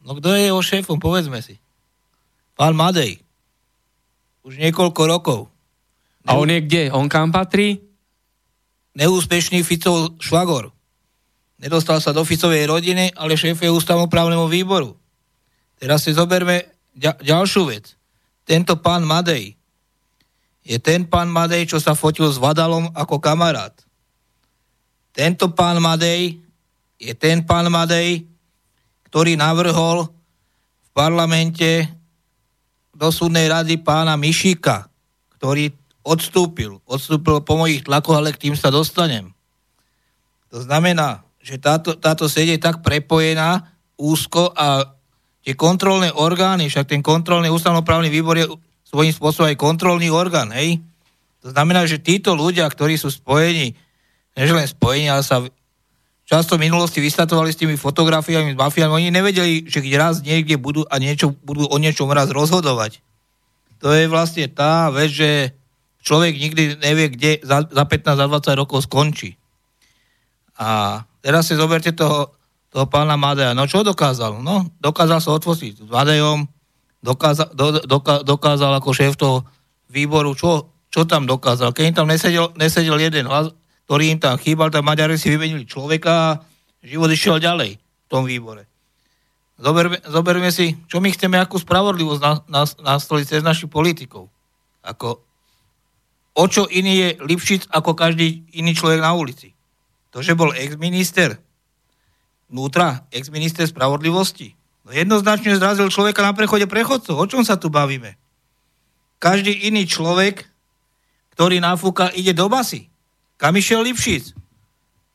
No 0.00 0.10
kto 0.16 0.32
je 0.32 0.48
jeho 0.48 0.62
šéfom, 0.64 0.96
povedzme 0.96 1.44
si. 1.44 1.60
Pán 2.56 2.72
Madej. 2.72 3.20
Už 4.48 4.56
niekoľko 4.56 5.02
rokov. 5.12 5.40
A 6.24 6.40
on 6.40 6.48
je 6.48 6.64
kde? 6.64 6.88
On 6.88 7.04
kam 7.04 7.28
patrí? 7.28 7.84
Neúspešný 8.96 9.60
Ficov 9.60 10.16
švagor. 10.16 10.72
Nedostal 11.60 12.00
sa 12.00 12.16
do 12.16 12.24
Ficovej 12.24 12.64
rodiny, 12.64 13.12
ale 13.12 13.36
šéfuje 13.36 13.68
ústavnoprávnemu 13.68 14.48
výboru. 14.48 14.96
Teraz 15.76 16.08
si 16.08 16.16
zoberme 16.16 16.64
ďalšiu 16.96 17.62
vec. 17.68 17.92
Tento 18.48 18.80
pán 18.80 19.04
Madej 19.04 19.55
je 20.66 20.82
ten 20.82 21.06
pán 21.06 21.30
Madej, 21.30 21.70
čo 21.70 21.78
sa 21.78 21.94
fotil 21.94 22.26
s 22.26 22.42
Vadalom 22.42 22.90
ako 22.90 23.22
kamarát. 23.22 23.70
Tento 25.14 25.54
pán 25.54 25.78
Madej 25.78 26.42
je 26.98 27.14
ten 27.14 27.46
pán 27.46 27.70
Madej, 27.70 28.26
ktorý 29.06 29.38
navrhol 29.38 30.10
v 30.82 30.88
parlamente 30.90 31.86
do 32.90 33.14
súdnej 33.14 33.46
rady 33.46 33.78
pána 33.78 34.18
Mišika, 34.18 34.90
ktorý 35.38 35.70
odstúpil. 36.02 36.82
Odstúpil 36.82 37.46
po 37.46 37.54
mojich 37.54 37.86
tlakoch, 37.86 38.18
ale 38.18 38.34
k 38.34 38.50
tým 38.50 38.58
sa 38.58 38.74
dostanem. 38.74 39.30
To 40.50 40.64
znamená, 40.66 41.22
že 41.38 41.62
táto, 41.62 41.94
táto 41.94 42.26
sieť 42.26 42.56
je 42.56 42.58
tak 42.58 42.82
prepojená 42.82 43.70
úzko 43.94 44.50
a 44.50 44.98
tie 45.46 45.54
kontrolné 45.54 46.10
orgány, 46.10 46.66
však 46.66 46.90
ten 46.90 47.02
kontrolný 47.06 47.52
ústavnoprávny 47.54 48.10
výbor 48.10 48.34
je 48.34 48.50
svojím 48.96 49.12
spôsobom 49.12 49.52
aj 49.52 49.60
kontrolný 49.60 50.08
orgán, 50.08 50.48
hej? 50.56 50.80
To 51.44 51.52
znamená, 51.52 51.84
že 51.84 52.00
títo 52.00 52.32
ľudia, 52.32 52.64
ktorí 52.64 52.96
sú 52.96 53.12
spojení, 53.12 53.76
než 54.32 54.48
len 54.56 54.64
spojení, 54.64 55.12
ale 55.12 55.20
sa 55.20 55.44
často 56.24 56.56
v 56.56 56.64
minulosti 56.64 57.04
vystatovali 57.04 57.52
s 57.52 57.60
tými 57.60 57.76
fotografiami, 57.76 58.56
s 58.56 58.58
mafiami, 58.58 58.92
oni 58.96 59.08
nevedeli, 59.12 59.68
že 59.68 59.84
keď 59.84 59.92
raz 60.00 60.14
niekde 60.24 60.56
budú 60.56 60.88
a 60.88 60.96
niečo, 60.96 61.36
budú 61.44 61.68
o 61.68 61.76
niečom 61.76 62.08
raz 62.08 62.32
rozhodovať. 62.32 63.04
To 63.84 63.92
je 63.92 64.08
vlastne 64.08 64.48
tá 64.48 64.88
vec, 64.88 65.12
že 65.12 65.52
človek 66.00 66.32
nikdy 66.32 66.80
nevie, 66.80 67.12
kde 67.12 67.44
za, 67.44 67.68
za 67.68 67.84
15, 67.84 68.16
za 68.16 68.26
20 68.26 68.62
rokov 68.64 68.88
skončí. 68.88 69.36
A 70.56 71.04
Teraz 71.26 71.50
si 71.50 71.58
zoberte 71.58 71.90
toho, 71.90 72.30
toho 72.70 72.86
pána 72.86 73.18
Madeja. 73.18 73.50
No 73.50 73.66
čo 73.66 73.82
dokázal? 73.82 74.38
No, 74.46 74.70
dokázal 74.78 75.18
sa 75.18 75.34
otvostiť 75.34 75.82
s 75.82 75.90
Madejom, 75.90 76.46
dokázal, 77.06 77.54
do, 77.54 77.78
doka, 77.86 78.26
dokázal 78.26 78.82
ako 78.82 78.90
šéf 78.90 79.14
toho 79.14 79.46
výboru, 79.86 80.34
čo, 80.34 80.66
čo 80.90 81.06
tam 81.06 81.30
dokázal. 81.30 81.70
Keď 81.70 81.84
im 81.86 81.94
tam 81.94 82.10
nesedel, 82.10 82.50
nesedel 82.58 82.98
jeden 82.98 83.30
hlas, 83.30 83.54
ktorý 83.86 84.10
im 84.10 84.18
tam 84.18 84.34
chýbal, 84.34 84.74
tak 84.74 84.82
Maďari 84.82 85.14
si 85.14 85.30
vymenili 85.30 85.62
človeka 85.62 86.10
a 86.10 86.38
život 86.82 87.06
išiel 87.06 87.38
ďalej 87.38 87.78
v 87.78 88.06
tom 88.10 88.26
výbore. 88.26 88.66
Zoberme, 89.56 90.02
zoberme 90.04 90.50
si, 90.52 90.76
čo 90.90 91.00
my 91.00 91.08
chceme, 91.14 91.38
akú 91.38 91.56
spravodlivosť 91.56 92.20
na, 92.20 92.32
na, 92.50 92.62
nastoliť 92.66 93.24
cez 93.24 93.40
našich 93.46 93.72
politikov. 93.72 94.28
Ako, 94.84 95.22
o 96.36 96.44
čo 96.50 96.68
iný 96.68 96.92
je 97.00 97.08
Lipšic 97.24 97.70
ako 97.72 97.96
každý 97.96 98.44
iný 98.52 98.76
človek 98.76 99.00
na 99.00 99.16
ulici. 99.16 99.56
To, 100.12 100.20
že 100.20 100.36
bol 100.36 100.52
ex-minister 100.52 101.40
vnútra, 102.52 103.08
ex-minister 103.14 103.64
spravodlivosti, 103.64 104.52
jednoznačne 104.90 105.58
zrazil 105.58 105.90
človeka 105.90 106.22
na 106.22 106.36
prechode 106.36 106.66
prechodcov. 106.70 107.18
O 107.18 107.26
čom 107.26 107.42
sa 107.42 107.58
tu 107.58 107.72
bavíme? 107.72 108.14
Každý 109.18 109.66
iný 109.66 109.88
človek, 109.88 110.46
ktorý 111.34 111.58
náfúka, 111.58 112.12
ide 112.12 112.36
do 112.36 112.46
basy. 112.46 112.92
Kam 113.36 113.56
išiel 113.56 113.84
Lipšic? 113.84 114.36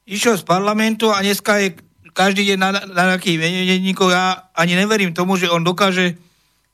Išiel 0.09 0.41
z 0.41 0.43
parlamentu 0.43 1.13
a 1.13 1.21
dneska 1.21 1.61
je 1.61 1.77
každý 2.11 2.53
deň 2.53 2.57
na, 2.57 2.69
na 2.91 3.03
nejakých 3.15 3.37
menedníkov. 3.39 4.11
Ja 4.11 4.51
ani 4.51 4.75
neverím 4.75 5.15
tomu, 5.15 5.39
že 5.39 5.47
on 5.47 5.63
dokáže 5.63 6.19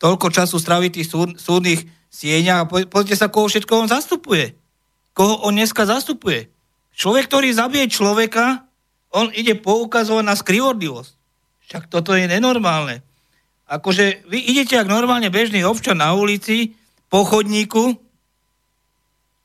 toľko 0.01 0.33
času 0.33 0.57
straviť 0.57 0.91
tých 1.01 1.07
súd, 1.09 1.29
súdnych 1.37 1.85
sieňach 2.09 2.65
po, 2.69 2.81
pozrite 2.87 3.17
sa, 3.17 3.29
koho 3.29 3.49
všetko 3.49 3.85
on 3.85 3.87
zastupuje. 3.89 4.57
Koho 5.13 5.45
on 5.45 5.57
dneska 5.57 5.85
zastupuje. 5.85 6.49
Človek, 6.97 7.29
ktorý 7.29 7.53
zabije 7.53 7.85
človeka, 7.93 8.65
on 9.13 9.29
ide 9.33 9.57
poukazovať 9.57 10.25
na 10.25 10.33
skrivodlivosť. 10.33 11.16
Však 11.67 11.91
toto 11.91 12.15
je 12.15 12.25
nenormálne. 12.25 13.03
Akože 13.67 14.23
vy 14.31 14.39
idete 14.39 14.79
ako 14.79 14.89
normálne 14.89 15.27
bežný 15.27 15.67
občan 15.67 15.99
na 15.99 16.15
ulici, 16.15 16.73
po 17.07 17.23
chodníku, 17.23 17.95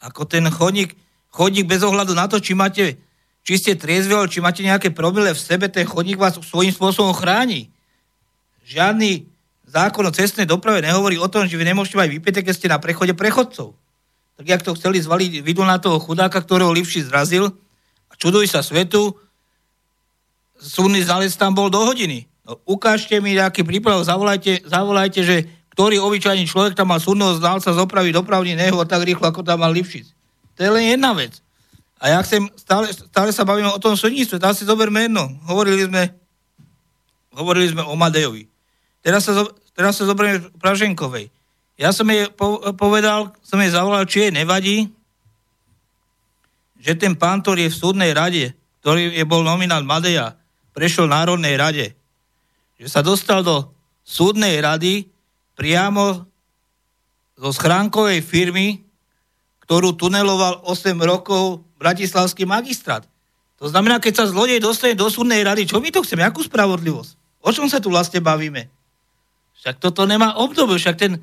ako 0.02 0.26
ten 0.26 0.46
chodník, 0.50 0.98
chodník 1.30 1.66
bez 1.66 1.82
ohľadu 1.82 2.14
na 2.14 2.26
to, 2.26 2.42
či 2.42 2.58
máte, 2.58 2.98
či 3.46 3.54
ste 3.54 3.78
triezvi, 3.78 4.14
či 4.26 4.42
máte 4.42 4.66
nejaké 4.66 4.90
problémy 4.90 5.30
v 5.30 5.38
sebe, 5.38 5.70
ten 5.70 5.86
chodník 5.86 6.18
vás 6.18 6.38
svojím 6.42 6.74
spôsobom 6.74 7.14
chráni. 7.14 7.70
Žiadny 8.66 9.26
zákon 9.66 10.06
o 10.06 10.14
cestnej 10.14 10.46
doprave 10.46 10.82
nehovorí 10.82 11.18
o 11.18 11.30
tom, 11.30 11.46
že 11.46 11.54
vy 11.54 11.70
nemôžete 11.70 11.98
mať 11.98 12.08
vypäté, 12.10 12.38
keď 12.42 12.54
ste 12.54 12.70
na 12.70 12.82
prechode 12.82 13.14
prechodcov 13.14 13.78
tak 14.36 14.58
jak 14.58 14.62
to 14.66 14.74
chceli 14.74 14.98
zvaliť, 14.98 15.44
vidú 15.44 15.62
na 15.62 15.78
toho 15.78 16.02
chudáka, 16.02 16.42
ktorého 16.42 16.74
Lipši 16.74 17.06
zrazil 17.06 17.52
a 18.10 18.12
čuduj 18.18 18.48
sa 18.50 18.58
svetu, 18.64 19.14
súdny 20.62 21.02
znalec 21.02 21.34
tam 21.34 21.52
bol 21.52 21.66
do 21.66 21.82
hodiny. 21.82 22.30
No, 22.46 22.58
ukážte 22.66 23.18
mi 23.18 23.34
nejaký 23.34 23.66
príprav, 23.66 24.02
zavolajte, 24.02 24.66
zavolajte, 24.66 25.20
že 25.22 25.36
ktorý 25.74 25.98
obyčajný 25.98 26.44
človek 26.46 26.78
tam 26.78 26.92
má 26.92 26.98
súdneho 27.02 27.34
znalca 27.38 27.72
zopraviť 27.72 28.12
dopravný 28.12 28.54
nehod 28.54 28.86
tak 28.86 29.02
rýchlo, 29.02 29.30
ako 29.30 29.42
tam 29.42 29.64
mal 29.64 29.72
Lipšic. 29.72 30.06
To 30.56 30.60
je 30.60 30.70
len 30.70 30.94
jedna 30.94 31.16
vec. 31.16 31.40
A 32.02 32.12
ja 32.12 32.18
chcem, 32.26 32.50
stále, 32.58 32.90
stále 32.90 33.30
sa 33.30 33.46
bavíme 33.46 33.70
o 33.70 33.78
tom 33.78 33.94
súdnictve, 33.94 34.42
teraz 34.42 34.58
si 34.58 34.66
zoberme 34.66 35.06
jedno. 35.06 35.32
Hovorili 35.46 35.86
sme, 35.86 36.12
hovorili 37.30 37.70
sme 37.70 37.86
o 37.86 37.94
Madejovi. 37.94 38.50
Teraz 39.00 39.24
sa, 39.24 39.46
teraz 39.72 39.96
sa 39.96 40.04
zoberieme 40.04 40.50
Praženkovej. 40.58 41.30
Ja 41.78 41.94
som 41.94 42.04
jej 42.10 42.26
povedal, 42.76 43.32
som 43.40 43.62
jej 43.62 43.70
zavolal, 43.72 44.04
či 44.04 44.28
jej 44.28 44.32
nevadí, 44.34 44.90
že 46.82 46.98
ten 46.98 47.14
pán, 47.14 47.40
ktorý 47.40 47.70
je 47.70 47.72
v 47.72 47.80
súdnej 47.80 48.10
rade, 48.12 48.50
ktorý 48.82 49.14
je 49.14 49.24
bol 49.24 49.46
nominant 49.46 49.86
Madeja, 49.86 50.34
prešiel 50.72 51.08
Národnej 51.08 51.54
rade, 51.56 51.86
že 52.80 52.88
sa 52.88 53.04
dostal 53.04 53.44
do 53.44 53.70
súdnej 54.02 54.58
rady 54.58 55.06
priamo 55.54 56.26
zo 57.38 57.50
schránkovej 57.54 58.24
firmy, 58.24 58.82
ktorú 59.62 59.94
tuneloval 59.94 60.66
8 60.66 60.96
rokov 61.06 61.62
bratislavský 61.78 62.44
magistrát. 62.44 63.06
To 63.62 63.70
znamená, 63.70 64.02
keď 64.02 64.22
sa 64.22 64.30
zlodej 64.30 64.58
dostane 64.58 64.98
do 64.98 65.06
súdnej 65.06 65.46
rady, 65.46 65.70
čo 65.70 65.78
my 65.78 65.88
to 65.94 66.02
chceme, 66.02 66.26
akú 66.26 66.42
spravodlivosť? 66.42 67.42
O 67.46 67.50
čom 67.54 67.70
sa 67.70 67.78
tu 67.78 67.90
vlastne 67.90 68.18
bavíme? 68.18 68.66
Však 69.62 69.78
toto 69.78 70.02
nemá 70.02 70.34
obdobie, 70.42 70.78
však 70.82 70.96
ten, 70.98 71.22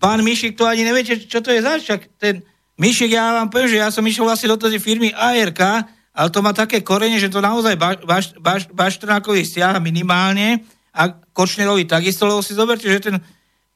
Pán 0.00 0.24
Mišik, 0.24 0.56
to 0.56 0.64
ani 0.64 0.88
neviete, 0.88 1.20
čo 1.28 1.44
to 1.44 1.52
je 1.52 1.60
zač. 1.60 1.84
Ten 2.16 2.40
Mišik, 2.80 3.12
ja 3.12 3.36
vám 3.36 3.52
poviem, 3.52 3.76
že 3.76 3.80
ja 3.80 3.88
som 3.92 4.04
išiel 4.04 4.24
vlastne 4.24 4.52
do 4.52 4.56
tej 4.56 4.80
firmy 4.80 5.12
ARK, 5.12 5.84
ale 6.16 6.32
to 6.32 6.40
má 6.40 6.56
také 6.56 6.80
korene, 6.80 7.20
že 7.20 7.28
to 7.28 7.44
naozaj 7.44 7.76
baš, 7.76 8.32
baš, 8.40 8.64
Baštrnákovi 8.72 9.44
stiaha 9.44 9.76
minimálne 9.76 10.64
a 10.96 11.12
Kočnerovi 11.12 11.84
takisto, 11.84 12.24
lebo 12.24 12.40
si 12.40 12.56
zoberte, 12.56 12.88
že 12.88 13.12
ten 13.12 13.16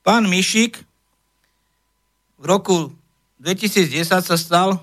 pán 0.01 0.25
Mišik 0.25 0.81
v 2.41 2.45
roku 2.49 2.97
2010 3.45 4.09
sa 4.09 4.37
stal 4.41 4.81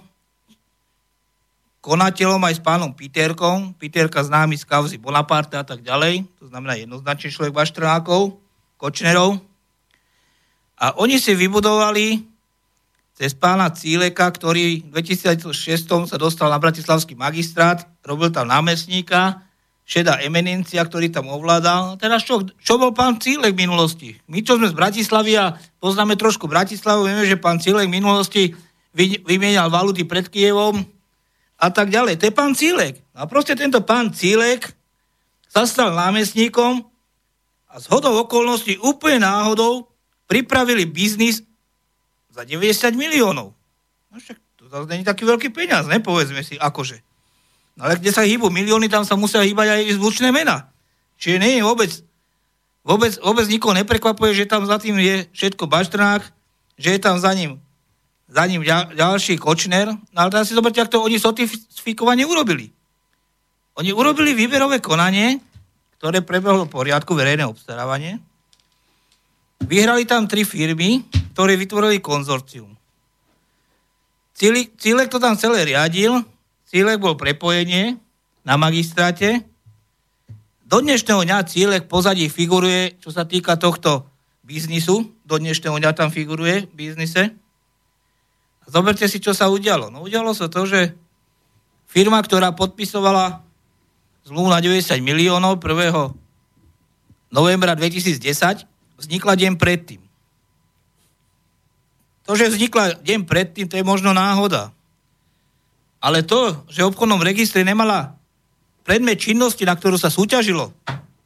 konateľom 1.81 2.45
aj 2.45 2.53
s 2.59 2.61
pánom 2.61 2.93
Piterkom. 2.93 3.73
Piterka 3.73 4.21
známy 4.21 4.61
z 4.61 4.69
kauzy 4.69 5.01
Bonaparte 5.01 5.57
a 5.57 5.65
tak 5.65 5.81
ďalej. 5.81 6.29
To 6.37 6.53
znamená 6.53 6.77
jednoznačne 6.77 7.33
človek 7.33 7.57
Baštrnákov, 7.57 8.37
Kočnerov. 8.77 9.41
A 10.77 10.93
oni 11.01 11.17
si 11.17 11.33
vybudovali 11.33 12.21
cez 13.18 13.34
pána 13.34 13.74
Cíleka, 13.74 14.30
ktorý 14.30 14.86
v 14.86 15.01
2006 15.01 15.49
sa 16.05 16.18
dostal 16.22 16.53
na 16.53 16.61
Bratislavský 16.61 17.18
magistrát, 17.18 17.89
robil 18.05 18.30
tam 18.30 18.45
námestníka, 18.45 19.41
šedá 19.89 20.22
eminencia, 20.22 20.86
ktorý 20.86 21.09
tam 21.09 21.34
ovládal. 21.34 21.97
Teraz 21.97 22.22
čo, 22.22 22.45
čo 22.61 22.78
bol 22.78 22.93
pán 22.93 23.18
Cílek 23.18 23.57
v 23.57 23.65
minulosti? 23.65 24.09
My, 24.30 24.45
čo 24.45 24.61
sme 24.61 24.70
z 24.70 24.78
Bratislavy 24.78 25.34
a 25.34 25.57
poznáme 25.82 26.13
trošku 26.13 26.45
Bratislavu, 26.45 27.09
vieme, 27.09 27.26
že 27.26 27.41
pán 27.41 27.57
Cílek 27.57 27.89
v 27.89 27.97
minulosti 27.97 28.43
vymienial 29.26 29.74
valuty 29.74 30.05
pred 30.05 30.30
Kievom 30.30 30.86
a 31.57 31.68
tak 31.74 31.89
ďalej. 31.89 32.22
To 32.22 32.28
je 32.30 32.38
pán 32.38 32.53
Cílek. 32.53 33.01
A 33.18 33.26
proste 33.26 33.57
tento 33.57 33.82
pán 33.82 34.13
Cílek 34.13 34.78
sa 35.49 35.65
stal 35.65 35.95
námestníkom 35.95 36.86
a 37.72 37.74
z 37.82 37.86
hodou 37.89 38.13
okolností 38.28 38.78
úplne 38.84 39.26
náhodou 39.26 39.89
pripravili 40.28 40.84
biznis 40.84 41.46
za 42.38 42.45
90 42.45 42.93
miliónov. 42.93 43.57
No 44.13 44.15
však 44.21 44.38
to 44.61 44.69
zase 44.69 44.85
není 44.93 45.01
taký 45.01 45.25
veľký 45.25 45.49
peniaz, 45.49 45.89
ne? 45.89 45.97
Povedzme 45.97 46.45
si, 46.45 46.53
akože. 46.53 47.01
No 47.77 47.89
ale 47.89 47.97
kde 47.97 48.13
sa 48.13 48.21
hýbu 48.21 48.53
milióny, 48.53 48.85
tam 48.89 49.01
sa 49.01 49.17
musia 49.17 49.41
hýbať 49.41 49.73
aj 49.73 49.97
zvučné 49.97 50.29
mena. 50.29 50.69
Čiže 51.17 51.38
nie 51.41 51.57
je 51.57 51.65
vôbec, 51.65 51.89
vôbec, 52.85 53.17
vôbec 53.17 53.45
nikoho 53.49 53.73
neprekvapuje, 53.73 54.38
že 54.38 54.49
tam 54.49 54.69
za 54.69 54.77
tým 54.77 55.01
je 55.01 55.25
všetko 55.33 55.65
baštrnák, 55.65 56.21
že 56.77 56.89
je 56.93 56.99
tam 57.01 57.17
za 57.17 57.33
ním, 57.33 57.57
za 58.29 58.45
ním 58.45 58.61
ďal, 58.61 58.93
ďalší 58.93 59.41
kočner. 59.41 59.89
No 60.13 60.17
ale 60.17 60.29
teraz 60.29 60.49
si 60.49 60.57
zoberte, 60.57 60.77
ak 60.77 60.93
to 60.93 61.01
oni 61.01 61.17
sotifikovanie 61.17 62.25
urobili. 62.25 62.69
Oni 63.77 63.93
urobili 63.93 64.33
výberové 64.33 64.81
konanie, 64.81 65.41
ktoré 65.97 66.21
prebehlo 66.21 66.65
v 66.65 66.73
poriadku, 66.73 67.13
verejné 67.17 67.45
obstarávanie. 67.45 68.21
Vyhrali 69.65 70.05
tam 70.05 70.29
tri 70.29 70.45
firmy, 70.45 71.07
ktoré 71.33 71.57
vytvorili 71.57 71.97
konzorcium. 71.97 72.77
Cílek 74.37 75.09
to 75.09 75.17
tam 75.17 75.33
celé 75.33 75.65
riadil, 75.65 76.21
Cílek 76.69 77.01
bol 77.01 77.17
prepojenie 77.17 77.97
na 78.45 78.53
magistráte. 78.59 79.41
Do 80.67 80.83
dnešného 80.83 81.25
dňa 81.25 81.47
Cílek 81.47 81.89
pozadí 81.89 82.29
figuruje, 82.29 83.01
čo 83.01 83.09
sa 83.09 83.25
týka 83.25 83.57
tohto 83.57 84.05
biznisu, 84.45 85.09
do 85.25 85.35
dnešného 85.41 85.79
dňa 85.79 85.91
tam 85.95 86.13
figuruje 86.13 86.69
v 86.69 86.73
biznise. 86.75 87.33
Zoberte 88.67 89.07
si, 89.07 89.23
čo 89.23 89.31
sa 89.31 89.47
udialo. 89.47 89.87
No 89.87 90.03
udialo 90.03 90.35
sa 90.35 90.51
to, 90.51 90.67
že 90.67 90.91
firma, 91.87 92.19
ktorá 92.19 92.51
podpisovala 92.51 93.41
zmluvu 94.27 94.51
na 94.51 94.59
90 94.59 94.99
miliónov 94.99 95.55
1. 95.63 97.31
novembra 97.31 97.79
2010, 97.79 98.67
vznikla 98.97 99.33
deň 99.37 99.53
predtým. 99.55 100.01
To, 102.27 102.35
že 102.35 102.51
vznikla 102.51 102.99
deň 102.99 103.23
predtým, 103.23 103.65
to 103.71 103.79
je 103.79 103.85
možno 103.87 104.11
náhoda. 104.11 104.75
Ale 106.03 106.21
to, 106.21 106.67
že 106.67 106.83
v 106.83 106.89
obchodnom 106.91 107.23
registre 107.23 107.63
nemala 107.63 108.19
predmet 108.83 109.17
činnosti, 109.17 109.63
na 109.63 109.73
ktorú 109.73 109.95
sa 109.95 110.11
súťažilo, 110.11 110.75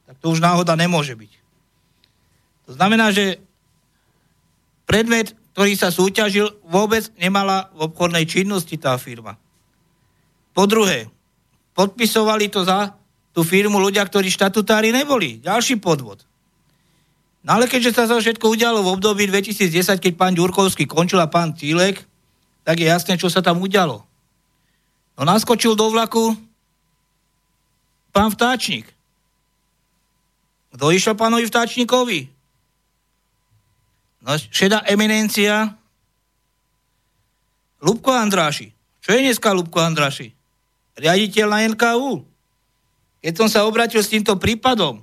tak 0.06 0.16
to 0.22 0.30
už 0.30 0.40
náhoda 0.40 0.78
nemôže 0.78 1.18
byť. 1.18 1.32
To 2.70 2.72
znamená, 2.78 3.12
že 3.12 3.42
predmet, 4.88 5.36
ktorý 5.52 5.74
sa 5.76 5.92
súťažil, 5.92 6.54
vôbec 6.70 7.10
nemala 7.20 7.74
v 7.76 7.92
obchodnej 7.92 8.24
činnosti 8.30 8.78
tá 8.80 8.96
firma. 8.96 9.36
Po 10.56 10.64
druhé, 10.68 11.12
podpisovali 11.76 12.48
to 12.52 12.64
za 12.64 12.96
tú 13.32 13.44
firmu 13.44 13.80
ľudia, 13.80 14.04
ktorí 14.04 14.28
štatutári 14.28 14.92
neboli. 14.92 15.40
Ďalší 15.40 15.80
podvod. 15.80 16.31
No 17.42 17.58
ale 17.58 17.66
keďže 17.66 17.98
sa 17.98 18.06
to 18.06 18.22
všetko 18.22 18.54
udialo 18.54 18.86
v 18.86 18.92
období 18.94 19.26
2010, 19.26 19.98
keď 19.98 20.14
pán 20.14 20.38
Ďurkovský 20.38 20.86
končil 20.86 21.18
a 21.18 21.30
pán 21.30 21.58
Cílek, 21.58 22.06
tak 22.62 22.78
je 22.78 22.86
jasné, 22.86 23.18
čo 23.18 23.34
sa 23.34 23.42
tam 23.42 23.58
udialo. 23.66 24.06
No 25.18 25.22
naskočil 25.26 25.74
do 25.74 25.90
vlaku 25.90 26.38
pán 28.14 28.30
Vtáčnik. 28.30 28.86
Kto 30.72 30.94
išiel 30.94 31.18
pánovi 31.18 31.50
Vtáčnikovi? 31.50 32.30
No, 34.22 34.38
šedá 34.38 34.86
eminencia 34.86 35.74
Lubko 37.82 38.14
Andráši. 38.14 38.70
Čo 39.02 39.18
je 39.18 39.26
dneska 39.26 39.50
Lubko 39.50 39.82
Andráši? 39.82 40.30
Riaditeľ 40.94 41.48
na 41.50 41.60
NKU. 41.74 42.22
Keď 43.26 43.34
som 43.34 43.50
sa 43.50 43.66
obratil 43.66 44.06
s 44.06 44.14
týmto 44.14 44.38
prípadom, 44.38 45.02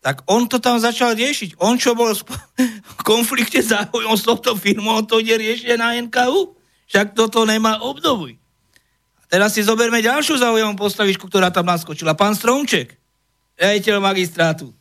tak 0.00 0.24
on 0.24 0.48
to 0.48 0.56
tam 0.56 0.80
začal 0.80 1.12
riešiť. 1.12 1.60
On, 1.60 1.76
čo 1.76 1.92
bol 1.92 2.16
v 2.98 3.02
konflikte 3.04 3.60
záujom 3.60 4.16
s 4.16 4.24
touto 4.24 4.56
firmou, 4.56 5.04
to 5.04 5.20
ide 5.20 5.36
riešiť 5.36 5.76
na 5.76 5.96
NKU. 6.00 6.56
Však 6.88 7.14
toto 7.14 7.44
nemá 7.44 7.84
obdobuj. 7.84 8.34
A 9.20 9.24
teraz 9.28 9.54
si 9.54 9.62
zoberme 9.62 10.00
ďalšiu 10.00 10.40
záujemnú 10.40 10.74
postavičku, 10.74 11.28
ktorá 11.28 11.52
tam 11.52 11.68
naskočila. 11.68 12.16
Pán 12.16 12.34
Stromček, 12.34 12.96
riaditeľ 13.60 14.00
magistrátu. 14.00 14.72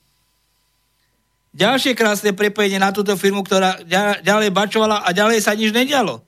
Ďalšie 1.51 1.93
krásne 1.93 2.32
prepojenie 2.32 2.80
na 2.80 2.95
túto 2.95 3.13
firmu, 3.20 3.43
ktorá 3.43 3.84
ďalej 4.24 4.49
bačovala 4.55 5.03
a 5.03 5.09
ďalej 5.11 5.43
sa 5.43 5.53
nič 5.53 5.76
nedialo. 5.76 6.24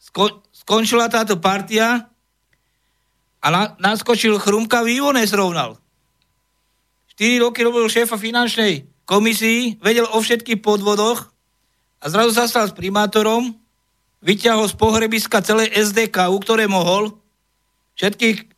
Sko- 0.00 0.40
skončila 0.54 1.12
táto 1.12 1.36
partia 1.36 2.08
a 3.44 3.46
na- 3.52 3.76
naskočil 3.76 4.40
Chrumka 4.40 4.80
vývone 4.80 5.20
srovnal. 5.28 5.83
4 7.14 7.46
roky 7.46 7.62
robil 7.62 7.86
šéfa 7.86 8.18
finančnej 8.18 8.90
komisii, 9.06 9.78
vedel 9.78 10.08
o 10.10 10.18
všetkých 10.18 10.58
podvodoch 10.58 11.30
a 12.02 12.04
zrazu 12.10 12.34
sa 12.34 12.50
stal 12.50 12.66
s 12.66 12.74
primátorom, 12.74 13.54
vyťahol 14.24 14.66
z 14.66 14.74
pohrebiska 14.74 15.44
celé 15.44 15.70
SDK, 15.70 16.32
u 16.32 16.38
ktoré 16.40 16.66
mohol, 16.66 17.14
všetkých, 17.94 18.50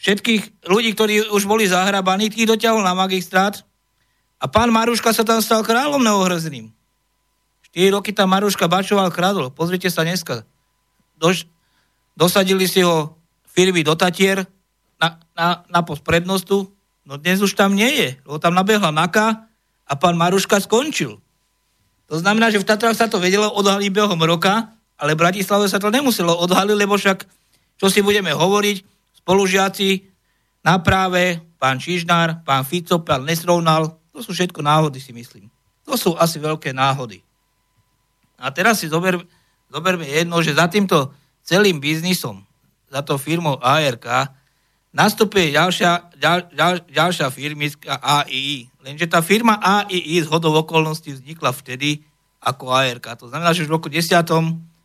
všetkých 0.00 0.42
ľudí, 0.70 0.90
ktorí 0.96 1.14
už 1.34 1.44
boli 1.44 1.68
zahrabaní, 1.68 2.32
tých 2.32 2.48
doťahol 2.48 2.80
na 2.80 2.96
magistrát 2.96 3.60
a 4.40 4.46
pán 4.48 4.72
Maruška 4.72 5.12
sa 5.12 5.26
tam 5.26 5.42
stal 5.44 5.60
kráľom 5.66 6.00
neohrozným. 6.00 6.72
4 7.76 7.92
roky 7.92 8.16
tam 8.16 8.32
Maruška 8.32 8.72
bačoval 8.72 9.12
kradol. 9.12 9.52
Pozrite 9.52 9.92
sa 9.92 10.00
dneska. 10.00 10.48
Dož, 11.20 11.44
dosadili 12.16 12.64
si 12.64 12.80
ho 12.80 13.20
firmy 13.44 13.84
do 13.84 13.92
Tatier 13.92 14.48
na, 14.96 15.20
na, 15.36 15.64
na 15.68 15.80
post 15.84 16.00
prednostu, 16.00 16.75
No 17.06 17.22
dnes 17.22 17.38
už 17.38 17.54
tam 17.54 17.78
nie 17.78 17.86
je, 17.86 18.08
lebo 18.26 18.42
tam 18.42 18.58
nabehla 18.58 18.90
Naka 18.90 19.46
a 19.86 19.92
pán 19.94 20.18
Maruška 20.18 20.58
skončil. 20.58 21.22
To 22.10 22.16
znamená, 22.18 22.50
že 22.50 22.58
v 22.58 22.66
Tatrách 22.66 22.98
sa 22.98 23.06
to 23.06 23.22
vedelo 23.22 23.46
odhaliť 23.46 23.90
behom 23.94 24.18
roka, 24.26 24.74
ale 24.98 25.14
v 25.14 25.22
Bratislave 25.22 25.70
sa 25.70 25.78
to 25.78 25.94
nemuselo 25.94 26.34
odhaliť, 26.34 26.74
lebo 26.74 26.98
však, 26.98 27.22
čo 27.78 27.86
si 27.86 28.02
budeme 28.02 28.34
hovoriť, 28.34 28.82
spolužiaci 29.22 30.02
na 30.66 30.82
práve, 30.82 31.38
pán 31.62 31.78
Čižnár, 31.78 32.42
pán 32.42 32.66
Fico, 32.66 32.98
pán 33.02 33.22
Nesrovnal, 33.22 34.02
to 34.10 34.18
sú 34.18 34.34
všetko 34.34 34.66
náhody, 34.66 34.98
si 34.98 35.14
myslím. 35.14 35.46
To 35.86 35.94
sú 35.94 36.18
asi 36.18 36.42
veľké 36.42 36.74
náhody. 36.74 37.22
A 38.34 38.50
teraz 38.50 38.82
si 38.82 38.90
zober, 38.90 39.22
zoberme 39.70 40.10
jedno, 40.10 40.42
že 40.42 40.58
za 40.58 40.66
týmto 40.66 41.14
celým 41.46 41.78
biznisom, 41.78 42.42
za 42.90 43.06
to 43.06 43.14
firmou 43.14 43.62
ARK, 43.62 44.34
nastupuje 44.96 45.52
ďalšia, 45.52 46.16
ďal, 46.16 46.48
ďal, 46.56 46.74
ďalšia 46.88 47.28
firmiska 47.28 48.00
AII. 48.00 48.72
Lenže 48.80 49.04
tá 49.04 49.20
firma 49.20 49.60
AII 49.60 50.24
z 50.24 50.26
hodov 50.32 50.64
okolností 50.64 51.12
vznikla 51.12 51.52
vtedy 51.52 52.00
ako 52.40 52.72
ARK. 52.72 53.20
To 53.20 53.28
znamená, 53.28 53.52
že 53.52 53.68
v 53.68 53.76
roku 53.76 53.92
10. 53.92 54.08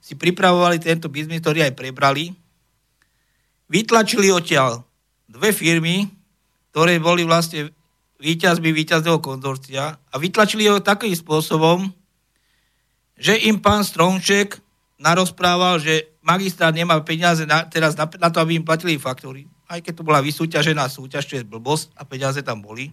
si 0.03 0.14
pripravovali 0.20 0.84
tento 0.84 1.07
biznis, 1.07 1.39
ktorý 1.39 1.64
aj 1.64 1.80
prebrali. 1.80 2.36
Vytlačili 3.72 4.28
odtiaľ 4.36 4.84
dve 5.32 5.55
firmy, 5.55 6.12
ktoré 6.76 6.99
boli 6.99 7.24
vlastne 7.24 7.72
víťazmi 8.20 8.68
víťazného 8.68 9.24
konzorcia 9.24 9.95
a 9.95 10.16
vytlačili 10.20 10.68
ho 10.68 10.84
takým 10.84 11.16
spôsobom, 11.16 11.88
že 13.16 13.39
im 13.47 13.64
pán 13.64 13.88
Stromček 13.88 14.59
narozprával, 14.99 15.80
že 15.80 16.20
magistrát 16.20 16.76
nemá 16.76 16.99
peniaze 17.01 17.47
na, 17.47 17.64
teraz 17.64 17.95
na, 17.95 18.05
na 18.20 18.30
to, 18.30 18.43
aby 18.43 18.59
im 18.59 18.68
platili 18.68 18.99
faktúry 18.99 19.47
aj 19.72 19.80
keď 19.80 19.94
to 19.96 20.04
bola 20.04 20.20
vysúťažená 20.20 20.92
súťaž, 20.92 21.24
čo 21.24 21.36
je 21.40 21.48
blbosť 21.48 21.96
a 21.96 22.04
peniaze 22.04 22.44
tam 22.44 22.60
boli, 22.60 22.92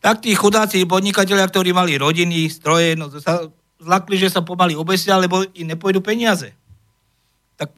tak 0.00 0.24
tí 0.24 0.32
chudáci 0.32 0.88
podnikatelia, 0.88 1.44
ktorí 1.44 1.76
mali 1.76 2.00
rodiny, 2.00 2.48
stroje, 2.48 2.96
no 2.96 3.12
sa 3.12 3.44
zlakli, 3.76 4.16
že 4.16 4.32
sa 4.32 4.40
pomaly 4.40 4.72
obesia, 4.72 5.20
lebo 5.20 5.44
im 5.52 5.68
nepôjdu 5.68 6.00
peniaze. 6.00 6.56
Tak 7.60 7.72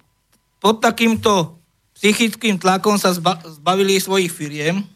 pod 0.63 0.79
takýmto 0.79 1.59
psychickým 1.99 2.63
tlakom 2.63 2.95
sa 2.95 3.11
zba- 3.11 3.43
zbavili 3.43 3.99
svojich 3.99 4.31
firiem. 4.31 4.87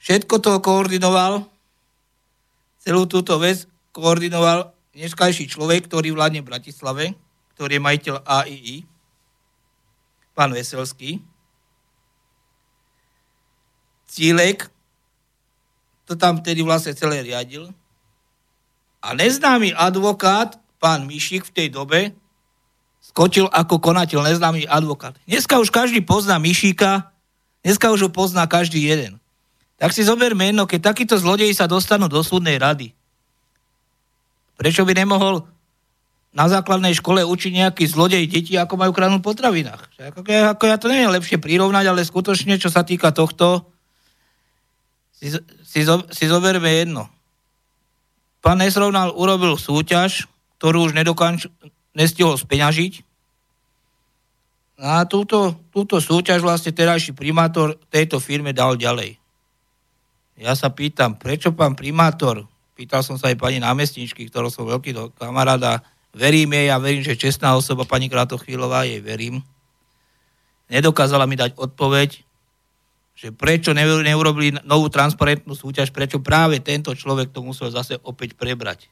Všetko 0.00 0.40
to 0.40 0.52
koordinoval, 0.64 1.44
celú 2.80 3.04
túto 3.04 3.36
vec 3.40 3.68
koordinoval 3.92 4.72
dneskajší 4.96 5.48
človek, 5.48 5.88
ktorý 5.88 6.12
vládne 6.12 6.40
v 6.44 6.48
Bratislave, 6.48 7.04
ktorý 7.56 7.76
je 7.76 7.84
majiteľ 7.84 8.14
AII, 8.24 8.76
pán 10.36 10.50
Veselský. 10.52 11.22
Cílek 14.14 14.70
to 16.06 16.14
tam 16.14 16.38
vtedy 16.38 16.62
vlastne 16.62 16.94
celé 16.94 17.26
riadil. 17.26 17.66
A 19.02 19.12
neznámy 19.16 19.74
advokát, 19.74 20.54
pán 20.78 21.08
Mišik 21.08 21.50
v 21.50 21.54
tej 21.54 21.68
dobe 21.74 22.14
skočil 23.02 23.50
ako 23.50 23.82
konateľ 23.82 24.30
neznámy 24.30 24.70
advokát. 24.70 25.18
Dneska 25.26 25.58
už 25.58 25.74
každý 25.74 26.00
pozná 26.00 26.38
Mišika, 26.38 27.10
dneska 27.66 27.90
už 27.90 28.08
ho 28.08 28.10
pozná 28.12 28.46
každý 28.46 28.86
jeden. 28.86 29.18
Tak 29.76 29.90
si 29.90 30.06
zoberme 30.06 30.54
jedno, 30.54 30.64
keď 30.70 30.94
takíto 30.94 31.18
zlodeji 31.18 31.50
sa 31.50 31.66
dostanú 31.66 32.06
do 32.06 32.22
súdnej 32.22 32.56
rady. 32.56 32.94
Prečo 34.54 34.86
by 34.86 34.94
nemohol 34.94 35.42
na 36.30 36.46
základnej 36.46 36.94
škole 36.94 37.26
učiť 37.26 37.52
nejaký 37.52 37.84
zlodej 37.90 38.30
deti, 38.30 38.54
ako 38.54 38.78
majú 38.78 38.94
kradnúť 38.94 39.22
potravinách. 39.22 39.82
Ako, 40.14 40.20
ako 40.22 40.64
ja 40.70 40.76
to 40.78 40.86
neviem 40.86 41.10
lepšie 41.10 41.42
prirovnať, 41.42 41.84
ale 41.90 42.06
skutočne, 42.06 42.56
čo 42.58 42.70
sa 42.70 42.86
týka 42.86 43.10
tohto, 43.10 43.73
si, 45.14 45.30
si, 45.62 45.80
si 45.86 46.24
zoberme 46.26 46.70
jedno. 46.70 47.08
Pán 48.44 48.60
Nesrovnal 48.60 49.14
urobil 49.16 49.56
súťaž, 49.56 50.28
ktorú 50.60 50.90
už 50.90 50.92
nedokanč, 50.92 51.48
nestihol 51.96 52.36
speňažiť. 52.36 53.00
A 54.84 55.06
túto, 55.06 55.54
túto 55.70 56.02
súťaž 56.02 56.42
vlastne 56.42 56.74
terajší 56.74 57.14
primátor 57.14 57.78
tejto 57.88 58.18
firme 58.18 58.50
dal 58.50 58.74
ďalej. 58.74 59.16
Ja 60.34 60.58
sa 60.58 60.74
pýtam, 60.74 61.14
prečo 61.14 61.54
pán 61.54 61.78
primátor, 61.78 62.42
pýtal 62.74 63.06
som 63.06 63.14
sa 63.14 63.30
aj 63.30 63.38
pani 63.38 63.62
námestničky, 63.62 64.26
ktorou 64.26 64.50
som 64.50 64.66
veľký 64.66 65.14
kamaráda, 65.14 65.86
Verím 66.14 66.54
jej 66.54 66.70
a 66.70 66.78
verím, 66.78 67.02
že 67.02 67.18
čestná 67.18 67.58
osoba 67.58 67.82
pani 67.82 68.06
Kratochvíľová, 68.06 68.86
jej 68.86 69.02
verím. 69.02 69.42
Nedokázala 70.70 71.26
mi 71.26 71.34
dať 71.34 71.58
odpoveď, 71.58 72.22
že 73.14 73.30
prečo 73.30 73.70
neurobili 73.74 74.58
novú 74.66 74.90
transparentnú 74.90 75.54
súťaž, 75.54 75.94
prečo 75.94 76.18
práve 76.18 76.58
tento 76.58 76.90
človek 76.92 77.30
to 77.30 77.46
musel 77.46 77.70
zase 77.70 78.02
opäť 78.02 78.34
prebrať. 78.34 78.90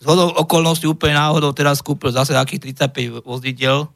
Z 0.00 0.08
hodou 0.08 0.32
okolností 0.34 0.88
úplne 0.88 1.20
náhodou 1.20 1.52
teraz 1.54 1.84
kúpil 1.84 2.10
zase 2.10 2.34
akých 2.34 2.74
35 2.90 3.22
vozidel. 3.22 3.86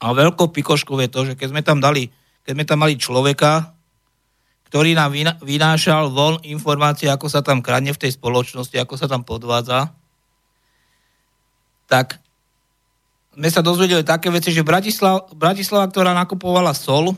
A 0.00 0.16
veľkou 0.16 0.48
pikoškou 0.48 0.96
je 1.04 1.08
to, 1.10 1.20
že 1.28 1.34
keď 1.36 1.48
sme 1.52 1.62
tam 1.62 1.78
dali, 1.82 2.08
keď 2.46 2.52
sme 2.56 2.64
tam 2.64 2.78
mali 2.80 2.94
človeka, 2.96 3.74
ktorý 4.72 4.96
nám 4.96 5.12
vynášal 5.44 6.08
von 6.08 6.40
informácie, 6.48 7.10
ako 7.12 7.28
sa 7.28 7.44
tam 7.44 7.60
kradne 7.60 7.92
v 7.92 8.00
tej 8.00 8.16
spoločnosti, 8.16 8.72
ako 8.80 8.94
sa 8.96 9.04
tam 9.04 9.20
podvádza, 9.20 9.92
tak 11.84 12.16
sme 13.36 13.52
sa 13.52 13.60
dozvedeli 13.60 14.00
také 14.00 14.32
veci, 14.32 14.48
že 14.48 14.64
Bratislava, 14.64 15.28
Bratislava, 15.36 15.84
ktorá 15.92 16.16
nakupovala 16.16 16.72
sol 16.72 17.12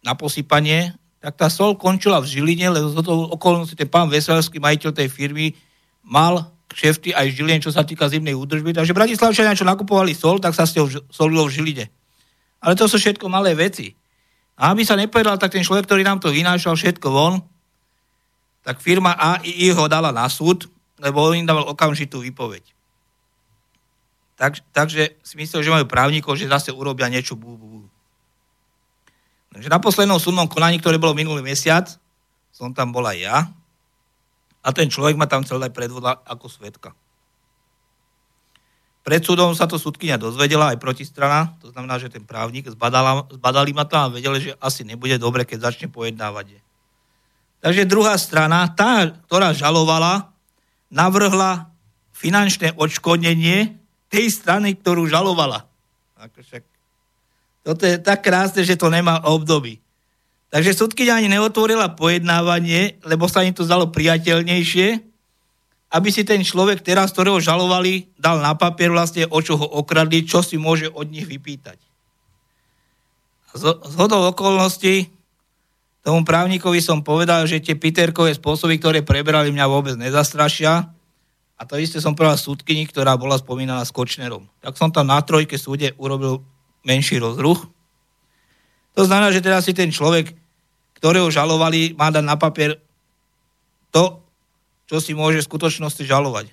na 0.00 0.16
posypanie, 0.16 0.96
tak 1.20 1.36
tá 1.36 1.52
sol 1.52 1.76
končila 1.76 2.20
v 2.24 2.30
Žiline, 2.32 2.72
lebo 2.72 2.88
z 2.88 3.04
toho 3.04 3.28
okolnosti 3.36 3.76
ten 3.76 3.88
pán 3.88 4.08
Veselský, 4.08 4.56
majiteľ 4.56 4.90
tej 4.96 5.08
firmy, 5.12 5.52
mal 6.00 6.48
kšefty 6.72 7.12
aj 7.12 7.28
v 7.28 7.36
Žiline, 7.36 7.60
čo 7.60 7.74
sa 7.74 7.84
týka 7.84 8.08
zimnej 8.08 8.32
údržby. 8.32 8.72
Takže 8.72 8.96
Bratislavčania, 8.96 9.58
čo 9.58 9.68
nakupovali 9.68 10.16
sol, 10.16 10.40
tak 10.40 10.56
sa 10.56 10.64
s 10.64 10.72
ňou 10.78 10.88
solilo 11.12 11.44
v 11.44 11.54
Žiline. 11.60 11.86
Ale 12.64 12.72
to 12.76 12.88
sú 12.88 12.96
všetko 12.96 13.28
malé 13.28 13.52
veci. 13.52 13.92
A 14.60 14.72
aby 14.72 14.84
sa 14.84 14.96
nepovedal, 14.96 15.36
tak 15.36 15.52
ten 15.52 15.64
človek, 15.64 15.88
ktorý 15.88 16.04
nám 16.04 16.20
to 16.20 16.32
vynášal 16.32 16.76
všetko 16.76 17.08
von, 17.08 17.40
tak 18.60 18.80
firma 18.80 19.16
AI 19.16 19.72
ho 19.72 19.88
dala 19.88 20.12
na 20.12 20.28
súd, 20.28 20.68
lebo 21.00 21.24
on 21.24 21.36
im 21.36 21.48
dával 21.48 21.64
okamžitú 21.68 22.20
výpoveď. 22.20 22.64
Tak, 24.36 24.60
takže 24.72 25.20
si 25.20 25.34
myslel, 25.36 25.64
že 25.64 25.72
majú 25.72 25.84
právnikov, 25.88 26.36
že 26.36 26.48
zase 26.48 26.72
urobia 26.72 27.08
niečo 27.12 27.36
bú, 27.36 27.56
bú, 27.56 27.66
bú. 27.66 27.80
Takže 29.50 29.68
na 29.68 29.82
poslednom 29.82 30.22
súdnom 30.22 30.46
konaní, 30.46 30.78
ktoré 30.78 30.96
bolo 30.96 31.16
minulý 31.16 31.42
mesiac, 31.42 31.90
som 32.54 32.70
tam 32.70 32.94
bol 32.94 33.02
aj 33.06 33.18
ja. 33.18 33.36
A 34.60 34.68
ten 34.70 34.86
človek 34.86 35.16
ma 35.16 35.26
tam 35.26 35.42
chcel 35.42 35.58
dať 35.58 35.72
predvoda 35.72 36.20
ako 36.28 36.46
svetka. 36.46 36.92
Pred 39.00 39.24
súdom 39.24 39.56
sa 39.56 39.64
to 39.64 39.80
súdkynia 39.80 40.20
dozvedela 40.20 40.76
aj 40.76 40.78
protistrana, 40.78 41.56
to 41.64 41.72
znamená, 41.72 41.96
že 41.96 42.12
ten 42.12 42.20
právnik, 42.20 42.68
zbadala, 42.68 43.24
zbadali 43.32 43.72
ma 43.72 43.88
tam 43.88 44.12
a 44.12 44.14
vedeli, 44.20 44.52
že 44.52 44.52
asi 44.60 44.84
nebude 44.84 45.16
dobre, 45.16 45.48
keď 45.48 45.72
začne 45.72 45.88
pojednávať. 45.88 46.60
Takže 47.64 47.88
druhá 47.88 48.14
strana, 48.20 48.68
tá, 48.76 49.08
ktorá 49.24 49.56
žalovala, 49.56 50.30
navrhla 50.92 51.72
finančné 52.12 52.76
odškodnenie 52.76 53.80
tej 54.12 54.26
strany, 54.28 54.76
ktorú 54.76 55.08
žalovala. 55.08 55.64
Ako 56.20 56.44
však, 56.44 56.62
toto 57.60 57.84
je 57.84 58.00
tak 58.00 58.24
krásne, 58.24 58.64
že 58.64 58.76
to 58.76 58.88
nemá 58.88 59.20
obdoby. 59.24 59.80
Takže 60.50 60.74
sudkyňa 60.74 61.22
ani 61.22 61.28
neotvorila 61.30 61.94
pojednávanie, 61.94 62.98
lebo 63.06 63.30
sa 63.30 63.46
im 63.46 63.54
to 63.54 63.62
zdalo 63.62 63.94
priateľnejšie, 63.94 64.98
aby 65.90 66.08
si 66.10 66.22
ten 66.26 66.42
človek 66.42 66.82
teraz, 66.82 67.14
ktorého 67.14 67.38
žalovali, 67.38 68.10
dal 68.18 68.42
na 68.42 68.54
papier 68.54 68.90
vlastne, 68.90 69.26
o 69.30 69.38
čo 69.42 69.58
ho 69.58 69.66
okradli, 69.66 70.26
čo 70.26 70.42
si 70.42 70.58
môže 70.58 70.90
od 70.90 71.10
nich 71.10 71.26
vypýtať. 71.26 71.78
Z, 73.54 73.62
hodou 73.98 74.30
okolností 74.30 75.10
tomu 76.00 76.24
právnikovi 76.24 76.80
som 76.80 77.04
povedal, 77.04 77.44
že 77.44 77.60
tie 77.60 77.76
Peterkové 77.76 78.32
spôsoby, 78.32 78.80
ktoré 78.80 79.04
preberali, 79.04 79.52
mňa 79.52 79.66
vôbec 79.68 79.94
nezastrašia, 79.98 80.88
a 81.60 81.62
to 81.68 81.76
isté 81.76 82.00
som 82.00 82.16
prvá 82.16 82.40
súdkyni, 82.40 82.88
ktorá 82.88 83.20
bola 83.20 83.36
spomínaná 83.36 83.84
s 83.84 83.92
Kočnerom. 83.92 84.48
Tak 84.64 84.80
som 84.80 84.88
tam 84.88 85.12
na 85.12 85.20
trojke 85.20 85.60
súde 85.60 85.92
urobil 86.00 86.40
menší 86.86 87.20
rozruch. 87.20 87.68
To 88.96 89.02
znamená, 89.06 89.30
že 89.30 89.44
teraz 89.44 89.64
si 89.68 89.72
ten 89.76 89.92
človek, 89.92 90.34
ktorého 91.00 91.32
žalovali, 91.32 91.96
má 91.96 92.12
dať 92.12 92.24
na 92.24 92.36
papier 92.36 92.76
to, 93.88 94.20
čo 94.90 94.98
si 94.98 95.14
môže 95.14 95.40
v 95.40 95.48
skutočnosti 95.48 96.02
žalovať. 96.02 96.52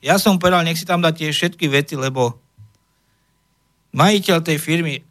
Ja 0.00 0.16
som 0.16 0.38
povedal, 0.38 0.62
nech 0.62 0.78
si 0.78 0.86
tam 0.86 1.02
dá 1.02 1.10
tie 1.10 1.34
všetky 1.34 1.66
veci, 1.68 1.98
lebo 1.98 2.38
majiteľ 3.92 4.38
tej 4.40 4.58
firmy 4.62 5.02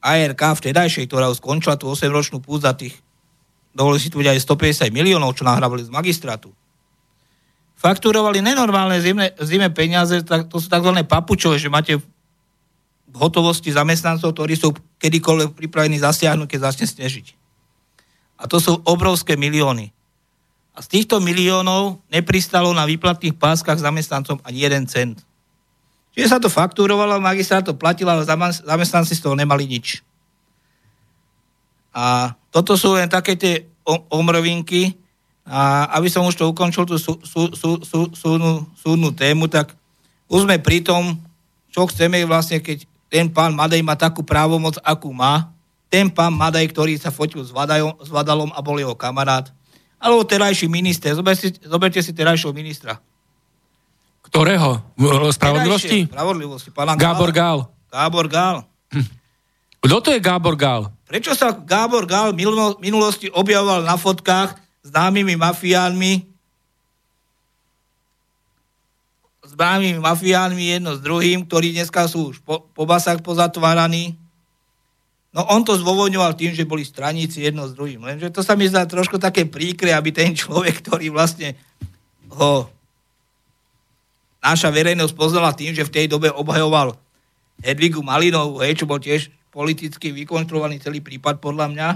ARK 0.00 0.42
vtedajšej, 0.58 1.06
ktorá 1.10 1.28
už 1.28 1.42
skončila 1.42 1.76
tú 1.76 1.92
8-ročnú 1.92 2.40
púť 2.40 2.60
za 2.64 2.72
tých, 2.72 2.96
dovolili 3.76 4.00
si 4.02 4.10
tu 4.10 4.18
aj 4.22 4.40
150 4.40 4.90
miliónov, 4.90 5.36
čo 5.36 5.46
nahrávali 5.46 5.84
z 5.86 5.92
magistrátu, 5.92 6.50
fakturovali 7.78 8.42
nenormálne 8.42 8.98
zimné, 8.98 9.38
zimné 9.38 9.70
peniaze, 9.70 10.18
to 10.24 10.56
sú 10.58 10.66
tzv. 10.66 10.92
papučové, 11.06 11.62
že 11.62 11.70
máte 11.70 12.02
hotovosti 13.14 13.72
zamestnancov, 13.72 14.34
ktorí 14.34 14.54
sú 14.58 14.74
kedykoľvek 15.00 15.56
pripravení 15.56 15.96
zasiahnuť, 16.00 16.48
keď 16.48 16.60
začne 16.72 16.86
snežiť. 16.86 17.26
A 18.38 18.46
to 18.46 18.62
sú 18.62 18.78
obrovské 18.86 19.34
milióny. 19.34 19.90
A 20.76 20.78
z 20.84 20.86
týchto 20.86 21.18
miliónov 21.18 21.98
nepristalo 22.06 22.70
na 22.70 22.86
výplatných 22.86 23.34
páskach 23.34 23.82
zamestnancom 23.82 24.38
ani 24.46 24.62
jeden 24.62 24.86
cent. 24.86 25.18
Čiže 26.14 26.30
sa 26.30 26.38
to 26.38 26.50
fakturovalo, 26.50 27.18
magistrát 27.22 27.66
to 27.66 27.74
platil, 27.74 28.10
ale 28.10 28.26
zamestnanci 28.62 29.14
z 29.14 29.22
toho 29.22 29.34
nemali 29.34 29.66
nič. 29.66 30.02
A 31.94 32.34
toto 32.50 32.78
sú 32.78 32.94
len 32.94 33.10
také 33.10 33.34
tie 33.34 33.66
omrvinky, 33.86 34.94
a 35.48 35.88
aby 35.96 36.10
som 36.10 36.26
už 36.28 36.36
to 36.36 36.50
ukončil, 36.50 36.84
tú 36.84 37.00
sú, 37.00 37.16
sú, 37.24 37.54
sú, 37.56 37.80
sú, 37.80 38.12
súdnu, 38.12 38.68
súdnu 38.76 39.14
tému, 39.16 39.48
tak 39.48 39.72
už 40.28 40.44
sme 40.44 40.60
pri 40.60 40.84
tom, 40.84 41.16
čo 41.72 41.86
chceme 41.86 42.18
vlastne, 42.26 42.60
keď 42.60 42.84
ten 43.08 43.32
pán 43.32 43.56
Madej 43.56 43.80
má 43.84 43.96
takú 43.96 44.24
právomoc, 44.24 44.76
akú 44.84 45.12
má, 45.12 45.52
ten 45.88 46.12
pán 46.12 46.36
Madej, 46.36 46.68
ktorý 46.68 47.00
sa 47.00 47.08
fotil 47.08 47.40
s, 47.40 47.50
Vadajom, 47.50 47.96
s 48.00 48.08
Vadalom 48.12 48.52
a 48.52 48.60
bol 48.60 48.76
jeho 48.76 48.92
kamarát, 48.92 49.48
alebo 49.96 50.22
terajší 50.22 50.68
minister, 50.68 51.16
zoberte 51.16 51.48
si, 51.48 51.50
zoberte 51.64 52.00
si 52.04 52.12
terajšieho 52.12 52.52
ministra. 52.52 53.00
Ktorého? 54.28 54.84
Spravodlivosti? 55.32 56.04
Spravodlivosti, 56.06 56.68
pána 56.70 56.94
Gábor 56.94 57.32
Gál. 57.32 57.64
Gábor 57.88 58.28
Gál. 58.28 58.68
Hm. 58.92 59.08
Kto 59.80 59.96
to 60.04 60.08
je 60.12 60.20
Gábor 60.20 60.54
Gál? 60.54 60.92
Prečo 61.08 61.32
sa 61.32 61.56
Gábor 61.56 62.04
Gál 62.04 62.36
v 62.36 62.44
minulosti 62.84 63.32
objavoval 63.32 63.88
na 63.88 63.96
fotkách 63.96 64.60
známymi 64.84 65.40
mafiánmi, 65.40 66.27
známymi 69.58 69.98
mafiánmi 69.98 70.78
jedno 70.78 70.94
s 70.94 71.02
druhým, 71.02 71.42
ktorí 71.42 71.74
dneska 71.74 72.06
sú 72.06 72.30
už 72.30 72.38
po, 72.46 72.70
po 72.70 72.86
basách 72.86 73.26
pozatváraní. 73.26 74.14
No 75.34 75.42
on 75.50 75.66
to 75.66 75.74
zdôvodňoval 75.74 76.38
tým, 76.38 76.54
že 76.54 76.62
boli 76.62 76.86
straníci 76.86 77.42
jedno 77.42 77.66
s 77.66 77.74
druhým. 77.74 78.06
Lenže 78.06 78.30
to 78.30 78.46
sa 78.46 78.54
mi 78.54 78.70
zdá 78.70 78.86
trošku 78.86 79.18
také 79.18 79.50
príkre, 79.50 79.90
aby 79.90 80.14
ten 80.14 80.30
človek, 80.30 80.78
ktorý 80.86 81.10
vlastne 81.10 81.58
ho 82.30 82.70
naša 84.38 84.70
verejnosť 84.70 85.18
poznala 85.18 85.50
tým, 85.50 85.74
že 85.74 85.82
v 85.82 85.90
tej 85.90 86.06
dobe 86.06 86.30
obhajoval 86.30 86.94
Hedvigu 87.58 87.98
Malinovú, 88.06 88.62
hej, 88.62 88.78
čo 88.78 88.86
bol 88.86 89.02
tiež 89.02 89.26
politicky 89.50 90.14
vykonštruovaný 90.14 90.78
celý 90.78 91.02
prípad 91.02 91.42
podľa 91.42 91.66
mňa, 91.74 91.88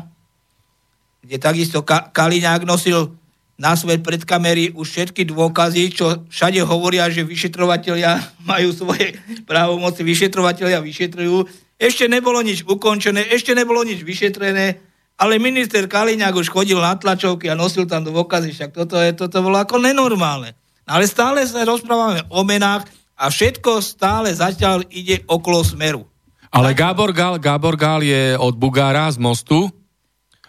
kde 1.22 1.36
takisto 1.38 1.86
Ka- 1.86 2.10
Kaliňák 2.10 2.66
nosil 2.66 3.14
na 3.62 3.78
svet 3.78 4.02
pred 4.02 4.18
kamery 4.26 4.74
už 4.74 4.90
všetky 4.90 5.22
dôkazy, 5.30 5.94
čo 5.94 6.26
všade 6.26 6.58
hovoria, 6.66 7.06
že 7.06 7.22
vyšetrovateľia 7.22 8.18
majú 8.50 8.74
svoje 8.74 9.14
právomoci, 9.46 10.02
vyšetrovateľia 10.02 10.82
vyšetrujú. 10.82 11.46
Ešte 11.78 12.10
nebolo 12.10 12.42
nič 12.42 12.66
ukončené, 12.66 13.30
ešte 13.30 13.54
nebolo 13.54 13.86
nič 13.86 14.02
vyšetrené, 14.02 14.82
ale 15.14 15.38
minister 15.38 15.86
Kaliňák 15.86 16.34
už 16.34 16.50
chodil 16.50 16.82
na 16.82 16.98
tlačovky 16.98 17.46
a 17.46 17.54
nosil 17.54 17.86
tam 17.86 18.02
dôkazy, 18.02 18.50
však 18.50 18.70
toto, 18.74 18.98
je, 18.98 19.14
toto 19.14 19.38
bolo 19.38 19.62
ako 19.62 19.78
nenormálne. 19.78 20.58
No 20.82 20.98
ale 20.98 21.06
stále 21.06 21.46
sa 21.46 21.62
rozprávame 21.62 22.26
o 22.34 22.42
menách 22.42 22.90
a 23.14 23.30
všetko 23.30 23.78
stále 23.78 24.34
zatiaľ 24.34 24.82
ide 24.90 25.22
okolo 25.30 25.62
smeru. 25.62 26.02
Ale 26.50 26.74
Gábor 26.74 27.14
Gál, 27.14 27.38
Gábor 27.38 27.78
Gál 27.78 28.02
je 28.02 28.34
od 28.34 28.58
Bugára 28.58 29.06
z 29.14 29.22
mostu 29.22 29.70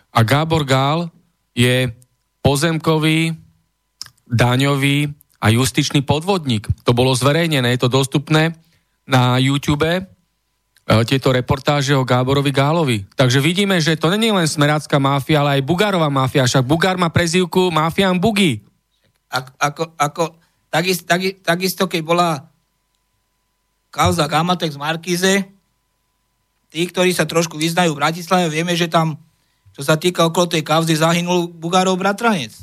a 0.09 0.20
Gábor 0.26 0.66
Gál 0.66 1.14
je 1.53 1.93
pozemkový, 2.44 3.39
daňový 4.28 5.10
a 5.39 5.46
justičný 5.48 6.04
podvodník. 6.04 6.68
To 6.84 6.91
bolo 6.91 7.16
zverejnené, 7.16 7.76
je 7.76 7.82
to 7.88 7.89
dostupné 7.91 8.56
na 9.08 9.39
YouTube, 9.39 9.88
e, 9.88 10.02
tieto 11.08 11.32
reportáže 11.32 11.96
o 11.96 12.08
Gáborovi 12.08 12.52
Gálovi. 12.52 13.08
Takže 13.16 13.39
vidíme, 13.39 13.80
že 13.80 13.96
to 13.96 14.12
není 14.12 14.32
len 14.32 14.48
smerácká 14.48 15.00
máfia, 15.00 15.44
ale 15.44 15.60
aj 15.60 15.68
Bugárová 15.68 16.12
máfia. 16.12 16.48
Však 16.48 16.68
Bugár 16.68 17.00
má 17.00 17.08
prezývku 17.08 17.72
Mafián 17.72 18.20
Bugy. 18.20 18.64
Ako, 19.32 19.52
ako, 19.60 19.84
ako 19.98 20.24
takisto, 20.68 21.04
takisto, 21.41 21.84
keď 21.88 22.02
bola 22.04 22.30
kauza 23.94 24.26
Gamatex 24.26 24.76
Markize, 24.76 25.48
tí, 26.74 26.82
ktorí 26.89 27.14
sa 27.14 27.30
trošku 27.30 27.62
vyznajú 27.62 27.94
v 27.94 28.02
Bratislave, 28.02 28.50
vieme, 28.50 28.74
že 28.74 28.89
tam, 28.89 29.22
čo 29.74 29.82
sa 29.82 29.97
týka 29.97 30.24
okolo 30.30 30.47
tej 30.47 30.61
kauzy, 30.61 30.93
zahynul 30.93 31.49
Bugárov 31.49 31.97
bratranec. 31.97 32.53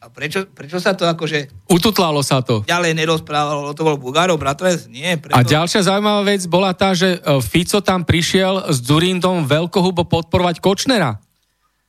A 0.00 0.08
prečo, 0.08 0.48
prečo 0.48 0.80
sa 0.80 0.96
to 0.96 1.04
akože... 1.04 1.68
Ututlalo 1.68 2.24
sa 2.24 2.40
to. 2.40 2.64
Ďalej 2.64 2.96
nerozprávalo, 2.96 3.76
to 3.76 3.84
bol 3.84 4.00
Bugárov 4.00 4.40
bratranec? 4.40 4.88
Nie. 4.88 5.20
Preto... 5.20 5.36
A 5.36 5.44
ďalšia 5.44 5.84
zaujímavá 5.84 6.24
vec 6.24 6.44
bola 6.48 6.72
tá, 6.72 6.96
že 6.96 7.20
e, 7.20 7.40
Fico 7.44 7.84
tam 7.84 8.04
prišiel 8.04 8.72
s 8.72 8.80
Durindom 8.80 9.44
veľkohubo 9.44 10.08
podporovať 10.08 10.56
Kočnera 10.60 11.20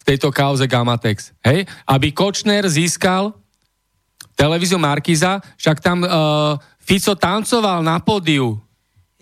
v 0.01 0.03
tejto 0.03 0.27
kauze 0.33 0.67
Gamatex. 0.67 1.31
Hej? 1.45 1.69
Aby 1.87 2.11
Kočner 2.11 2.67
získal 2.67 3.31
televíziu 4.35 4.81
Markiza, 4.81 5.37
však 5.61 5.77
tam 5.79 6.01
uh, 6.01 6.57
Fico 6.81 7.13
tancoval 7.13 7.85
na 7.85 8.01
pódiu, 8.01 8.57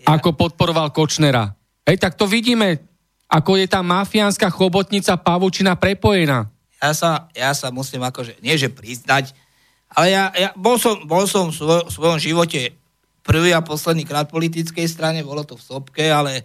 ja. 0.00 0.16
ako 0.16 0.32
podporoval 0.32 0.88
Kočnera. 0.96 1.52
Hej, 1.84 2.00
tak 2.00 2.16
to 2.16 2.24
vidíme, 2.24 2.89
ako 3.30 3.62
je 3.62 3.66
tá 3.70 3.80
mafiánska 3.80 4.50
chobotnica 4.50 5.14
pavučina 5.14 5.78
prepojená. 5.78 6.50
Ja 6.82 6.90
sa, 6.90 7.30
ja 7.30 7.54
sa 7.54 7.70
musím 7.70 8.02
akože, 8.02 8.42
nie 8.42 8.58
že 8.58 8.66
priznať, 8.66 9.30
ale 9.94 10.10
ja, 10.10 10.24
ja 10.34 10.50
bol 10.58 10.82
som, 10.82 10.98
bol 11.06 11.30
som 11.30 11.54
v 11.54 11.54
svoj, 11.54 11.82
svojom 11.86 12.18
živote 12.18 12.74
prvý 13.22 13.54
a 13.54 13.62
posledný 13.62 14.02
krát 14.02 14.26
v 14.26 14.34
politickej 14.42 14.86
strane, 14.90 15.22
bolo 15.22 15.46
to 15.46 15.54
v 15.54 15.62
Sobke, 15.62 16.10
ale 16.10 16.42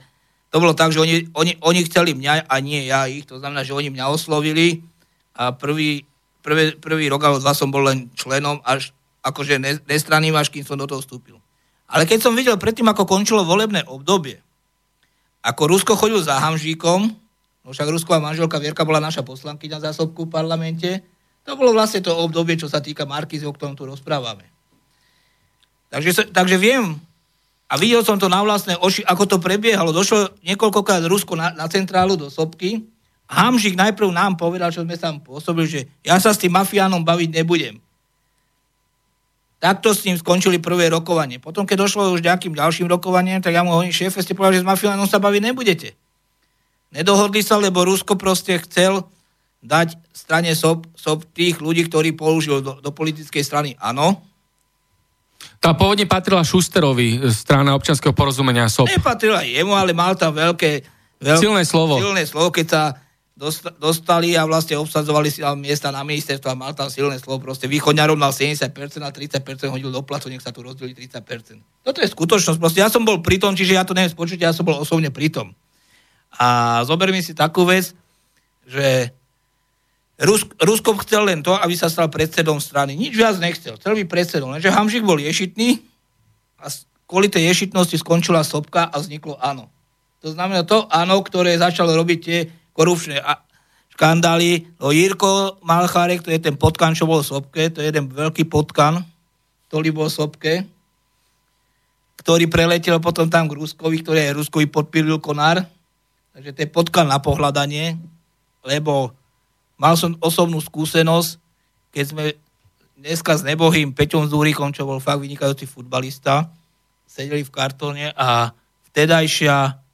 to 0.53 0.61
bolo 0.61 0.77
tak, 0.77 0.93
že 0.93 1.01
oni, 1.01 1.25
oni, 1.33 1.57
oni 1.57 1.81
chceli 1.89 2.13
mňa 2.13 2.45
a 2.45 2.55
nie 2.61 2.85
ja 2.85 3.09
ich, 3.09 3.25
to 3.25 3.41
znamená, 3.41 3.65
že 3.65 3.73
oni 3.73 3.89
mňa 3.89 4.05
oslovili 4.11 4.85
a 5.33 5.55
prvý, 5.55 6.05
prvý, 6.45 6.77
prvý 6.77 7.05
rok 7.09 7.25
alebo 7.25 7.41
dva 7.41 7.57
som 7.57 7.73
bol 7.73 7.81
len 7.81 8.13
členom 8.13 8.61
až 8.61 8.93
akože 9.25 9.57
nestranným, 9.89 10.37
až 10.37 10.53
kým 10.53 10.61
som 10.61 10.77
do 10.77 10.85
toho 10.85 11.01
vstúpil. 11.01 11.41
Ale 11.89 12.05
keď 12.05 12.29
som 12.29 12.37
videl 12.37 12.61
predtým, 12.61 12.85
ako 12.85 13.09
končilo 13.09 13.41
volebné 13.41 13.81
obdobie, 13.89 14.44
ako 15.45 15.61
Rusko 15.69 15.93
chodil 15.93 16.17
za 16.25 16.41
Hamžíkom, 16.41 17.13
no 17.61 17.69
však 17.69 17.93
Rusková 17.93 18.17
manželka 18.17 18.57
Vierka 18.57 18.81
bola 18.81 18.97
naša 18.97 19.21
poslankyňa 19.21 19.77
zásobku 19.77 20.25
v 20.25 20.33
parlamente, 20.33 21.05
to 21.45 21.53
bolo 21.53 21.77
vlastne 21.77 22.01
to 22.01 22.09
obdobie, 22.09 22.57
čo 22.57 22.65
sa 22.65 22.81
týka 22.81 23.05
Markizy, 23.05 23.45
o 23.45 23.53
ktorom 23.53 23.77
tu 23.77 23.85
rozprávame. 23.85 24.49
Takže, 25.93 26.33
takže 26.33 26.57
viem, 26.57 26.97
a 27.69 27.77
videl 27.77 28.01
som 28.01 28.17
to 28.17 28.25
na 28.25 28.41
vlastné 28.41 28.73
oči, 28.81 29.05
ako 29.05 29.23
to 29.25 29.37
prebiehalo. 29.37 29.93
Došlo 29.93 30.41
niekoľkokrát 30.41 31.05
Rusko 31.05 31.37
na, 31.37 31.53
na 31.53 31.69
centrálu 31.69 32.17
do 32.17 32.33
Sobky. 32.33 32.81
Hamžik 33.29 33.77
najprv 33.77 34.09
nám 34.09 34.37
povedal, 34.37 34.73
čo 34.73 34.81
sme 34.81 34.97
tam 34.97 35.21
pôsobili, 35.21 35.65
že 35.69 35.81
ja 36.01 36.17
sa 36.17 36.33
s 36.33 36.41
tým 36.41 36.53
mafiánom 36.53 37.05
baviť 37.05 37.29
nebudem. 37.41 37.81
Takto 39.55 39.95
s 39.95 40.03
ním 40.03 40.19
skončili 40.19 40.59
prvé 40.59 40.91
rokovanie. 40.91 41.39
Potom, 41.39 41.63
keď 41.63 41.87
došlo 41.87 42.11
už 42.13 42.21
nejakým 42.21 42.53
ďalším 42.53 42.91
rokovaniam, 42.91 43.39
tak 43.39 43.55
ja 43.55 43.63
mu 43.63 43.71
hovorím, 43.71 43.95
šéfe, 43.95 44.19
ste 44.19 44.35
povedali, 44.35 44.59
že 44.59 44.63
s 44.63 44.69
mafiánom 44.69 45.07
sa 45.07 45.17
baviť 45.17 45.41
nebudete. 45.41 45.95
Nedohodli 46.91 47.41
sa, 47.41 47.57
lebo 47.57 47.87
Rusko 47.87 48.19
proste 48.19 48.59
chcel 48.61 49.03
dať 49.65 49.97
strane 50.13 50.53
SOP, 50.53 50.85
SOP 50.93 51.25
tých 51.33 51.57
ľudí, 51.63 51.87
ktorí 51.89 52.13
použil 52.13 52.61
do, 52.61 52.77
do 52.77 52.91
politickej 52.93 53.41
strany. 53.41 53.69
Áno. 53.81 54.21
Tá 55.57 55.73
pôvodne 55.73 56.05
patrila 56.05 56.45
Šusterovi, 56.45 57.25
strana 57.33 57.73
občanského 57.73 58.13
porozumenia 58.13 58.69
SOP. 58.69 58.91
Nepatrila 58.91 59.41
jemu, 59.41 59.73
ale 59.73 59.97
mal 59.97 60.13
tam 60.13 60.35
veľké, 60.35 60.85
veľké 61.19 61.41
silné 61.41 61.63
slovo. 61.65 61.97
Silné 61.97 62.23
slovo, 62.29 62.53
keď 62.53 62.65
sa 62.69 62.81
dostali 63.75 64.31
a 64.39 64.47
vlastne 64.47 64.79
obsadzovali 64.79 65.27
si 65.27 65.43
miesta 65.59 65.91
na 65.91 66.07
ministerstvo 66.07 66.47
a 66.47 66.55
mal 66.55 66.71
tam 66.71 66.87
silné 66.87 67.19
slovo. 67.19 67.43
Proste 67.43 67.67
východňarov 67.67 68.15
mal 68.15 68.31
70% 68.31 68.71
a 69.03 69.11
30% 69.11 69.75
hodil 69.75 69.91
do 69.91 70.01
platu, 70.07 70.31
nech 70.31 70.39
sa 70.39 70.55
tu 70.55 70.63
rozdeli 70.63 70.95
30%. 70.95 71.83
Toto 71.83 71.99
je 71.99 72.07
skutočnosť. 72.07 72.55
Proste 72.55 72.79
ja 72.79 72.87
som 72.87 73.03
bol 73.03 73.19
pri 73.19 73.35
tom, 73.35 73.59
čiže 73.59 73.75
ja 73.75 73.83
to 73.83 73.91
neviem 73.91 74.07
spočuť, 74.07 74.39
ja 74.39 74.55
som 74.55 74.63
bol 74.63 74.79
osobne 74.79 75.11
pri 75.11 75.27
tom. 75.27 75.51
A 76.39 76.79
zoberme 76.87 77.19
si 77.19 77.35
takú 77.35 77.67
vec, 77.67 77.91
že 78.63 79.11
Rusk, 80.15 80.55
Rusko 80.55 80.95
chcel 81.03 81.27
len 81.27 81.43
to, 81.43 81.51
aby 81.59 81.75
sa 81.75 81.91
stal 81.91 82.07
predsedom 82.07 82.63
strany. 82.63 82.95
Nič 82.95 83.19
viac 83.19 83.35
nechcel. 83.35 83.75
Chcel 83.75 83.99
byť 83.99 84.07
predsedom. 84.07 84.55
Lenže 84.55 84.71
Hamžik 84.71 85.03
bol 85.03 85.19
ješitný 85.19 85.83
a 86.63 86.71
kvôli 87.03 87.27
tej 87.27 87.51
ješitnosti 87.51 87.99
skončila 87.99 88.47
sopka 88.47 88.87
a 88.87 88.95
vzniklo 88.95 89.35
áno. 89.43 89.67
To 90.23 90.31
znamená 90.31 90.63
to 90.63 90.87
áno, 90.87 91.19
ktoré 91.19 91.59
začalo 91.59 91.91
robiť 91.99 92.19
tie 92.23 92.47
korupčné 92.75 93.23
škandály. 93.95 94.67
No 94.77 94.91
Jirko 94.91 95.63
Malchárek, 95.63 96.19
to 96.19 96.29
je 96.29 96.43
ten 96.43 96.59
potkan, 96.59 96.91
čo 96.91 97.07
bol 97.07 97.23
v 97.23 97.31
Sobke, 97.31 97.71
to 97.71 97.79
je 97.79 97.89
jeden 97.89 98.11
veľký 98.11 98.51
potkan, 98.51 99.01
ktorý 99.71 99.95
bol 99.95 100.11
v 100.11 100.17
Sobke, 100.19 100.53
ktorý 102.19 102.51
preletel 102.51 102.99
potom 102.99 103.31
tam 103.31 103.47
k 103.47 103.55
Ruskovi, 103.55 104.03
ktorý 104.03 104.19
je 104.27 104.37
Ruskovi 104.37 104.67
podpíril 104.67 105.23
konár. 105.23 105.63
Takže 106.35 106.51
to 106.51 106.59
je 106.67 106.69
potkan 106.69 107.07
na 107.07 107.23
pohľadanie, 107.23 107.95
lebo 108.67 109.15
mal 109.79 109.95
som 109.95 110.19
osobnú 110.19 110.59
skúsenosť, 110.59 111.39
keď 111.95 112.05
sme 112.11 112.23
dneska 112.99 113.39
s 113.39 113.47
nebohým 113.47 113.95
Peťom 113.95 114.27
Zúrikom, 114.27 114.75
čo 114.75 114.83
bol 114.83 114.99
fakt 114.99 115.23
vynikajúci 115.23 115.63
futbalista, 115.63 116.51
sedeli 117.07 117.47
v 117.47 117.53
kartóne 117.55 118.11
a 118.11 118.51
vtedajšia 118.91 119.84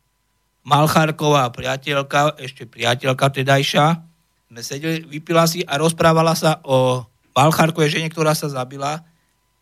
Malchárková 0.61 1.49
priateľka, 1.49 2.37
ešte 2.37 2.69
priateľka 2.69 3.33
tedajšia, 3.33 3.85
sme 4.51 4.61
sedeli, 4.61 5.07
vypila 5.07 5.47
si 5.47 5.63
a 5.63 5.79
rozprávala 5.79 6.35
sa 6.35 6.59
o 6.67 7.07
Malchárkovej 7.31 7.97
žene, 7.97 8.11
ktorá 8.11 8.35
sa 8.35 8.51
zabila. 8.51 9.01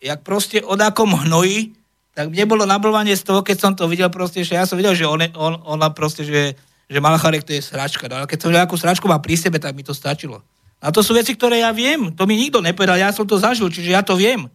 Jak 0.01 0.25
proste 0.25 0.59
akom 0.65 1.13
hnoji, 1.13 1.77
tak 2.17 2.33
mne 2.33 2.43
bolo 2.49 2.65
nablvanie 2.65 3.13
z 3.15 3.23
toho, 3.23 3.45
keď 3.45 3.57
som 3.61 3.71
to 3.77 3.85
videl 3.87 4.09
proste, 4.11 4.41
že 4.43 4.57
ja 4.57 4.65
som 4.65 4.75
videl, 4.75 4.97
že 4.97 5.05
on, 5.05 5.21
on, 5.37 5.53
ona 5.63 5.93
proste, 5.93 6.25
že, 6.25 6.57
že 6.89 6.99
Malchárek 6.99 7.45
to 7.45 7.55
je 7.55 7.61
sračka. 7.63 8.09
No, 8.09 8.19
ale 8.19 8.27
keď 8.27 8.37
som 8.41 8.49
videl, 8.49 8.65
akú 8.65 8.75
sračku 8.75 9.05
má 9.07 9.21
pri 9.21 9.37
sebe, 9.37 9.61
tak 9.61 9.77
mi 9.77 9.85
to 9.85 9.93
stačilo. 9.93 10.43
A 10.79 10.91
to 10.91 10.99
sú 11.03 11.15
veci, 11.15 11.35
ktoré 11.35 11.63
ja 11.63 11.71
viem. 11.71 12.11
To 12.15 12.27
mi 12.27 12.39
nikto 12.39 12.59
nepovedal, 12.59 12.99
ja 12.99 13.11
som 13.15 13.27
to 13.27 13.39
zažil, 13.39 13.71
čiže 13.71 13.93
ja 13.93 14.03
to 14.03 14.17
viem. 14.19 14.51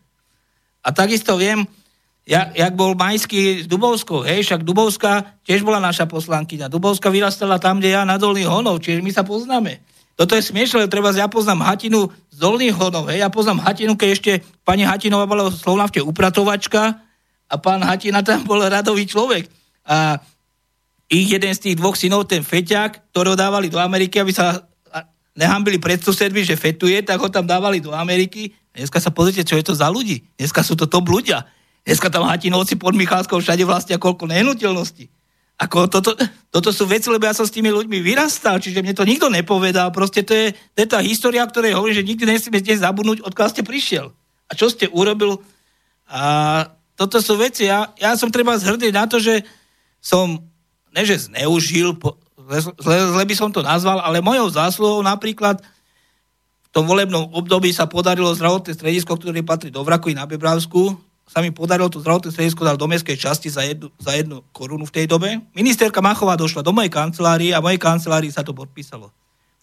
A 0.84 0.92
takisto 0.92 1.38
viem, 1.40 1.64
ja, 2.24 2.48
jak 2.56 2.72
bol 2.72 2.96
Majský 2.96 3.64
s 3.64 3.66
Dubovskou, 3.68 4.24
hej, 4.24 4.48
však 4.48 4.64
Dubovská 4.64 5.36
tiež 5.44 5.60
bola 5.60 5.76
naša 5.76 6.08
poslankyňa. 6.08 6.72
Dubovská 6.72 7.12
vyrastala 7.12 7.60
tam, 7.60 7.78
kde 7.78 7.92
ja 7.92 8.08
na 8.08 8.16
Dolných 8.16 8.48
Honov, 8.48 8.80
čiže 8.80 9.04
my 9.04 9.12
sa 9.12 9.22
poznáme. 9.22 9.84
Toto 10.16 10.32
je 10.32 10.46
smiešne, 10.46 10.88
treba 10.88 11.12
ja 11.12 11.28
poznám 11.28 11.66
Hatinu 11.68 12.08
z 12.32 12.36
Dolných 12.40 12.76
Honov, 12.80 13.12
hej, 13.12 13.20
ja 13.20 13.28
poznám 13.28 13.68
Hatinu, 13.68 13.92
keď 13.98 14.08
ešte 14.16 14.32
pani 14.64 14.88
Hatinová 14.88 15.28
bola 15.28 15.52
Slovnavte 15.52 16.00
upratovačka 16.00 17.04
a 17.50 17.54
pán 17.60 17.84
Hatina 17.84 18.24
tam 18.24 18.48
bol 18.48 18.64
radový 18.64 19.04
človek. 19.04 19.44
A 19.84 20.16
ich 21.12 21.28
jeden 21.28 21.52
z 21.52 21.60
tých 21.60 21.76
dvoch 21.76 21.94
synov, 21.94 22.24
ten 22.24 22.40
Feťák, 22.40 23.12
ktorého 23.12 23.36
dávali 23.36 23.68
do 23.68 23.76
Ameriky, 23.76 24.16
aby 24.16 24.32
sa 24.32 24.64
nehambili 25.36 25.76
pred 25.76 26.00
susedmi, 26.00 26.46
že 26.46 26.56
fetuje, 26.56 27.02
tak 27.04 27.20
ho 27.20 27.28
tam 27.28 27.44
dávali 27.44 27.82
do 27.82 27.92
Ameriky. 27.92 28.54
Dneska 28.72 29.02
sa 29.02 29.10
pozrite, 29.12 29.44
čo 29.44 29.58
je 29.58 29.66
to 29.66 29.74
za 29.74 29.90
ľudí. 29.90 30.24
Dneska 30.38 30.62
sú 30.64 30.78
to 30.78 30.88
top 30.88 31.10
ľudia. 31.10 31.44
Dneska 31.84 32.08
tam 32.08 32.24
Hatinovci 32.24 32.80
pod 32.80 32.96
Michalskou 32.96 33.44
všade 33.44 33.68
vlastne 33.68 34.00
koľko 34.00 34.24
nehnuteľností. 34.24 35.12
Ako 35.54 35.86
toto, 35.86 36.18
toto 36.50 36.74
sú 36.74 36.88
veci, 36.88 37.06
lebo 37.12 37.30
ja 37.30 37.36
som 37.36 37.46
s 37.46 37.54
tými 37.54 37.70
ľuďmi 37.70 38.02
vyrastal, 38.02 38.58
čiže 38.58 38.82
mne 38.82 38.96
to 38.96 39.06
nikto 39.06 39.30
nepovedal. 39.30 39.94
Proste 39.94 40.26
to 40.26 40.34
je, 40.34 40.46
to 40.50 40.78
je 40.82 40.88
tá 40.90 40.98
história, 40.98 41.46
ktorej 41.46 41.78
hovorím, 41.78 41.94
že 42.02 42.08
nikdy 42.08 42.24
nesmieme 42.26 42.58
dnes 42.58 42.82
zabudnúť, 42.82 43.22
odkiaľ 43.22 43.48
ste 43.52 43.62
prišiel. 43.62 44.10
A 44.48 44.52
čo 44.58 44.66
ste 44.66 44.90
urobil. 44.90 45.38
A 46.10 46.66
toto 46.98 47.22
sú 47.22 47.38
veci. 47.38 47.70
Ja, 47.70 47.94
ja 48.00 48.18
som 48.18 48.34
treba 48.34 48.58
zhrdý 48.58 48.90
na 48.90 49.06
to, 49.06 49.22
že 49.22 49.46
som, 50.02 50.42
neže 50.90 51.30
zneužil, 51.30 51.94
zle, 52.82 52.98
zle 53.14 53.24
by 53.24 53.34
som 53.38 53.54
to 53.54 53.62
nazval, 53.62 54.02
ale 54.02 54.24
mojou 54.24 54.50
zásluhou 54.50 55.00
napríklad 55.06 55.62
v 55.62 56.68
tom 56.74 56.90
volebnom 56.90 57.30
období 57.30 57.70
sa 57.70 57.86
podarilo 57.86 58.34
zdravotné 58.34 58.74
stredisko, 58.74 59.14
ktoré 59.14 59.46
patrí 59.46 59.70
do 59.70 59.86
Vrakuj 59.86 60.18
na 60.18 60.26
Bebravsku, 60.26 60.98
sa 61.24 61.40
mi 61.40 61.50
podarilo 61.50 61.88
to 61.88 62.04
zdravotné 62.04 62.30
stredisko 62.30 62.62
dať 62.62 62.76
do 62.76 62.86
mestskej 62.86 63.16
časti 63.16 63.48
za 63.48 63.64
jednu, 63.64 63.88
za 63.96 64.12
jednu 64.12 64.44
korunu 64.52 64.84
v 64.84 64.92
tej 64.92 65.06
dobe. 65.08 65.40
Ministerka 65.56 66.04
Machová 66.04 66.36
došla 66.36 66.60
do 66.60 66.70
mojej 66.70 66.92
kancelárie 66.92 67.56
a 67.56 67.64
mojej 67.64 67.80
kancelárii 67.80 68.28
sa 68.28 68.44
to 68.44 68.52
podpísalo. 68.52 69.08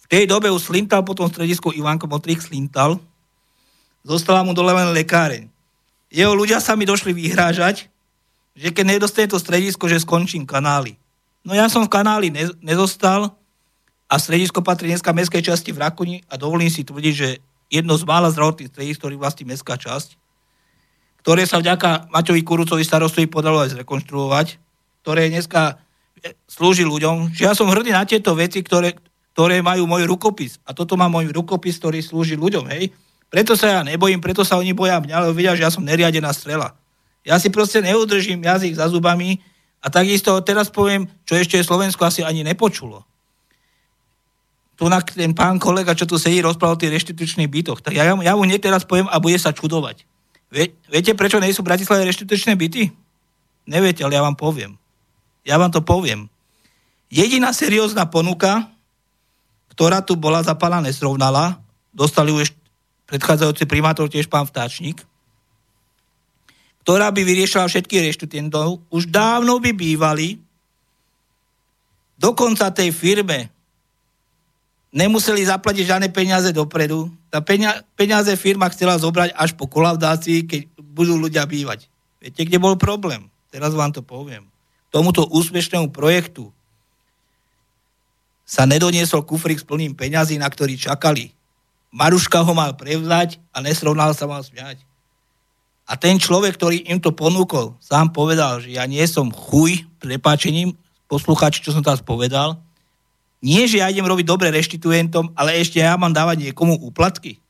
V 0.02 0.06
tej 0.10 0.26
dobe 0.26 0.50
už 0.50 0.68
slintal 0.68 1.06
potom 1.06 1.30
stredisko 1.30 1.70
Ivanko 1.72 2.10
Motrík 2.10 2.42
slintal. 2.42 2.98
Zostala 4.02 4.42
mu 4.42 4.52
dole 4.52 4.74
len 4.74 4.90
lekáreň. 4.90 5.46
Jeho 6.12 6.34
ľudia 6.34 6.58
sa 6.58 6.74
mi 6.74 6.84
došli 6.84 7.14
vyhrážať, 7.14 7.88
že 8.52 8.68
keď 8.74 8.98
nedostane 8.98 9.30
to 9.30 9.40
stredisko, 9.40 9.88
že 9.88 10.02
skončím 10.02 10.44
kanály. 10.44 10.98
No 11.46 11.56
ja 11.56 11.70
som 11.72 11.86
v 11.86 11.92
kanáli 11.94 12.28
ne, 12.28 12.52
nezostal 12.60 13.32
a 14.10 14.14
stredisko 14.20 14.60
patrí 14.60 14.92
dneska 14.92 15.14
mestskej 15.14 15.40
časti 15.40 15.72
v 15.72 15.80
Rakuni 15.80 16.16
a 16.28 16.36
dovolím 16.36 16.68
si 16.68 16.84
tvrdiť, 16.84 17.14
že 17.16 17.40
jedno 17.72 17.96
z 17.96 18.04
mála 18.04 18.28
zdravotných 18.28 18.68
stredisk, 18.68 19.00
ktorý 19.00 19.16
vlastní 19.16 19.48
mestská 19.48 19.80
časť, 19.80 20.20
ktoré 21.22 21.46
sa 21.46 21.62
vďaka 21.62 22.10
Maťovi 22.10 22.42
Kurucovi 22.42 22.82
starostovi 22.82 23.30
podalo 23.30 23.62
aj 23.62 23.78
zrekonštruovať, 23.78 24.46
ktoré 25.06 25.30
dneska 25.30 25.78
slúži 26.50 26.82
ľuďom. 26.82 27.30
Že 27.34 27.42
ja 27.46 27.54
som 27.54 27.70
hrdý 27.70 27.94
na 27.94 28.02
tieto 28.02 28.34
veci, 28.34 28.62
ktoré, 28.62 28.98
ktoré 29.34 29.62
majú 29.62 29.86
môj 29.86 30.06
rukopis. 30.06 30.58
A 30.66 30.74
toto 30.74 30.98
má 30.98 31.06
môj 31.06 31.30
rukopis, 31.30 31.78
ktorý 31.78 32.02
slúži 32.02 32.34
ľuďom. 32.34 32.66
Hej? 32.74 32.90
Preto 33.30 33.54
sa 33.54 33.66
ja 33.70 33.80
nebojím, 33.86 34.18
preto 34.18 34.42
sa 34.42 34.58
oni 34.58 34.74
boja 34.74 34.98
mňa, 34.98 35.16
lebo 35.26 35.32
vedia, 35.32 35.54
že 35.54 35.64
ja 35.64 35.70
som 35.70 35.86
neriadená 35.86 36.34
strela. 36.34 36.74
Ja 37.22 37.38
si 37.38 37.54
proste 37.54 37.78
neudržím 37.78 38.42
jazyk 38.42 38.74
za 38.74 38.90
zubami 38.90 39.38
a 39.78 39.88
takisto 39.88 40.34
teraz 40.42 40.68
poviem, 40.74 41.06
čo 41.22 41.38
ešte 41.38 41.62
Slovensko 41.62 42.02
asi 42.02 42.26
ani 42.26 42.42
nepočulo. 42.42 43.06
Tu 44.74 44.90
ten 45.14 45.30
pán 45.30 45.62
kolega, 45.62 45.94
čo 45.94 46.10
tu 46.10 46.18
sedí, 46.18 46.42
rozprával 46.42 46.74
o 46.74 46.80
tých 46.82 46.90
reštitučných 46.90 47.46
bytoch. 47.46 47.78
Tak 47.86 47.94
ja, 47.94 48.10
ja 48.10 48.32
mu 48.34 48.42
hneď 48.42 48.66
teraz 48.66 48.82
poviem 48.82 49.06
a 49.06 49.22
bude 49.22 49.38
sa 49.38 49.54
čudovať. 49.54 50.02
Vie, 50.52 50.76
viete, 50.92 51.16
prečo 51.16 51.40
nie 51.40 51.56
sú 51.56 51.64
v 51.64 51.72
Bratislave 51.72 52.04
reštitučné 52.04 52.52
byty? 52.52 52.92
Neviete, 53.64 54.04
ale 54.04 54.20
ja 54.20 54.22
vám 54.22 54.36
poviem. 54.36 54.76
Ja 55.48 55.56
vám 55.56 55.72
to 55.72 55.80
poviem. 55.80 56.28
Jediná 57.08 57.56
seriózna 57.56 58.12
ponuka, 58.12 58.68
ktorá 59.72 60.04
tu 60.04 60.20
bola 60.20 60.44
za 60.44 60.52
nesrovnala, 60.84 61.56
dostali 61.96 62.28
ešte 62.36 62.60
predchádzajúci 63.08 63.64
primátor, 63.64 64.08
tiež 64.08 64.28
pán 64.28 64.44
Vtáčnik, 64.44 65.00
ktorá 66.84 67.08
by 67.12 67.20
vyriešila 67.24 67.68
všetky 67.68 68.04
reštutentov, 68.04 68.80
už 68.92 69.08
dávno 69.08 69.60
by 69.60 69.72
bývali, 69.72 70.40
dokonca 72.16 72.72
tej 72.72 72.92
firme 72.92 73.48
nemuseli 74.92 75.44
zaplatiť 75.44 75.84
žiadne 75.88 76.08
peniaze 76.12 76.52
dopredu. 76.52 77.08
Tá 77.32 77.40
peniaze 77.96 78.28
firma 78.36 78.68
chcela 78.68 79.00
zobrať 79.00 79.32
až 79.32 79.56
po 79.56 79.64
kolaudácii, 79.64 80.44
keď 80.44 80.60
budú 80.76 81.16
ľudia 81.16 81.48
bývať. 81.48 81.88
Viete, 82.20 82.44
kde 82.44 82.60
bol 82.60 82.76
problém? 82.76 83.32
Teraz 83.48 83.72
vám 83.72 83.88
to 83.88 84.04
poviem. 84.04 84.52
Tomuto 84.92 85.24
úspešnému 85.32 85.88
projektu 85.88 86.52
sa 88.44 88.68
nedoniesol 88.68 89.24
kufrik 89.24 89.56
s 89.56 89.64
plným 89.64 89.96
peňazí, 89.96 90.36
na 90.36 90.44
ktorý 90.44 90.76
čakali. 90.76 91.32
Maruška 91.88 92.44
ho 92.44 92.52
mal 92.52 92.76
prevzať 92.76 93.40
a 93.48 93.64
nesrovnal 93.64 94.12
sa 94.12 94.28
mal 94.28 94.44
smiať. 94.44 94.84
A 95.88 95.96
ten 95.96 96.20
človek, 96.20 96.60
ktorý 96.60 96.84
im 96.84 97.00
to 97.00 97.16
ponúkol, 97.16 97.80
sám 97.80 98.12
povedal, 98.12 98.60
že 98.60 98.76
ja 98.76 98.84
nie 98.84 99.02
som 99.08 99.32
chuj, 99.32 99.88
prepáčením, 100.04 100.76
poslucháči, 101.08 101.64
čo 101.64 101.72
som 101.72 101.80
teraz 101.80 102.04
povedal, 102.04 102.60
nie, 103.42 103.66
že 103.66 103.82
ja 103.82 103.90
idem 103.90 104.06
robiť 104.06 104.22
dobre 104.22 104.54
reštituentom, 104.54 105.34
ale 105.34 105.58
ešte 105.58 105.82
ja 105.82 105.98
mám 105.98 106.14
dávať 106.14 106.48
niekomu 106.48 106.78
úplatky. 106.78 107.42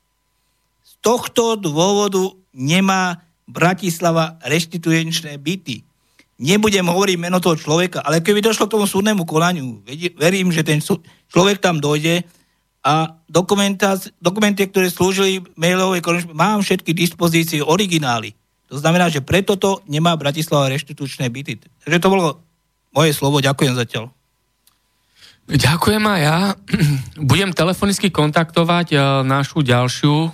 Z 0.81 0.93
tohto 1.05 1.60
dôvodu 1.60 2.32
nemá 2.56 3.20
Bratislava 3.44 4.40
reštituenčné 4.43 5.36
byty. 5.36 5.85
Nebudem 6.40 6.89
hovoriť 6.89 7.16
meno 7.20 7.39
toho 7.39 7.60
človeka, 7.60 8.01
ale 8.01 8.24
keby 8.24 8.40
došlo 8.40 8.66
k 8.66 8.74
tomu 8.74 8.89
súdnemu 8.89 9.23
konaniu, 9.28 9.85
verím, 10.16 10.48
že 10.48 10.64
ten 10.64 10.81
človek 11.28 11.60
tam 11.60 11.78
dojde, 11.78 12.24
a 12.82 13.14
dokumenty, 13.31 14.66
ktoré 14.66 14.90
slúžili 14.90 15.39
mailovej 15.55 16.02
konečnosti, 16.02 16.35
mám 16.35 16.66
všetky 16.66 16.90
dispozície, 16.90 17.62
originály. 17.62 18.35
To 18.66 18.77
znamená, 18.82 19.06
že 19.06 19.23
preto 19.23 19.55
to 19.55 19.78
nemá 19.86 20.19
Bratislava 20.19 20.66
reštitučné 20.66 21.31
byty. 21.31 21.62
Takže 21.62 22.02
to 22.02 22.10
bolo 22.10 22.43
moje 22.90 23.14
slovo, 23.14 23.39
ďakujem 23.39 23.78
zatiaľ. 23.78 24.10
Ďakujem 25.48 26.02
a 26.06 26.14
ja. 26.19 26.36
Budem 27.31 27.51
telefonicky 27.56 28.12
kontaktovať 28.12 28.86
e, 28.93 28.97
našu 29.27 29.62
ďalšiu 29.64 30.31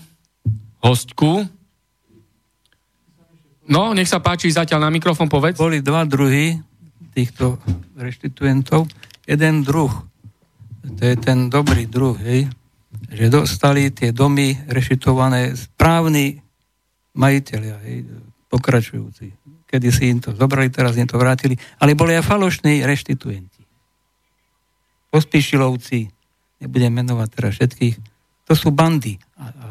hostku. 0.84 1.48
No, 3.68 3.92
nech 3.92 4.08
sa 4.08 4.20
páči, 4.20 4.48
zatiaľ 4.48 4.88
na 4.88 4.90
mikrofón 4.92 5.28
povedz. 5.28 5.60
Boli 5.60 5.84
dva 5.84 6.08
druhy 6.08 6.56
týchto 7.12 7.60
reštituentov. 7.96 8.88
Jeden 9.28 9.60
druh 9.60 9.92
to 10.96 11.02
je 11.04 11.16
ten 11.20 11.52
dobrý 11.52 11.84
druh, 11.84 12.16
hej, 12.16 12.48
že 13.12 13.28
dostali 13.28 13.92
tie 13.92 14.14
domy 14.14 14.56
rešitované 14.70 15.52
správni 15.52 16.40
majiteľia, 17.18 17.76
hej, 17.84 18.08
pokračujúci. 18.48 19.34
Kedy 19.68 19.88
si 19.92 20.08
im 20.08 20.18
to 20.24 20.32
zobrali, 20.32 20.72
teraz 20.72 20.96
im 20.96 21.04
to 21.04 21.20
vrátili, 21.20 21.60
ale 21.76 21.92
boli 21.92 22.16
aj 22.16 22.24
falošní 22.24 22.88
reštituenti. 22.88 23.57
Pospíšilovci, 25.08 26.08
nebudem 26.60 26.92
menovať 26.92 27.28
teraz 27.32 27.52
všetkých, 27.56 27.96
to 28.48 28.52
sú 28.56 28.72
bandy. 28.72 29.20
A, 29.36 29.44
a 29.48 29.66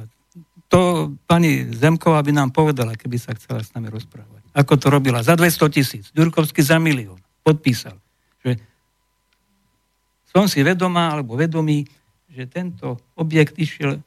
to 0.68 1.14
pani 1.24 1.72
Zemková 1.72 2.20
by 2.22 2.32
nám 2.36 2.50
povedala, 2.52 3.00
keby 3.00 3.18
sa 3.18 3.34
chcela 3.34 3.64
s 3.64 3.72
nami 3.72 3.88
rozprávať. 3.88 4.44
Ako 4.52 4.76
to 4.76 4.92
robila? 4.92 5.24
Za 5.24 5.40
200 5.40 5.74
tisíc. 5.74 6.06
Ďurkovský 6.12 6.60
za 6.60 6.76
milión. 6.78 7.18
Podpísal. 7.42 7.96
Že 8.44 8.60
som 10.30 10.46
si 10.52 10.60
vedomá 10.62 11.16
alebo 11.16 11.40
vedomý, 11.40 11.88
že 12.28 12.46
tento 12.46 13.00
objekt 13.16 13.56
išiel 13.58 13.98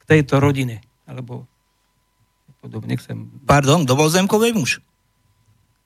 k 0.00 0.02
tejto 0.06 0.38
rodine, 0.38 0.80
alebo 1.04 1.44
podobne 2.64 2.96
chcem... 2.96 3.28
Pardon, 3.44 3.84
kto 3.84 3.92
bol 3.92 4.08
zemkovej 4.08 4.56
muž? 4.56 4.80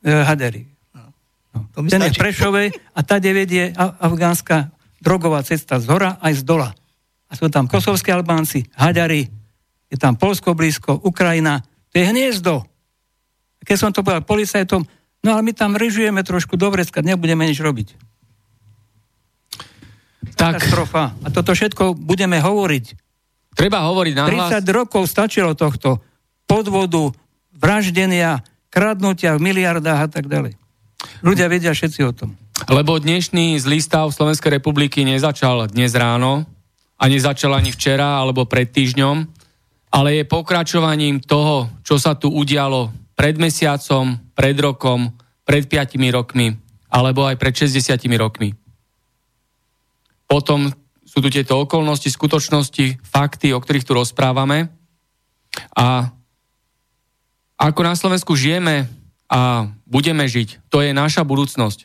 E, 0.07 0.13
Haderi. 0.23 0.78
No. 1.55 1.69
no. 1.77 1.89
Ten 1.89 2.05
je 2.09 2.12
v 2.12 2.20
Prešovej 2.20 2.69
a 2.95 3.01
tady 3.03 3.33
vedie 3.33 3.65
afgánska 3.79 4.73
drogová 4.99 5.43
cesta 5.47 5.79
z 5.79 5.87
hora 5.89 6.19
aj 6.20 6.41
z 6.41 6.43
dola. 6.45 6.70
A 7.29 7.33
sú 7.37 7.49
tam 7.53 7.69
kosovskí 7.69 8.09
Albánci, 8.09 8.65
Hadari, 8.73 9.29
je 9.89 9.97
tam 9.97 10.16
Polsko 10.16 10.53
blízko, 10.53 10.97
Ukrajina, 11.01 11.61
to 11.93 12.01
je 12.01 12.05
hniezdo. 12.09 12.65
Keď 13.65 13.77
som 13.77 13.91
to 13.93 14.05
povedal 14.05 14.25
policajtom, 14.25 14.85
no 15.25 15.29
ale 15.33 15.43
my 15.45 15.53
tam 15.53 15.77
režujeme 15.77 16.20
trošku 16.25 16.57
do 16.57 16.69
Vrecka, 16.73 17.05
nebudeme 17.05 17.45
nič 17.49 17.61
robiť. 17.61 17.89
Tak. 20.39 20.61
Katastrofa. 20.61 21.16
A 21.25 21.29
toto 21.33 21.57
všetko 21.57 21.99
budeme 21.99 22.39
hovoriť. 22.39 22.85
Treba 23.59 23.83
hovoriť 23.91 24.15
na 24.15 24.25
30 24.55 24.62
rokov 24.70 25.11
stačilo 25.11 25.59
tohto 25.59 25.99
podvodu, 26.47 27.11
vraždenia, 27.59 28.47
kradnutia 28.70 29.35
v 29.35 29.51
miliardách 29.51 30.01
a 30.07 30.09
tak 30.09 30.31
ďalej. 30.31 30.55
Ľudia 31.23 31.47
vedia 31.47 31.70
všetci 31.70 32.01
o 32.07 32.12
tom. 32.15 32.35
Lebo 32.66 32.99
dnešný 32.99 33.55
zlý 33.62 33.79
stav 33.79 34.11
Slovenskej 34.11 34.59
republiky 34.59 35.07
nezačal 35.07 35.70
dnes 35.70 35.95
ráno, 35.95 36.43
ani 36.99 37.23
začal 37.23 37.55
ani 37.55 37.70
včera, 37.70 38.19
alebo 38.19 38.51
pred 38.51 38.66
týždňom, 38.66 39.16
ale 39.95 40.20
je 40.20 40.25
pokračovaním 40.27 41.23
toho, 41.23 41.70
čo 41.87 42.03
sa 42.03 42.19
tu 42.19 42.35
udialo 42.35 42.91
pred 43.15 43.39
mesiacom, 43.39 44.19
pred 44.35 44.59
rokom, 44.59 45.15
pred 45.47 45.70
5 45.70 45.95
rokmi, 46.11 46.59
alebo 46.91 47.25
aj 47.31 47.39
pred 47.39 47.55
60 47.55 47.95
rokmi. 48.19 48.59
Potom 50.29 50.69
sú 51.07 51.25
tu 51.25 51.33
tieto 51.33 51.62
okolnosti, 51.62 52.11
skutočnosti, 52.11 53.01
fakty, 53.01 53.55
o 53.55 53.62
ktorých 53.62 53.87
tu 53.87 53.97
rozprávame. 53.97 54.69
A 55.73 56.11
ako 57.57 57.81
na 57.87 57.95
Slovensku 57.97 58.37
žijeme 58.37 58.98
a 59.29 59.69
budeme 59.85 60.25
žiť, 60.25 60.73
to 60.73 60.81
je 60.81 60.97
naša 60.97 61.23
budúcnosť. 61.23 61.85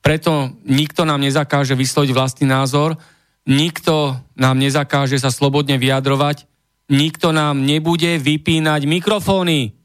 Preto 0.00 0.56
nikto 0.64 1.04
nám 1.04 1.20
nezakáže 1.20 1.76
vysloviť 1.76 2.10
vlastný 2.16 2.46
názor, 2.48 2.96
nikto 3.44 4.16
nám 4.34 4.56
nezakáže 4.56 5.20
sa 5.20 5.28
slobodne 5.28 5.76
vyjadrovať, 5.76 6.48
nikto 6.88 7.30
nám 7.30 7.60
nebude 7.60 8.16
vypínať 8.18 8.88
mikrofóny, 8.88 9.76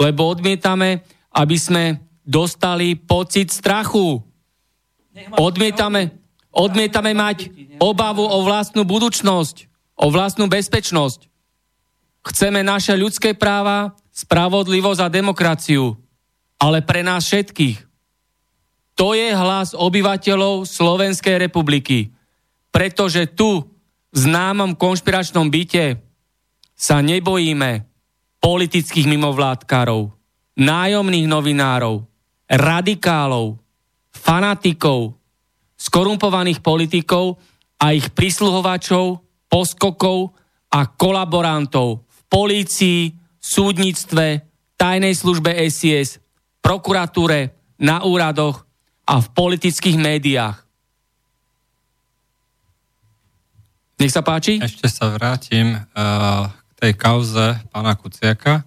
lebo 0.00 0.20
odmietame, 0.24 1.04
aby 1.36 1.56
sme 1.58 2.00
dostali 2.24 2.96
pocit 2.96 3.52
strachu. 3.52 4.22
Odmietame, 5.36 6.22
Odmietame 6.52 7.16
mať 7.16 7.48
obavu 7.80 8.28
o 8.28 8.44
vlastnú 8.44 8.84
budúcnosť, 8.84 9.72
o 9.96 10.12
vlastnú 10.12 10.52
bezpečnosť. 10.52 11.32
Chceme 12.28 12.60
naše 12.60 12.92
ľudské 12.92 13.32
práva, 13.32 13.96
spravodlivosť 14.12 15.00
a 15.02 15.08
demokraciu, 15.08 15.96
ale 16.60 16.84
pre 16.84 17.00
nás 17.00 17.24
všetkých. 17.26 17.90
To 19.00 19.16
je 19.16 19.32
hlas 19.32 19.72
obyvateľov 19.72 20.68
Slovenskej 20.68 21.40
republiky. 21.40 22.12
Pretože 22.68 23.28
tu, 23.32 23.64
v 24.12 24.16
známom 24.16 24.76
konšpiračnom 24.76 25.48
byte, 25.48 25.96
sa 26.76 27.00
nebojíme 27.00 27.88
politických 28.42 29.06
mimovládkarov, 29.08 30.12
nájomných 30.60 31.26
novinárov, 31.30 32.04
radikálov, 32.50 33.56
fanatikov, 34.12 35.16
skorumpovaných 35.78 36.60
politikov 36.60 37.40
a 37.80 37.96
ich 37.96 38.12
prisluhovačov, 38.12 39.24
poskokov 39.46 40.36
a 40.72 40.86
kolaborantov 40.86 42.02
v 42.06 42.20
polícii, 42.28 43.00
súdnictve, 43.42 44.46
tajnej 44.78 45.18
službe 45.18 45.50
SIS, 45.66 46.22
prokuratúre, 46.62 47.58
na 47.82 48.06
úradoch 48.06 48.62
a 49.02 49.18
v 49.18 49.26
politických 49.34 49.98
médiách. 49.98 50.62
Nech 53.98 54.14
sa 54.14 54.22
páči. 54.22 54.62
Ešte 54.62 54.86
sa 54.86 55.10
vrátim 55.10 55.74
uh, 55.74 56.46
k 56.46 56.70
tej 56.78 56.92
kauze 56.94 57.58
pána 57.74 57.98
Kuciaka. 57.98 58.62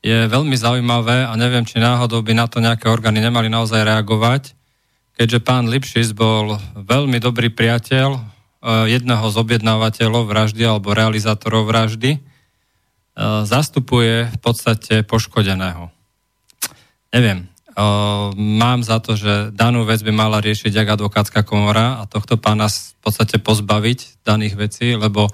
Je 0.00 0.24
veľmi 0.24 0.56
zaujímavé 0.56 1.28
a 1.28 1.32
neviem, 1.36 1.68
či 1.68 1.76
náhodou 1.76 2.24
by 2.24 2.32
na 2.32 2.48
to 2.48 2.64
nejaké 2.64 2.88
orgány 2.88 3.20
nemali 3.20 3.52
naozaj 3.52 3.84
reagovať, 3.84 4.56
keďže 5.16 5.44
pán 5.44 5.68
Lipšis 5.68 6.16
bol 6.16 6.56
veľmi 6.72 7.20
dobrý 7.20 7.52
priateľ 7.52 8.08
uh, 8.16 8.88
jedného 8.88 9.28
z 9.28 9.36
objednávateľov 9.36 10.24
vraždy 10.24 10.64
alebo 10.64 10.96
realizátorov 10.96 11.68
vraždy 11.68 12.29
zastupuje 13.18 14.30
v 14.30 14.38
podstate 14.38 15.02
poškodeného. 15.02 15.90
Neviem, 17.10 17.42
e, 17.42 17.46
mám 18.38 18.80
za 18.86 19.02
to, 19.02 19.18
že 19.18 19.50
danú 19.50 19.82
vec 19.82 20.00
by 20.00 20.12
mala 20.14 20.38
riešiť 20.38 20.72
jak 20.72 20.88
advokátska 20.94 21.42
komora 21.42 22.00
a 22.00 22.06
tohto 22.06 22.38
pána 22.38 22.70
v 22.70 23.00
podstate 23.02 23.42
pozbaviť 23.42 24.22
daných 24.22 24.54
vecí, 24.54 24.94
lebo 24.94 25.28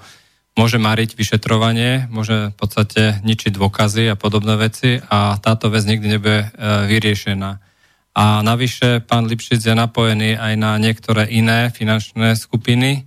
môže 0.57 0.81
mariť 0.81 1.13
vyšetrovanie, 1.13 2.09
môže 2.09 2.51
v 2.51 2.55
podstate 2.57 3.21
ničiť 3.21 3.53
dôkazy 3.53 4.09
a 4.09 4.17
podobné 4.17 4.57
veci 4.57 4.97
a 4.97 5.37
táto 5.37 5.69
vec 5.69 5.85
nikdy 5.85 6.17
nebude 6.17 6.39
e, 6.43 6.47
vyriešená. 6.89 7.61
A 8.17 8.41
navyše 8.41 9.05
pán 9.05 9.29
Lipšic 9.29 9.61
je 9.61 9.77
napojený 9.77 10.33
aj 10.33 10.53
na 10.57 10.81
niektoré 10.81 11.29
iné 11.29 11.69
finančné 11.69 12.33
skupiny, 12.33 13.05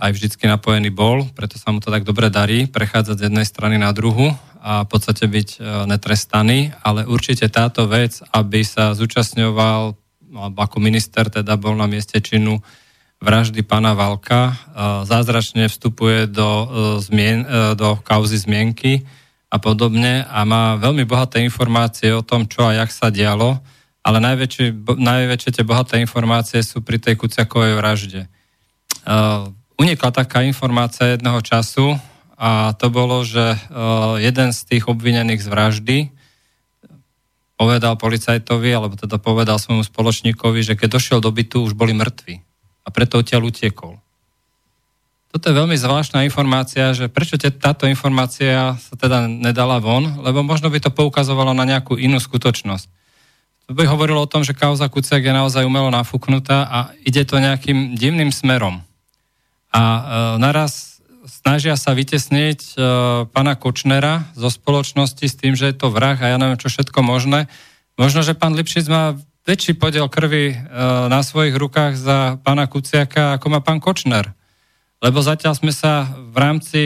aj 0.00 0.16
vždycky 0.16 0.48
napojený 0.48 0.88
bol, 0.88 1.28
preto 1.36 1.60
sa 1.60 1.68
mu 1.68 1.84
to 1.84 1.92
tak 1.92 2.08
dobre 2.08 2.32
darí 2.32 2.64
prechádzať 2.64 3.16
z 3.20 3.24
jednej 3.28 3.44
strany 3.44 3.76
na 3.76 3.92
druhu 3.92 4.32
a 4.60 4.84
v 4.84 4.88
podstate 4.88 5.28
byť 5.28 5.48
e, 5.56 5.58
netrestaný, 5.84 6.72
ale 6.80 7.04
určite 7.04 7.52
táto 7.52 7.84
vec, 7.84 8.24
aby 8.32 8.64
sa 8.64 8.96
zúčastňoval, 8.96 9.82
alebo 10.32 10.58
ako 10.60 10.76
minister 10.80 11.28
teda 11.28 11.60
bol 11.60 11.76
na 11.76 11.84
mieste 11.84 12.16
činu 12.20 12.64
vraždy 13.20 13.60
pána 13.60 13.92
Valka, 13.92 14.40
e, 14.48 14.54
zázračne 15.04 15.68
vstupuje 15.68 16.28
do, 16.32 16.48
e, 16.48 16.66
zmien, 17.04 17.44
do 17.76 18.00
kauzy 18.00 18.40
zmienky 18.40 19.04
a 19.52 19.60
podobne 19.60 20.24
a 20.24 20.44
má 20.48 20.80
veľmi 20.80 21.04
bohaté 21.04 21.44
informácie 21.44 22.12
o 22.16 22.24
tom, 22.24 22.48
čo 22.48 22.64
a 22.64 22.76
jak 22.76 22.88
sa 22.88 23.12
dialo, 23.12 23.60
ale 24.00 24.16
najväčšie, 24.16 24.80
najväčšie 24.96 25.60
tie 25.60 25.64
bohaté 25.64 26.00
informácie 26.00 26.64
sú 26.64 26.80
pri 26.80 26.96
tej 26.96 27.20
Kuciakovej 27.20 27.76
vražde 27.76 28.32
unikla 29.80 30.12
taká 30.12 30.44
informácia 30.44 31.16
jedného 31.16 31.40
času 31.40 31.96
a 32.36 32.76
to 32.76 32.92
bolo, 32.92 33.24
že 33.24 33.56
e, 33.56 33.58
jeden 34.20 34.52
z 34.52 34.60
tých 34.68 34.84
obvinených 34.84 35.40
z 35.40 35.48
vraždy 35.48 35.98
povedal 37.56 37.96
policajtovi, 37.96 38.72
alebo 38.72 38.96
teda 38.96 39.20
povedal 39.20 39.60
svojmu 39.60 39.84
spoločníkovi, 39.84 40.64
že 40.64 40.76
keď 40.76 40.96
došiel 40.96 41.18
do 41.20 41.28
bytu, 41.28 41.64
už 41.64 41.76
boli 41.76 41.92
mŕtvi. 41.92 42.40
A 42.84 42.88
preto 42.88 43.20
odtiaľ 43.20 43.52
utiekol. 43.52 44.00
Toto 45.28 45.44
je 45.52 45.54
veľmi 45.54 45.76
zvláštna 45.76 46.24
informácia, 46.24 46.96
že 46.96 47.12
prečo 47.12 47.36
te, 47.36 47.52
táto 47.52 47.84
informácia 47.84 48.80
sa 48.80 48.94
teda 48.96 49.28
nedala 49.28 49.76
von, 49.76 50.24
lebo 50.24 50.40
možno 50.40 50.72
by 50.72 50.80
to 50.80 50.90
poukazovalo 50.90 51.52
na 51.52 51.68
nejakú 51.68 52.00
inú 52.00 52.16
skutočnosť. 52.16 52.88
To 53.68 53.76
by 53.76 53.84
hovorilo 53.86 54.24
o 54.24 54.30
tom, 54.32 54.42
že 54.42 54.56
kauza 54.56 54.88
Kuciak 54.88 55.22
je 55.22 55.30
naozaj 55.36 55.62
umelo 55.62 55.92
nafúknutá 55.92 56.66
a 56.66 56.78
ide 57.04 57.22
to 57.28 57.38
nejakým 57.38 57.94
divným 57.94 58.32
smerom 58.32 58.82
a 59.70 59.82
e, 59.82 60.02
naraz 60.42 60.98
snažia 61.26 61.78
sa 61.78 61.94
vytesniť 61.94 62.60
e, 62.60 62.72
pána 63.30 63.54
Kočnera 63.54 64.26
zo 64.34 64.50
spoločnosti 64.50 65.24
s 65.24 65.38
tým, 65.38 65.54
že 65.54 65.70
je 65.70 65.76
to 65.78 65.88
vrah 65.88 66.18
a 66.18 66.26
ja 66.26 66.36
neviem 66.36 66.58
čo 66.58 66.68
všetko 66.68 67.00
možné. 67.06 67.46
Možno, 67.94 68.26
že 68.26 68.34
pán 68.34 68.58
Lipšic 68.58 68.86
má 68.90 69.14
väčší 69.46 69.78
podiel 69.78 70.10
krvi 70.10 70.52
e, 70.52 70.56
na 71.06 71.22
svojich 71.22 71.54
rukách 71.54 71.94
za 71.94 72.36
pána 72.42 72.66
Kuciaka, 72.66 73.38
ako 73.38 73.46
má 73.48 73.60
pán 73.62 73.78
Kočner. 73.78 74.34
Lebo 75.00 75.22
zatiaľ 75.24 75.56
sme 75.56 75.72
sa 75.72 76.12
v 76.12 76.36
rámci 76.36 76.80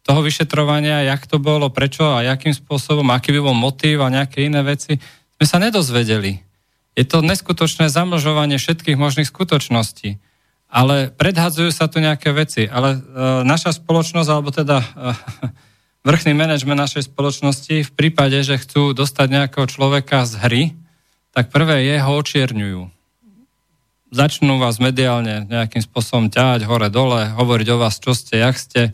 toho 0.00 0.24
vyšetrovania, 0.24 1.04
jak 1.04 1.28
to 1.28 1.36
bolo, 1.36 1.68
prečo 1.68 2.08
a 2.08 2.24
jakým 2.24 2.56
spôsobom, 2.56 3.04
aký 3.12 3.36
by 3.36 3.40
bol 3.44 3.52
motív 3.52 4.00
a 4.00 4.08
nejaké 4.08 4.48
iné 4.48 4.64
veci, 4.64 4.96
sme 5.36 5.44
sa 5.44 5.60
nedozvedeli. 5.60 6.40
Je 6.96 7.04
to 7.04 7.20
neskutočné 7.20 7.92
zamlžovanie 7.92 8.56
všetkých 8.56 8.96
možných 8.96 9.28
skutočností 9.28 10.29
ale 10.70 11.10
predhadzujú 11.10 11.74
sa 11.74 11.90
tu 11.90 11.98
nejaké 11.98 12.30
veci. 12.30 12.70
Ale 12.70 12.96
e, 12.96 12.98
naša 13.42 13.74
spoločnosť, 13.74 14.28
alebo 14.30 14.54
teda 14.54 14.78
e, 14.78 14.86
vrchný 16.08 16.32
manažment 16.32 16.78
našej 16.78 17.10
spoločnosti 17.10 17.90
v 17.90 17.92
prípade, 17.92 18.38
že 18.46 18.62
chcú 18.62 18.94
dostať 18.94 19.26
nejakého 19.28 19.66
človeka 19.66 20.22
z 20.24 20.32
hry, 20.38 20.62
tak 21.34 21.50
prvé 21.50 21.90
je 21.90 21.96
ho 21.98 22.12
očierňujú. 22.22 22.80
Začnú 24.10 24.58
vás 24.58 24.82
mediálne 24.82 25.46
nejakým 25.46 25.82
spôsobom 25.82 26.30
ťahať 26.30 26.66
hore-dole, 26.66 27.34
hovoriť 27.34 27.68
o 27.74 27.76
vás, 27.78 27.98
čo 28.02 28.14
ste, 28.14 28.42
jak 28.42 28.58
ste, 28.58 28.90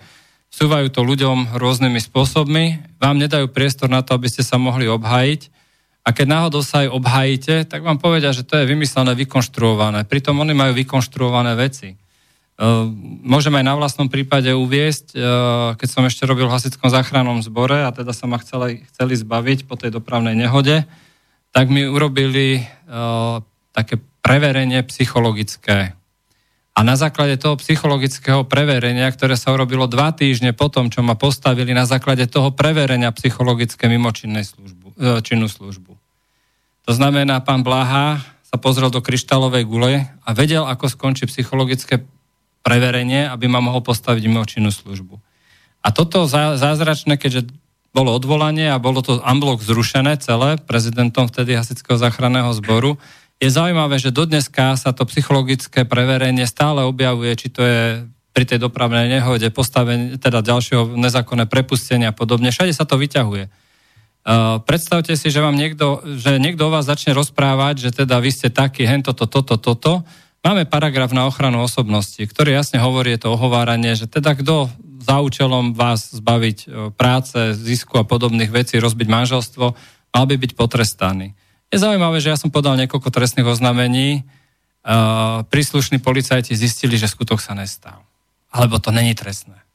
vsúvajú 0.53 0.93
to 0.93 1.01
ľuďom 1.05 1.57
rôznymi 1.57 2.01
spôsobmi, 2.01 2.65
vám 3.01 3.16
nedajú 3.16 3.48
priestor 3.48 3.89
na 3.89 4.05
to, 4.05 4.16
aby 4.16 4.28
ste 4.28 4.44
sa 4.44 4.61
mohli 4.61 4.89
obhájiť 4.89 5.55
a 6.06 6.14
keď 6.14 6.26
náhodou 6.30 6.62
sa 6.62 6.86
aj 6.86 6.94
obhajíte, 6.94 7.66
tak 7.66 7.82
vám 7.82 7.98
povedia, 7.98 8.30
že 8.30 8.46
to 8.46 8.54
je 8.54 8.70
vymyslené, 8.70 9.18
vykonštruované. 9.18 10.06
Pritom 10.06 10.38
oni 10.38 10.54
majú 10.54 10.78
vykonštruované 10.78 11.58
veci. 11.58 11.98
Uh, 12.56 12.86
môžem 13.26 13.52
aj 13.58 13.64
na 13.66 13.74
vlastnom 13.74 14.06
prípade 14.06 14.48
uviesť, 14.54 15.12
uh, 15.12 15.20
keď 15.74 15.88
som 15.90 16.06
ešte 16.06 16.22
robil 16.24 16.46
v 16.46 16.54
hasickom 16.54 16.88
záchrannom 16.88 17.42
zbore 17.42 17.82
a 17.82 17.90
teda 17.90 18.14
sa 18.14 18.30
ma 18.30 18.38
chceli, 18.38 18.86
chceli 18.94 19.18
zbaviť 19.18 19.66
po 19.66 19.74
tej 19.74 19.92
dopravnej 19.92 20.38
nehode, 20.38 20.86
tak 21.50 21.74
mi 21.74 21.84
urobili 21.84 22.62
uh, 22.62 23.42
také 23.74 23.98
preverenie 24.22 24.86
psychologické. 24.86 25.92
A 26.76 26.84
na 26.86 26.94
základe 26.94 27.34
toho 27.40 27.58
psychologického 27.58 28.46
preverenia, 28.46 29.10
ktoré 29.10 29.34
sa 29.34 29.50
urobilo 29.50 29.90
dva 29.90 30.14
týždne 30.14 30.54
potom, 30.54 30.86
čo 30.86 31.02
ma 31.02 31.18
postavili 31.18 31.74
na 31.74 31.88
základe 31.88 32.30
toho 32.30 32.54
preverenia 32.54 33.10
psychologické 33.10 33.90
mimočinnej 33.90 34.44
službu, 34.44 34.85
činnú 34.98 35.47
službu. 35.47 35.94
To 36.86 36.93
znamená, 36.93 37.44
pán 37.44 37.60
Blaha 37.66 38.23
sa 38.47 38.56
pozrel 38.56 38.89
do 38.89 39.02
kryštálovej 39.02 39.64
gule 39.66 40.06
a 40.09 40.28
vedel, 40.32 40.64
ako 40.64 40.89
skončí 40.89 41.27
psychologické 41.27 42.06
preverenie, 42.62 43.27
aby 43.27 43.47
ma 43.47 43.62
mohol 43.62 43.82
postaviť 43.82 44.23
mimočinnú 44.27 44.74
službu. 44.74 45.18
A 45.82 45.89
toto 45.94 46.27
zázračné, 46.31 47.14
keďže 47.14 47.51
bolo 47.94 48.12
odvolanie 48.12 48.68
a 48.68 48.82
bolo 48.82 49.01
to 49.01 49.23
amblok 49.23 49.62
zrušené 49.62 50.18
celé 50.18 50.59
prezidentom 50.59 51.31
vtedy 51.31 51.55
Hasického 51.55 51.97
záchranného 51.97 52.51
zboru, 52.59 52.98
je 53.36 53.52
zaujímavé, 53.52 54.01
že 54.01 54.12
dodneska 54.12 54.81
sa 54.81 54.97
to 54.97 55.05
psychologické 55.09 55.85
preverenie 55.85 56.48
stále 56.48 56.85
objavuje, 56.85 57.36
či 57.36 57.48
to 57.52 57.60
je 57.60 58.09
pri 58.36 58.44
tej 58.44 58.60
dopravnej 58.60 59.09
nehode, 59.09 59.48
postavenie, 59.48 60.20
teda 60.20 60.44
ďalšieho 60.44 60.93
nezákonné 60.97 61.48
prepustenia 61.48 62.12
a 62.12 62.16
podobne. 62.16 62.52
Všade 62.52 62.73
sa 62.73 62.85
to 62.85 63.01
vyťahuje. 63.01 63.48
Uh, 64.27 64.59
predstavte 64.59 65.15
si, 65.15 65.31
že 65.31 65.39
vám 65.39 65.55
niekto, 65.55 66.03
že 66.19 66.43
niekto 66.43 66.66
o 66.66 66.74
vás 66.74 66.82
začne 66.82 67.15
rozprávať, 67.15 67.78
že 67.78 67.90
teda 68.03 68.19
vy 68.19 68.35
ste 68.35 68.51
taký, 68.51 68.82
hen 68.82 69.07
toto, 69.07 69.31
toto, 69.31 69.55
toto. 69.55 70.03
Máme 70.43 70.66
paragraf 70.66 71.15
na 71.15 71.31
ochranu 71.31 71.62
osobnosti, 71.62 72.19
ktorý 72.19 72.59
jasne 72.59 72.82
hovorí, 72.82 73.15
je 73.15 73.23
to 73.23 73.39
ohováranie, 73.39 73.94
že 73.94 74.11
teda 74.11 74.35
kto 74.35 74.66
za 74.98 75.23
účelom 75.23 75.78
vás 75.78 76.11
zbaviť 76.11 76.59
uh, 76.66 76.90
práce, 76.90 77.55
zisku 77.55 78.03
a 78.03 78.09
podobných 78.09 78.51
vecí, 78.51 78.82
rozbiť 78.82 79.07
manželstvo, 79.07 79.65
mal 80.11 80.24
by 80.27 80.35
byť 80.35 80.59
potrestaný. 80.59 81.39
Je 81.70 81.78
zaujímavé, 81.78 82.19
že 82.19 82.35
ja 82.35 82.39
som 82.39 82.51
podal 82.51 82.74
niekoľko 82.82 83.15
trestných 83.15 83.47
oznámení, 83.47 84.27
uh, 84.27 85.47
príslušní 85.47 86.03
policajti 86.03 86.51
zistili, 86.59 86.98
že 86.98 87.07
skutok 87.07 87.39
sa 87.39 87.55
nestal. 87.55 88.03
Alebo 88.51 88.82
to 88.82 88.90
není 88.90 89.15
trestné. 89.15 89.65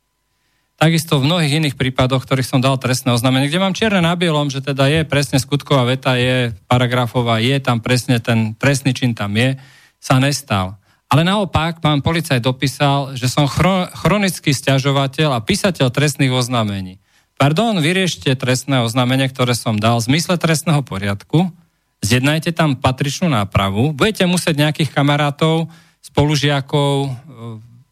Takisto 0.81 1.21
v 1.21 1.29
mnohých 1.29 1.61
iných 1.61 1.77
prípadoch, 1.77 2.25
ktorých 2.25 2.57
som 2.57 2.57
dal 2.57 2.73
trestné 2.81 3.13
oznámenie, 3.13 3.53
kde 3.53 3.61
mám 3.61 3.77
čierne 3.77 4.01
na 4.01 4.17
bielom, 4.17 4.49
že 4.49 4.65
teda 4.65 4.89
je 4.89 5.05
presne 5.05 5.37
skutková 5.37 5.85
veta, 5.85 6.17
je 6.17 6.57
paragrafová, 6.65 7.37
je 7.37 7.53
tam 7.61 7.85
presne 7.85 8.17
ten 8.17 8.57
trestný 8.57 8.97
čin 8.97 9.13
tam 9.13 9.37
je, 9.37 9.61
sa 10.01 10.17
nestal. 10.17 10.81
Ale 11.05 11.21
naopak 11.21 11.85
pán 11.85 12.01
policajt 12.01 12.41
dopísal, 12.41 13.13
že 13.13 13.29
som 13.29 13.45
chronický 13.93 14.57
stiažovateľ 14.57 15.37
a 15.37 15.45
písateľ 15.45 15.93
trestných 15.93 16.33
oznámení. 16.33 16.97
Pardon, 17.37 17.77
vyriešte 17.77 18.33
trestné 18.33 18.81
oznámenie, 18.81 19.29
ktoré 19.29 19.53
som 19.53 19.77
dal 19.77 20.01
v 20.01 20.09
zmysle 20.09 20.41
trestného 20.41 20.81
poriadku, 20.81 21.53
zjednajte 22.01 22.57
tam 22.57 22.73
patričnú 22.73 23.29
nápravu, 23.29 23.93
budete 23.93 24.25
musieť 24.25 24.57
nejakých 24.57 24.89
kamarátov, 24.89 25.69
spolužiakov, 26.01 27.13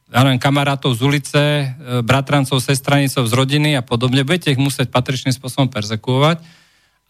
neviem, 0.09 0.41
kamarátov 0.41 0.97
z 0.97 1.01
ulice, 1.05 1.41
e, 1.41 1.65
bratrancov, 2.01 2.59
sestranicov 2.59 3.29
z 3.29 3.33
rodiny 3.33 3.77
a 3.77 3.85
podobne, 3.85 4.25
budete 4.25 4.51
ich 4.53 4.61
musieť 4.61 4.89
patričným 4.89 5.33
spôsobom 5.33 5.69
persekuovať 5.69 6.41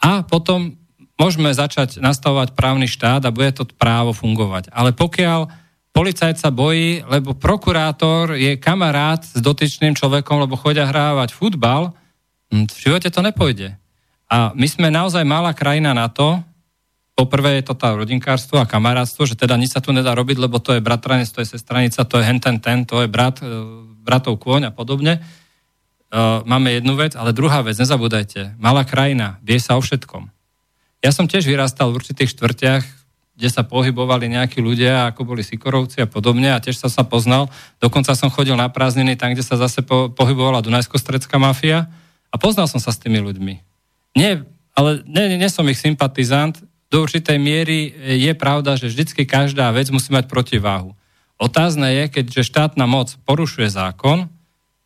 a 0.04 0.24
potom 0.24 0.76
môžeme 1.20 1.52
začať 1.52 2.00
nastavovať 2.00 2.56
právny 2.56 2.88
štát 2.88 3.24
a 3.28 3.36
bude 3.36 3.52
to 3.52 3.68
právo 3.68 4.16
fungovať. 4.16 4.72
Ale 4.72 4.96
pokiaľ 4.96 5.52
policajt 5.92 6.40
sa 6.40 6.52
bojí, 6.52 7.04
lebo 7.08 7.36
prokurátor 7.36 8.40
je 8.40 8.56
kamarát 8.56 9.20
s 9.20 9.40
dotyčným 9.40 9.96
človekom, 10.00 10.48
lebo 10.48 10.56
chodia 10.60 10.88
hrávať 10.88 11.36
futbal, 11.36 11.92
hm, 12.52 12.72
v 12.72 12.78
živote 12.80 13.12
to 13.12 13.20
nepôjde. 13.20 13.76
A 14.30 14.54
my 14.54 14.68
sme 14.70 14.88
naozaj 14.94 15.26
malá 15.26 15.52
krajina 15.52 15.92
na 15.92 16.08
to, 16.08 16.40
poprvé 17.20 17.60
je 17.60 17.68
to 17.68 17.76
tá 17.76 17.92
rodinkárstvo 17.92 18.64
a 18.64 18.70
kamarátstvo, 18.70 19.28
že 19.28 19.36
teda 19.36 19.60
nič 19.60 19.76
sa 19.76 19.84
tu 19.84 19.92
nedá 19.92 20.16
robiť, 20.16 20.40
lebo 20.40 20.64
to 20.64 20.72
je 20.72 20.80
bratranec, 20.80 21.28
to 21.28 21.44
je 21.44 21.52
sestranica, 21.52 22.08
to 22.08 22.16
je 22.16 22.24
hen 22.24 22.40
ten, 22.40 22.88
to 22.88 23.04
je 23.04 23.12
brat, 23.12 23.44
e, 23.44 23.52
bratov 24.00 24.40
kôň 24.40 24.72
a 24.72 24.76
podobne. 24.76 25.20
Uh, 26.10 26.42
máme 26.42 26.74
jednu 26.74 26.98
vec, 26.98 27.14
ale 27.14 27.38
druhá 27.38 27.62
vec, 27.62 27.78
nezabúdajte, 27.78 28.58
malá 28.58 28.82
krajina, 28.82 29.38
vie 29.46 29.62
sa 29.62 29.78
o 29.78 29.82
všetkom. 29.86 30.26
Ja 31.06 31.14
som 31.14 31.30
tiež 31.30 31.46
vyrastal 31.46 31.94
v 31.94 32.02
určitých 32.02 32.34
štvrtiach, 32.34 32.82
kde 33.38 33.50
sa 33.54 33.62
pohybovali 33.62 34.26
nejakí 34.26 34.58
ľudia, 34.58 35.14
ako 35.14 35.22
boli 35.22 35.46
Sikorovci 35.46 36.02
a 36.02 36.10
podobne, 36.10 36.50
a 36.50 36.58
tiež 36.58 36.82
som 36.82 36.90
sa 36.90 37.06
poznal. 37.06 37.48
Dokonca 37.78 38.18
som 38.18 38.34
chodil 38.34 38.58
na 38.58 38.74
prázdniny 38.74 39.22
tam, 39.22 39.38
kde 39.38 39.46
sa 39.46 39.54
zase 39.56 39.86
po, 39.86 40.10
pohybovala 40.10 40.66
Dunajsko-Strecká 40.66 41.38
mafia 41.38 41.88
a 42.34 42.36
poznal 42.42 42.66
som 42.66 42.82
sa 42.82 42.90
s 42.90 42.98
tými 42.98 43.22
ľuďmi. 43.22 43.54
Nie, 44.18 44.44
ale 44.74 45.06
nie, 45.06 45.38
nie 45.40 45.50
som 45.54 45.64
ich 45.70 45.78
sympatizant. 45.78 46.58
Do 46.90 47.06
určitej 47.06 47.38
miery 47.38 47.94
je 48.18 48.34
pravda, 48.34 48.74
že 48.74 48.90
vždycky 48.90 49.30
každá 49.30 49.70
vec 49.70 49.94
musí 49.94 50.10
mať 50.10 50.26
protiváhu. 50.26 50.98
Otázne 51.38 51.94
je, 51.94 52.04
keďže 52.10 52.50
štátna 52.50 52.90
moc 52.90 53.14
porušuje 53.24 53.70
zákon, 53.70 54.28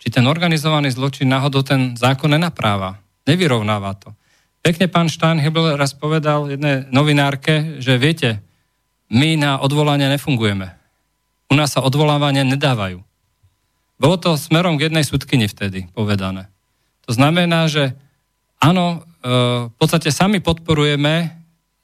či 0.03 0.11
ten 0.11 0.27
organizovaný 0.27 0.91
zločin 0.91 1.31
náhodou 1.31 1.63
ten 1.63 1.95
zákon 1.95 2.27
nenapráva, 2.27 2.99
nevyrovnáva 3.23 3.95
to. 3.95 4.11
Pekne 4.59 4.91
pán 4.91 5.07
Steinhebel 5.07 5.79
raz 5.79 5.95
povedal 5.95 6.51
jednej 6.51 6.87
novinárke, 6.91 7.79
že 7.79 7.95
viete, 7.95 8.43
my 9.11 9.39
na 9.39 9.51
odvolania 9.63 10.11
nefungujeme. 10.11 10.75
U 11.51 11.55
nás 11.55 11.75
sa 11.75 11.83
odvolávania 11.83 12.43
nedávajú. 12.43 12.99
Bolo 13.99 14.15
to 14.19 14.35
smerom 14.35 14.75
k 14.75 14.91
jednej 14.91 15.07
súdkyni 15.07 15.47
vtedy 15.47 15.87
povedané. 15.95 16.51
To 17.07 17.15
znamená, 17.15 17.67
že 17.67 17.95
áno, 18.59 19.03
e, 19.23 19.27
v 19.67 19.75
podstate 19.75 20.11
sami 20.11 20.39
podporujeme 20.39 21.42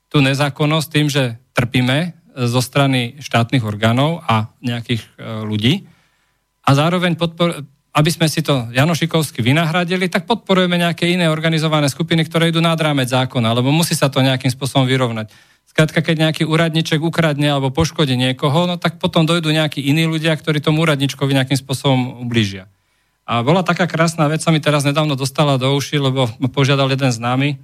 tú 0.10 0.20
nezákonnosť 0.26 0.88
tým, 0.90 1.08
že 1.08 1.38
trpíme 1.54 2.18
zo 2.50 2.62
strany 2.62 3.22
štátnych 3.22 3.62
orgánov 3.62 4.26
a 4.26 4.50
nejakých 4.62 5.02
e, 5.06 5.10
ľudí 5.46 5.74
a 6.66 6.70
zároveň 6.78 7.18
podpor- 7.18 7.66
aby 7.90 8.10
sme 8.14 8.30
si 8.30 8.46
to 8.46 8.70
Janošikovsky 8.70 9.42
vynahradili, 9.42 10.08
tak 10.08 10.30
podporujeme 10.30 10.78
nejaké 10.78 11.10
iné 11.10 11.26
organizované 11.26 11.90
skupiny, 11.90 12.22
ktoré 12.30 12.54
idú 12.54 12.62
nad 12.62 12.78
rámec 12.78 13.10
zákona, 13.10 13.50
lebo 13.58 13.74
musí 13.74 13.98
sa 13.98 14.14
to 14.14 14.22
nejakým 14.22 14.54
spôsobom 14.54 14.86
vyrovnať. 14.86 15.34
Skrátka, 15.66 16.02
keď 16.02 16.30
nejaký 16.30 16.44
úradniček 16.46 17.02
ukradne 17.02 17.50
alebo 17.50 17.74
poškodí 17.74 18.14
niekoho, 18.18 18.70
no 18.70 18.78
tak 18.78 19.02
potom 19.02 19.26
dojdú 19.26 19.50
nejakí 19.54 19.82
iní 19.82 20.06
ľudia, 20.06 20.34
ktorí 20.38 20.62
tomu 20.62 20.86
úradničkovi 20.86 21.34
nejakým 21.34 21.58
spôsobom 21.58 22.26
ublížia. 22.26 22.70
A 23.30 23.46
bola 23.46 23.62
taká 23.62 23.86
krásna 23.86 24.26
vec, 24.26 24.42
sa 24.42 24.50
mi 24.50 24.58
teraz 24.58 24.82
nedávno 24.82 25.14
dostala 25.14 25.62
do 25.62 25.70
uši, 25.78 26.02
lebo 26.02 26.26
ma 26.42 26.50
požiadal 26.50 26.90
jeden 26.90 27.14
známy, 27.14 27.62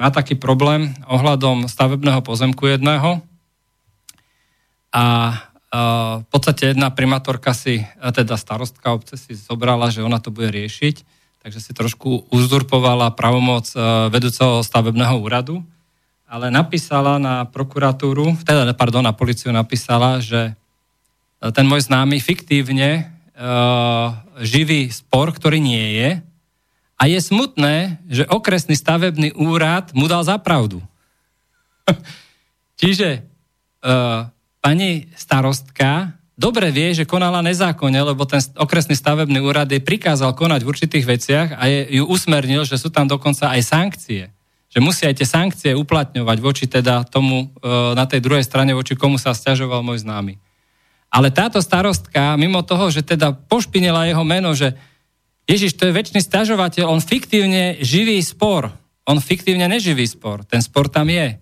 má 0.00 0.08
taký 0.08 0.32
problém 0.32 0.96
ohľadom 1.04 1.68
stavebného 1.68 2.24
pozemku 2.24 2.64
jedného 2.64 3.20
a 4.88 5.36
v 5.70 6.26
podstate 6.32 6.74
jedna 6.74 6.90
primátorka 6.90 7.54
si, 7.54 7.86
teda 8.00 8.34
starostka 8.34 8.90
obce 8.90 9.14
si 9.14 9.38
zobrala, 9.38 9.92
že 9.92 10.02
ona 10.02 10.18
to 10.18 10.34
bude 10.34 10.50
riešiť, 10.50 11.06
takže 11.46 11.60
si 11.62 11.70
trošku 11.70 12.26
uzurpovala 12.34 13.14
pravomoc 13.14 13.70
e, 13.70 13.78
vedúceho 14.10 14.66
stavebného 14.66 15.14
úradu, 15.22 15.62
ale 16.26 16.50
napísala 16.50 17.22
na 17.22 17.46
prokuratúru, 17.46 18.34
teda, 18.42 18.66
pardon, 18.74 19.06
na 19.06 19.14
policiu 19.14 19.54
napísala, 19.54 20.18
že 20.18 20.50
e, 20.50 20.52
ten 21.54 21.70
môj 21.70 21.86
známy 21.86 22.18
fiktívne 22.18 23.14
živý 24.44 24.92
spor, 24.92 25.32
ktorý 25.32 25.64
nie 25.64 25.96
je, 25.96 26.10
a 27.00 27.08
je 27.08 27.16
smutné, 27.16 28.04
že 28.12 28.28
okresný 28.28 28.76
stavebný 28.76 29.32
úrad 29.32 29.96
mu 29.96 30.04
dal 30.04 30.20
za 30.20 30.36
pravdu. 30.36 30.84
Čiže 32.80 33.24
uh, 33.80 34.28
pani 34.60 35.08
starostka 35.16 36.20
dobre 36.36 36.68
vie, 36.68 36.92
že 36.92 37.08
konala 37.08 37.40
nezákonne, 37.40 38.00
lebo 38.04 38.28
ten 38.28 38.44
okresný 38.56 38.96
stavebný 38.96 39.40
úrad 39.40 39.72
jej 39.72 39.80
prikázal 39.80 40.36
konať 40.36 40.60
v 40.60 40.70
určitých 40.72 41.04
veciach 41.04 41.48
a 41.56 41.68
je, 41.68 42.00
ju 42.00 42.04
usmernil, 42.04 42.68
že 42.68 42.76
sú 42.76 42.92
tam 42.92 43.08
dokonca 43.08 43.48
aj 43.52 43.60
sankcie. 43.64 44.32
Že 44.72 44.78
musia 44.80 45.06
aj 45.12 45.16
tie 45.20 45.28
sankcie 45.28 45.70
uplatňovať 45.76 46.38
voči 46.40 46.64
teda 46.70 47.02
tomu 47.04 47.50
e, 47.50 47.68
na 47.92 48.06
tej 48.06 48.22
druhej 48.22 48.46
strane, 48.46 48.70
voči 48.70 48.94
komu 48.94 49.18
sa 49.18 49.34
stiažoval 49.34 49.82
môj 49.82 50.06
známy. 50.06 50.38
Ale 51.10 51.34
táto 51.34 51.58
starostka, 51.58 52.38
mimo 52.38 52.62
toho, 52.62 52.86
že 52.86 53.02
teda 53.02 53.34
pošpinila 53.34 54.06
jeho 54.06 54.22
meno, 54.22 54.54
že 54.54 54.78
Ježiš, 55.50 55.74
to 55.74 55.90
je 55.90 55.96
väčší 55.96 56.22
stiažovateľ, 56.22 56.86
on 56.86 57.02
fiktívne 57.02 57.82
živý 57.82 58.22
spor. 58.22 58.70
On 59.02 59.18
fiktívne 59.18 59.66
neživý 59.66 60.06
spor. 60.06 60.46
Ten 60.46 60.62
spor 60.62 60.86
tam 60.86 61.10
je 61.10 61.34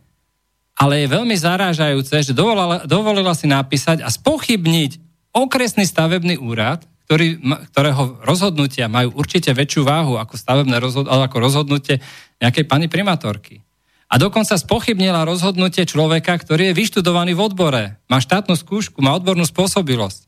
ale 0.78 1.04
je 1.04 1.10
veľmi 1.10 1.34
zarážajúce, 1.34 2.22
že 2.22 2.32
dovolila, 2.32 2.86
dovolila 2.86 3.34
si 3.34 3.50
napísať 3.50 3.98
a 3.98 4.08
spochybniť 4.08 5.02
okresný 5.34 5.82
stavebný 5.82 6.38
úrad, 6.38 6.86
ktorý, 7.10 7.42
ktorého 7.74 8.22
rozhodnutia 8.22 8.86
majú 8.86 9.18
určite 9.18 9.50
väčšiu 9.50 9.82
váhu 9.82 10.14
ako, 10.22 10.38
stavebné 10.38 10.78
rozhod, 10.78 11.10
ako 11.10 11.36
rozhodnutie 11.42 11.98
nejakej 12.38 12.64
pani 12.70 12.86
primátorky. 12.86 13.66
A 14.08 14.16
dokonca 14.16 14.56
spochybnila 14.56 15.26
rozhodnutie 15.26 15.84
človeka, 15.84 16.38
ktorý 16.38 16.72
je 16.72 16.78
vyštudovaný 16.78 17.34
v 17.34 17.44
odbore, 17.44 17.84
má 18.08 18.22
štátnu 18.22 18.54
skúšku, 18.56 19.02
má 19.02 19.12
odbornú 19.18 19.44
spôsobilosť. 19.44 20.27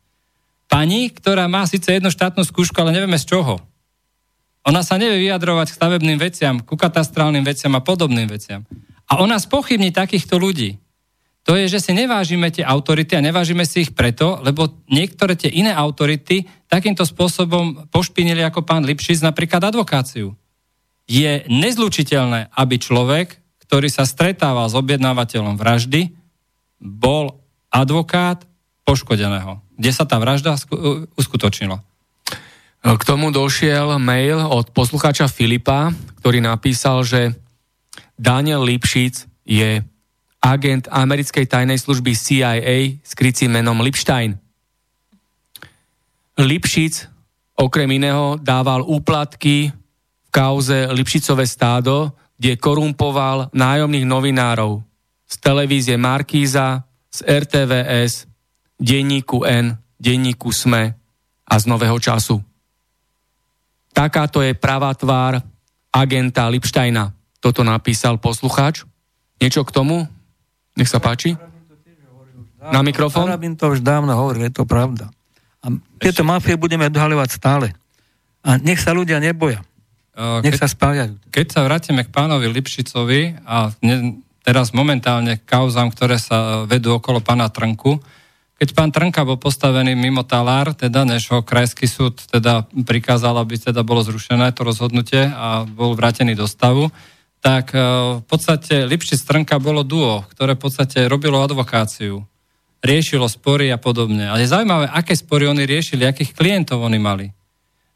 Pani, 0.71 1.11
ktorá 1.11 1.51
má 1.51 1.67
síce 1.67 1.91
jednu 1.91 2.15
štátnu 2.15 2.47
skúšku, 2.47 2.79
ale 2.79 2.95
nevieme 2.95 3.19
z 3.19 3.35
čoho. 3.35 3.59
Ona 4.63 4.87
sa 4.87 5.01
nevie 5.03 5.27
vyjadrovať 5.27 5.75
k 5.75 5.79
stavebným 5.83 6.19
veciam, 6.23 6.63
ku 6.63 6.79
katastrálnym 6.79 7.43
veciam 7.43 7.75
a 7.75 7.83
podobným 7.83 8.31
veciam. 8.31 8.63
A 9.11 9.19
ona 9.19 9.43
spochybní 9.43 9.91
takýchto 9.91 10.39
ľudí. 10.39 10.79
To 11.49 11.57
je, 11.57 11.67
že 11.67 11.81
si 11.83 11.97
nevážime 11.97 12.53
tie 12.53 12.63
autority 12.63 13.17
a 13.17 13.25
nevážime 13.25 13.67
si 13.67 13.83
ich 13.89 13.97
preto, 13.97 14.39
lebo 14.45 14.85
niektoré 14.87 15.35
tie 15.35 15.51
iné 15.51 15.73
autority 15.73 16.47
takýmto 16.69 17.03
spôsobom 17.03 17.91
pošpinili 17.91 18.45
ako 18.45 18.63
pán 18.63 18.87
Lipšic 18.87 19.25
napríklad 19.25 19.65
advokáciu. 19.65 20.37
Je 21.11 21.43
nezlučiteľné, 21.51 22.55
aby 22.55 22.77
človek, 22.79 23.41
ktorý 23.67 23.89
sa 23.91 24.07
stretával 24.07 24.69
s 24.71 24.79
objednávateľom 24.79 25.59
vraždy, 25.59 26.13
bol 26.79 27.43
advokát 27.73 28.45
poškodeného, 28.85 29.59
kde 29.81 29.91
sa 29.97 30.05
tá 30.05 30.21
vražda 30.21 30.61
uskutočnila. 31.17 31.81
K 32.85 33.03
tomu 33.09 33.33
došiel 33.33 33.97
mail 33.97 34.45
od 34.45 34.69
poslucháča 34.77 35.25
Filipa, 35.33 35.89
ktorý 36.21 36.45
napísal, 36.45 37.01
že 37.01 37.33
Daniel 38.21 38.61
Lipšic 38.61 39.25
je 39.49 39.81
agent 40.41 40.85
americkej 40.89 41.49
tajnej 41.49 41.81
služby 41.81 42.13
CIA 42.13 43.01
s 43.01 43.13
krycím 43.17 43.57
menom 43.57 43.81
Lipstein. 43.81 44.37
Lipšic 46.37 47.09
okrem 47.57 47.89
iného 47.97 48.41
dával 48.41 48.85
úplatky 48.85 49.73
v 49.73 50.29
kauze 50.33 50.89
Lipšicové 50.93 51.45
stádo, 51.45 52.17
kde 52.41 52.57
korumpoval 52.57 53.53
nájomných 53.53 54.09
novinárov 54.09 54.81
z 55.29 55.35
televízie 55.37 56.01
Markíza, 56.01 56.89
z 57.13 57.19
RTVS, 57.29 58.30
denníku 58.81 59.45
N, 59.45 59.77
denníku 60.01 60.49
SME 60.51 60.97
a 61.45 61.55
z 61.55 61.65
Nového 61.69 62.01
času. 62.01 62.41
Takáto 63.93 64.41
je 64.41 64.57
pravá 64.57 64.97
tvár 64.97 65.39
agenta 65.93 66.49
Lipštajna 66.49 67.21
toto 67.41 67.65
napísal 67.65 68.21
poslucháč. 68.21 68.85
Niečo 69.41 69.65
k 69.65 69.73
tomu? 69.73 70.05
Nech 70.77 70.93
sa 70.93 71.01
páči. 71.01 71.35
Na 72.61 72.85
mikrofón? 72.85 73.25
Arabin 73.25 73.57
to 73.57 73.73
už 73.73 73.81
dávno 73.81 74.13
hovoril, 74.13 74.53
je 74.53 74.55
to 74.61 74.69
pravda. 74.69 75.09
A 75.65 75.73
tieto 75.97 76.21
mafie 76.21 76.61
budeme 76.61 76.85
odhaľovať 76.93 77.29
stále. 77.33 77.73
A 78.45 78.61
nech 78.61 78.77
sa 78.77 78.93
ľudia 78.93 79.17
neboja. 79.17 79.65
Nech 80.45 80.53
keď, 80.53 80.61
sa 80.61 80.69
spájajú. 80.69 81.17
Keď 81.33 81.47
sa 81.49 81.65
vrátime 81.65 82.05
k 82.05 82.13
pánovi 82.13 82.53
Lipšicovi 82.53 83.41
a 83.49 83.73
ne, 83.81 84.21
teraz 84.45 84.77
momentálne 84.77 85.41
k 85.41 85.49
kauzám, 85.49 85.89
ktoré 85.89 86.21
sa 86.21 86.69
vedú 86.69 87.01
okolo 87.01 87.25
pána 87.25 87.49
Trnku, 87.49 87.97
keď 88.61 88.77
pán 88.77 88.93
Trnka 88.93 89.25
bol 89.25 89.41
postavený 89.41 89.97
mimo 89.97 90.21
talár, 90.21 90.77
teda 90.77 91.09
než 91.09 91.33
ho 91.33 91.41
krajský 91.41 91.89
súd 91.89 92.21
teda 92.29 92.69
prikázal, 92.69 93.41
aby 93.41 93.57
teda 93.57 93.81
bolo 93.81 94.05
zrušené 94.05 94.53
to 94.53 94.69
rozhodnutie 94.69 95.33
a 95.33 95.65
bol 95.65 95.97
vrátený 95.97 96.37
do 96.37 96.45
stavu, 96.45 96.93
tak 97.41 97.73
e, 97.73 97.81
v 98.21 98.25
podstate 98.29 98.85
Lipši 98.85 99.17
Strnka 99.17 99.57
bolo 99.57 99.81
duo, 99.81 100.29
ktoré 100.29 100.61
v 100.61 100.69
podstate 100.69 101.09
robilo 101.09 101.41
advokáciu, 101.41 102.21
riešilo 102.85 103.33
spory 103.33 103.73
a 103.73 103.81
podobne. 103.81 104.29
Ale 104.29 104.45
je 104.45 104.53
zaujímavé, 104.53 104.93
aké 104.93 105.17
spory 105.17 105.49
oni 105.49 105.65
riešili, 105.65 106.05
akých 106.05 106.37
klientov 106.37 106.85
oni 106.85 107.01
mali. 107.01 107.27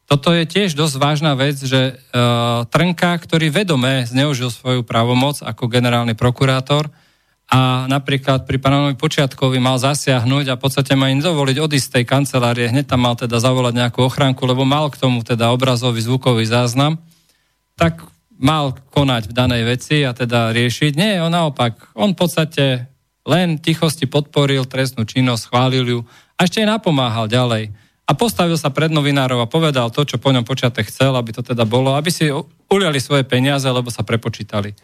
Toto 0.09 0.33
je 0.33 0.49
tiež 0.49 0.73
dosť 0.73 0.95
vážna 0.97 1.37
vec, 1.37 1.61
že 1.61 1.97
uh, 1.97 2.65
Trnka, 2.69 3.17
ktorý 3.21 3.49
vedome 3.49 4.05
zneužil 4.05 4.53
svoju 4.53 4.81
právomoc 4.85 5.41
ako 5.41 5.65
generálny 5.65 6.13
prokurátor 6.13 6.93
a 7.45 7.85
napríklad 7.85 8.49
pri 8.49 8.57
pánovi 8.57 8.97
Počiatkovi 8.97 9.61
mal 9.61 9.77
zasiahnuť 9.77 10.45
a 10.49 10.57
v 10.57 10.61
podstate 10.65 10.97
ma 10.97 11.13
im 11.13 11.21
dovoliť 11.21 11.57
odísť 11.61 11.85
z 11.85 11.93
tej 12.01 12.05
kancelárie, 12.09 12.73
hneď 12.73 12.89
tam 12.89 13.05
mal 13.05 13.13
teda 13.13 13.37
zavolať 13.37 13.73
nejakú 13.77 14.01
ochránku, 14.01 14.41
lebo 14.49 14.65
mal 14.65 14.89
k 14.89 14.97
tomu 14.97 15.21
teda 15.21 15.53
obrazový, 15.53 16.01
zvukový 16.01 16.49
záznam, 16.49 16.97
tak 17.77 18.01
mal 18.41 18.73
konať 18.91 19.29
v 19.29 19.33
danej 19.37 19.63
veci 19.63 20.01
a 20.03 20.11
teda 20.11 20.51
riešiť. 20.57 20.97
Nie, 20.97 21.21
on 21.21 21.31
naopak, 21.31 21.93
on 21.93 22.17
v 22.17 22.19
podstate 22.19 22.65
len 23.25 23.61
tichosti 23.61 24.09
podporil 24.09 24.65
trestnú 24.65 25.05
činnosť, 25.05 25.49
chválil 25.49 25.85
ju 25.85 25.99
a 26.35 26.49
ešte 26.49 26.65
aj 26.65 26.81
napomáhal 26.81 27.29
ďalej. 27.29 27.71
A 28.05 28.11
postavil 28.13 28.53
sa 28.53 28.69
pred 28.69 28.93
novinárov 28.93 29.41
a 29.41 29.49
povedal 29.49 29.89
to, 29.89 30.05
čo 30.05 30.21
po 30.21 30.29
ňom 30.29 30.45
počiatek 30.45 30.85
chcel, 30.93 31.17
aby 31.17 31.33
to 31.33 31.41
teda 31.41 31.65
bolo, 31.65 31.97
aby 31.97 32.13
si 32.13 32.29
uliali 32.69 33.01
svoje 33.01 33.25
peniaze, 33.25 33.65
lebo 33.65 33.89
sa 33.89 34.05
prepočítali. 34.05 34.77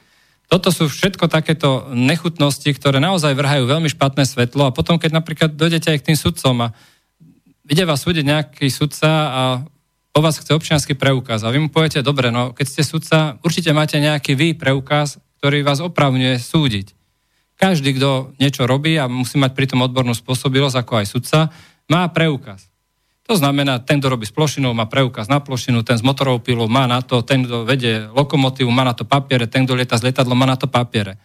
Toto 0.51 0.67
sú 0.67 0.91
všetko 0.91 1.31
takéto 1.31 1.87
nechutnosti, 1.95 2.67
ktoré 2.67 2.99
naozaj 2.99 3.39
vrhajú 3.39 3.71
veľmi 3.71 3.87
špatné 3.87 4.27
svetlo 4.27 4.67
a 4.67 4.75
potom, 4.75 4.99
keď 4.99 5.15
napríklad 5.15 5.55
dojdete 5.55 5.95
aj 5.95 5.99
k 6.03 6.07
tým 6.11 6.17
sudcom 6.19 6.55
a 6.67 6.75
ide 7.71 7.87
vás 7.87 8.03
súdiť 8.03 8.27
nejaký 8.27 8.67
sudca 8.67 9.09
a 9.31 9.41
po 10.11 10.19
vás 10.19 10.35
chce 10.35 10.51
občianský 10.51 10.99
preukaz 10.99 11.47
a 11.47 11.53
vy 11.55 11.63
mu 11.63 11.69
poviete, 11.71 12.03
dobre, 12.03 12.35
no 12.35 12.51
keď 12.51 12.67
ste 12.67 12.83
sudca, 12.83 13.39
určite 13.47 13.71
máte 13.71 13.95
nejaký 13.95 14.35
vy 14.35 14.59
preukaz, 14.59 15.23
ktorý 15.39 15.63
vás 15.63 15.79
opravňuje 15.79 16.35
súdiť. 16.35 16.99
Každý, 17.55 17.95
kto 17.95 18.35
niečo 18.35 18.67
robí 18.67 18.99
a 18.99 19.07
musí 19.07 19.39
mať 19.39 19.55
pritom 19.55 19.79
odbornú 19.87 20.11
spôsobilosť, 20.11 20.75
ako 20.83 20.93
aj 20.99 21.07
sudca, 21.07 21.39
má 21.87 22.03
preukaz. 22.11 22.70
To 23.31 23.39
znamená, 23.39 23.79
ten, 23.79 24.03
kto 24.03 24.11
robí 24.11 24.27
s 24.27 24.35
plošinou, 24.35 24.75
má 24.75 24.91
preukaz 24.91 25.31
na 25.31 25.39
plošinu, 25.39 25.87
ten 25.87 25.95
s 25.95 26.03
motorovou 26.03 26.43
pilou 26.43 26.67
má 26.67 26.83
na 26.83 26.99
to, 26.99 27.23
ten, 27.23 27.47
kto 27.47 27.63
vedie 27.63 28.11
lokomotívu, 28.11 28.67
má 28.67 28.83
na 28.83 28.91
to 28.91 29.07
papiere, 29.07 29.47
ten, 29.47 29.63
kto 29.63 29.79
lieta 29.79 29.95
s 29.95 30.03
lietadlom, 30.03 30.35
má 30.35 30.43
na 30.43 30.59
to 30.59 30.67
papiere. 30.67 31.15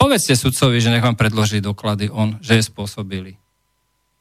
Povedzte 0.00 0.40
sudcovi, 0.40 0.80
že 0.80 0.88
nech 0.88 1.04
vám 1.04 1.20
predloží 1.20 1.60
doklady 1.60 2.08
on, 2.08 2.40
že 2.40 2.56
je 2.56 2.64
spôsobili. 2.64 3.36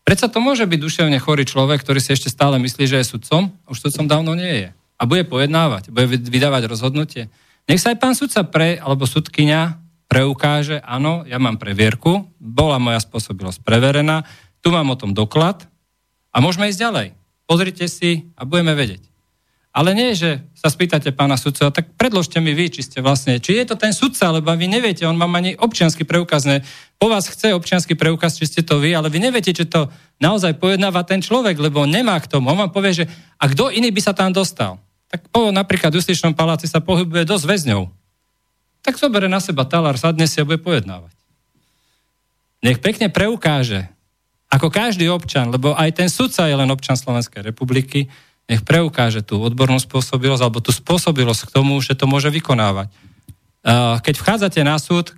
Predsa 0.03 0.27
to 0.27 0.43
môže 0.43 0.67
byť 0.67 0.79
duševne 0.83 1.15
chorý 1.15 1.47
človek, 1.47 1.79
ktorý 1.79 2.03
si 2.03 2.11
ešte 2.11 2.27
stále 2.27 2.59
myslí, 2.59 2.83
že 2.91 2.99
je 2.99 3.07
sudcom, 3.07 3.55
už 3.71 3.87
sudcom 3.87 4.11
dávno 4.11 4.35
nie 4.35 4.67
je. 4.67 4.69
A 4.99 5.07
bude 5.07 5.23
pojednávať, 5.23 5.95
bude 5.95 6.19
vydávať 6.19 6.67
rozhodnutie. 6.67 7.31
Nech 7.71 7.79
sa 7.79 7.95
aj 7.95 8.03
pán 8.03 8.19
sudca 8.19 8.43
pre, 8.43 8.75
alebo 8.83 9.07
sudkynia 9.07 9.79
preukáže, 10.11 10.83
áno, 10.83 11.23
ja 11.23 11.39
mám 11.39 11.55
previerku, 11.55 12.27
bola 12.35 12.83
moja 12.83 12.99
spôsobilosť 12.99 13.63
preverená, 13.63 14.27
tu 14.59 14.75
mám 14.75 14.91
o 14.91 14.99
tom 14.99 15.15
doklad 15.15 15.63
a 16.35 16.43
môžeme 16.43 16.67
ísť 16.67 16.83
ďalej 16.83 17.18
pozrite 17.49 17.89
si 17.89 18.29
a 18.37 18.45
budeme 18.45 18.77
vedieť. 18.77 19.09
Ale 19.73 19.93
nie, 19.93 20.17
že 20.17 20.45
sa 20.57 20.69
spýtate 20.69 21.13
pána 21.13 21.37
sudca, 21.37 21.69
tak 21.69 21.93
predložte 21.93 22.41
mi 22.41 22.57
vy, 22.57 22.73
či 22.73 22.81
ste 22.85 23.05
vlastne, 23.05 23.37
či 23.37 23.57
je 23.57 23.65
to 23.69 23.77
ten 23.77 23.93
sudca, 23.93 24.33
lebo 24.33 24.49
vy 24.53 24.65
neviete, 24.65 25.05
on 25.05 25.17
vám 25.17 25.33
ani 25.37 25.57
občiansky 25.57 26.05
preukaz 26.09 26.45
ne, 26.45 26.65
po 26.97 27.05
vás 27.05 27.29
chce 27.29 27.53
občiansky 27.53 27.93
preukaz, 27.93 28.37
či 28.37 28.49
ste 28.49 28.61
to 28.65 28.81
vy, 28.81 28.97
ale 28.97 29.13
vy 29.13 29.21
neviete, 29.21 29.53
či 29.53 29.69
to 29.69 29.89
naozaj 30.17 30.57
pojednáva 30.57 31.05
ten 31.05 31.21
človek, 31.21 31.57
lebo 31.61 31.85
nemá 31.85 32.17
k 32.17 32.29
tomu. 32.29 32.49
On 32.49 32.57
vám 32.57 32.73
povie, 32.73 33.01
že 33.01 33.05
a 33.37 33.45
kto 33.45 33.69
iný 33.69 33.93
by 33.93 34.01
sa 34.01 34.13
tam 34.17 34.33
dostal? 34.33 34.81
Tak 35.09 35.29
po 35.29 35.53
napríklad 35.53 35.93
v 35.93 36.01
Justičnom 36.01 36.33
paláci 36.33 36.69
sa 36.69 36.81
pohybuje 36.81 37.25
dosť 37.25 37.45
väzňov. 37.45 37.89
Tak 38.81 38.97
zobere 38.97 39.29
na 39.29 39.41
seba 39.41 39.69
talár, 39.69 40.01
sadne 40.01 40.25
si 40.25 40.41
a 40.41 40.47
bude 40.49 40.61
pojednávať. 40.61 41.13
Nech 42.65 42.81
pekne 42.81 43.07
preukáže, 43.07 43.87
ako 44.49 44.73
každý 44.73 45.05
občan, 45.13 45.53
lebo 45.53 45.77
aj 45.77 46.01
ten 46.01 46.09
sudca 46.09 46.49
je 46.49 46.57
len 46.57 46.69
občan 46.73 46.97
Slovenskej 46.97 47.45
republiky, 47.45 48.09
nech 48.49 48.65
preukáže 48.65 49.21
tú 49.21 49.37
odbornú 49.37 49.77
spôsobilosť 49.77 50.41
alebo 50.41 50.57
tú 50.57 50.73
spôsobilosť 50.73 51.53
k 51.53 51.53
tomu, 51.53 51.77
že 51.85 51.93
to 51.93 52.09
môže 52.09 52.33
vykonávať. 52.33 52.89
Keď 54.01 54.15
vchádzate 54.17 54.65
na 54.65 54.81
súd, 54.81 55.13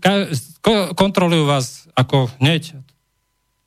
kontrolujú 0.99 1.47
vás 1.47 1.87
ako 1.95 2.27
hneď, 2.43 2.75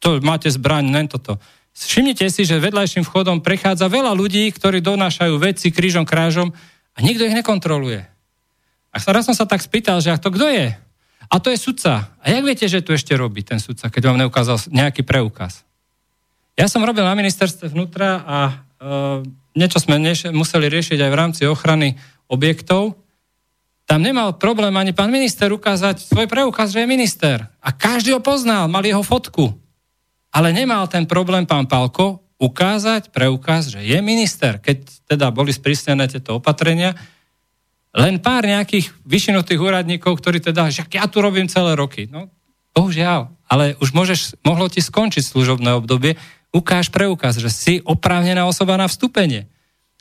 to 0.05 0.21
máte 0.21 0.53
zbraň, 0.53 0.93
len 0.93 1.09
toto. 1.09 1.41
Všimnite 1.73 2.29
si, 2.29 2.45
že 2.45 2.61
vedľajším 2.61 3.09
vchodom 3.09 3.41
prechádza 3.41 3.89
veľa 3.89 4.13
ľudí, 4.13 4.53
ktorí 4.53 4.85
donášajú 4.85 5.41
veci 5.41 5.73
krížom 5.73 6.05
krážom 6.05 6.53
a 6.93 6.99
nikto 7.01 7.25
ich 7.25 7.33
nekontroluje. 7.33 8.05
A 8.93 8.97
raz 9.01 9.25
som 9.25 9.33
sa 9.33 9.49
tak 9.49 9.65
spýtal, 9.65 10.05
že 10.05 10.13
a 10.13 10.21
to 10.21 10.29
kto 10.29 10.45
je? 10.53 10.77
A 11.29 11.41
to 11.41 11.49
je 11.53 11.59
sudca. 11.59 12.13
A 12.21 12.25
jak 12.31 12.45
viete, 12.45 12.67
že 12.69 12.85
tu 12.85 12.93
ešte 12.93 13.17
robí 13.17 13.41
ten 13.45 13.61
sudca, 13.61 13.89
keď 13.89 14.03
vám 14.13 14.21
neukázal 14.25 14.61
nejaký 14.73 15.05
preukaz? 15.07 15.65
Ja 16.55 16.71
som 16.71 16.87
robil 16.87 17.03
na 17.03 17.19
ministerstve 17.19 17.73
vnútra 17.75 18.23
a 18.23 18.39
e, 18.47 18.53
niečo 19.59 19.83
sme 19.83 19.99
neš- 19.99 20.31
museli 20.31 20.71
riešiť 20.71 20.99
aj 21.03 21.11
v 21.11 21.19
rámci 21.19 21.43
ochrany 21.51 21.99
objektov. 22.31 22.95
Tam 23.85 24.01
nemal 24.01 24.39
problém 24.41 24.73
ani 24.79 24.97
pán 24.97 25.11
minister 25.13 25.51
ukázať 25.51 26.01
svoj 26.01 26.31
preukaz, 26.31 26.73
že 26.73 26.81
je 26.81 26.89
minister. 26.89 27.45
A 27.61 27.75
každý 27.75 28.15
ho 28.17 28.23
poznal, 28.23 28.71
mal 28.71 28.87
jeho 28.87 29.03
fotku. 29.03 29.53
Ale 30.33 30.55
nemal 30.55 30.89
ten 30.89 31.05
problém 31.05 31.45
pán 31.45 31.69
Palko 31.69 32.25
ukázať 32.41 33.15
preukaz, 33.15 33.71
že 33.71 33.83
je 33.83 33.99
minister. 34.03 34.59
Keď 34.59 35.09
teda 35.11 35.31
boli 35.31 35.55
sprísnené 35.55 36.11
tieto 36.11 36.39
opatrenia, 36.39 36.97
len 37.95 38.19
pár 38.19 38.43
nejakých 38.43 38.91
vyšinutých 39.07 39.61
úradníkov, 39.63 40.19
ktorí 40.19 40.43
teda, 40.43 40.67
že 40.69 40.83
ja 40.91 41.07
tu 41.07 41.23
robím 41.23 41.47
celé 41.47 41.79
roky. 41.79 42.11
No, 42.11 42.27
bohužiaľ, 42.75 43.31
ale 43.47 43.79
už 43.79 43.95
môžeš, 43.95 44.35
mohlo 44.43 44.67
ti 44.67 44.83
skončiť 44.83 45.23
služobné 45.23 45.79
obdobie, 45.79 46.19
ukáž 46.51 46.91
preukaz, 46.91 47.39
že 47.39 47.51
si 47.51 47.75
oprávnená 47.87 48.47
osoba 48.51 48.75
na 48.75 48.91
vstúpenie. 48.91 49.47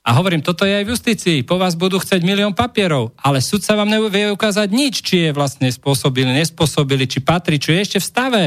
A 0.03 0.19
hovorím, 0.19 0.43
toto 0.43 0.67
je 0.67 0.83
aj 0.83 0.83
v 0.83 0.91
justícii. 0.91 1.37
Po 1.47 1.55
vás 1.55 1.79
budú 1.79 1.95
chcieť 1.95 2.27
milión 2.27 2.51
papierov, 2.51 3.15
ale 3.15 3.39
sudca 3.39 3.71
vám 3.79 3.87
nevie 3.87 4.35
ukázať 4.35 4.67
nič, 4.67 4.99
či 4.99 5.29
je 5.29 5.31
vlastne 5.31 5.71
spôsobili, 5.71 6.27
nespôsobili, 6.43 7.07
či 7.07 7.23
patrí, 7.23 7.55
čo 7.55 7.71
je 7.71 7.79
ešte 7.79 7.97
v 8.03 8.09
stave. 8.09 8.43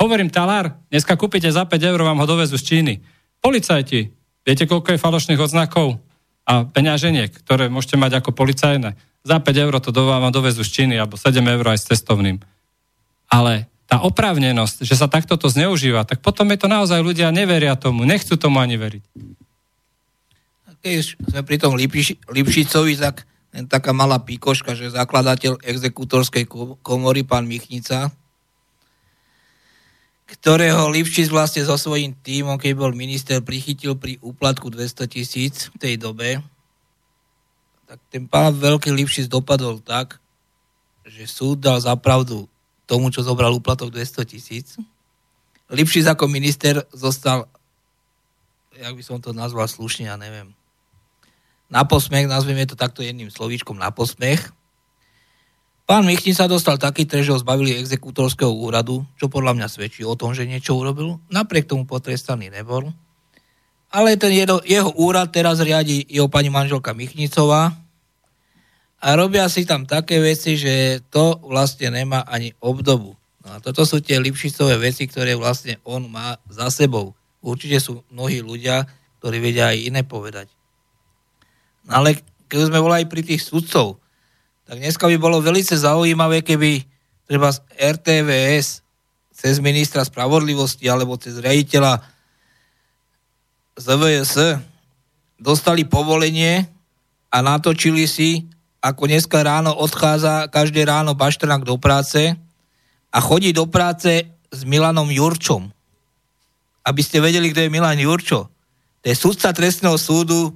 Hovorím, 0.00 0.32
talár, 0.32 0.72
dneska 0.88 1.12
kúpite 1.20 1.52
za 1.52 1.68
5 1.68 1.76
eur, 1.76 2.00
vám 2.00 2.16
ho 2.16 2.26
dovezú 2.26 2.56
z 2.56 2.64
Číny. 2.64 2.94
Policajti, 3.44 4.16
viete, 4.48 4.64
koľko 4.64 4.96
je 4.96 5.02
falošných 5.02 5.42
odznakov? 5.44 6.00
A 6.42 6.66
peňaženiek, 6.66 7.30
ktoré 7.30 7.70
môžete 7.70 7.94
mať 7.94 8.18
ako 8.18 8.34
policajné. 8.34 8.98
Za 9.22 9.38
5 9.38 9.64
eur 9.64 9.74
to 9.78 9.94
do 9.94 10.10
vám 10.10 10.34
dovezú 10.34 10.66
z 10.66 10.82
Číny, 10.82 10.98
alebo 10.98 11.14
7 11.14 11.38
eur 11.38 11.62
aj 11.62 11.78
s 11.78 11.88
cestovným. 11.94 12.42
Ale 13.30 13.70
tá 13.86 14.02
oprávnenosť, 14.02 14.82
že 14.82 14.98
sa 14.98 15.06
takto 15.06 15.38
to 15.38 15.52
zneužíva, 15.52 16.02
tak 16.08 16.24
potom 16.24 16.50
je 16.50 16.58
to 16.58 16.66
naozaj 16.66 16.98
ľudia 17.04 17.30
neveria 17.30 17.78
tomu, 17.78 18.02
nechcú 18.08 18.34
tomu 18.40 18.58
ani 18.58 18.80
veriť. 18.80 19.04
Keď 20.82 20.94
sme 21.30 21.40
pri 21.46 21.56
tom 21.62 21.78
Lipši, 21.78 22.26
Lipšicovi, 22.26 22.98
tak 22.98 23.22
len 23.52 23.68
taká 23.68 23.94
malá 23.94 24.18
píkoška, 24.18 24.74
že 24.74 24.90
zakladateľ 24.90 25.62
exekútorskej 25.62 26.48
komory, 26.82 27.22
pán 27.22 27.46
Michnica, 27.46 28.10
ktorého 30.32 30.88
Lipšic 30.88 31.28
vlastne 31.28 31.60
so 31.62 31.76
svojím 31.76 32.16
tímom, 32.16 32.56
keď 32.56 32.72
bol 32.72 32.92
minister, 32.96 33.44
prichytil 33.44 34.00
pri 34.00 34.16
úplatku 34.24 34.72
200 34.72 35.04
tisíc 35.12 35.68
v 35.72 35.76
tej 35.76 35.94
dobe, 36.00 36.40
tak 37.84 37.98
ten 38.08 38.24
pán 38.24 38.56
veľký 38.56 38.88
Lipšic 38.88 39.28
dopadol 39.28 39.84
tak, 39.84 40.16
že 41.04 41.28
súd 41.28 41.60
dal 41.60 41.76
zapravdu 41.76 42.48
tomu, 42.88 43.12
čo 43.12 43.20
zobral 43.20 43.52
úplatok 43.52 43.92
200 43.92 44.24
tisíc. 44.24 44.80
Lipšic 45.68 46.08
ako 46.08 46.24
minister 46.28 46.84
zostal, 46.96 47.44
jak 48.72 48.92
by 48.96 49.02
som 49.04 49.20
to 49.20 49.36
nazval 49.36 49.68
slušne, 49.68 50.08
ja 50.08 50.16
neviem, 50.16 50.56
na 51.72 51.88
posmech, 51.88 52.28
nazveme 52.28 52.68
to 52.68 52.76
takto 52.76 53.00
jedným 53.00 53.32
slovíčkom, 53.32 53.80
na 53.80 53.88
posmech, 53.88 54.52
Pán 55.82 56.06
Michtin 56.06 56.32
sa 56.32 56.46
dostal 56.46 56.78
taký 56.78 57.04
trest, 57.04 57.26
že 57.26 57.34
ho 57.34 57.42
zbavili 57.42 57.74
exekútorského 57.74 58.50
úradu, 58.54 59.02
čo 59.18 59.26
podľa 59.26 59.58
mňa 59.58 59.68
svedčí 59.68 60.06
o 60.06 60.14
tom, 60.14 60.30
že 60.30 60.46
niečo 60.46 60.78
urobil. 60.78 61.18
Napriek 61.26 61.66
tomu 61.66 61.84
potrestaný 61.84 62.54
nebol. 62.54 62.94
Ale 63.92 64.16
ten 64.16 64.32
jeho, 64.32 64.62
jeho 64.64 64.90
úrad 64.96 65.28
teraz 65.34 65.60
riadi 65.60 66.06
jeho 66.08 66.30
pani 66.30 66.48
manželka 66.48 66.96
Michnicová 66.96 67.76
a 69.02 69.08
robia 69.18 69.44
si 69.50 69.66
tam 69.66 69.84
také 69.84 70.22
veci, 70.22 70.54
že 70.54 71.02
to 71.10 71.42
vlastne 71.42 71.90
nemá 71.92 72.22
ani 72.24 72.54
obdobu. 72.62 73.18
No 73.42 73.48
a 73.50 73.56
toto 73.58 73.82
sú 73.82 73.98
tie 73.98 74.22
Lipšicové 74.22 74.78
veci, 74.78 75.10
ktoré 75.10 75.34
vlastne 75.34 75.82
on 75.82 76.06
má 76.06 76.38
za 76.46 76.70
sebou. 76.70 77.18
Určite 77.42 77.82
sú 77.82 78.06
mnohí 78.14 78.38
ľudia, 78.38 78.86
ktorí 79.18 79.42
vedia 79.42 79.74
aj 79.74 79.78
iné 79.82 80.00
povedať. 80.06 80.46
No 81.90 81.98
ale 81.98 82.22
keď 82.46 82.70
sme 82.70 82.78
volali 82.78 83.04
pri 83.10 83.26
tých 83.26 83.42
sudcov, 83.42 84.01
tak 84.66 84.78
dneska 84.78 85.04
by 85.10 85.16
bolo 85.18 85.42
veľmi 85.42 85.62
zaujímavé, 85.66 86.40
keby 86.46 86.86
treba 87.26 87.50
z 87.50 87.62
RTVS 87.76 88.82
cez 89.32 89.58
ministra 89.58 90.06
spravodlivosti 90.06 90.86
alebo 90.86 91.18
cez 91.18 91.40
riaditeľa 91.42 91.98
ZVS 93.74 94.62
dostali 95.40 95.82
povolenie 95.82 96.68
a 97.32 97.42
natočili 97.42 98.06
si, 98.06 98.46
ako 98.78 99.10
dneska 99.10 99.42
ráno 99.42 99.74
odchádza 99.74 100.46
každé 100.52 100.86
ráno 100.86 101.18
Bašternák 101.18 101.66
do 101.66 101.78
práce 101.80 102.38
a 103.10 103.18
chodí 103.18 103.50
do 103.50 103.66
práce 103.66 104.28
s 104.52 104.60
Milanom 104.62 105.08
Jurčom. 105.10 105.70
Aby 106.82 107.00
ste 107.02 107.22
vedeli, 107.22 107.50
kto 107.50 107.66
je 107.66 107.72
Milan 107.72 107.98
Jurčo. 107.98 108.50
To 109.02 109.06
je 109.06 109.16
sudca 109.18 109.54
trestného 109.54 109.94
súdu, 109.98 110.54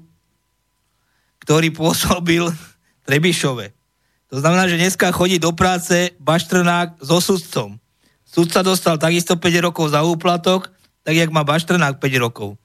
ktorý 1.43 1.71
pôsobil 1.71 2.47
Trebišove. 3.07 3.76
To 4.27 4.43
znamená, 4.43 4.67
že 4.67 4.81
dneska 4.81 5.15
chodí 5.15 5.39
do 5.39 5.55
práce 5.55 6.11
Baštrnák 6.19 6.99
so 6.99 7.23
sudcom. 7.23 7.79
Sudca 8.27 8.61
dostal 8.67 8.99
takisto 8.99 9.39
5 9.39 9.67
rokov 9.71 9.95
za 9.95 10.03
úplatok, 10.03 10.69
tak 11.07 11.15
jak 11.15 11.31
má 11.31 11.47
Baštrenák 11.47 12.03
5 12.03 12.25
rokov. 12.27 12.59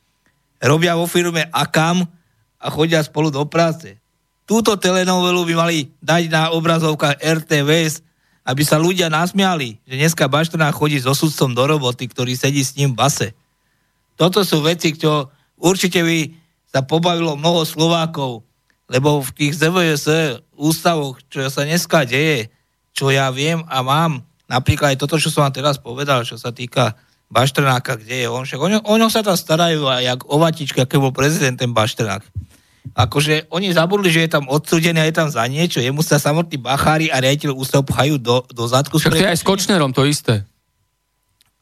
Robia 0.58 0.98
vo 0.98 1.06
firme 1.06 1.46
AKAM 1.54 2.10
a 2.58 2.68
chodia 2.74 3.06
spolu 3.06 3.30
do 3.30 3.46
práce. 3.46 4.02
Túto 4.50 4.74
telenovelu 4.76 5.42
by 5.46 5.54
mali 5.54 5.78
dať 6.02 6.24
na 6.34 6.50
obrazovkách 6.58 7.22
RTVS, 7.22 8.02
aby 8.42 8.66
sa 8.66 8.82
ľudia 8.82 9.08
nasmiali, 9.14 9.78
že 9.86 9.96
dneska 10.02 10.26
Baštrenák 10.26 10.74
chodí 10.74 10.98
so 10.98 11.14
sudcom 11.14 11.54
do 11.54 11.64
roboty, 11.70 12.10
ktorý 12.10 12.34
sedí 12.34 12.66
s 12.66 12.74
ním 12.74 12.98
v 12.98 13.06
base. 13.06 13.28
Toto 14.18 14.42
sú 14.42 14.66
veci, 14.66 14.98
čo 14.98 15.30
určite 15.62 16.02
by 16.02 16.18
sa 16.74 16.82
pobavilo 16.82 17.38
mnoho 17.38 17.62
Slovákov, 17.62 18.42
lebo 18.92 19.24
v 19.24 19.32
tých 19.32 19.56
ZVS 19.56 20.06
ústavoch, 20.60 21.16
čo 21.32 21.48
sa 21.48 21.64
dneska 21.64 22.04
deje, 22.04 22.52
čo 22.92 23.08
ja 23.08 23.32
viem 23.32 23.64
a 23.72 23.80
mám, 23.80 24.28
napríklad 24.52 24.94
aj 24.94 25.00
toto, 25.00 25.16
čo 25.16 25.32
som 25.32 25.48
vám 25.48 25.56
teraz 25.56 25.80
povedal, 25.80 26.28
čo 26.28 26.36
sa 26.36 26.52
týka 26.52 27.00
Baštrnáka, 27.32 27.96
kde 27.96 28.28
je 28.28 28.28
on, 28.28 28.44
však 28.44 28.60
o 28.60 28.68
ňo, 28.68 28.80
o 28.84 28.96
ňo 29.00 29.08
sa 29.08 29.24
tam 29.24 29.40
starajú 29.40 29.88
aj 29.88 30.04
jak 30.04 30.22
o 30.28 30.36
Vatička, 30.36 30.84
keď 30.84 30.98
bol 31.00 31.16
prezident 31.16 31.56
ten 31.56 31.72
Baštrnák. 31.72 32.28
Akože 32.92 33.48
oni 33.48 33.72
zabudli, 33.72 34.12
že 34.12 34.28
je 34.28 34.36
tam 34.36 34.52
odsúdený 34.52 35.00
a 35.00 35.08
je 35.08 35.16
tam 35.16 35.32
za 35.32 35.48
niečo, 35.48 35.80
jemu 35.80 36.04
sa 36.04 36.20
samotní 36.20 36.60
bachári 36.60 37.08
a 37.08 37.24
riaditeľ 37.24 37.56
ústav 37.56 37.88
pchajú 37.88 38.20
do, 38.20 38.44
do 38.52 38.68
zadku. 38.68 39.00
Však 39.00 39.16
to 39.16 39.24
je 39.24 39.32
aj 39.32 39.40
s 39.40 39.48
Kočnerom 39.48 39.96
to 39.96 40.04
isté. 40.04 40.44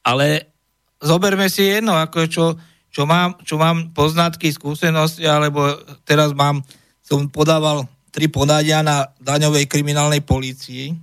Ale 0.02 0.50
zoberme 0.98 1.46
si 1.52 1.70
jedno, 1.70 1.94
ako 1.94 2.26
čo, 2.26 2.46
čo, 2.90 3.06
mám, 3.06 3.38
čo 3.46 3.62
mám 3.62 3.94
poznatky, 3.94 4.50
skúsenosti, 4.50 5.28
alebo 5.30 5.78
teraz 6.02 6.34
mám, 6.34 6.66
som 7.10 7.26
podával 7.26 7.90
tri 8.14 8.30
podania 8.30 8.86
na 8.86 9.10
daňovej 9.18 9.66
kriminálnej 9.66 10.22
policii 10.22 10.94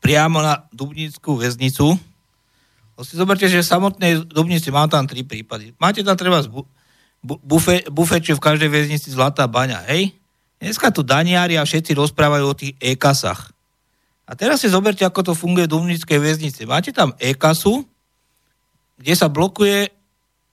priamo 0.00 0.40
na 0.40 0.64
Dubnickú 0.72 1.36
väznicu. 1.36 1.92
No 2.96 3.00
si 3.04 3.20
zoberte, 3.20 3.44
že 3.52 3.60
v 3.60 3.68
samotnej 3.68 4.12
Dubnici 4.24 4.72
mám 4.72 4.88
tam 4.88 5.04
tri 5.04 5.28
prípady. 5.28 5.76
Máte 5.76 6.00
tam 6.00 6.16
treba 6.16 6.40
bu, 6.40 6.64
bufe, 7.44 7.84
bufeče 7.92 8.32
v 8.32 8.40
každej 8.40 8.72
väznici 8.72 9.12
Zlatá 9.12 9.44
baňa, 9.44 9.84
hej? 9.92 10.16
Dneska 10.56 10.88
tu 10.88 11.04
daniari 11.04 11.60
a 11.60 11.68
všetci 11.68 11.92
rozprávajú 11.92 12.44
o 12.48 12.56
tých 12.56 12.72
e-kasách. 12.80 13.52
A 14.24 14.32
teraz 14.32 14.64
si 14.64 14.72
zoberte, 14.72 15.04
ako 15.04 15.20
to 15.20 15.32
funguje 15.36 15.68
v 15.68 15.72
Dubnickej 15.76 16.16
väznici. 16.16 16.64
Máte 16.64 16.96
tam 16.96 17.12
e-kasu, 17.20 17.84
kde 18.96 19.12
sa 19.12 19.28
blokuje 19.28 19.92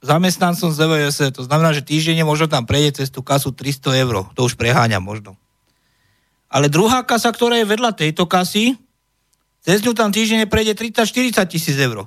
zamestnancom 0.03 0.69
z 0.69 0.77
DVS. 0.77 1.17
To 1.31 1.47
znamená, 1.47 1.71
že 1.71 1.81
týždenne 1.81 2.27
možno 2.27 2.51
tam 2.51 2.67
prejde 2.67 3.01
cez 3.01 3.07
tú 3.07 3.23
kasu 3.23 3.55
300 3.55 4.03
eur. 4.03 4.27
To 4.35 4.43
už 4.43 4.59
preháňa 4.59 4.99
možno. 4.99 5.39
Ale 6.51 6.67
druhá 6.67 7.01
kasa, 7.07 7.31
ktorá 7.31 7.57
je 7.57 7.65
vedľa 7.65 7.95
tejto 7.95 8.27
kasy, 8.27 8.75
cez 9.63 9.79
ňu 9.81 9.95
tam 9.95 10.11
týždenne 10.11 10.45
prejde 10.45 10.75
30-40 10.75 11.39
tisíc 11.47 11.79
eur. 11.79 12.05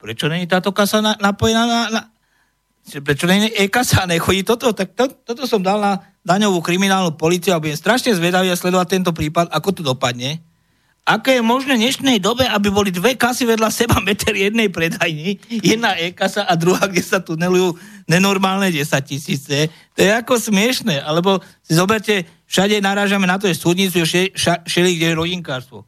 Prečo 0.00 0.26
není 0.26 0.48
táto 0.48 0.72
kasa 0.72 0.98
na, 0.98 1.14
napojená 1.20 1.62
na, 1.68 1.80
na... 1.92 2.00
Prečo 2.82 3.30
není 3.30 3.46
e-kasa 3.54 4.02
a 4.02 4.10
nechodí 4.10 4.42
toto? 4.42 4.74
Tak 4.74 4.98
to, 4.98 5.06
toto 5.22 5.46
som 5.46 5.62
dal 5.62 5.78
na 5.78 6.02
daňovú 6.26 6.58
kriminálnu 6.58 7.14
policiu 7.14 7.54
a 7.54 7.62
budem 7.62 7.78
strašne 7.78 8.10
zvedavý 8.10 8.50
a 8.50 8.58
sledovať 8.58 8.88
tento 8.90 9.12
prípad, 9.14 9.54
ako 9.54 9.68
to 9.70 9.82
dopadne 9.86 10.42
Aké 11.02 11.34
je 11.34 11.42
možné 11.42 11.74
v 11.74 11.82
dnešnej 11.82 12.22
dobe, 12.22 12.46
aby 12.46 12.70
boli 12.70 12.94
dve 12.94 13.18
kasy 13.18 13.42
vedľa 13.42 13.74
seba 13.74 13.98
meter 13.98 14.38
jednej 14.38 14.70
predajni, 14.70 15.34
jedna 15.50 15.98
e-kasa 15.98 16.46
a 16.46 16.54
druhá, 16.54 16.86
kde 16.86 17.02
sa 17.02 17.18
tunelujú 17.18 17.74
nenormálne 18.06 18.70
10 18.70 18.86
tisíce. 19.02 19.66
To 19.98 19.98
je 19.98 20.14
ako 20.14 20.38
smiešne. 20.38 21.02
Alebo 21.02 21.42
si 21.58 21.74
zoberte, 21.74 22.22
všade 22.46 22.78
narážame 22.78 23.26
na 23.26 23.34
to, 23.34 23.50
že 23.50 23.58
súdnicu 23.58 24.06
je 24.06 24.30
všeli, 24.62 24.90
kde 24.94 25.06
je 25.10 25.18
rodinkárstvo. 25.18 25.82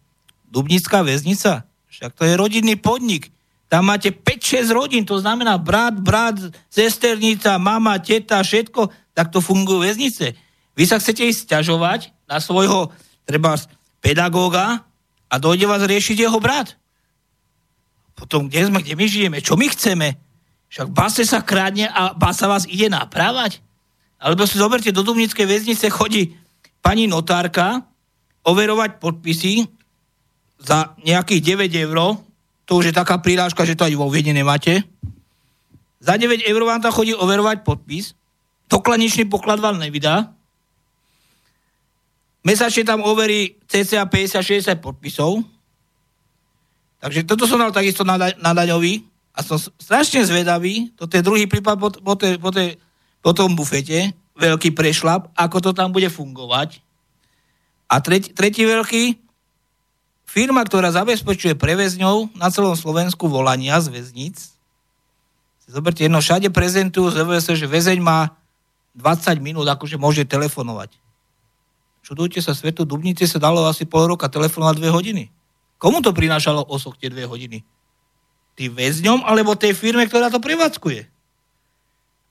Dubnická 0.51 1.07
väznica, 1.07 1.63
však 1.87 2.11
to 2.19 2.27
je 2.27 2.35
rodinný 2.35 2.75
podnik. 2.75 3.31
Tam 3.71 3.87
máte 3.87 4.11
5-6 4.11 4.67
rodín, 4.75 5.07
to 5.07 5.23
znamená 5.23 5.63
brat, 5.63 5.95
brat, 5.95 6.43
sesternica, 6.67 7.55
mama, 7.63 8.03
teta, 8.03 8.43
všetko, 8.43 8.91
tak 9.15 9.31
to 9.31 9.39
fungujú 9.39 9.87
väznice. 9.87 10.35
Vy 10.75 10.85
sa 10.91 10.99
chcete 10.99 11.23
ísť 11.23 11.47
sťažovať 11.47 12.27
na 12.27 12.43
svojho, 12.43 12.91
treba 13.23 13.55
pedagóga, 14.03 14.83
a 15.35 15.43
dojde 15.43 15.67
vás 15.67 15.83
riešiť 15.83 16.31
jeho 16.31 16.39
brat. 16.39 16.79
Potom, 18.15 18.47
kde 18.47 18.71
sme, 18.71 18.79
kde 18.79 18.95
my 18.95 19.07
žijeme, 19.11 19.39
čo 19.43 19.59
my 19.59 19.67
chceme? 19.67 20.15
Však 20.71 20.95
base 20.95 21.27
sa 21.27 21.43
krádne 21.43 21.91
a 21.91 22.15
basa 22.15 22.47
vás 22.47 22.71
ide 22.71 22.87
naprávať. 22.87 23.59
Alebo 24.23 24.47
si 24.47 24.55
zoberte, 24.55 24.95
do 24.95 25.03
Dubnickej 25.03 25.43
väznice 25.43 25.91
chodí 25.91 26.39
pani 26.79 27.11
notárka 27.11 27.83
overovať 28.47 29.03
podpisy 29.03 29.67
za 30.63 30.95
nejakých 31.03 31.67
9 31.67 31.83
eur, 31.91 31.99
to 32.65 32.79
už 32.79 32.95
je 32.95 32.95
taká 32.95 33.19
prírážka, 33.19 33.67
že 33.67 33.75
to 33.75 33.85
aj 33.85 33.99
vo 33.99 34.07
Viedne 34.07 34.39
nemáte. 34.39 34.87
Za 35.99 36.15
9 36.15 36.47
eur 36.47 36.63
vám 36.63 36.79
tam 36.79 36.95
chodí 36.95 37.11
overovať 37.13 37.67
podpis, 37.67 38.15
doklaničný 38.71 39.27
poklad 39.27 39.59
vám 39.59 39.83
nevydá, 39.83 40.31
Mesačne 42.45 42.85
tam 42.85 43.01
overí 43.01 43.57
cca 43.65 44.05
50-60 44.05 44.85
podpisov. 44.85 45.41
Takže 47.01 47.25
toto 47.25 47.49
som 47.49 47.57
dal 47.57 47.73
takisto 47.73 48.05
na, 48.05 48.21
na 48.21 48.53
daňový 48.53 49.05
a 49.33 49.41
som 49.41 49.57
strašne 49.59 50.21
zvedavý, 50.25 50.93
to 50.95 51.09
je 51.09 51.25
druhý 51.25 51.49
prípad 51.49 51.77
po, 51.81 51.89
po, 51.91 52.15
te, 52.15 52.37
po, 52.37 52.53
te, 52.53 52.77
po 53.25 53.33
tom 53.33 53.57
bufete, 53.57 54.13
veľký 54.37 54.77
prešlap, 54.77 55.33
ako 55.35 55.57
to 55.61 55.71
tam 55.73 55.91
bude 55.91 56.07
fungovať. 56.13 56.85
A 57.89 58.01
tretí, 58.01 58.33
tretí 58.33 58.63
veľký, 58.65 59.21
firma, 60.25 60.65
ktorá 60.65 60.91
zabezpečuje 60.93 61.55
prevezňov 61.55 62.35
na 62.37 62.49
celom 62.49 62.75
Slovensku 62.75 63.29
volania 63.29 63.79
z 63.81 63.93
väznic. 63.93 64.37
Zoberte 65.65 66.05
jedno, 66.05 66.21
všade 66.21 66.53
prezentujú 66.53 67.13
z 67.15 67.57
že 67.57 67.69
väzeň 67.69 67.99
má 68.01 68.37
20 68.97 69.41
minút, 69.41 69.69
akože 69.69 69.97
môže 69.97 70.29
telefonovať. 70.29 71.04
Čudujte 72.05 72.45
sa, 72.45 72.53
svetu 72.53 72.85
Dubnice 72.85 73.25
sa 73.25 73.41
dalo 73.41 73.65
asi 73.65 73.89
pol 73.89 74.05
roka 74.13 74.29
telefonovať 74.29 74.77
dve 74.77 74.93
hodiny. 74.93 75.25
Komu 75.81 76.05
to 76.05 76.13
prinášalo 76.13 76.61
osok 76.69 77.01
tie 77.01 77.09
dve 77.09 77.25
hodiny? 77.25 77.65
Tým 78.61 78.77
väzňom 78.77 79.25
alebo 79.25 79.57
tej 79.57 79.73
firme, 79.73 80.05
ktorá 80.05 80.29
to 80.29 80.37
prevádzkuje? 80.37 81.01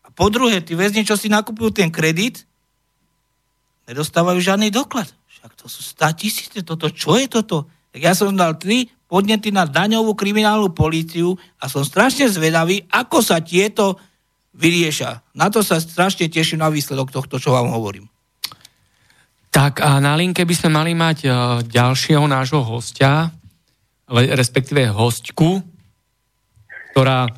A 0.05 0.07
po 0.13 0.29
druhé, 0.29 0.61
tí 0.61 0.77
väzni, 0.77 1.01
čo 1.01 1.17
si 1.17 1.25
nakupujú 1.25 1.73
ten 1.73 1.89
kredit, 1.89 2.45
nedostávajú 3.89 4.37
žiadny 4.37 4.69
doklad. 4.69 5.09
Však 5.09 5.51
to 5.57 5.65
sú 5.65 5.81
100 5.81 6.21
tisíce, 6.21 6.59
toto, 6.61 6.93
čo 6.93 7.17
je 7.17 7.25
toto? 7.25 7.65
Tak 7.89 7.99
ja 7.99 8.13
som 8.13 8.37
dal 8.37 8.61
tri 8.61 8.93
podnety 9.09 9.49
na 9.49 9.65
daňovú 9.65 10.13
kriminálnu 10.13 10.69
políciu 10.69 11.33
a 11.57 11.65
som 11.65 11.81
strašne 11.81 12.29
zvedavý, 12.29 12.85
ako 12.93 13.25
sa 13.25 13.41
tieto 13.41 13.97
vyrieša. 14.53 15.33
Na 15.33 15.49
to 15.49 15.65
sa 15.65 15.81
strašne 15.81 16.29
teším 16.29 16.61
na 16.61 16.69
výsledok 16.69 17.09
tohto, 17.09 17.41
čo 17.41 17.57
vám 17.57 17.73
hovorím. 17.73 18.12
Tak 19.53 19.85
a 19.85 20.01
na 20.01 20.17
linke 20.17 20.41
by 20.41 20.55
sme 20.57 20.69
mali 20.73 20.97
mať 20.97 21.17
uh, 21.29 21.33
ďalšieho 21.61 22.25
nášho 22.25 22.65
hostia, 22.65 23.29
respektíve 24.09 24.89
hostku, 24.89 25.61
ktorá 26.91 27.29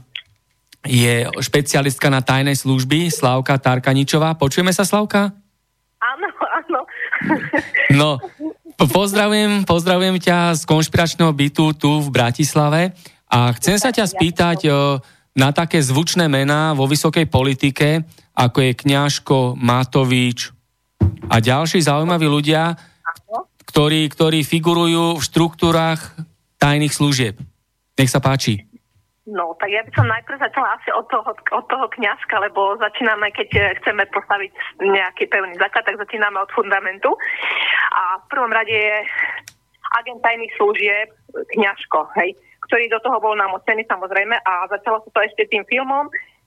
je 0.88 1.28
špecialistka 1.44 2.08
na 2.08 2.24
tajnej 2.24 2.56
služby, 2.56 3.12
Slavka 3.12 3.60
Tarkaničová. 3.60 4.40
Počujeme 4.40 4.72
sa, 4.72 4.88
Slavka? 4.88 5.36
Áno, 6.00 6.28
áno. 6.40 6.80
No, 7.96 8.20
pozdravujem, 8.76 9.64
pozdravujem 9.64 10.20
ťa 10.20 10.56
z 10.56 10.64
konšpiračného 10.68 11.32
bytu 11.32 11.76
tu 11.76 12.00
v 12.00 12.10
Bratislave 12.12 12.92
a 13.28 13.52
chcem 13.56 13.76
sa 13.80 13.92
ťa 13.92 14.08
spýtať 14.08 14.60
uh, 14.68 15.00
na 15.36 15.52
také 15.52 15.84
zvučné 15.84 16.32
mená 16.32 16.72
vo 16.72 16.88
vysokej 16.88 17.28
politike, 17.28 18.08
ako 18.36 18.58
je 18.64 18.72
Kňažko, 18.72 19.60
Matovič, 19.60 20.55
a 21.30 21.36
ďalší 21.44 21.84
zaujímaví 21.84 22.28
ľudia, 22.30 22.78
ktorí, 23.68 24.08
ktorí 24.08 24.48
figurujú 24.48 25.20
v 25.20 25.26
štruktúrach 25.26 26.00
tajných 26.62 26.96
služieb. 26.96 27.36
Nech 28.00 28.12
sa 28.12 28.24
páči. 28.24 28.64
No, 29.26 29.58
tak 29.58 29.74
ja 29.74 29.82
by 29.82 29.92
som 29.98 30.06
najprv 30.06 30.38
začala 30.38 30.78
asi 30.78 30.94
od 30.94 31.10
toho, 31.10 31.34
od 31.34 31.66
toho 31.66 31.86
kňažka, 31.98 32.38
lebo 32.46 32.78
začíname, 32.78 33.34
keď 33.34 33.50
eh, 33.58 33.64
chceme 33.82 34.06
postaviť 34.14 34.52
nejaký 34.86 35.26
pevný 35.34 35.58
základ, 35.58 35.82
tak 35.82 35.98
začíname 35.98 36.38
od 36.38 36.54
fundamentu. 36.54 37.10
A 37.90 38.22
v 38.22 38.26
prvom 38.30 38.54
rade 38.54 38.70
je 38.70 38.98
agent 39.98 40.22
tajných 40.22 40.54
služieb 40.62 41.10
kňažko, 41.58 42.06
hej, 42.22 42.38
ktorý 42.70 42.86
do 42.94 43.02
toho 43.02 43.18
bol 43.18 43.34
namocený 43.34 43.82
samozrejme 43.90 44.38
a 44.46 44.70
začalo 44.70 45.02
sa 45.02 45.10
to 45.10 45.20
ešte 45.26 45.50
tým 45.50 45.66
filmom 45.66 46.06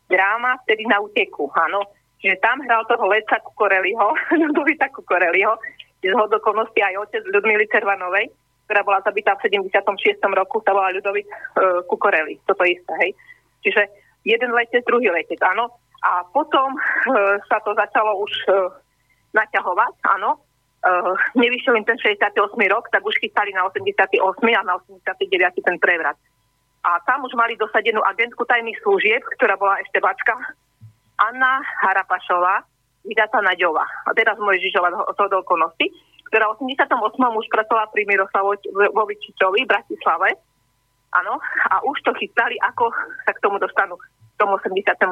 dráma 0.08 0.56
vtedy 0.64 0.88
na 0.88 1.02
úteku, 1.02 1.50
áno 1.52 1.97
že 2.18 2.34
tam 2.42 2.58
hral 2.66 2.82
toho 2.90 3.06
Leca 3.06 3.38
Kukoreliho, 3.42 4.06
Ľudovita 4.34 4.90
Kukoreliho, 4.96 5.54
z 5.98 6.14
hodokonosti 6.14 6.78
aj 6.82 6.94
otec 7.08 7.22
Ľudmily 7.30 7.66
Cervanovej, 7.70 8.30
ktorá 8.66 8.86
bola 8.86 9.02
zabitá 9.02 9.34
v 9.38 9.50
76. 9.50 10.22
roku, 10.34 10.62
sa 10.62 10.74
volá 10.74 10.94
Ľudovit 10.94 11.26
Kukoreli, 11.86 12.38
toto 12.46 12.62
isté, 12.66 12.92
hej. 13.02 13.10
Čiže 13.66 13.82
jeden 14.26 14.50
letec, 14.54 14.86
druhý 14.86 15.10
letec, 15.10 15.38
áno. 15.42 15.72
A 15.98 16.22
potom 16.30 16.78
uh, 16.78 17.42
sa 17.50 17.58
to 17.66 17.74
začalo 17.74 18.22
už 18.22 18.32
uh, 18.46 18.70
naťahovať, 19.34 19.92
áno. 20.14 20.38
uh, 20.38 21.14
nevyšiel 21.34 21.74
im 21.74 21.82
ten 21.82 21.98
68. 21.98 22.38
rok, 22.70 22.86
tak 22.94 23.02
už 23.02 23.18
chystali 23.18 23.50
na 23.50 23.66
88. 23.66 24.14
a 24.54 24.62
na 24.62 24.78
89. 24.78 25.58
ten 25.58 25.76
prevrat. 25.82 26.14
A 26.86 27.02
tam 27.02 27.26
už 27.26 27.34
mali 27.34 27.58
dosadenú 27.58 27.98
agentku 28.06 28.46
tajných 28.46 28.78
služieb, 28.86 29.26
ktorá 29.34 29.58
bola 29.58 29.82
ešte 29.82 29.98
bačka, 29.98 30.38
Anna 31.18 31.60
Harapašová, 31.82 32.62
vydatá 33.02 33.42
Naďová. 33.42 33.84
A 34.06 34.14
teraz 34.14 34.38
môj 34.38 34.62
Žižova 34.62 34.94
to 35.14 35.24
do 35.26 35.42
okolnosti, 35.42 35.86
ktorá 36.30 36.52
v 36.54 36.70
88. 36.70 36.94
už 37.18 37.46
pracovala 37.50 37.88
pri 37.90 38.06
Miroslavovičičovi 38.06 39.60
v 39.64 39.70
Bratislave. 39.70 40.28
Áno, 41.16 41.40
a 41.72 41.80
už 41.88 42.04
to 42.04 42.12
chystali, 42.20 42.60
ako 42.60 42.92
sa 43.24 43.32
k 43.32 43.40
tomu 43.40 43.56
dostanú 43.56 43.96
v 43.96 44.36
tom 44.36 44.52
89. 44.52 45.08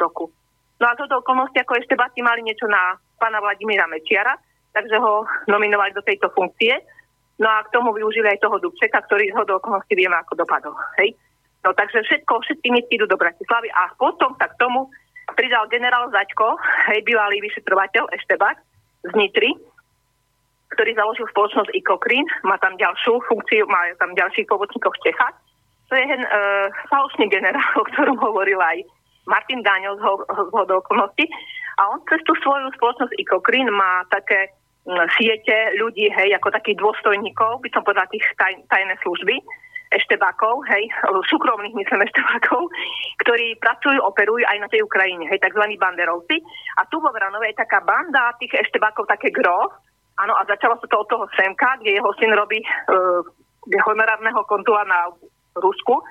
roku. 0.00 0.32
No 0.80 0.90
a 0.90 0.96
toto 0.96 1.20
okolnosti, 1.20 1.54
ako 1.60 1.78
ešte 1.78 1.94
Bati 1.94 2.24
mali 2.24 2.42
niečo 2.42 2.66
na 2.66 2.96
pána 3.20 3.38
Vladimíra 3.44 3.86
Mečiara, 3.86 4.34
takže 4.72 4.98
ho 4.98 5.28
nominovali 5.46 5.94
do 5.94 6.02
tejto 6.02 6.32
funkcie. 6.34 6.80
No 7.38 7.46
a 7.46 7.62
k 7.62 7.72
tomu 7.76 7.94
využili 7.94 8.30
aj 8.30 8.42
toho 8.42 8.56
Dubčeka, 8.58 9.04
ktorý 9.06 9.30
z 9.30 9.38
do 9.46 9.60
okolností 9.60 9.94
vieme, 9.94 10.16
ako 10.18 10.38
dopadol. 10.38 10.74
Hej? 10.98 11.14
No 11.62 11.76
takže 11.76 12.02
všetko, 12.02 12.32
všetky 12.40 12.68
nitky 12.72 12.96
idú 12.98 13.06
do 13.06 13.20
Bratislavy 13.20 13.68
a 13.70 13.92
potom 13.94 14.34
sa 14.40 14.48
k 14.50 14.58
tomu 14.58 14.90
pridal 15.32 15.64
generál 15.72 16.12
Zaďko, 16.12 16.60
hej, 16.92 17.00
bývalý 17.08 17.40
vyšetrovateľ 17.40 18.12
Eštebak 18.12 18.60
z 19.08 19.12
Nitry, 19.16 19.56
ktorý 20.76 20.92
založil 20.98 21.26
spoločnosť 21.32 21.70
Ikokrin, 21.72 22.26
má 22.44 22.60
tam 22.60 22.76
ďalšiu 22.76 23.22
funkciu, 23.24 23.64
má 23.70 23.88
tam 23.96 24.12
ďalších 24.12 24.44
pomocníkov 24.50 24.92
v 25.00 25.02
Čechách. 25.08 25.36
To 25.88 25.94
je 25.94 26.04
ten 26.04 26.22
uh, 26.26 26.68
falošný 26.90 27.30
generál, 27.30 27.64
o 27.80 27.84
ktorom 27.94 28.18
hovoril 28.18 28.58
aj 28.58 28.82
Martin 29.24 29.64
Daňo 29.64 29.96
z, 29.96 30.02
ho- 30.04 30.26
z 30.66 30.70
okolností. 30.70 31.24
A 31.80 31.90
on 31.90 32.02
cez 32.06 32.20
tú 32.28 32.36
svoju 32.42 32.70
spoločnosť 32.76 33.16
Ikokrin 33.18 33.70
má 33.72 34.04
také 34.12 34.52
siete 35.16 35.72
ľudí, 35.80 36.12
hej, 36.12 36.36
ako 36.36 36.52
takých 36.52 36.76
dôstojníkov, 36.76 37.64
by 37.64 37.68
som 37.72 37.82
povedala 37.82 38.04
tých 38.12 38.24
taj, 38.36 38.52
tajné 38.68 38.94
služby, 39.00 39.40
eštebákov, 39.94 40.66
hej, 40.68 40.90
súkromných 41.30 41.74
myslím 41.74 42.04
eštebákov, 42.04 42.68
ktorí 43.22 43.56
pracujú, 43.62 43.98
operujú 44.02 44.42
aj 44.44 44.58
na 44.60 44.68
tej 44.68 44.82
Ukrajine, 44.82 45.30
hej, 45.30 45.38
tzv. 45.38 45.62
banderovci. 45.78 46.42
A 46.78 46.86
tu 46.90 46.98
vo 46.98 47.10
Vranove 47.14 47.50
je 47.50 47.60
taká 47.62 47.80
banda 47.82 48.34
tých 48.42 48.54
eštebákov, 48.58 49.06
také 49.06 49.30
gro, 49.30 49.70
áno, 50.18 50.34
a 50.34 50.42
začalo 50.46 50.78
sa 50.82 50.86
to 50.90 50.96
od 50.98 51.08
toho 51.10 51.24
Semka, 51.38 51.78
kde 51.80 51.98
jeho 51.98 52.10
syn 52.18 52.34
robí 52.34 52.60
uh, 52.62 53.22
honorárneho 53.88 54.42
kontula 54.44 54.84
na 54.84 55.10
Rusku, 55.58 56.02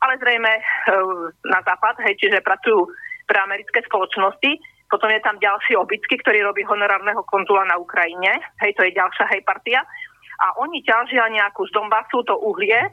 ale 0.00 0.16
zrejme 0.18 0.52
uh, 0.56 1.28
na 1.46 1.60
západ, 1.62 2.00
hej, 2.08 2.16
čiže 2.16 2.44
pracujú 2.44 2.88
pre 3.28 3.38
americké 3.38 3.84
spoločnosti 3.86 4.80
potom 4.90 5.06
je 5.06 5.22
tam 5.22 5.38
ďalší 5.38 5.78
Obický, 5.78 6.18
ktorý 6.18 6.42
robí 6.42 6.66
honorárneho 6.66 7.22
konzula 7.30 7.62
na 7.62 7.78
Ukrajine. 7.78 8.42
Hej, 8.58 8.74
to 8.74 8.82
je 8.82 8.98
ďalšia 8.98 9.30
hej 9.30 9.46
partia. 9.46 9.86
A 10.42 10.58
oni 10.58 10.82
ťažia 10.82 11.30
nejakú 11.30 11.62
z 11.70 11.72
Donbasu 11.72 12.26
to 12.26 12.34
uhlie, 12.34 12.90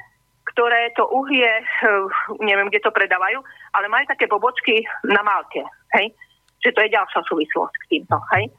ktoré 0.57 0.89
to 0.97 1.05
uhlie, 1.05 1.45
eh, 1.45 2.05
neviem, 2.41 2.73
kde 2.73 2.81
to 2.81 2.89
predávajú, 2.89 3.45
ale 3.77 3.85
majú 3.93 4.09
také 4.09 4.25
pobočky 4.25 4.81
na 5.05 5.21
Malte. 5.21 5.61
Hej? 5.93 6.17
Čiže 6.65 6.73
to 6.73 6.81
je 6.81 6.95
ďalšia 6.97 7.21
súvislosť 7.29 7.73
k 7.77 7.87
týmto. 7.93 8.17
Hej? 8.33 8.49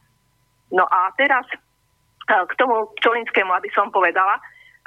No 0.71 0.87
a 0.87 1.11
teraz 1.19 1.43
eh, 1.51 2.45
k 2.47 2.53
tomu 2.55 2.95
Čolinskému, 3.03 3.51
aby 3.51 3.67
som 3.75 3.91
povedala, 3.91 4.39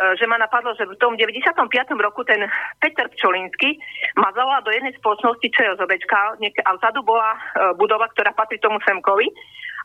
E, 0.01 0.17
že 0.17 0.25
ma 0.25 0.39
napadlo, 0.39 0.73
že 0.73 0.88
v 0.89 0.97
tom 0.97 1.13
95. 1.13 1.61
roku 2.01 2.25
ten 2.25 2.41
Peter 2.81 3.05
Pčolinsky 3.11 3.77
ma 4.17 4.33
zavolal 4.33 4.65
do 4.65 4.73
jednej 4.73 4.97
spoločnosti 4.97 5.45
ČSOBčka 5.45 6.41
a 6.41 6.69
vzadu 6.79 7.05
bola 7.05 7.38
budova, 7.77 8.09
ktorá 8.09 8.33
patrí 8.33 8.57
tomu 8.57 8.81
Semkovi 8.81 9.29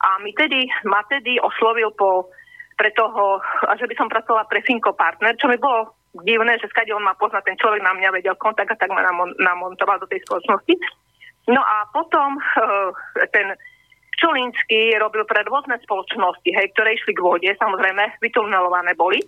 a 0.09 0.23
mi 0.25 0.33
tedy, 0.33 0.65
ma 0.89 1.05
tedy 1.11 1.37
oslovil 1.43 1.93
po, 1.93 2.33
pre 2.81 2.97
toho, 2.97 3.45
že 3.77 3.85
by 3.85 3.95
som 3.99 4.09
pracovala 4.09 4.49
pre 4.49 4.65
Finko 4.65 4.97
Partner, 4.97 5.37
čo 5.37 5.53
mi 5.53 5.61
bolo 5.61 5.97
divné, 6.25 6.57
že 6.63 6.71
skade 6.71 6.95
on 6.95 7.05
má 7.05 7.13
poznať, 7.19 7.53
ten 7.53 7.59
človek 7.61 7.83
na 7.85 7.93
mňa 7.97 8.15
vedel 8.15 8.37
kontakt 8.39 8.73
a 8.73 8.79
tak 8.79 8.93
ma 8.93 9.03
namontoval 9.37 10.01
do 10.01 10.09
tej 10.09 10.23
spoločnosti. 10.25 10.75
No 11.51 11.63
a 11.63 11.87
potom 11.93 12.39
uh, 12.39 12.91
ten 13.31 13.55
Čolínsky 14.17 14.97
robil 14.97 15.29
pre 15.29 15.45
rôzne 15.45 15.77
spoločnosti, 15.85 16.49
hej, 16.49 16.73
ktoré 16.73 16.97
išli 16.97 17.13
k 17.13 17.21
vode, 17.21 17.51
samozrejme, 17.61 18.17
vytunelované 18.25 18.97
boli. 18.97 19.21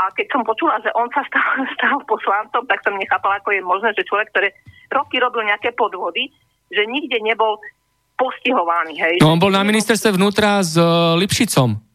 A 0.00 0.08
keď 0.16 0.32
som 0.32 0.42
počula, 0.48 0.80
že 0.80 0.88
on 0.96 1.12
sa 1.12 1.20
stal, 1.28 1.44
stal 1.76 2.00
poslancom, 2.08 2.64
tak 2.64 2.80
som 2.80 2.96
nechápala, 2.96 3.38
ako 3.44 3.52
je 3.52 3.62
možné, 3.62 3.92
že 3.92 4.08
človek, 4.08 4.32
ktorý 4.32 4.48
roky 4.96 5.20
robil 5.20 5.44
nejaké 5.44 5.76
podvody, 5.76 6.32
že 6.72 6.88
nikde 6.88 7.20
nebol 7.20 7.60
postihovaný. 8.16 8.96
Hej. 8.96 9.14
No 9.20 9.36
on 9.36 9.40
bol 9.40 9.52
na 9.52 9.64
ministerstve 9.64 10.16
vnútra 10.16 10.64
s 10.64 10.76
uh, 10.76 11.16
Lipšicom 11.20 11.89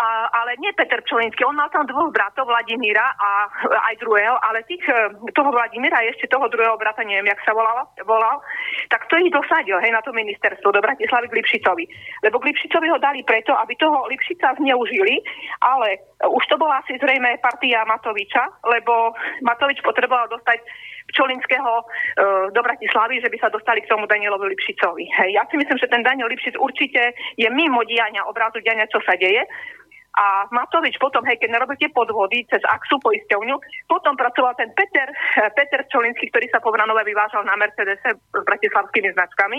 a, 0.00 0.32
ale 0.32 0.56
nie 0.56 0.72
Peter 0.72 1.04
Pčolinský, 1.04 1.44
on 1.44 1.60
mal 1.60 1.68
tam 1.68 1.84
dvoch 1.84 2.08
bratov, 2.08 2.48
Vladimíra 2.48 3.12
a 3.20 3.52
aj 3.92 4.00
druhého, 4.00 4.32
ale 4.40 4.64
tých, 4.64 4.80
e, 4.88 5.12
toho 5.36 5.52
Vladimíra 5.52 6.00
ešte 6.08 6.24
toho 6.32 6.48
druhého 6.48 6.80
brata, 6.80 7.04
neviem, 7.04 7.28
jak 7.28 7.44
sa 7.44 7.52
volal, 7.52 7.84
volal, 8.08 8.40
tak 8.88 9.04
to 9.12 9.20
ich 9.20 9.28
dosadil, 9.28 9.76
hej, 9.76 9.92
na 9.92 10.00
to 10.00 10.16
ministerstvo 10.16 10.72
do 10.72 10.80
Bratislavy 10.80 11.28
k 11.28 11.36
Lipšicovi. 11.36 11.84
Lebo 12.24 12.40
Lipšicovi 12.40 12.88
ho 12.88 12.96
dali 12.96 13.20
preto, 13.28 13.52
aby 13.52 13.76
toho 13.76 14.08
Lipšica 14.08 14.56
zneužili, 14.56 15.20
ale 15.60 16.00
už 16.24 16.44
to 16.48 16.56
bola 16.56 16.80
asi 16.80 16.96
zrejme 16.96 17.36
partia 17.44 17.84
Matoviča, 17.84 18.64
lebo 18.72 19.12
Matovič 19.44 19.84
potreboval 19.84 20.32
dostať 20.32 20.64
Pčolinského 21.10 21.72
e, 21.80 21.84
do 22.54 22.60
Bratislavy, 22.62 23.18
že 23.18 23.28
by 23.28 23.38
sa 23.42 23.50
dostali 23.50 23.82
k 23.82 23.90
tomu 23.90 24.06
Danielovi 24.06 24.54
Lipšicovi. 24.54 25.04
Hej. 25.10 25.30
Ja 25.34 25.42
si 25.50 25.58
myslím, 25.58 25.76
že 25.76 25.90
ten 25.90 26.06
Daniel 26.06 26.30
Lipšic 26.30 26.54
určite 26.56 27.12
je 27.34 27.48
mimo 27.50 27.82
diania, 27.82 28.24
obrazu 28.30 28.62
diania, 28.62 28.86
čo 28.86 29.02
sa 29.02 29.18
deje. 29.18 29.42
A 30.20 30.44
Matovič 30.52 31.00
potom, 31.00 31.24
hej, 31.24 31.40
keď 31.40 31.56
narobil 31.56 31.80
tie 31.80 31.88
podvody 31.88 32.44
cez 32.52 32.60
Axu 32.68 33.00
poisťovňu, 33.00 33.56
potom 33.88 34.20
pracoval 34.20 34.52
ten 34.60 34.68
Peter, 34.76 35.08
eh, 35.08 35.48
Peter 35.56 35.80
Čolinský, 35.88 36.28
ktorý 36.28 36.46
sa 36.52 36.60
po 36.60 36.68
Vranove 36.68 37.00
vyvážal 37.08 37.48
na 37.48 37.56
Mercedese 37.56 38.20
s 38.20 38.42
bratislavskými 38.44 39.16
značkami. 39.16 39.58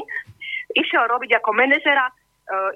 Išiel 0.78 1.10
robiť 1.10 1.42
ako 1.42 1.50
manažera 1.52 2.08
e, 2.08 2.14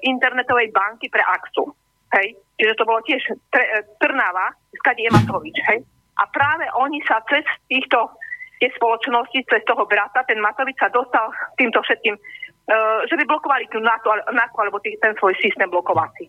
internetovej 0.04 0.68
banky 0.68 1.08
pre 1.08 1.24
Axu. 1.24 1.72
Hej. 2.12 2.36
Čiže 2.60 2.76
to 2.76 2.84
bolo 2.84 3.00
tiež 3.04 3.22
tre, 3.48 3.64
e, 3.64 3.80
Trnava, 3.96 4.52
skade 4.76 5.00
je 5.00 5.10
Matovič. 5.12 5.56
Hej. 5.72 5.80
A 6.16 6.24
práve 6.28 6.64
oni 6.80 7.00
sa 7.04 7.20
cez 7.28 7.44
týchto 7.68 8.20
tie 8.56 8.72
spoločnosti, 8.72 9.36
cez 9.48 9.62
toho 9.68 9.84
brata, 9.84 10.24
ten 10.24 10.40
Matovič 10.40 10.76
sa 10.80 10.88
dostal 10.88 11.28
týmto 11.60 11.80
všetkým, 11.84 12.14
e, 12.16 12.20
že 13.08 13.14
by 13.20 13.24
blokovali 13.28 13.68
tú 13.68 13.80
NATO, 13.80 14.12
NATO 14.32 14.56
alebo 14.60 14.80
tý, 14.80 14.96
ten 15.00 15.12
svoj 15.16 15.36
systém 15.40 15.68
blokovací. 15.68 16.28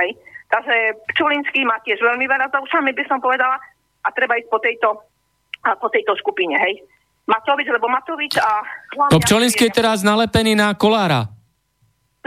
Hej. 0.00 0.16
Takže 0.46 0.74
Pčolinský 1.14 1.66
má 1.66 1.82
tiež 1.82 1.98
veľmi 1.98 2.26
veľa 2.30 2.50
za 2.54 2.62
ušami, 2.62 2.94
by 2.94 3.04
som 3.10 3.18
povedala, 3.18 3.58
a 4.06 4.08
treba 4.14 4.38
ísť 4.38 4.48
po 4.50 4.58
tejto, 4.62 4.88
po 5.82 5.88
tejto 5.90 6.14
skupine, 6.22 6.54
hej. 6.54 6.78
Matovič, 7.26 7.66
lebo 7.66 7.90
Matovič 7.90 8.38
a... 8.38 8.62
To 9.10 9.18
Pčolinský 9.18 9.66
je 9.66 9.82
teraz 9.82 10.06
nalepený 10.06 10.54
na 10.54 10.78
Kolára. 10.78 11.26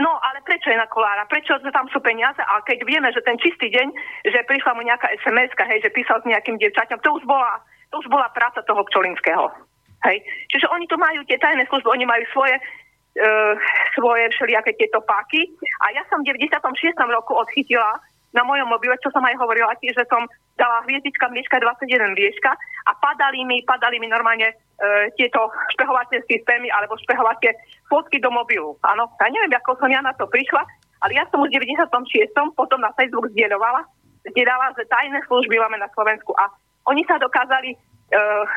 No, 0.00 0.12
ale 0.20 0.40
prečo 0.44 0.72
je 0.72 0.76
na 0.76 0.88
Kolára? 0.88 1.24
Prečo 1.28 1.56
tam 1.72 1.88
sú 1.88 2.00
peniaze? 2.04 2.40
A 2.40 2.60
keď 2.64 2.84
vieme, 2.84 3.08
že 3.12 3.24
ten 3.24 3.36
čistý 3.40 3.72
deň, 3.72 3.88
že 4.28 4.48
prišla 4.48 4.76
mu 4.76 4.84
nejaká 4.84 5.08
sms 5.24 5.52
hej, 5.56 5.80
že 5.84 5.92
písal 5.92 6.20
s 6.20 6.28
nejakým 6.28 6.56
dievčaťom, 6.56 7.00
to 7.00 7.10
už 7.16 7.24
bola, 7.24 7.60
to 7.92 8.00
už 8.00 8.08
bola 8.08 8.28
práca 8.32 8.60
toho 8.64 8.80
Pčolinského. 8.88 9.48
Hej. 10.08 10.24
Čiže 10.52 10.68
oni 10.72 10.88
tu 10.88 10.96
majú 10.96 11.20
tie 11.28 11.36
tajné 11.36 11.68
služby, 11.68 11.88
oni 11.92 12.08
majú 12.08 12.24
svoje 12.32 12.56
e, 12.56 12.62
svoje 13.92 14.24
všelijaké 14.32 14.72
tieto 14.80 15.04
páky. 15.04 15.44
A 15.84 15.92
ja 15.92 16.02
som 16.08 16.24
v 16.24 16.32
96. 16.32 16.96
roku 17.12 17.36
odchytila 17.36 18.00
na 18.30 18.42
mojom 18.46 18.70
mobile, 18.70 18.94
čo 19.02 19.10
som 19.10 19.26
aj 19.26 19.34
hovorila 19.38 19.74
že 19.82 20.06
som 20.06 20.26
dala 20.54 20.84
hviezdička 20.86 21.26
mliečka 21.32 21.58
21 21.58 22.14
mliečka 22.14 22.52
a 22.86 22.90
padali 23.00 23.42
mi, 23.42 23.64
padali 23.66 23.98
mi 23.98 24.06
normálne 24.06 24.52
e, 24.52 24.54
tieto 25.16 25.50
špehovacie 25.74 26.22
systémy 26.28 26.68
alebo 26.70 27.00
špehovacie 27.00 27.56
fotky 27.88 28.20
do 28.22 28.30
mobilu. 28.30 28.76
Áno, 28.86 29.08
ja 29.18 29.28
neviem, 29.32 29.56
ako 29.56 29.80
som 29.80 29.90
ja 29.90 30.04
na 30.04 30.14
to 30.14 30.28
prišla, 30.28 30.62
ale 31.00 31.16
ja 31.16 31.24
som 31.32 31.42
už 31.42 31.50
v 31.50 31.64
96. 31.64 32.30
potom 32.54 32.78
na 32.78 32.92
Facebook 32.94 33.32
zdieľovala, 33.32 33.82
zdieľala, 34.30 34.76
že 34.76 34.86
tajné 34.86 35.18
služby 35.26 35.56
máme 35.56 35.80
na 35.80 35.88
Slovensku 35.96 36.36
a 36.36 36.52
oni 36.88 37.02
sa 37.04 37.20
dokázali, 37.20 37.70
e, 37.74 37.76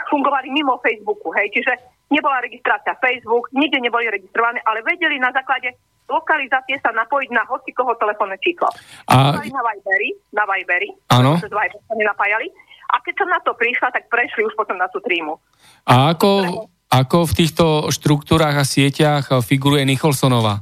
fungovali 0.08 0.48
mimo 0.54 0.80
Facebooku, 0.80 1.34
hej, 1.36 1.52
čiže 1.52 1.74
nebola 2.14 2.40
registrácia 2.40 2.94
Facebook, 3.02 3.50
nikde 3.52 3.82
neboli 3.82 4.08
registrované, 4.08 4.62
ale 4.64 4.86
vedeli 4.86 5.18
na 5.18 5.34
základe 5.34 5.74
lokalizácie 6.08 6.78
sa 6.84 6.92
napojiť 6.92 7.30
na 7.32 7.44
hoci 7.48 7.72
koho 7.72 7.96
telefónne 7.96 8.38
číslo. 8.44 8.68
A... 9.10 9.34
Na 9.34 9.64
Viberi, 9.64 10.10
na 10.36 10.44
Viberi, 10.46 10.90
Áno. 11.10 11.40
sa 11.40 11.48
napájali. 11.96 12.52
A 12.94 13.02
keď 13.02 13.24
som 13.24 13.30
na 13.32 13.40
to 13.42 13.58
prišla, 13.58 13.90
tak 13.90 14.06
prešli 14.12 14.46
už 14.46 14.54
potom 14.54 14.78
na 14.78 14.86
tú 14.92 15.02
trímu. 15.02 15.40
A 15.90 16.14
ako, 16.14 16.68
ako 16.92 17.18
v 17.26 17.34
týchto 17.34 17.66
štruktúrach 17.90 18.54
a 18.54 18.68
sieťach 18.68 19.32
figuruje 19.42 19.82
Nicholsonová? 19.88 20.62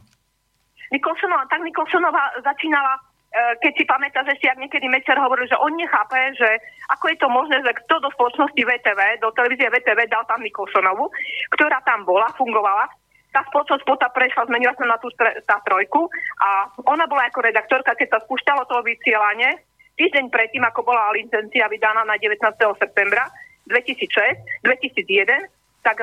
Nicholsonová, 0.93 1.43
tak 1.51 1.59
Nicholsonová 1.65 2.23
začínala 2.39 3.10
keď 3.31 3.71
si 3.79 3.83
pamätáš 3.87 4.27
ešte, 4.35 4.51
ak 4.51 4.59
niekedy 4.59 4.91
Mečiar 4.91 5.15
hovoril, 5.15 5.47
že 5.47 5.55
on 5.55 5.71
nechápe, 5.79 6.19
že 6.35 6.49
ako 6.91 7.05
je 7.11 7.17
to 7.17 7.27
možné, 7.31 7.63
že 7.63 7.71
kto 7.83 8.03
do 8.03 8.11
spoločnosti 8.11 8.59
VTV, 8.59 9.23
do 9.23 9.31
televízie 9.31 9.71
VTV 9.71 10.11
dal 10.11 10.27
tam 10.27 10.43
Nikolsonovu, 10.43 11.07
ktorá 11.55 11.79
tam 11.87 12.03
bola, 12.03 12.27
fungovala 12.35 12.91
tá 13.31 13.47
spoločnosť 13.47 13.87
pota 13.87 14.11
prešla, 14.11 14.47
zmenila 14.51 14.75
sa 14.75 14.83
na 14.83 14.99
tú 14.99 15.07
tá 15.47 15.57
trojku 15.63 16.11
a 16.43 16.67
ona 16.83 17.07
bola 17.07 17.31
ako 17.31 17.47
redaktorka, 17.47 17.95
keď 17.95 18.19
sa 18.19 18.23
spúšťalo 18.27 18.67
to 18.67 18.83
vysielanie, 18.83 19.55
týždeň 19.95 20.27
predtým, 20.27 20.63
ako 20.67 20.83
bola 20.83 21.15
licencia 21.15 21.71
vydaná 21.71 22.03
na 22.03 22.19
19. 22.19 22.43
septembra 22.75 23.31
2006, 23.71 24.67
2001, 24.67 25.47
tak 25.79 25.97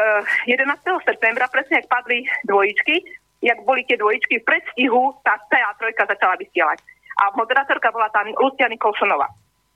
11. 0.49 0.65
septembra, 1.05 1.53
presne 1.53 1.85
ak 1.85 1.93
padli 1.93 2.25
dvojičky, 2.49 3.05
jak 3.45 3.61
boli 3.63 3.85
tie 3.85 4.01
dvojičky, 4.01 4.41
v 4.41 4.49
predstihu 4.49 5.15
tá 5.23 5.37
TA3 5.53 5.95
začala 5.95 6.35
vysielať. 6.41 6.81
A 7.19 7.35
moderátorka 7.35 7.90
bola 7.90 8.07
tá 8.15 8.23
Lucia 8.39 8.70
Nikolsonová. 8.70 9.27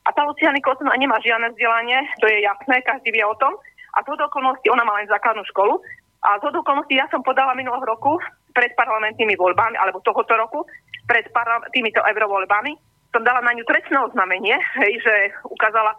A 0.07 0.11
tá 0.15 0.23
Lucia 0.23 0.55
Nikolsonová 0.55 0.95
nemá 0.99 1.19
žiadne 1.19 1.51
vzdelanie, 1.55 1.99
to 2.23 2.27
je 2.31 2.47
jasné, 2.47 2.83
každý 2.87 3.11
vie 3.11 3.23
o 3.27 3.35
tom. 3.39 3.55
A 3.93 4.01
do 4.07 4.15
okolností, 4.15 4.71
ona 4.71 4.87
má 4.87 4.97
len 4.99 5.11
základnú 5.11 5.43
školu. 5.51 5.83
A 6.23 6.39
do 6.39 6.55
okolností 6.55 6.97
ja 6.97 7.11
som 7.11 7.21
podala 7.27 7.53
minulého 7.59 7.83
roku 7.83 8.17
pred 8.55 8.73
parlamentnými 8.79 9.35
voľbami, 9.35 9.75
alebo 9.77 10.05
tohoto 10.07 10.39
roku, 10.39 10.63
pred 11.07 11.27
parla- 11.35 11.67
týmito 11.75 11.99
eurovoľbami, 11.99 12.73
som 13.13 13.27
dala 13.27 13.45
na 13.45 13.53
ňu 13.53 13.65
trestné 13.69 13.99
oznámenie, 14.01 14.57
hej, 14.81 14.93
že 15.05 15.15
ukázala, 15.45 15.93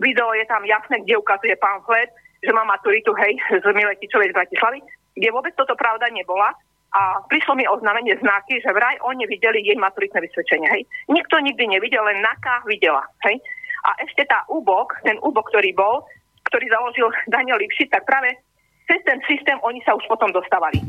video 0.00 0.32
je 0.32 0.46
tam 0.48 0.64
jasné, 0.64 1.04
kde 1.04 1.20
ukazuje 1.20 1.54
pamflet, 1.60 2.08
že 2.40 2.54
má 2.54 2.64
maturitu, 2.64 3.12
hej, 3.18 3.36
z 3.60 3.66
Miletičovej 3.66 4.32
z 4.32 4.36
Bratislavy, 4.36 4.78
kde 5.18 5.28
vôbec 5.34 5.52
toto 5.58 5.74
pravda 5.74 6.08
nebola 6.08 6.54
a 6.88 7.20
prišlo 7.28 7.52
mi 7.52 7.68
oznámenie 7.68 8.16
znaky, 8.16 8.64
že 8.64 8.72
vraj 8.72 8.96
oni 9.04 9.28
videli 9.28 9.60
jej 9.60 9.76
maturitné 9.76 10.24
vysvedčenie. 10.24 10.68
Hej. 10.72 10.82
Nikto 11.12 11.36
nikdy 11.44 11.68
nevidel, 11.68 12.00
len 12.00 12.24
Naka 12.24 12.64
videla. 12.64 13.04
Hej. 13.28 13.44
A 13.84 13.92
ešte 14.08 14.24
tá 14.24 14.48
úbok, 14.48 14.96
ten 15.04 15.20
úbok, 15.20 15.52
ktorý 15.52 15.76
bol, 15.76 16.08
ktorý 16.48 16.66
založil 16.72 17.12
Daniel 17.28 17.60
Lipšic, 17.60 17.92
tak 17.92 18.08
práve 18.08 18.40
cez 18.88 19.04
ten 19.04 19.20
systém 19.28 19.60
oni 19.60 19.84
sa 19.84 19.92
už 19.92 20.04
potom 20.08 20.32
dostávali. 20.32 20.80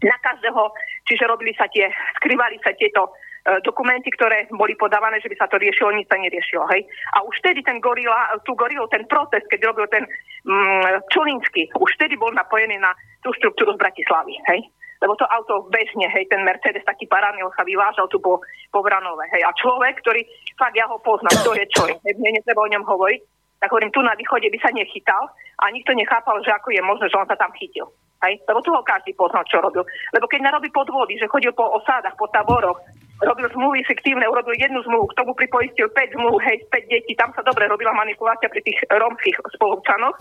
Na 0.00 0.16
každého, 0.20 0.72
čiže 1.04 1.28
robili 1.28 1.52
sa 1.56 1.68
tie, 1.68 1.92
skrývali 2.20 2.60
sa 2.64 2.72
tieto 2.76 3.08
e, 3.08 3.60
dokumenty, 3.64 4.12
ktoré 4.16 4.48
boli 4.52 4.76
podávané, 4.80 5.20
že 5.20 5.28
by 5.28 5.36
sa 5.36 5.48
to 5.48 5.60
riešilo, 5.60 5.92
nič 5.92 6.08
sa 6.08 6.20
neriešilo. 6.20 6.64
Hej. 6.72 6.88
A 7.16 7.24
už 7.24 7.36
vtedy 7.44 7.60
ten 7.60 7.84
gorila, 7.84 8.32
tú 8.48 8.56
gorilu, 8.56 8.88
ten 8.88 9.04
protest, 9.08 9.44
keď 9.52 9.60
robil 9.72 9.86
ten 9.92 10.08
mm, 10.48 11.04
Čolinsky, 11.12 11.68
už 11.76 12.00
vtedy 12.00 12.16
bol 12.16 12.32
napojený 12.32 12.80
na 12.80 12.96
tú 13.20 13.32
štruktúru 13.36 13.76
z 13.76 13.80
Bratislavy. 13.80 14.40
Hej 14.48 14.72
lebo 15.04 15.12
to 15.20 15.28
auto 15.28 15.68
bežne, 15.68 16.08
hej, 16.08 16.24
ten 16.32 16.40
Mercedes 16.40 16.80
taký 16.88 17.04
paraniel 17.04 17.52
sa 17.52 17.60
vyvážal 17.60 18.08
tu 18.08 18.16
po, 18.24 18.40
po 18.72 18.80
Vranove, 18.80 19.28
hej. 19.36 19.44
A 19.44 19.52
človek, 19.52 20.00
ktorý, 20.00 20.24
fakt 20.56 20.72
ja 20.72 20.88
ho 20.88 20.96
poznám, 21.04 21.36
to 21.44 21.52
je 21.52 21.68
čo, 21.68 21.84
hej, 21.84 22.16
mne 22.16 22.40
netreba 22.40 22.64
o 22.64 22.72
ňom 22.72 22.88
hovoriť, 22.88 23.20
tak 23.60 23.68
hovorím, 23.68 23.92
tu 23.92 24.00
na 24.04 24.16
východe 24.16 24.48
by 24.48 24.58
sa 24.60 24.72
nechytal 24.72 25.24
a 25.60 25.64
nikto 25.72 25.96
nechápal, 25.96 26.40
že 26.44 26.52
ako 26.52 26.68
je 26.72 26.82
možné, 26.84 27.08
že 27.08 27.16
on 27.16 27.28
sa 27.28 27.36
tam 27.36 27.48
chytil. 27.56 27.88
Hej? 28.20 28.40
Lebo 28.44 28.60
ho 28.60 28.84
každý 28.84 29.16
poznal, 29.16 29.44
čo 29.48 29.60
robil. 29.60 29.84
Lebo 30.12 30.28
keď 30.28 30.40
narobí 30.44 30.68
podvody, 30.68 31.16
že 31.16 31.28
chodil 31.32 31.52
po 31.56 31.72
osádach, 31.80 32.16
po 32.16 32.28
taboroch, 32.28 32.76
robil 33.24 33.48
zmluvy 33.52 33.80
fiktívne, 33.88 34.28
urobil 34.28 34.52
jednu 34.58 34.84
zmluvu, 34.84 35.08
k 35.12 35.16
tomu 35.16 35.32
pripoistil 35.32 35.88
5 35.92 36.12
zmluv, 36.12 36.36
hej, 36.44 36.60
5 36.68 36.92
detí, 36.92 37.16
tam 37.16 37.32
sa 37.32 37.40
dobre 37.40 37.64
robila 37.64 37.96
manipulácia 37.96 38.52
pri 38.52 38.60
tých 38.64 38.84
romských 38.90 39.40
spolupčanoch. 39.56 40.16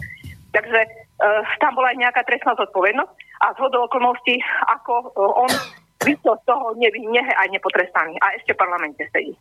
Takže 0.54 0.80
uh, 0.86 1.42
tam 1.58 1.74
bola 1.74 1.92
aj 1.92 1.98
nejaká 1.98 2.22
trestná 2.30 2.54
zodpovednosť 2.54 3.14
a 3.42 3.46
z 3.58 3.60
okolností, 3.60 4.38
ako 4.70 4.94
uh, 5.18 5.42
on 5.44 5.52
vyšiel 6.06 6.38
z 6.38 6.44
toho 6.46 6.78
nevinne 6.78 7.22
aj 7.26 7.48
nepotrestaný. 7.50 8.14
A 8.22 8.38
ešte 8.38 8.54
v 8.54 8.62
parlamente 8.62 9.02
sedí. 9.10 9.34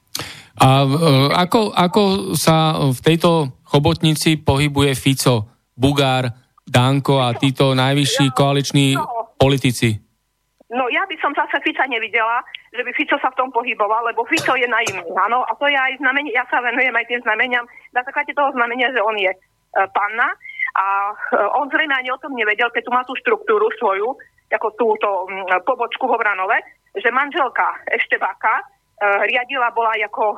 A 0.57 0.89
uh, 0.89 1.29
ako, 1.37 1.77
ako 1.77 2.03
sa 2.33 2.81
v 2.81 2.99
tejto 3.05 3.61
chobotnici 3.69 4.41
pohybuje 4.41 4.97
Fico, 4.97 5.49
Bugár, 5.77 6.33
Danko 6.63 7.21
a 7.21 7.37
títo 7.37 7.77
najvyšší 7.77 8.33
koaliční 8.33 8.97
politici? 9.37 9.99
No 10.73 10.89
ja 10.89 11.05
by 11.05 11.17
som 11.21 11.37
zase 11.37 11.61
Fica 11.61 11.85
nevidela, 11.85 12.41
že 12.73 12.81
by 12.81 12.91
Fico 12.97 13.21
sa 13.21 13.29
v 13.29 13.39
tom 13.45 13.53
pohyboval, 13.53 14.09
lebo 14.09 14.25
Fico 14.25 14.57
je 14.57 14.65
naivný, 14.65 15.05
áno, 15.21 15.45
a 15.45 15.53
to 15.61 15.69
je 15.69 15.77
aj 15.77 16.01
znamenie, 16.01 16.33
ja 16.33 16.49
sa 16.49 16.65
venujem 16.65 16.97
aj 16.97 17.07
tým 17.13 17.21
znameniam, 17.21 17.69
na 17.93 18.01
základe 18.01 18.33
toho 18.33 18.49
znamenia, 18.57 18.89
že 18.89 19.05
on 19.05 19.13
je 19.21 19.29
e, 19.29 19.39
panna 19.93 20.33
a 20.73 21.13
e, 21.13 21.37
on 21.57 21.69
zrejme 21.69 21.93
ani 21.93 22.11
o 22.13 22.21
tom 22.21 22.33
nevedel, 22.33 22.73
keď 22.73 22.83
tu 22.85 22.93
má 22.93 23.03
tú 23.05 23.15
štruktúru 23.19 23.69
svoju, 23.77 24.17
ako 24.53 24.69
túto 24.77 25.09
pobočku 25.65 26.05
vo 26.05 26.21
že 26.93 27.09
manželka 27.09 27.81
Eštebáka 27.89 28.61
e, 28.61 28.65
riadila, 29.25 29.73
bola 29.73 29.97
ako 29.97 30.37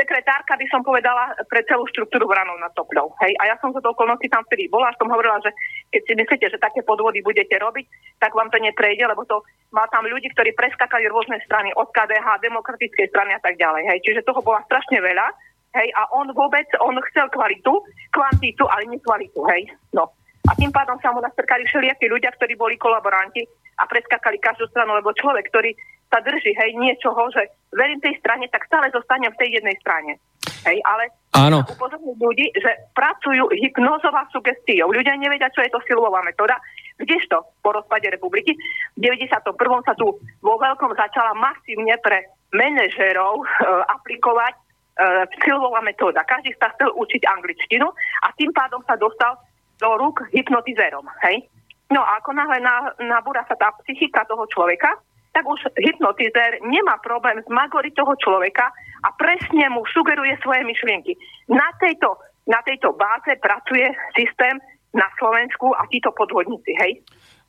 sekretárka, 0.00 0.56
by 0.56 0.66
som 0.72 0.80
povedala, 0.80 1.36
pre 1.50 1.60
celú 1.68 1.84
štruktúru 1.92 2.24
Vranov 2.24 2.56
nad 2.56 2.72
Topľou. 2.72 3.12
Hej? 3.20 3.36
A 3.42 3.52
ja 3.52 3.56
som 3.60 3.74
sa 3.76 3.84
do 3.84 3.92
okolnosti 3.92 4.24
tam 4.32 4.40
vtedy 4.48 4.72
bola 4.72 4.88
a 4.88 4.96
som 4.96 5.10
hovorila, 5.12 5.36
že 5.44 5.52
keď 5.92 6.02
si 6.08 6.12
myslíte, 6.16 6.46
že 6.48 6.62
také 6.62 6.80
podvody 6.80 7.20
budete 7.20 7.52
robiť, 7.60 8.16
tak 8.16 8.32
vám 8.32 8.48
to 8.48 8.56
neprejde, 8.62 9.04
lebo 9.04 9.28
to 9.28 9.44
má 9.76 9.84
tam 9.92 10.08
ľudí, 10.08 10.32
ktorí 10.32 10.56
preskakali 10.56 11.04
rôzne 11.10 11.36
strany 11.44 11.74
od 11.76 11.92
KDH, 11.92 12.40
demokratickej 12.40 13.06
strany 13.12 13.36
a 13.36 13.40
tak 13.42 13.60
ďalej. 13.60 13.82
Hej? 13.92 13.98
Čiže 14.08 14.24
toho 14.24 14.40
bola 14.40 14.64
strašne 14.64 14.98
veľa 15.04 15.26
Hej, 15.70 15.88
a 15.94 16.02
on 16.18 16.26
vôbec, 16.34 16.66
on 16.82 16.98
chcel 17.10 17.30
kvalitu, 17.30 17.70
kvantitu, 18.10 18.66
ale 18.66 18.90
nie 18.90 18.98
kvalitu, 18.98 19.38
hej. 19.54 19.70
No. 19.94 20.10
A 20.50 20.56
tým 20.58 20.74
pádom 20.74 20.98
sa 20.98 21.14
mu 21.14 21.22
nastrkali 21.22 21.62
všelijakí 21.68 22.10
ľudia, 22.10 22.34
ktorí 22.34 22.58
boli 22.58 22.74
kolaboranti 22.74 23.46
a 23.78 23.86
preskakali 23.86 24.42
každú 24.42 24.66
stranu, 24.74 24.98
lebo 24.98 25.14
človek, 25.14 25.46
ktorý 25.46 25.70
sa 26.10 26.18
drží, 26.26 26.50
hej, 26.58 26.74
niečoho, 26.74 27.30
že 27.30 27.54
verím 27.70 28.02
tej 28.02 28.18
strane, 28.18 28.50
tak 28.50 28.66
stále 28.66 28.90
zostanem 28.90 29.30
v 29.30 29.38
tej 29.38 29.62
jednej 29.62 29.76
strane. 29.78 30.18
Hej, 30.66 30.82
ale 30.82 31.14
Áno. 31.38 31.62
upozorňujú 31.64 32.18
ľudí, 32.18 32.50
že 32.58 32.90
pracujú 32.92 33.48
hypnozová 33.54 34.26
sugestiou. 34.34 34.90
Ľudia 34.90 35.16
nevedia, 35.16 35.48
čo 35.54 35.62
je 35.62 35.72
to 35.72 35.80
silová 35.86 36.20
metóda. 36.26 36.58
Kdežto 37.00 37.56
po 37.64 37.72
rozpade 37.72 38.10
republiky 38.12 38.52
v 38.98 38.98
91. 39.00 39.56
sa 39.88 39.94
tu 39.96 40.20
vo 40.44 40.54
veľkom 40.60 40.92
začala 40.98 41.32
masívne 41.32 41.96
pre 42.04 42.28
manažerov 42.52 43.40
e, 43.40 43.46
aplikovať 43.88 44.52
uh, 45.00 45.24
silová 45.40 45.80
metóda. 45.80 46.20
Každý 46.28 46.52
sa 46.60 46.68
chcel 46.76 46.92
učiť 46.92 47.24
angličtinu 47.24 47.88
a 48.20 48.28
tým 48.36 48.52
pádom 48.52 48.84
sa 48.84 49.00
dostal 49.00 49.40
do 49.80 49.88
rúk 49.96 50.28
hypnotizérom. 50.36 51.08
Hej? 51.24 51.48
No 51.88 52.04
a 52.04 52.20
ako 52.20 52.36
náhle 52.36 52.60
nabúra 53.02 53.42
sa 53.48 53.56
tá 53.56 53.72
psychika 53.82 54.28
toho 54.28 54.44
človeka, 54.52 55.00
tak 55.32 55.46
už 55.46 55.72
hypnotizér 55.78 56.60
nemá 56.62 57.00
problém 57.00 57.40
s 57.40 57.48
magory 57.48 57.90
toho 57.96 58.14
človeka 58.18 58.68
a 59.02 59.08
presne 59.16 59.66
mu 59.72 59.82
sugeruje 59.88 60.36
svoje 60.42 60.62
myšlienky. 60.66 61.16
Na 61.48 61.70
tejto, 61.78 62.18
na 62.46 62.60
tejto 62.66 62.94
báze 62.94 63.34
pracuje 63.38 63.88
systém 64.14 64.58
na 64.90 65.06
Slovensku 65.16 65.70
a 65.70 65.86
títo 65.86 66.10
podvodníci, 66.10 66.74
hej? 66.82 66.98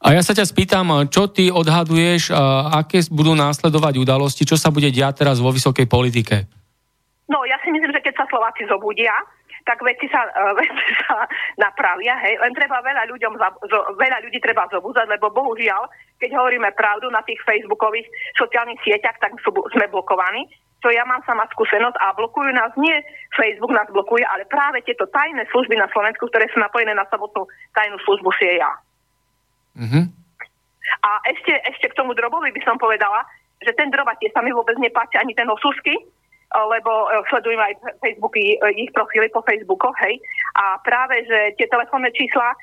A 0.02 0.18
ja 0.18 0.22
sa 0.26 0.34
ťa 0.34 0.50
spýtam, 0.50 1.10
čo 1.14 1.30
ty 1.30 1.54
odhaduješ, 1.54 2.34
aké 2.74 3.06
budú 3.14 3.38
následovať 3.38 4.02
udalosti, 4.02 4.50
čo 4.50 4.58
sa 4.58 4.74
bude 4.74 4.90
diať 4.90 5.26
teraz 5.26 5.38
vo 5.38 5.54
vysokej 5.54 5.86
politike? 5.86 6.61
No, 7.32 7.48
ja 7.48 7.56
si 7.64 7.72
myslím, 7.72 7.96
že 7.96 8.04
keď 8.04 8.20
sa 8.20 8.26
Slováci 8.28 8.68
zobudia, 8.68 9.16
tak 9.64 9.80
veci 9.86 10.12
sa, 10.12 10.28
uh, 10.28 10.54
veci 10.60 10.94
sa 11.08 11.24
napravia, 11.56 12.20
hej. 12.28 12.36
Len 12.44 12.52
treba 12.52 12.84
veľa, 12.84 13.08
ľuďom, 13.08 13.34
veľa 13.96 14.18
ľudí 14.28 14.44
treba 14.44 14.68
zobúzať, 14.68 15.08
lebo 15.08 15.32
bohužiaľ, 15.32 15.88
keď 16.20 16.36
hovoríme 16.36 16.76
pravdu 16.76 17.08
na 17.08 17.24
tých 17.24 17.40
facebookových 17.48 18.06
sociálnych 18.36 18.84
sieťach, 18.84 19.16
tak 19.24 19.32
sú, 19.40 19.56
sme 19.72 19.88
blokovaní. 19.88 20.52
Čo 20.82 20.90
ja 20.90 21.06
mám 21.06 21.22
sama 21.30 21.46
skúsenosť 21.54 21.94
a 21.94 22.18
blokujú 22.18 22.58
nás 22.58 22.74
nie 22.74 22.98
Facebook 23.38 23.70
nás 23.70 23.86
blokuje, 23.94 24.26
ale 24.26 24.50
práve 24.50 24.82
tieto 24.82 25.06
tajné 25.14 25.46
služby 25.54 25.78
na 25.78 25.86
Slovensku, 25.94 26.26
ktoré 26.26 26.50
sú 26.50 26.58
napojené 26.58 26.98
na 26.98 27.06
samotnú 27.06 27.46
tajnú 27.78 28.02
službu 28.02 28.34
CIA. 28.42 28.72
Mm-hmm. 29.78 30.04
A 31.06 31.10
ešte, 31.30 31.54
ešte 31.70 31.86
k 31.94 31.98
tomu 32.02 32.18
drobovi 32.18 32.50
by 32.50 32.62
som 32.66 32.82
povedala, 32.82 33.24
že 33.62 33.78
ten 33.78 33.94
droba 33.94 34.18
tie 34.18 34.34
sa 34.34 34.42
mi 34.42 34.50
vôbec 34.50 34.74
nepáči, 34.82 35.22
ani 35.22 35.38
ten 35.38 35.46
osusky, 35.46 35.94
lebo 36.52 37.08
e, 37.08 37.24
sledujem 37.32 37.60
aj 37.60 37.74
Facebooky, 38.04 38.60
e, 38.60 38.76
ich 38.76 38.92
profily 38.92 39.32
po 39.32 39.40
Facebookoch, 39.48 39.96
hej. 40.04 40.20
A 40.60 40.76
práve, 40.84 41.24
že 41.24 41.56
tie 41.56 41.68
telefónne 41.72 42.12
čísla 42.12 42.52
e, 42.52 42.58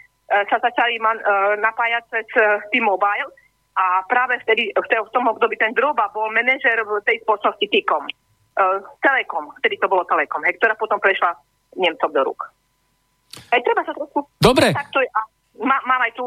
sa 0.52 0.60
začali 0.60 1.00
man, 1.00 1.16
napájať 1.60 2.04
cez 2.12 2.28
T-Mobile 2.68 3.32
a 3.78 4.04
práve 4.04 4.36
vtedy, 4.44 4.74
v 4.76 5.12
tom 5.14 5.30
období 5.30 5.56
ten 5.56 5.72
Droba 5.72 6.12
bol 6.12 6.28
manažer 6.34 6.82
v 6.84 7.00
tej 7.06 7.22
spoločnosti 7.24 7.64
T-Com. 7.64 8.04
Telekom, 8.98 9.54
vtedy 9.62 9.78
to 9.78 9.86
bolo 9.86 10.02
Telekom, 10.02 10.42
hej, 10.42 10.58
ktorá 10.58 10.74
potom 10.74 10.98
prešla 10.98 11.30
Nemcom 11.78 12.10
do 12.10 12.22
rúk. 12.26 12.50
Hej, 13.54 13.62
treba 13.62 13.86
sa 13.86 13.94
trošku... 13.94 14.26
Dobre. 14.42 14.74
Takto, 14.74 14.98
a 14.98 15.20
má, 15.62 15.78
mám 15.86 16.02
aj 16.02 16.12
tu... 16.18 16.26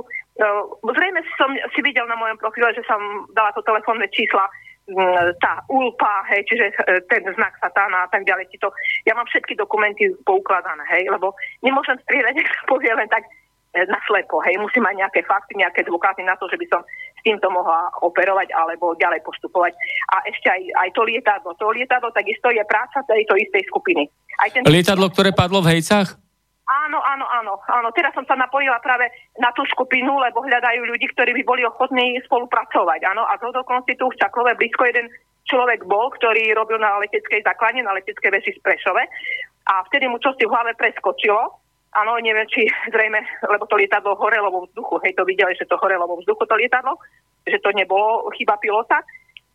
zrejme 0.96 1.20
som 1.36 1.52
si 1.76 1.80
videl 1.84 2.08
na 2.08 2.16
mojom 2.16 2.40
profile, 2.40 2.72
že 2.72 2.88
som 2.88 3.28
dala 3.36 3.52
to 3.52 3.60
telefónne 3.68 4.08
čísla 4.16 4.48
tá 5.40 5.64
ulpa, 5.72 6.26
hej, 6.32 6.46
čiže 6.48 6.66
e, 6.72 7.04
ten 7.08 7.24
znak 7.24 7.56
satána 7.58 8.06
a 8.06 8.08
tak 8.12 8.28
ďalej. 8.28 8.52
To, 8.62 8.70
ja 9.08 9.14
mám 9.16 9.28
všetky 9.28 9.56
dokumenty 9.56 10.12
poukladané, 10.28 10.84
hej, 10.92 11.10
lebo 11.10 11.34
nemôžem 11.64 11.98
strieľať, 12.06 12.34
nech 12.40 12.50
sa 12.50 12.64
povie 12.68 12.92
len 12.92 13.10
tak 13.10 13.26
e, 13.26 13.88
na 13.88 14.00
slepo, 14.06 14.44
hej, 14.46 14.60
musím 14.60 14.86
mať 14.86 14.96
nejaké 15.08 15.22
fakty, 15.26 15.58
nejaké 15.58 15.88
dôkazy 15.88 16.24
na 16.28 16.36
to, 16.38 16.46
že 16.52 16.60
by 16.60 16.66
som 16.70 16.82
s 16.86 17.22
týmto 17.26 17.50
mohla 17.50 17.90
operovať 18.02 18.54
alebo 18.54 18.98
ďalej 18.98 19.22
postupovať. 19.26 19.74
A 20.14 20.26
ešte 20.30 20.50
aj, 20.50 20.62
aj 20.74 20.90
to 20.94 21.02
lietadlo. 21.06 21.50
To 21.58 21.70
lietadlo 21.70 22.10
takisto 22.14 22.50
je 22.50 22.62
práca 22.66 23.06
tejto 23.06 23.38
istej 23.38 23.66
skupiny. 23.70 24.10
Aj 24.42 24.50
ten... 24.50 24.66
Lietadlo, 24.66 25.10
ktoré 25.14 25.30
padlo 25.30 25.62
v 25.62 25.78
Hejcach? 25.78 26.21
Áno, 26.72 27.04
áno, 27.04 27.28
áno. 27.28 27.54
áno, 27.68 27.92
teraz 27.92 28.16
som 28.16 28.24
sa 28.24 28.40
napojila 28.40 28.80
práve 28.80 29.12
na 29.36 29.52
tú 29.52 29.68
skupinu, 29.68 30.16
lebo 30.24 30.40
hľadajú 30.40 30.88
ľudí, 30.88 31.12
ktorí 31.12 31.36
by 31.36 31.44
boli 31.44 31.68
ochotní 31.68 32.16
spolupracovať. 32.24 33.12
Áno, 33.12 33.28
a 33.28 33.36
toto 33.36 33.68
konci 33.68 34.00
tu 34.00 34.08
v 34.08 34.16
Čaklove 34.16 34.56
blízko 34.56 34.88
jeden 34.88 35.12
človek 35.52 35.84
bol, 35.84 36.08
ktorý 36.16 36.56
robil 36.56 36.80
na 36.80 36.96
leteckej 37.04 37.44
základne, 37.44 37.84
na 37.84 37.92
leteckej 38.00 38.32
vesi 38.32 38.56
v 38.56 38.64
Prešove 38.64 39.04
a 39.68 39.84
vtedy 39.92 40.08
mu 40.08 40.16
čosi 40.24 40.48
v 40.48 40.54
hlave 40.54 40.72
preskočilo. 40.80 41.60
Áno, 41.92 42.16
neviem, 42.24 42.48
či 42.48 42.64
zrejme, 42.88 43.20
lebo 43.52 43.68
to 43.68 43.76
lietadlo 43.76 44.16
horelo 44.16 44.48
vo 44.48 44.64
vzduchu, 44.64 45.04
hej, 45.04 45.12
to 45.20 45.28
videli, 45.28 45.52
že 45.60 45.68
to 45.68 45.76
horelo 45.76 46.08
vo 46.08 46.24
vzduchu 46.24 46.48
to 46.48 46.56
lietadlo, 46.56 46.96
že 47.44 47.60
to 47.60 47.76
nebolo 47.76 48.32
chyba 48.40 48.56
pilota. 48.64 49.04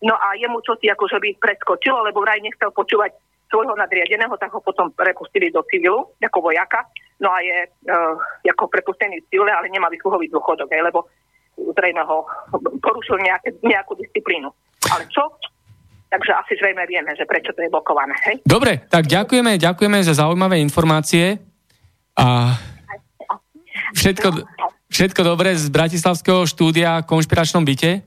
No 0.05 0.13
a 0.13 0.37
jemu 0.37 0.61
čosi 0.61 0.93
akože 0.93 1.17
by 1.17 1.41
preskočilo, 1.41 2.05
lebo 2.05 2.21
vraj 2.21 2.45
nechcel 2.45 2.69
počúvať 2.77 3.17
svojho 3.47 3.75
nadriadeného, 3.79 4.35
tak 4.37 4.51
ho 4.53 4.61
potom 4.61 4.91
prepustili 4.91 5.55
do 5.55 5.63
civilu, 5.71 6.15
ako 6.19 6.51
vojaka. 6.51 6.87
No 7.23 7.33
a 7.33 7.39
je 7.41 7.59
uh, 7.67 8.15
ako 8.51 8.69
prepustený 8.69 9.23
v 9.23 9.29
civile, 9.31 9.53
ale 9.55 9.71
nemá 9.73 9.89
vysluhový 9.89 10.29
dôchodok, 10.29 10.69
aj, 10.69 10.83
lebo 10.93 11.07
zrejme 11.57 12.03
ho 12.05 12.29
porušil 12.85 13.17
nejaké, 13.23 13.57
nejakú 13.65 13.97
disciplínu. 13.97 14.53
Ale 14.93 15.09
čo? 15.09 15.25
Takže 16.07 16.33
asi 16.33 16.53
zrejme 16.61 16.87
vieme, 16.87 17.11
že 17.19 17.27
prečo 17.27 17.51
to 17.51 17.65
je 17.65 17.73
blokované. 17.73 18.15
Hej? 18.31 18.45
Dobre, 18.47 18.87
tak 18.87 19.11
ďakujeme, 19.11 19.59
ďakujeme 19.59 19.99
za 20.07 20.15
zaujímavé 20.15 20.63
informácie 20.63 21.43
a 22.15 22.55
všetko, 23.93 24.29
všetko 24.89 25.21
dobré 25.27 25.59
z 25.59 25.67
Bratislavského 25.69 26.47
štúdia 26.47 27.03
v 27.03 27.09
konšpiračnom 27.11 27.67
byte. 27.67 28.01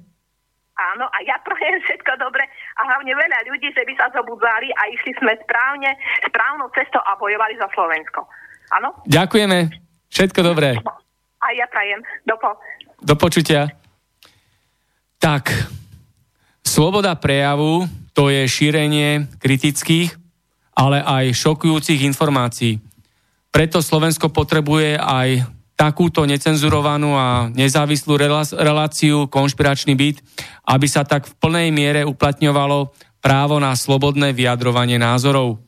Áno, 0.80 1.06
a 1.12 1.18
ja 1.28 1.36
prajem 1.44 1.78
všetko 1.86 2.12
dobre 2.18 2.49
a 2.80 2.82
hlavne 2.88 3.12
veľa 3.12 3.40
ľudí, 3.52 3.76
že 3.76 3.84
by 3.84 3.94
sa 4.00 4.08
zobudzali 4.16 4.72
a 4.72 4.82
išli 4.96 5.12
sme 5.20 5.36
správne, 5.44 5.92
správnou 6.32 6.72
cestou 6.72 7.04
a 7.04 7.20
bojovali 7.20 7.60
za 7.60 7.68
Slovensko. 7.76 8.24
Áno? 8.72 8.96
Ďakujeme. 9.04 9.68
Všetko 10.08 10.40
dobré. 10.42 10.80
A 11.44 11.48
ja 11.52 11.68
prajem. 11.68 12.00
Dopo. 12.24 12.56
Do 13.04 13.16
počutia. 13.20 13.68
Tak, 15.20 15.52
sloboda 16.64 17.12
prejavu 17.20 17.84
to 18.16 18.32
je 18.32 18.48
šírenie 18.48 19.28
kritických, 19.40 20.16
ale 20.76 21.04
aj 21.04 21.36
šokujúcich 21.36 22.08
informácií. 22.08 22.80
Preto 23.52 23.84
Slovensko 23.84 24.32
potrebuje 24.32 24.96
aj 24.96 25.59
takúto 25.80 26.28
necenzurovanú 26.28 27.16
a 27.16 27.48
nezávislú 27.48 28.20
reláciu 28.52 29.32
konšpiračný 29.32 29.96
byt, 29.96 30.20
aby 30.68 30.88
sa 30.92 31.08
tak 31.08 31.24
v 31.24 31.38
plnej 31.40 31.72
miere 31.72 32.04
uplatňovalo 32.04 32.92
právo 33.24 33.56
na 33.64 33.72
slobodné 33.80 34.36
vyjadrovanie 34.36 35.00
názorov. 35.00 35.64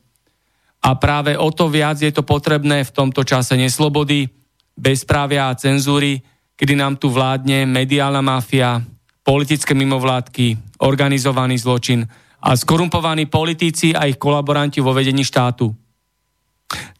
A 0.84 1.00
práve 1.00 1.32
o 1.32 1.48
to 1.48 1.72
viac 1.72 1.96
je 1.96 2.12
to 2.12 2.20
potrebné 2.28 2.84
v 2.84 2.92
tomto 2.92 3.24
čase 3.24 3.56
neslobody, 3.56 4.28
bezprávia 4.76 5.48
a 5.48 5.56
cenzúry, 5.56 6.20
kedy 6.60 6.76
nám 6.76 7.00
tu 7.00 7.08
vládne 7.08 7.64
mediálna 7.64 8.20
mafia, 8.20 8.84
politické 9.24 9.72
mimovládky, 9.72 10.76
organizovaný 10.84 11.56
zločin 11.56 12.04
a 12.42 12.52
skorumpovaní 12.52 13.30
politici 13.32 13.96
a 13.96 14.04
ich 14.04 14.20
kolaboranti 14.20 14.82
vo 14.84 14.92
vedení 14.92 15.24
štátu. 15.24 15.81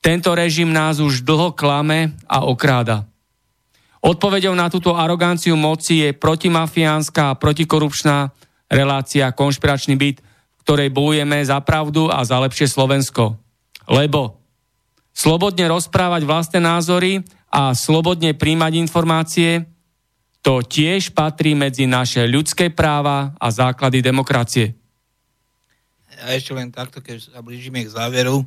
Tento 0.03 0.35
režim 0.35 0.71
nás 0.71 0.99
už 0.99 1.23
dlho 1.23 1.55
klame 1.55 2.13
a 2.27 2.43
okráda. 2.45 3.07
Odpovedou 4.03 4.51
na 4.59 4.67
túto 4.67 4.99
aroganciu 4.99 5.55
moci 5.55 6.03
je 6.03 6.11
protimafiánska 6.11 7.31
a 7.31 7.39
protikorupčná 7.39 8.35
relácia 8.67 9.31
konšpiračný 9.31 9.95
byt, 9.95 10.19
v 10.19 10.61
ktorej 10.67 10.91
bojujeme 10.91 11.39
za 11.47 11.63
pravdu 11.63 12.11
a 12.11 12.19
za 12.27 12.43
lepšie 12.43 12.67
Slovensko. 12.67 13.39
Lebo 13.87 14.43
slobodne 15.15 15.71
rozprávať 15.71 16.27
vlastné 16.27 16.59
názory 16.59 17.23
a 17.47 17.77
slobodne 17.79 18.35
príjmať 18.35 18.73
informácie, 18.83 19.71
to 20.43 20.59
tiež 20.67 21.15
patrí 21.15 21.55
medzi 21.55 21.87
naše 21.87 22.27
ľudské 22.27 22.75
práva 22.75 23.31
a 23.39 23.47
základy 23.55 24.03
demokracie. 24.03 24.75
A 26.23 26.35
ešte 26.35 26.51
len 26.55 26.75
takto, 26.75 26.99
keď 26.99 27.23
sa 27.23 27.39
blížime 27.39 27.87
k 27.87 27.95
záveru, 27.95 28.43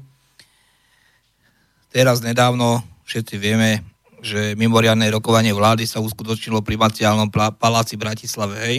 Teraz 1.96 2.20
nedávno 2.20 2.84
všetci 3.08 3.40
vieme, 3.40 3.80
že 4.20 4.52
mimoriadne 4.60 5.08
rokovanie 5.16 5.56
vlády 5.56 5.88
sa 5.88 6.04
uskutočnilo 6.04 6.60
pri 6.60 6.76
Maciálnom 6.76 7.32
paláci 7.32 7.96
Bratislave. 7.96 8.60
Hej. 8.60 8.78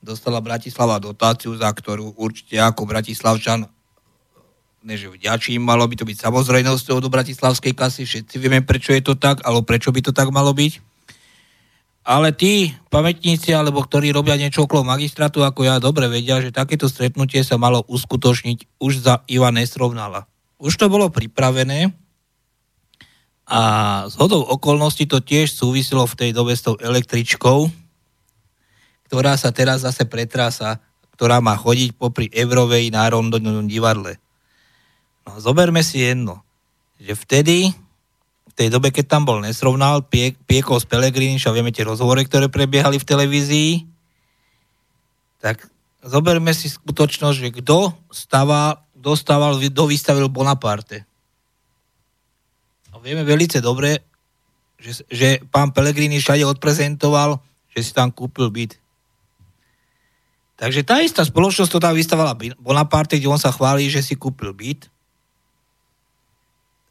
Dostala 0.00 0.40
Bratislava 0.40 0.96
dotáciu, 0.96 1.52
za 1.60 1.68
ktorú 1.68 2.16
určite 2.16 2.56
ako 2.56 2.88
Bratislavčan 2.88 3.68
než 4.80 5.12
vďačím, 5.12 5.60
malo 5.60 5.84
by 5.84 5.94
to 5.94 6.08
byť 6.08 6.26
samozrejnosťou 6.26 6.98
do 6.98 7.06
bratislavskej 7.06 7.70
kasy, 7.70 8.02
všetci 8.02 8.34
vieme, 8.34 8.66
prečo 8.66 8.90
je 8.90 8.98
to 8.98 9.14
tak, 9.14 9.38
alebo 9.46 9.62
prečo 9.62 9.94
by 9.94 10.02
to 10.02 10.10
tak 10.10 10.34
malo 10.34 10.50
byť. 10.50 10.82
Ale 12.02 12.34
tí 12.34 12.74
pamätníci, 12.90 13.54
alebo 13.54 13.78
ktorí 13.78 14.10
robia 14.10 14.34
niečo 14.34 14.66
okolo 14.66 14.82
magistrátu, 14.82 15.46
ako 15.46 15.68
ja 15.68 15.78
dobre 15.78 16.10
vedia, 16.10 16.42
že 16.42 16.50
takéto 16.50 16.90
stretnutie 16.90 17.46
sa 17.46 17.62
malo 17.62 17.86
uskutočniť 17.86 18.82
už 18.82 18.92
za 19.06 19.14
Iva 19.30 19.54
Nesrovnala. 19.54 20.26
Už 20.58 20.74
to 20.74 20.90
bolo 20.90 21.14
pripravené, 21.14 22.01
a 23.46 23.60
z 24.06 24.14
hodou 24.22 24.46
okolností 24.46 25.10
to 25.10 25.18
tiež 25.18 25.50
súviselo 25.50 26.06
v 26.06 26.14
tej 26.14 26.30
dobe 26.30 26.54
s 26.54 26.62
tou 26.62 26.78
električkou, 26.78 27.68
ktorá 29.10 29.34
sa 29.34 29.50
teraz 29.50 29.82
zase 29.82 30.06
pretrása, 30.06 30.78
ktorá 31.18 31.42
má 31.42 31.58
chodiť 31.58 31.98
popri 31.98 32.30
Evrovej 32.30 32.94
národnom 32.94 33.66
divadle. 33.66 34.16
No, 35.26 35.38
zoberme 35.38 35.84
si 35.84 36.02
jedno, 36.02 36.42
že 36.98 37.18
vtedy, 37.18 37.70
v 38.48 38.52
tej 38.56 38.68
dobe, 38.72 38.90
keď 38.90 39.06
tam 39.10 39.22
bol 39.28 39.38
nesrovnal, 39.42 40.06
pie, 40.06 40.34
piekol 40.48 40.80
z 40.80 40.86
Pelegrini, 40.88 41.38
a 41.38 41.54
vieme 41.54 41.74
tie 41.74 41.86
rozhovory, 41.86 42.26
ktoré 42.26 42.48
prebiehali 42.48 42.98
v 42.98 43.08
televízii, 43.08 43.72
tak 45.42 45.66
zoberme 46.02 46.54
si 46.54 46.70
skutočnosť, 46.70 47.36
že 47.36 47.50
kto 47.58 47.94
stával, 48.14 48.82
dostával, 48.94 49.58
kto 49.58 49.82
vystavil 49.90 50.30
Bonaparte 50.30 51.11
vieme 53.02 53.26
veľmi 53.26 53.58
dobre, 53.58 54.00
že, 54.78 55.02
že 55.10 55.42
pán 55.50 55.74
Pellegrini 55.74 56.22
všade 56.22 56.46
odprezentoval, 56.46 57.42
že 57.74 57.80
si 57.82 57.90
tam 57.90 58.14
kúpil 58.14 58.48
byt. 58.48 58.78
Takže 60.58 60.86
tá 60.86 61.02
istá 61.02 61.26
spoločnosť 61.26 61.70
to 61.74 61.82
tam 61.82 61.94
vystavala 61.98 62.38
Bonaparte, 62.62 63.18
kde 63.18 63.26
on 63.26 63.40
sa 63.40 63.50
chválí, 63.50 63.90
že 63.90 63.98
si 63.98 64.14
kúpil 64.14 64.54
byt. 64.54 64.86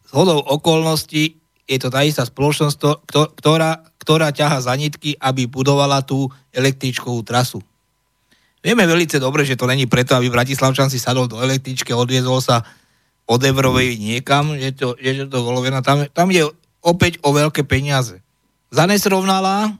Z 0.07 0.11
hodou 0.11 0.43
okolností 0.43 1.39
je 1.71 1.77
to 1.79 1.87
tá 1.87 2.03
istá 2.03 2.27
spoločnosť, 2.27 3.07
ktorá, 3.39 3.79
ktorá 3.95 4.27
ťaha 4.35 4.59
za 4.59 4.75
nitky, 4.75 5.15
aby 5.15 5.47
budovala 5.47 6.03
tú 6.03 6.27
električkovú 6.51 7.23
trasu. 7.23 7.63
Vieme 8.59 8.83
veľmi 8.83 9.07
dobre, 9.17 9.47
že 9.47 9.55
to 9.55 9.65
není 9.65 9.87
preto, 9.87 10.13
aby 10.13 10.27
Bratislavčan 10.27 10.91
si 10.91 10.99
sadol 10.99 11.31
do 11.31 11.39
električky, 11.39 11.95
odviezol 11.95 12.43
sa 12.43 12.61
od 13.25 13.41
Evrovej 13.41 13.95
niekam, 13.95 14.57
že 14.57 14.75
to, 14.75 14.97
že 14.99 15.29
to 15.29 15.37
Volovina, 15.41 15.79
tam, 15.79 16.03
tam 16.11 16.27
je 16.33 16.47
opäť 16.81 17.21
o 17.21 17.31
veľké 17.31 17.63
peniaze. 17.63 18.19
Zanesrovnala, 18.73 19.77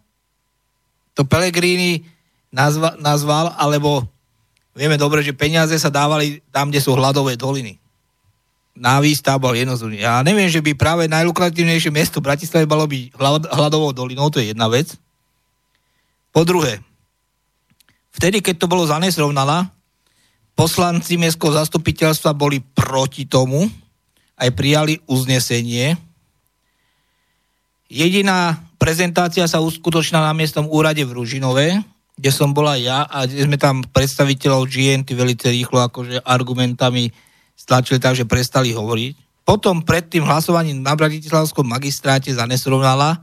to 1.17 1.27
Pellegrini 1.27 2.05
nazva, 2.53 2.95
nazval, 2.99 3.55
alebo 3.57 4.05
vieme 4.75 4.95
dobre, 4.95 5.23
že 5.23 5.35
peniaze 5.35 5.75
sa 5.79 5.91
dávali 5.91 6.39
tam, 6.51 6.69
kde 6.69 6.83
sú 6.83 6.95
hladové 6.95 7.35
doliny. 7.35 7.79
Na 8.71 9.03
výstavbu 9.03 9.51
jednozúne. 9.51 9.99
Ja 9.99 10.23
neviem, 10.23 10.47
že 10.47 10.63
by 10.63 10.71
práve 10.79 11.03
najlukratívnejšie 11.11 11.91
miesto 11.91 12.23
v 12.23 12.31
Bratislave 12.31 12.63
malo 12.63 12.87
byť 12.87 13.11
hladovou 13.51 13.91
dolinou, 13.91 14.31
to 14.31 14.39
je 14.39 14.55
jedna 14.55 14.71
vec. 14.71 14.95
Po 16.31 16.47
druhé, 16.47 16.79
vtedy, 18.15 18.39
keď 18.39 18.63
to 18.63 18.71
bolo 18.71 18.87
zanesrovnala, 18.87 19.67
Poslanci 20.53 21.17
mestského 21.17 21.55
zastupiteľstva 21.55 22.35
boli 22.35 22.61
proti 22.61 23.25
tomu, 23.25 23.65
aj 24.41 24.49
prijali 24.57 24.97
uznesenie. 25.05 25.93
Jediná 27.91 28.57
prezentácia 28.81 29.45
sa 29.45 29.61
uskutočnila 29.61 30.31
na 30.31 30.33
miestnom 30.33 30.65
úrade 30.65 31.05
v 31.05 31.13
Ružinove, 31.13 31.77
kde 32.17 32.31
som 32.33 32.53
bola 32.53 32.77
ja 32.77 33.05
a 33.05 33.25
kde 33.25 33.45
sme 33.45 33.57
tam 33.57 33.85
predstaviteľov 33.85 34.69
GNT 34.69 35.13
veľmi 35.13 35.37
rýchlo 35.37 35.85
akože 35.89 36.21
argumentami 36.25 37.13
stlačili 37.57 38.01
tak, 38.01 38.17
že 38.17 38.25
prestali 38.25 38.73
hovoriť. 38.73 39.45
Potom 39.45 39.81
pred 39.81 40.05
tým 40.05 40.25
hlasovaním 40.25 40.81
na 40.81 40.93
Bratislavskom 40.93 41.65
magistráte 41.65 42.33
za 42.33 42.45
nesrovnala, 42.45 43.21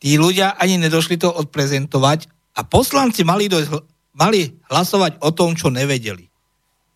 tí 0.00 0.20
ľudia 0.20 0.56
ani 0.56 0.76
nedošli 0.80 1.20
to 1.20 1.28
odprezentovať 1.28 2.28
a 2.56 2.64
poslanci 2.64 3.24
mali, 3.24 3.48
dojsť, 3.48 3.72
mali 4.16 4.60
hlasovať 4.68 5.20
o 5.24 5.32
tom, 5.32 5.56
čo 5.56 5.72
nevedeli. 5.72 6.27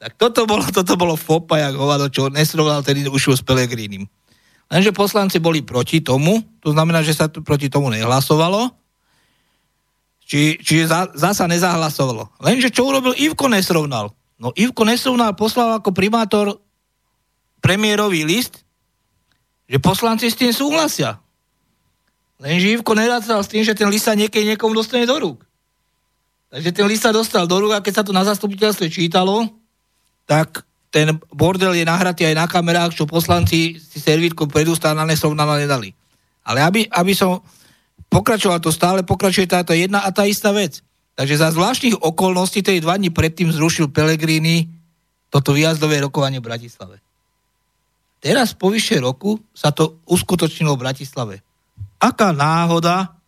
Tak 0.02 0.18
toto 0.18 0.50
bolo, 0.50 0.66
toto 0.66 0.98
bolo 0.98 1.14
fopa, 1.14 1.62
jak 1.62 1.78
hovado, 1.78 2.10
čo 2.10 2.26
nesrovnal 2.26 2.82
tedy 2.82 3.06
už 3.06 3.38
s 3.38 3.42
Pelegrínim. 3.46 4.10
Lenže 4.66 4.90
poslanci 4.90 5.38
boli 5.38 5.62
proti 5.62 6.02
tomu, 6.02 6.42
to 6.58 6.74
znamená, 6.74 7.06
že 7.06 7.14
sa 7.14 7.30
proti 7.30 7.70
tomu 7.70 7.86
nehlasovalo, 7.94 8.74
či, 10.26 10.58
čiže 10.58 10.90
za, 10.90 11.00
zasa 11.14 11.46
nezahlasovalo. 11.46 12.42
Lenže 12.42 12.74
čo 12.74 12.90
urobil 12.90 13.14
Ivko 13.14 13.46
Nesrovnal? 13.46 14.10
No 14.42 14.50
Ivko 14.58 14.82
Nesrovnal 14.82 15.38
poslal 15.38 15.78
ako 15.78 15.94
primátor 15.94 16.58
premiérový 17.62 18.26
list, 18.26 18.66
že 19.70 19.78
poslanci 19.78 20.34
s 20.34 20.34
tým 20.34 20.50
súhlasia. 20.50 21.22
Lenže 22.42 22.74
Ivko 22.74 22.98
nerátal 22.98 23.38
s 23.38 23.52
tým, 23.54 23.62
že 23.62 23.78
ten 23.78 23.86
list 23.86 24.10
sa 24.10 24.18
niekedy 24.18 24.50
niekomu 24.50 24.74
dostane 24.74 25.06
do 25.06 25.14
rúk. 25.14 25.46
Takže 26.50 26.74
ten 26.74 26.90
list 26.90 27.06
sa 27.06 27.14
dostal 27.14 27.46
do 27.46 27.54
rúk 27.62 27.78
a 27.78 27.84
keď 27.84 28.02
sa 28.02 28.02
to 28.02 28.10
na 28.10 28.26
zastupiteľstve 28.26 28.90
čítalo, 28.90 29.61
tak 30.32 30.64
ten 30.88 31.20
bordel 31.28 31.76
je 31.76 31.84
nahratý 31.84 32.24
aj 32.24 32.36
na 32.40 32.46
kamerách, 32.48 32.96
čo 32.96 33.04
poslanci 33.04 33.76
si 33.76 33.98
servítko 34.00 34.48
predustávnané 34.48 35.12
srovnala 35.12 35.60
nedali. 35.60 35.92
Ale 36.40 36.64
aby, 36.64 36.88
aby 36.88 37.12
som 37.12 37.44
pokračoval, 38.08 38.64
to 38.64 38.72
stále 38.72 39.04
pokračuje 39.04 39.44
táto 39.44 39.76
jedna 39.76 40.00
a 40.00 40.08
tá 40.08 40.24
istá 40.24 40.48
vec. 40.56 40.80
Takže 41.12 41.36
za 41.36 41.52
zvláštnych 41.52 42.00
okolností 42.00 42.64
tej 42.64 42.80
dva 42.80 42.96
dní 42.96 43.12
predtým 43.12 43.52
zrušil 43.52 43.92
Pelegrini 43.92 44.72
toto 45.28 45.52
výjazdové 45.52 46.00
rokovanie 46.00 46.40
v 46.40 46.48
Bratislave. 46.48 46.96
Teraz 48.24 48.56
po 48.56 48.72
vyššie 48.72 49.04
roku 49.04 49.36
sa 49.52 49.68
to 49.68 50.00
uskutočnilo 50.08 50.80
v 50.80 50.82
Bratislave. 50.88 51.36
Aká 52.00 52.32
náhoda, 52.32 53.20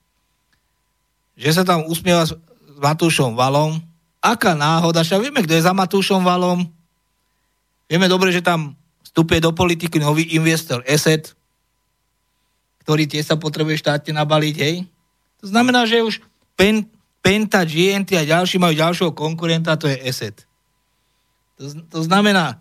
že 1.36 1.52
sa 1.52 1.68
tam 1.68 1.84
usmieva 1.84 2.24
s 2.24 2.32
Matúšom 2.80 3.36
Valom, 3.36 3.76
aká 4.24 4.56
náhoda, 4.56 5.04
však 5.04 5.20
vieme, 5.20 5.44
kto 5.44 5.52
je 5.52 5.66
za 5.68 5.76
Matúšom 5.76 6.24
Valom, 6.24 6.64
vieme 7.88 8.08
dobre, 8.08 8.32
že 8.32 8.44
tam 8.44 8.76
vstupuje 9.04 9.38
do 9.38 9.54
politiky 9.54 10.00
nový 10.02 10.34
investor 10.34 10.82
Asset, 10.84 11.34
ktorý 12.84 13.08
tie 13.08 13.24
sa 13.24 13.40
potrebuje 13.40 13.80
štátne 13.80 14.12
nabaliť, 14.16 14.56
hej. 14.60 14.84
To 15.40 15.46
znamená, 15.48 15.88
že 15.88 16.04
už 16.04 16.20
Pen, 16.58 16.84
Penta, 17.24 17.64
GNT 17.64 18.20
a 18.20 18.28
ďalší 18.28 18.60
majú 18.60 18.76
ďalšieho 18.76 19.12
konkurenta, 19.16 19.80
to 19.80 19.88
je 19.88 19.96
Asset. 19.96 20.44
To, 21.56 21.64
to 21.88 22.00
znamená, 22.04 22.60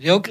že 0.00 0.08
ok... 0.14 0.26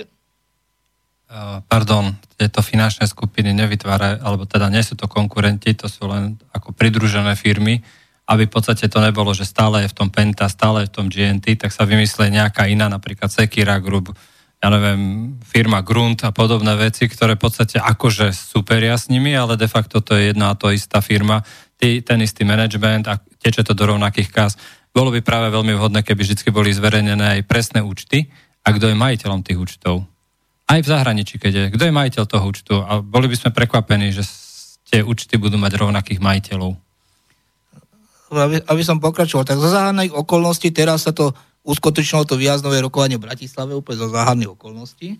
Pardon, 1.67 2.15
tieto 2.39 2.63
finančné 2.63 3.03
skupiny 3.03 3.51
nevytvárajú, 3.51 4.23
alebo 4.23 4.47
teda 4.47 4.71
nie 4.71 4.79
sú 4.79 4.95
to 4.95 5.11
konkurenti, 5.11 5.75
to 5.75 5.91
sú 5.91 6.07
len 6.07 6.39
ako 6.55 6.71
pridružené 6.71 7.35
firmy, 7.35 7.83
aby 8.27 8.43
v 8.43 8.53
podstate 8.53 8.91
to 8.91 8.99
nebolo, 8.99 9.31
že 9.31 9.47
stále 9.47 9.87
je 9.87 9.91
v 9.91 9.97
tom 10.03 10.09
Penta, 10.11 10.51
stále 10.51 10.83
je 10.83 10.91
v 10.91 10.95
tom 10.99 11.07
GNT, 11.07 11.55
tak 11.55 11.71
sa 11.71 11.87
vymyslí 11.87 12.27
nejaká 12.27 12.67
iná, 12.67 12.91
napríklad 12.91 13.31
Sekira 13.31 13.79
Group, 13.79 14.11
ja 14.57 14.67
neviem, 14.73 15.33
firma 15.45 15.85
Grunt 15.85 16.25
a 16.25 16.33
podobné 16.33 16.73
veci, 16.75 17.05
ktoré 17.05 17.37
v 17.37 17.45
podstate 17.47 17.77
akože 17.77 18.33
superia 18.33 18.97
s 18.97 19.07
nimi, 19.07 19.31
ale 19.31 19.55
de 19.55 19.69
facto 19.69 20.01
to 20.01 20.17
je 20.17 20.33
jedna 20.33 20.51
a 20.51 20.57
to 20.57 20.73
istá 20.73 20.99
firma, 20.99 21.45
tý, 21.77 22.01
ten 22.01 22.19
istý 22.25 22.41
management 22.43 23.05
a 23.07 23.21
teče 23.21 23.63
to 23.63 23.77
do 23.77 23.85
rovnakých 23.85 24.29
kás. 24.33 24.53
Bolo 24.89 25.13
by 25.13 25.21
práve 25.21 25.53
veľmi 25.53 25.77
vhodné, 25.77 26.01
keby 26.01 26.25
vždy 26.25 26.49
boli 26.49 26.73
zverejnené 26.73 27.37
aj 27.37 27.41
presné 27.45 27.85
účty 27.85 28.27
a 28.65 28.73
kto 28.73 28.89
je 28.89 28.97
majiteľom 28.97 29.45
tých 29.45 29.61
účtov. 29.61 30.09
Aj 30.67 30.79
v 30.81 30.89
zahraničí, 30.89 31.39
keď 31.39 31.53
je. 31.53 31.65
Kto 31.77 31.83
je 31.87 31.95
majiteľ 31.95 32.23
toho 32.27 32.43
účtu? 32.43 32.73
A 32.81 32.99
boli 32.99 33.31
by 33.31 33.37
sme 33.39 33.55
prekvapení, 33.55 34.11
že 34.11 34.25
tie 34.89 34.99
účty 35.05 35.39
budú 35.39 35.55
mať 35.55 35.79
rovnakých 35.79 36.19
majiteľov. 36.19 36.86
Aby, 38.27 38.59
aby 38.59 38.81
som 38.83 38.99
pokračoval, 38.99 39.47
tak 39.47 39.59
za 39.59 39.71
záhadných 39.71 40.11
okolností 40.11 40.71
teraz 40.75 41.07
sa 41.07 41.15
to 41.15 41.31
uskutočnilo 41.67 42.27
to 42.27 42.39
výjazdové 42.39 42.79
rokovanie 42.83 43.19
v 43.19 43.27
Bratislave 43.27 43.75
úplne 43.75 43.99
zo 43.99 44.11
záhadných 44.11 44.51
okolností. 44.51 45.19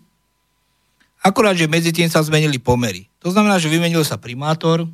Akurát, 1.20 1.56
že 1.56 1.68
medzi 1.68 1.90
tým 1.92 2.08
sa 2.08 2.24
zmenili 2.24 2.60
pomery. 2.60 3.08
To 3.20 3.28
znamená, 3.32 3.58
že 3.60 3.72
vymenil 3.72 4.04
sa 4.06 4.20
primátor, 4.20 4.86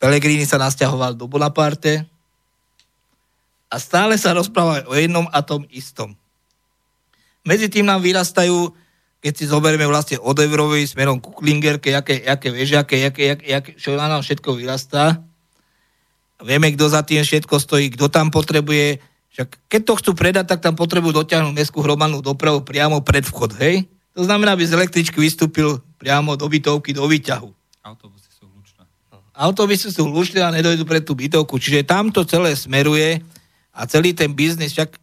Pelegrini 0.00 0.48
sa 0.48 0.56
nasťahoval 0.56 1.12
do 1.12 1.28
Bonaparte 1.28 2.08
a 3.68 3.76
stále 3.76 4.16
sa 4.16 4.32
rozpráva 4.32 4.88
o 4.88 4.96
jednom 4.96 5.28
a 5.28 5.44
tom 5.44 5.68
istom. 5.68 6.16
Medzi 7.44 7.68
tým 7.68 7.84
nám 7.84 8.00
vyrastajú, 8.00 8.72
keď 9.20 9.32
si 9.36 9.44
zoberieme 9.44 9.84
vlastne 9.84 10.16
od 10.16 10.32
Evrovej 10.40 10.88
smerom 10.88 11.20
ku 11.20 11.36
Klingerke, 11.36 11.92
jaké, 11.92 12.24
jaké 12.24 12.48
vežiaké, 12.48 12.96
jaké, 12.96 13.22
jaké, 13.28 13.44
jaké, 13.44 13.70
čo 13.76 13.92
na 13.92 14.08
nám 14.08 14.24
všetko 14.24 14.56
vyrastá. 14.56 15.20
Vieme, 16.40 16.72
kto 16.72 16.88
za 16.88 17.04
tým 17.04 17.20
všetko 17.20 17.56
stojí, 17.60 17.92
kto 17.92 18.08
tam 18.08 18.32
potrebuje 18.32 19.00
však 19.30 19.48
keď 19.70 19.80
to 19.86 19.94
chcú 20.02 20.10
predať, 20.18 20.44
tak 20.50 20.60
tam 20.60 20.74
potrebujú 20.74 21.22
dotiahnuť 21.22 21.54
mestskú 21.54 21.86
hromadnú 21.86 22.18
dopravu 22.18 22.66
priamo 22.66 22.98
pred 23.00 23.22
vchod, 23.22 23.54
hej? 23.62 23.86
To 24.18 24.26
znamená, 24.26 24.58
aby 24.58 24.66
z 24.66 24.74
električky 24.74 25.22
vystúpil 25.22 25.78
priamo 26.02 26.34
do 26.34 26.50
bytovky, 26.50 26.90
do 26.90 27.06
výťahu. 27.06 27.48
Autobusy 27.86 28.28
sú 28.34 28.50
hlučné. 28.50 28.82
Autobusy 29.30 29.88
sú 29.94 30.02
hlučné 30.10 30.42
a 30.42 30.50
nedojdu 30.50 30.82
pred 30.82 31.06
tú 31.06 31.14
bytovku. 31.14 31.62
Čiže 31.62 31.86
tam 31.86 32.10
to 32.10 32.26
celé 32.26 32.58
smeruje 32.58 33.22
a 33.70 33.86
celý 33.86 34.12
ten 34.12 34.34
biznis, 34.34 34.74
však 34.74 34.98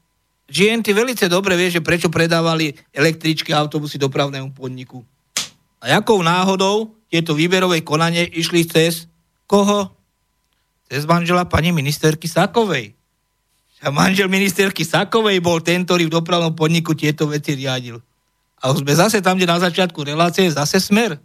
GNT 0.48 0.92
velice 0.92 1.26
dobre 1.32 1.56
vie, 1.56 1.72
že 1.72 1.84
prečo 1.84 2.12
predávali 2.12 2.76
električky 2.92 3.56
a 3.56 3.64
autobusy 3.64 3.96
dopravnému 3.96 4.52
podniku. 4.52 5.04
A 5.80 5.98
jakou 5.98 6.20
náhodou 6.20 6.94
tieto 7.08 7.32
výberové 7.32 7.80
konanie 7.80 8.28
išli 8.28 8.68
cez 8.68 9.08
koho? 9.48 9.97
Cez 10.88 11.04
manžela 11.04 11.44
pani 11.44 11.76
ministerky 11.76 12.32
Sakovej. 12.32 12.96
A 13.84 13.92
manžel 13.92 14.32
ministerky 14.32 14.88
Sakovej 14.88 15.44
bol 15.44 15.60
ten, 15.60 15.84
ktorý 15.84 16.08
v 16.08 16.16
dopravnom 16.18 16.56
podniku 16.56 16.96
tieto 16.96 17.28
veci 17.28 17.54
riadil. 17.54 18.00
A 18.58 18.74
už 18.74 18.82
sme 18.82 18.96
zase 18.96 19.22
tam, 19.22 19.38
kde 19.38 19.46
na 19.46 19.62
začiatku 19.62 20.02
relácie, 20.02 20.50
zase 20.50 20.82
smer. 20.82 21.22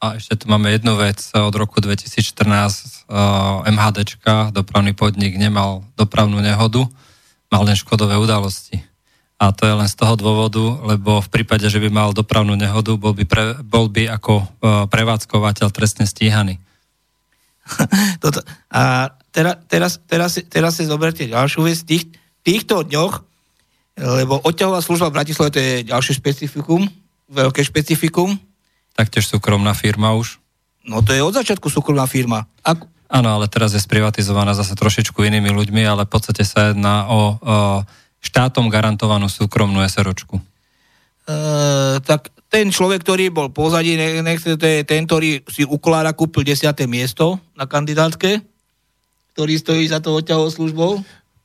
A 0.00 0.16
ešte 0.16 0.44
tu 0.44 0.44
máme 0.48 0.72
jednu 0.72 0.96
vec. 0.96 1.20
Od 1.34 1.52
roku 1.52 1.82
2014 1.82 3.10
uh, 3.10 3.64
MHDčka, 3.68 4.54
dopravný 4.54 4.96
podnik, 4.96 5.36
nemal 5.36 5.84
dopravnú 5.96 6.40
nehodu, 6.40 6.84
mal 7.52 7.62
len 7.64 7.76
škodové 7.76 8.16
udalosti. 8.16 8.80
A 9.36 9.52
to 9.52 9.68
je 9.68 9.74
len 9.76 9.88
z 9.88 9.96
toho 10.00 10.16
dôvodu, 10.16 10.64
lebo 10.96 11.20
v 11.20 11.28
prípade, 11.28 11.68
že 11.68 11.76
by 11.76 11.92
mal 11.92 12.08
dopravnú 12.16 12.56
nehodu, 12.56 12.96
bol 12.96 13.12
by, 13.12 13.24
pre, 13.28 13.44
bol 13.60 13.92
by 13.92 14.08
ako 14.08 14.34
uh, 14.40 14.46
prevádzkovateľ 14.88 15.68
trestne 15.68 16.08
stíhaný. 16.08 16.56
Toto. 18.22 18.40
A 18.70 19.12
teraz, 19.34 19.54
teraz, 19.66 19.92
teraz, 20.06 20.30
teraz 20.46 20.72
si 20.78 20.84
zoberte 20.86 21.26
ďalšiu 21.26 21.60
vec. 21.66 21.78
Tých, 21.82 22.04
týchto 22.46 22.86
dňoch, 22.86 23.26
lebo 23.96 24.38
odťahová 24.44 24.80
služba 24.84 25.10
v 25.10 25.16
Bratislave 25.16 25.50
to 25.50 25.60
je 25.60 25.74
ďalšie 25.88 26.20
špecifikum, 26.20 26.86
veľké 27.32 27.64
špecifikum. 27.64 28.38
Taktiež 28.94 29.28
súkromná 29.28 29.74
firma 29.76 30.14
už. 30.16 30.38
No 30.86 31.02
to 31.02 31.10
je 31.12 31.20
od 31.20 31.34
začiatku 31.34 31.66
súkromná 31.66 32.06
firma. 32.06 32.46
Ak... 32.62 32.86
Áno, 33.10 33.28
ale 33.34 33.50
teraz 33.50 33.74
je 33.74 33.82
sprivatizovaná 33.82 34.54
zase 34.54 34.78
trošičku 34.78 35.22
inými 35.22 35.50
ľuďmi, 35.50 35.82
ale 35.82 36.06
v 36.06 36.12
podstate 36.12 36.42
sa 36.46 36.70
jedná 36.70 37.06
o, 37.10 37.38
o 37.38 37.56
štátom 38.22 38.66
garantovanú 38.70 39.30
súkromnú 39.30 39.82
SROčku. 39.86 40.38
E, 40.38 40.42
tak 42.02 42.30
ten 42.46 42.70
človek, 42.70 43.02
ktorý 43.02 43.34
bol 43.34 43.50
pozadí, 43.50 43.98
nechce, 43.98 44.54
to 44.54 44.66
je 44.66 44.86
ten, 44.86 45.04
ktorý 45.04 45.42
si 45.50 45.66
uklára, 45.66 46.14
kúpil 46.14 46.46
10. 46.46 46.72
miesto 46.86 47.42
na 47.58 47.66
kandidátke 47.66 48.44
ktorý 49.36 49.52
stojí 49.60 49.84
za 49.84 50.00
to 50.00 50.16
odťahovou 50.16 50.48
službou. 50.48 50.92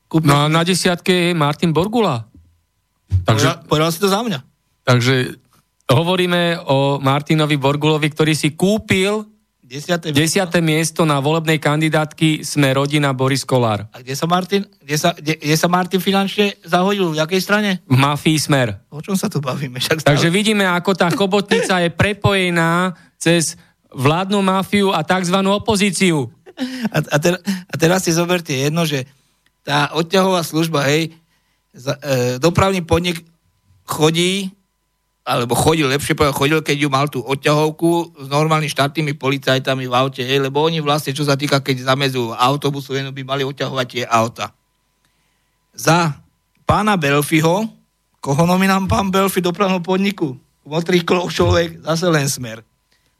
Kúpil... 0.07 0.31
No 0.31 0.39
a 0.39 0.43
na 0.47 0.63
desiatke 0.63 1.11
je 1.11 1.35
Martin 1.35 1.75
Borgula. 1.75 2.23
Takže, 3.27 3.67
povedal, 3.67 3.67
povedal 3.67 3.89
si 3.91 3.99
to 3.99 4.07
za 4.07 4.23
mňa. 4.23 4.39
Takže 4.87 5.35
hovoríme 5.91 6.63
o 6.71 7.03
Martinovi 7.03 7.59
Borgulovi, 7.59 8.07
ktorý 8.07 8.31
si 8.31 8.55
kúpil 8.55 9.27
Desiate, 9.71 10.11
desiate 10.11 10.59
miesto 10.59 11.07
na 11.07 11.23
volebnej 11.23 11.55
kandidátky 11.55 12.43
Sme 12.43 12.75
rodina 12.75 13.15
Boris 13.15 13.47
Kolár. 13.47 13.87
A 13.95 14.03
kde 14.03 14.19
sa 14.19 14.27
Martin, 14.27 14.67
kde 14.67 14.99
sa, 14.99 15.15
kde, 15.15 15.39
kde 15.39 15.55
sa 15.55 15.71
Martin 15.71 16.03
finančne 16.03 16.59
zahodil? 16.67 17.15
V 17.15 17.23
jakej 17.23 17.39
strane? 17.39 17.79
V 17.87 17.95
mafii 17.95 18.35
Smer. 18.35 18.83
O 18.91 18.99
čom 18.99 19.15
sa 19.15 19.31
tu 19.31 19.39
bavíme? 19.39 19.79
Však 19.79 20.03
stále... 20.03 20.11
Takže 20.11 20.27
vidíme, 20.27 20.67
ako 20.67 20.91
tá 20.91 21.07
chobotnica 21.07 21.79
je 21.79 21.87
prepojená 21.87 22.99
cez 23.15 23.55
vládnu 23.95 24.43
mafiu 24.43 24.91
a 24.91 25.07
tzv. 25.07 25.39
opozíciu. 25.39 26.27
A, 26.91 26.99
a, 27.07 27.17
ter, 27.23 27.39
a 27.71 27.73
teraz 27.79 28.03
si 28.03 28.11
zoberte 28.11 28.51
jedno, 28.51 28.83
že 28.83 29.07
tá 29.63 29.95
odťahová 29.95 30.43
služba, 30.43 30.83
hej, 30.91 31.15
za, 31.71 31.95
e, 32.03 32.43
dopravný 32.43 32.83
podnik 32.83 33.23
chodí, 33.87 34.51
alebo 35.21 35.53
chodil, 35.53 35.85
lepšie 35.85 36.17
povedal, 36.17 36.33
chodil, 36.33 36.59
keď 36.65 36.77
ju 36.81 36.89
mal 36.89 37.05
tú 37.05 37.21
odťahovku 37.21 38.17
s 38.25 38.27
normálnymi 38.27 38.73
štátnymi 38.73 39.13
policajtami 39.21 39.85
v 39.85 39.93
aute, 39.93 40.25
hej, 40.25 40.41
lebo 40.41 40.65
oni 40.65 40.81
vlastne, 40.81 41.13
čo 41.13 41.21
sa 41.21 41.37
týka, 41.37 41.61
keď 41.61 41.85
zamezujú 41.93 42.33
autobusu, 42.33 42.97
jenom 42.97 43.13
by 43.13 43.21
mali 43.21 43.43
odťahovať 43.45 43.87
tie 43.87 44.03
auta. 44.09 44.49
Za 45.77 46.17
pána 46.65 46.97
Belfiho, 46.97 47.69
koho 48.17 48.43
nominám 48.49 48.89
pán 48.89 49.13
Belfi 49.13 49.45
dopravnom 49.45 49.85
podniku? 49.85 50.33
Motrých 50.65 51.05
človek, 51.05 51.85
zase 51.85 52.05
len 52.09 52.25
smer. 52.25 52.65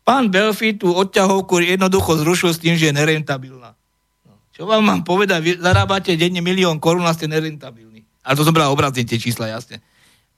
Pán 0.01 0.33
Belfi 0.33 0.73
tú 0.73 0.93
odťahovku 0.97 1.61
jednoducho 1.61 2.17
zrušil 2.17 2.49
s 2.53 2.61
tým, 2.61 2.73
že 2.73 2.89
je 2.89 2.97
nerentabilná. 2.97 3.77
No, 4.25 4.33
čo 4.49 4.65
vám 4.65 4.81
mám 4.81 5.01
povedať? 5.05 5.37
Vy 5.41 5.51
zarábate 5.61 6.17
denne 6.17 6.41
milión 6.41 6.81
korún 6.81 7.05
a 7.05 7.13
ste 7.13 7.29
nerentabilní. 7.29 8.01
Ale 8.25 8.33
to 8.33 8.45
som 8.45 8.53
bral 8.53 8.73
obrazne 8.73 9.05
tie 9.05 9.21
čísla, 9.21 9.53
jasne. 9.53 9.81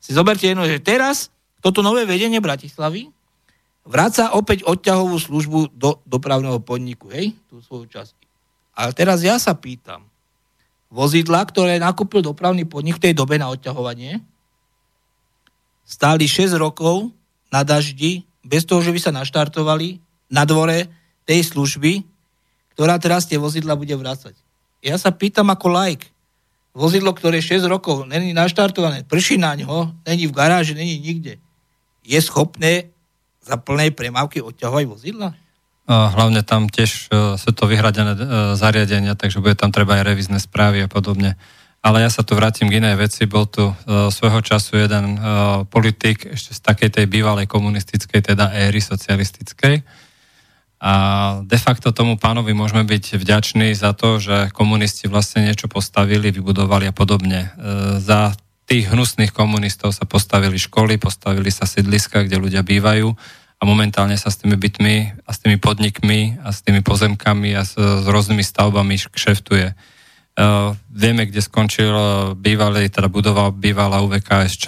Si 0.04 0.12
zoberte 0.12 0.48
jedno, 0.48 0.68
že 0.68 0.84
teraz 0.84 1.32
toto 1.64 1.80
nové 1.80 2.04
vedenie 2.04 2.44
Bratislavy 2.44 3.08
vráca 3.88 4.36
opäť 4.36 4.68
odťahovú 4.68 5.16
službu 5.16 5.60
do 5.72 6.04
dopravného 6.04 6.60
podniku, 6.60 7.08
hej, 7.12 7.32
tú 7.48 7.64
svoju 7.64 7.88
časť. 7.88 8.16
Ale 8.76 8.92
teraz 8.92 9.24
ja 9.24 9.40
sa 9.40 9.56
pýtam, 9.56 10.04
vozidla, 10.92 11.42
ktoré 11.48 11.80
nakúpil 11.80 12.22
dopravný 12.22 12.68
podnik 12.68 13.00
v 13.00 13.10
tej 13.10 13.14
dobe 13.16 13.40
na 13.40 13.48
odťahovanie, 13.50 14.20
stáli 15.84 16.26
6 16.28 16.56
rokov 16.60 17.12
na 17.52 17.66
daždi 17.66 18.24
bez 18.44 18.64
toho, 18.64 18.84
že 18.84 18.92
by 18.92 19.00
sa 19.00 19.12
naštartovali 19.16 20.00
na 20.32 20.44
dvore 20.48 20.88
tej 21.28 21.44
služby, 21.48 22.04
ktorá 22.74 22.98
teraz 22.98 23.30
tie 23.30 23.38
vozidla 23.38 23.78
bude 23.78 23.94
vrácať. 23.94 24.34
Ja 24.84 25.00
sa 25.00 25.14
pýtam 25.14 25.48
ako 25.54 25.70
like. 25.72 26.12
Vozidlo, 26.74 27.14
ktoré 27.14 27.38
6 27.38 27.70
rokov 27.70 28.10
není 28.10 28.34
naštartované, 28.34 29.06
prší 29.06 29.38
na 29.38 29.54
ňo, 29.54 29.94
není 30.10 30.26
v 30.26 30.34
garáži, 30.34 30.74
není 30.74 30.98
nikde. 30.98 31.38
Je 32.04 32.20
schopné 32.20 32.92
za 33.44 33.60
plnej 33.60 33.92
premávky 33.96 34.40
odťahovať 34.44 34.86
vozidla? 34.88 35.30
Hlavne 35.84 36.48
tam 36.48 36.72
tiež 36.72 37.12
e, 37.12 37.36
sú 37.36 37.52
to 37.52 37.68
vyhradené 37.68 38.16
e, 38.16 38.20
zariadenia, 38.56 39.20
takže 39.20 39.44
bude 39.44 39.60
tam 39.60 39.68
treba 39.68 40.00
aj 40.00 40.08
revizné 40.08 40.40
správy 40.40 40.88
a 40.88 40.88
podobne. 40.88 41.36
Ale 41.84 42.00
ja 42.00 42.08
sa 42.08 42.24
tu 42.24 42.40
vrátim 42.40 42.72
k 42.72 42.80
inej 42.80 42.96
veci. 42.96 43.28
Bol 43.28 43.44
tu 43.44 43.68
uh, 43.68 44.08
svojho 44.08 44.40
času 44.40 44.80
jeden 44.88 45.20
politik 45.68 46.32
ešte 46.32 46.56
z 46.56 46.60
takej 46.64 46.90
tej 46.96 47.06
bývalej 47.12 47.44
komunistickej, 47.44 48.24
teda 48.24 48.56
éry 48.56 48.80
socialistickej. 48.80 49.84
A 50.80 50.94
de 51.44 51.60
facto 51.60 51.92
tomu 51.92 52.16
pánovi 52.16 52.56
môžeme 52.56 52.88
byť 52.88 53.20
vďační 53.20 53.76
za 53.76 53.92
to, 53.92 54.20
že 54.24 54.52
komunisti 54.56 55.12
vlastne 55.12 55.44
niečo 55.44 55.68
postavili, 55.68 56.32
vybudovali 56.32 56.88
a 56.88 56.96
podobne. 56.96 57.52
Za 58.00 58.32
tých 58.64 58.90
hnusných 58.92 59.36
komunistov 59.36 59.92
sa 59.92 60.08
postavili 60.08 60.56
školy, 60.56 60.96
postavili 60.96 61.52
sa 61.52 61.68
sídliska, 61.68 62.24
kde 62.24 62.40
ľudia 62.40 62.64
bývajú 62.64 63.12
a 63.60 63.64
momentálne 63.64 64.20
sa 64.20 64.28
s 64.28 64.44
tými 64.44 64.60
bytmi 64.60 65.24
a 65.24 65.30
s 65.32 65.40
tými 65.40 65.56
podnikmi 65.56 66.44
a 66.44 66.52
s 66.52 66.64
tými 66.64 66.84
pozemkami 66.84 67.56
a 67.56 67.64
s, 67.64 67.80
s 67.80 68.06
rôznymi 68.08 68.44
stavbami 68.44 69.00
kšeftuje. 69.00 69.72
Uh, 70.34 70.74
vieme, 70.90 71.30
kde 71.30 71.46
skončil 71.46 71.94
bývalý, 72.36 72.90
teda 72.90 73.08
budova 73.08 73.54
bývalá 73.54 74.02
UVKSČ, 74.02 74.64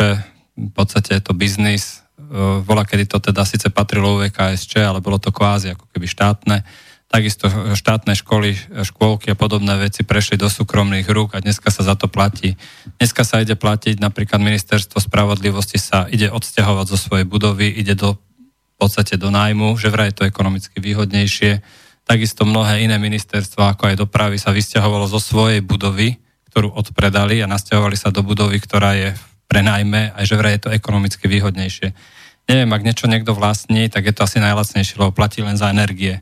v 0.55 0.71
podstate 0.71 1.19
je 1.19 1.21
to 1.25 1.33
biznis, 1.33 2.05
uh, 2.15 2.61
bola 2.61 2.85
kedy 2.85 3.09
to 3.09 3.17
teda 3.19 3.43
síce 3.43 3.67
patrilo 3.73 4.15
UVKSČ, 4.21 4.85
ale 4.85 5.03
bolo 5.03 5.19
to 5.19 5.33
kvázi 5.33 5.73
ako 5.73 5.89
keby 5.91 6.07
štátne. 6.07 6.61
Takisto 7.05 7.47
štátne 7.77 8.17
školy, 8.17 8.57
škôlky 8.81 9.31
a 9.31 9.39
podobné 9.39 9.77
veci 9.77 10.01
prešli 10.01 10.41
do 10.41 10.49
súkromných 10.49 11.05
rúk 11.05 11.37
a 11.37 11.43
dneska 11.43 11.69
sa 11.69 11.85
za 11.85 11.95
to 11.95 12.09
platí. 12.09 12.57
Dneska 12.97 13.21
sa 13.21 13.39
ide 13.39 13.53
platiť, 13.53 14.01
napríklad 14.01 14.41
ministerstvo 14.41 14.97
spravodlivosti 14.99 15.77
sa 15.77 16.09
ide 16.09 16.33
odsťahovať 16.33 16.85
zo 16.89 16.97
svojej 16.97 17.25
budovy, 17.29 17.69
ide 17.71 17.93
do, 17.93 18.17
v 18.17 18.75
podstate 18.75 19.15
do 19.21 19.29
nájmu, 19.29 19.77
že 19.77 19.93
vraj 19.93 20.11
je 20.11 20.17
to 20.19 20.27
ekonomicky 20.27 20.81
výhodnejšie 20.81 21.61
Takisto 22.05 22.45
mnohé 22.45 22.85
iné 22.85 23.01
ministerstva, 23.01 23.73
ako 23.73 23.89
aj 23.89 23.95
dopravy, 23.97 24.37
sa 24.37 24.53
vysťahovalo 24.53 25.09
zo 25.09 25.17
svojej 25.17 25.65
budovy, 25.65 26.21
ktorú 26.53 26.69
odpredali 26.77 27.41
a 27.41 27.49
nasťahovali 27.49 27.97
sa 27.97 28.13
do 28.13 28.21
budovy, 28.21 28.61
ktorá 28.61 28.93
je 28.93 29.17
pre 29.49 29.65
najmä, 29.65 30.13
aj 30.13 30.23
že 30.29 30.37
vraj 30.37 30.53
je 30.55 30.69
to 30.69 30.73
ekonomicky 30.77 31.25
výhodnejšie. 31.25 31.97
Neviem, 32.45 32.69
ak 32.69 32.85
niečo 32.85 33.09
niekto 33.09 33.33
vlastní, 33.33 33.89
tak 33.89 34.05
je 34.05 34.13
to 34.13 34.21
asi 34.21 34.37
najlacnejšie, 34.37 35.01
lebo 35.01 35.17
platí 35.17 35.41
len 35.41 35.57
za 35.57 35.73
energie 35.73 36.21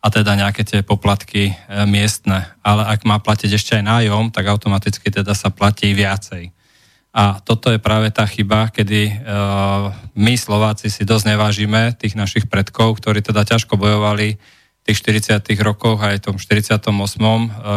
a 0.00 0.06
teda 0.08 0.32
nejaké 0.32 0.64
tie 0.64 0.80
poplatky 0.80 1.52
e, 1.52 1.54
miestne. 1.84 2.48
Ale 2.64 2.88
ak 2.88 3.04
má 3.04 3.20
platiť 3.20 3.52
ešte 3.52 3.76
aj 3.76 3.84
nájom, 3.84 4.32
tak 4.32 4.48
automaticky 4.48 5.12
teda 5.12 5.36
sa 5.36 5.52
platí 5.52 5.92
viacej. 5.92 6.56
A 7.10 7.42
toto 7.42 7.68
je 7.68 7.82
práve 7.82 8.08
tá 8.08 8.24
chyba, 8.24 8.72
kedy 8.72 9.00
e, 9.10 9.14
my 10.16 10.34
Slováci 10.40 10.88
si 10.88 11.04
dosť 11.04 11.36
nevážime 11.36 11.92
tých 12.00 12.16
našich 12.16 12.48
predkov, 12.48 12.96
ktorí 12.96 13.20
teda 13.20 13.44
ťažko 13.44 13.76
bojovali 13.76 14.40
tých 14.88 14.96
40 15.04 15.44
rokoch 15.60 16.00
aj 16.00 16.24
tom 16.24 16.40
48. 16.40 16.88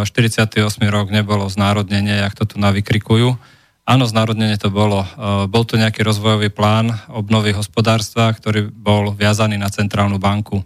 48. 0.08 0.64
rok 0.88 1.08
nebolo 1.12 1.52
znárodnenie, 1.52 2.24
jak 2.24 2.40
to 2.40 2.48
tu 2.48 2.56
navykrikujú. 2.56 3.36
Áno, 3.84 4.08
znárodnenie 4.08 4.56
to 4.56 4.72
bolo. 4.72 5.04
E, 5.04 5.08
bol 5.52 5.68
to 5.68 5.76
nejaký 5.76 6.08
rozvojový 6.08 6.48
plán 6.56 6.96
obnovy 7.12 7.52
hospodárstva, 7.52 8.32
ktorý 8.32 8.72
bol 8.72 9.12
viazaný 9.12 9.60
na 9.60 9.68
centrálnu 9.68 10.24
banku. 10.24 10.64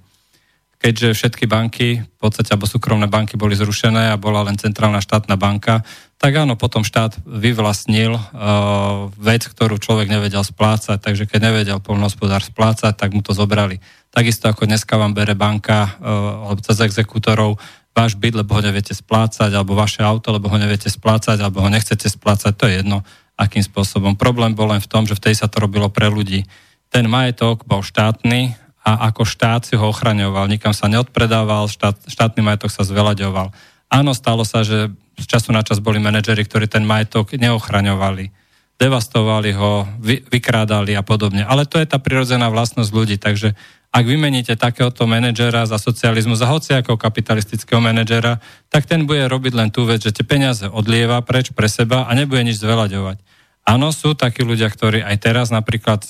Keďže 0.78 1.18
všetky 1.18 1.50
banky, 1.50 2.06
v 2.06 2.18
podstate, 2.22 2.54
alebo 2.54 2.70
súkromné 2.70 3.10
banky 3.10 3.34
boli 3.34 3.58
zrušené 3.58 4.14
a 4.14 4.22
bola 4.22 4.46
len 4.46 4.62
centrálna 4.62 5.02
štátna 5.02 5.34
banka, 5.34 5.82
tak 6.22 6.38
áno, 6.38 6.54
potom 6.54 6.86
štát 6.86 7.18
vyvlastnil 7.26 8.14
uh, 8.14 9.10
vec, 9.18 9.46
ktorú 9.50 9.82
človek 9.82 10.06
nevedel 10.10 10.46
splácať, 10.46 11.02
takže 11.02 11.26
keď 11.26 11.40
nevedel 11.50 11.78
polnohospodár 11.82 12.46
splácať, 12.46 12.94
tak 12.94 13.14
mu 13.14 13.26
to 13.26 13.34
zobrali. 13.34 13.82
Takisto 14.14 14.50
ako 14.50 14.70
dneska 14.70 14.98
vám 15.02 15.18
bere 15.18 15.34
banka 15.34 15.98
uh, 15.98 16.50
alebo 16.50 16.62
cez 16.62 16.78
exekútorov 16.82 17.58
váš 17.98 18.14
byt, 18.14 18.38
lebo 18.38 18.54
ho 18.54 18.62
neviete 18.62 18.94
splácať, 18.94 19.50
alebo 19.58 19.74
vaše 19.74 20.06
auto, 20.06 20.30
lebo 20.30 20.46
ho 20.54 20.58
neviete 20.62 20.94
splácať, 20.94 21.42
alebo 21.42 21.66
ho 21.66 21.70
nechcete 21.74 22.06
splácať, 22.06 22.54
to 22.54 22.70
je 22.70 22.86
jedno, 22.86 23.02
akým 23.34 23.66
spôsobom. 23.66 24.14
Problém 24.14 24.54
bol 24.54 24.70
len 24.70 24.82
v 24.82 24.90
tom, 24.90 25.10
že 25.10 25.18
v 25.18 25.26
tej 25.26 25.42
sa 25.42 25.50
to 25.50 25.58
robilo 25.58 25.90
pre 25.90 26.06
ľudí. 26.06 26.46
Ten 26.94 27.10
majetok 27.10 27.66
bol 27.66 27.82
štátny 27.82 28.54
a 28.88 29.12
ako 29.12 29.28
štát 29.28 29.68
si 29.68 29.76
ho 29.76 29.92
ochraňoval, 29.92 30.48
nikam 30.48 30.72
sa 30.72 30.88
neodpredával, 30.88 31.68
štát, 31.68 32.08
štátny 32.08 32.40
majetok 32.40 32.72
sa 32.72 32.88
zvelaďoval. 32.88 33.52
Áno, 33.92 34.16
stalo 34.16 34.48
sa, 34.48 34.64
že 34.64 34.88
z 35.20 35.26
času 35.28 35.52
na 35.52 35.60
čas 35.60 35.84
boli 35.84 36.00
manažeri, 36.00 36.48
ktorí 36.48 36.72
ten 36.72 36.88
majetok 36.88 37.36
neochraňovali 37.36 38.48
devastovali 38.78 39.58
ho, 39.58 39.90
vy, 39.98 40.22
vykrádali 40.30 40.94
a 40.94 41.02
podobne. 41.02 41.42
Ale 41.42 41.66
to 41.66 41.82
je 41.82 41.90
tá 41.90 41.98
prirodzená 41.98 42.48
vlastnosť 42.54 42.92
ľudí, 42.94 43.18
takže 43.18 43.58
ak 43.90 44.06
vymeníte 44.06 44.54
takéhoto 44.54 45.10
manažera 45.10 45.66
za 45.66 45.82
socializmu, 45.82 46.38
za 46.38 46.46
hociakého 46.46 46.94
kapitalistického 46.94 47.82
manažera, 47.82 48.38
tak 48.70 48.86
ten 48.86 49.10
bude 49.10 49.26
robiť 49.26 49.54
len 49.58 49.70
tú 49.74 49.90
vec, 49.90 50.06
že 50.06 50.14
tie 50.14 50.22
peniaze 50.22 50.70
odlieva 50.70 51.18
preč 51.26 51.50
pre 51.50 51.66
seba 51.66 52.06
a 52.06 52.12
nebude 52.14 52.46
nič 52.46 52.62
zvelaďovať. 52.62 53.18
Áno, 53.66 53.90
sú 53.90 54.14
takí 54.14 54.46
ľudia, 54.46 54.70
ktorí 54.70 55.02
aj 55.02 55.18
teraz 55.26 55.50
napríklad 55.50 56.06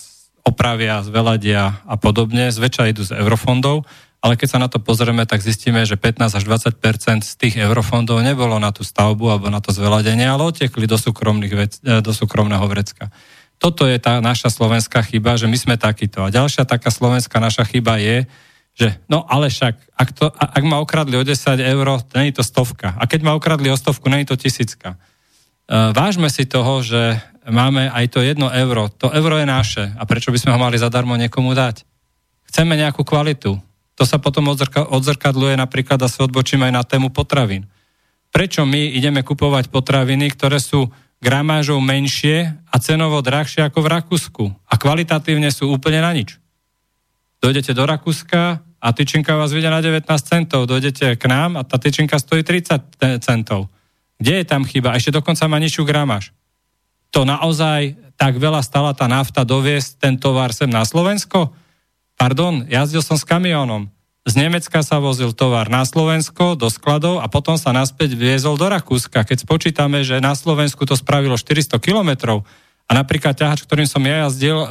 opravia, 0.47 1.03
zveladia 1.03 1.83
a 1.83 1.99
podobne, 1.99 2.55
zväčša 2.55 2.95
idú 2.95 3.03
z 3.03 3.19
eurofondov, 3.19 3.83
ale 4.23 4.33
keď 4.33 4.47
sa 4.49 4.59
na 4.63 4.71
to 4.71 4.81
pozrieme, 4.81 5.27
tak 5.29 5.45
zistíme, 5.45 5.85
že 5.85 5.99
15 5.99 6.39
až 6.39 6.43
20% 6.47 7.21
z 7.21 7.33
tých 7.37 7.55
eurofondov 7.61 8.23
nebolo 8.25 8.57
na 8.57 8.73
tú 8.73 8.81
stavbu 8.81 9.29
alebo 9.29 9.47
na 9.53 9.61
to 9.61 9.69
zveladenie, 9.69 10.25
ale 10.25 10.47
otekli 10.47 10.89
do, 10.89 10.97
vec, 11.53 11.77
e, 11.85 12.01
do 12.01 12.11
súkromného 12.15 12.65
vrecka. 12.65 13.13
Toto 13.61 13.85
je 13.85 13.97
tá 14.01 14.17
naša 14.21 14.49
slovenská 14.49 15.05
chyba, 15.05 15.37
že 15.37 15.45
my 15.45 15.57
sme 15.57 15.75
takíto. 15.77 16.25
A 16.25 16.33
ďalšia 16.33 16.65
taká 16.65 16.89
slovenská 16.89 17.37
naša 17.37 17.65
chyba 17.65 18.01
je, 18.01 18.25
že 18.77 18.97
no 19.09 19.25
ale 19.25 19.49
však, 19.49 19.97
ak, 19.97 20.09
to, 20.13 20.29
ak 20.29 20.63
ma 20.65 20.81
okradli 20.81 21.17
o 21.17 21.25
10 21.25 21.57
eur, 21.57 21.87
nie 22.17 22.29
je 22.29 22.41
to 22.41 22.45
stovka. 22.45 22.93
A 22.97 23.09
keď 23.09 23.25
ma 23.25 23.33
okradli 23.33 23.69
o 23.73 23.77
stovku, 23.77 24.09
nie 24.09 24.25
je 24.25 24.33
to 24.33 24.37
tisícka. 24.37 24.93
E, 24.93 24.97
vážme 25.93 26.29
si 26.33 26.45
toho, 26.49 26.81
že 26.81 27.21
máme 27.47 27.87
aj 27.91 28.05
to 28.11 28.19
jedno 28.19 28.51
euro. 28.51 28.91
To 29.01 29.11
euro 29.11 29.39
je 29.39 29.47
naše. 29.47 29.83
A 29.95 30.03
prečo 30.03 30.31
by 30.31 30.39
sme 30.39 30.53
ho 30.55 30.59
mali 30.59 30.75
zadarmo 30.75 31.15
niekomu 31.15 31.55
dať? 31.55 31.83
Chceme 32.51 32.75
nejakú 32.75 33.03
kvalitu. 33.03 33.59
To 33.97 34.03
sa 34.05 34.21
potom 34.21 34.53
odzrkadluje 34.93 35.57
napríklad 35.57 35.97
a 36.03 36.11
sa 36.11 36.29
odbočím 36.29 36.67
aj 36.69 36.71
na 36.71 36.83
tému 36.85 37.09
potravín. 37.09 37.65
Prečo 38.29 38.61
my 38.67 38.93
ideme 38.93 39.25
kupovať 39.25 39.73
potraviny, 39.73 40.29
ktoré 40.37 40.61
sú 40.61 40.91
gramážou 41.17 41.81
menšie 41.81 42.53
a 42.69 42.75
cenovo 42.77 43.25
drahšie 43.25 43.65
ako 43.65 43.79
v 43.81 43.91
Rakúsku. 43.97 44.43
A 44.69 44.77
kvalitatívne 44.77 45.49
sú 45.49 45.73
úplne 45.73 46.05
na 46.05 46.13
nič. 46.13 46.37
Dojdete 47.41 47.73
do 47.73 47.89
Rakúska 47.89 48.61
a 48.61 48.87
tyčinka 48.93 49.33
vás 49.33 49.49
vidia 49.49 49.73
na 49.73 49.81
19 49.81 50.05
centov. 50.21 50.69
Dojdete 50.69 51.17
k 51.17 51.23
nám 51.25 51.57
a 51.57 51.65
tá 51.65 51.81
tyčinka 51.81 52.21
stojí 52.21 52.45
30 52.45 53.23
centov. 53.25 53.73
Kde 54.21 54.41
je 54.41 54.45
tam 54.45 54.61
chyba? 54.61 54.93
Ešte 54.93 55.13
dokonca 55.13 55.45
má 55.49 55.57
nižšiu 55.57 55.85
gramáž. 55.85 56.33
To 57.15 57.23
naozaj 57.23 57.95
tak 58.17 58.41
veľa 58.41 58.65
stala 58.65 58.97
tá 58.97 59.05
nafta 59.05 59.45
doviesť 59.45 60.01
ten 60.01 60.15
tovar 60.17 60.51
sem 60.51 60.67
na 60.67 60.81
Slovensko? 60.83 61.53
Pardon, 62.17 62.65
jazdil 62.65 63.05
som 63.05 63.13
s 63.13 63.23
kamionom. 63.23 63.93
Z 64.27 64.35
Nemecka 64.35 64.83
sa 64.83 64.99
vozil 64.99 65.31
tovar 65.31 65.71
na 65.71 65.87
Slovensko 65.87 66.59
do 66.59 66.67
skladov 66.67 67.23
a 67.23 67.31
potom 67.31 67.55
sa 67.55 67.71
naspäť 67.71 68.17
viezol 68.17 68.59
do 68.59 68.67
Rakúska. 68.67 69.23
Keď 69.23 69.47
spočítame, 69.47 70.03
že 70.03 70.19
na 70.19 70.35
Slovensku 70.35 70.83
to 70.83 70.99
spravilo 70.99 71.39
400 71.39 71.79
kilometrov 71.79 72.43
a 72.89 72.91
napríklad 72.91 73.39
ťahač, 73.39 73.63
ktorým 73.63 73.87
som 73.87 74.03
ja 74.03 74.27
jazdil, 74.27 74.57
e, 74.59 74.67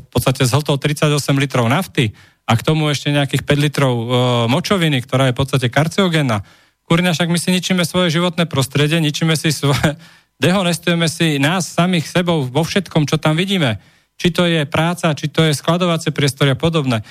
v 0.00 0.08
podstate 0.08 0.48
zhltol 0.48 0.80
38 0.80 1.12
litrov 1.36 1.68
nafty 1.68 2.16
a 2.48 2.56
k 2.56 2.64
tomu 2.64 2.88
ešte 2.88 3.12
nejakých 3.12 3.44
5 3.44 3.66
litrov 3.68 3.92
e, 3.92 4.04
močoviny, 4.48 5.04
ktorá 5.04 5.28
je 5.28 5.34
v 5.36 5.40
podstate 5.44 5.66
karciogénna. 5.68 6.40
Kurňa, 6.88 7.12
však 7.12 7.28
my 7.28 7.36
si 7.36 7.52
ničíme 7.52 7.84
svoje 7.84 8.16
životné 8.16 8.48
prostredie, 8.48 8.96
ničíme 9.02 9.36
si 9.36 9.52
svoje, 9.52 10.00
dehonestujeme 10.40 11.08
si 11.08 11.40
nás 11.40 11.68
samých 11.68 12.08
sebou 12.08 12.44
vo 12.46 12.62
všetkom, 12.62 13.08
čo 13.08 13.16
tam 13.16 13.36
vidíme. 13.36 13.80
Či 14.16 14.28
to 14.32 14.48
je 14.48 14.64
práca, 14.64 15.12
či 15.12 15.28
to 15.28 15.44
je 15.44 15.52
skladovacie 15.52 16.12
priestory 16.12 16.56
a 16.56 16.58
podobné. 16.58 17.00
E, 17.00 17.04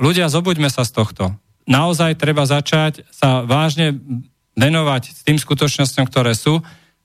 ľudia, 0.00 0.32
zobuďme 0.32 0.72
sa 0.72 0.84
z 0.84 0.96
tohto. 0.96 1.36
Naozaj 1.68 2.16
treba 2.16 2.48
začať 2.48 3.04
sa 3.12 3.44
vážne 3.44 4.00
venovať 4.56 5.24
tým 5.24 5.36
skutočnosťom, 5.36 6.04
ktoré 6.08 6.32
sú, 6.36 6.60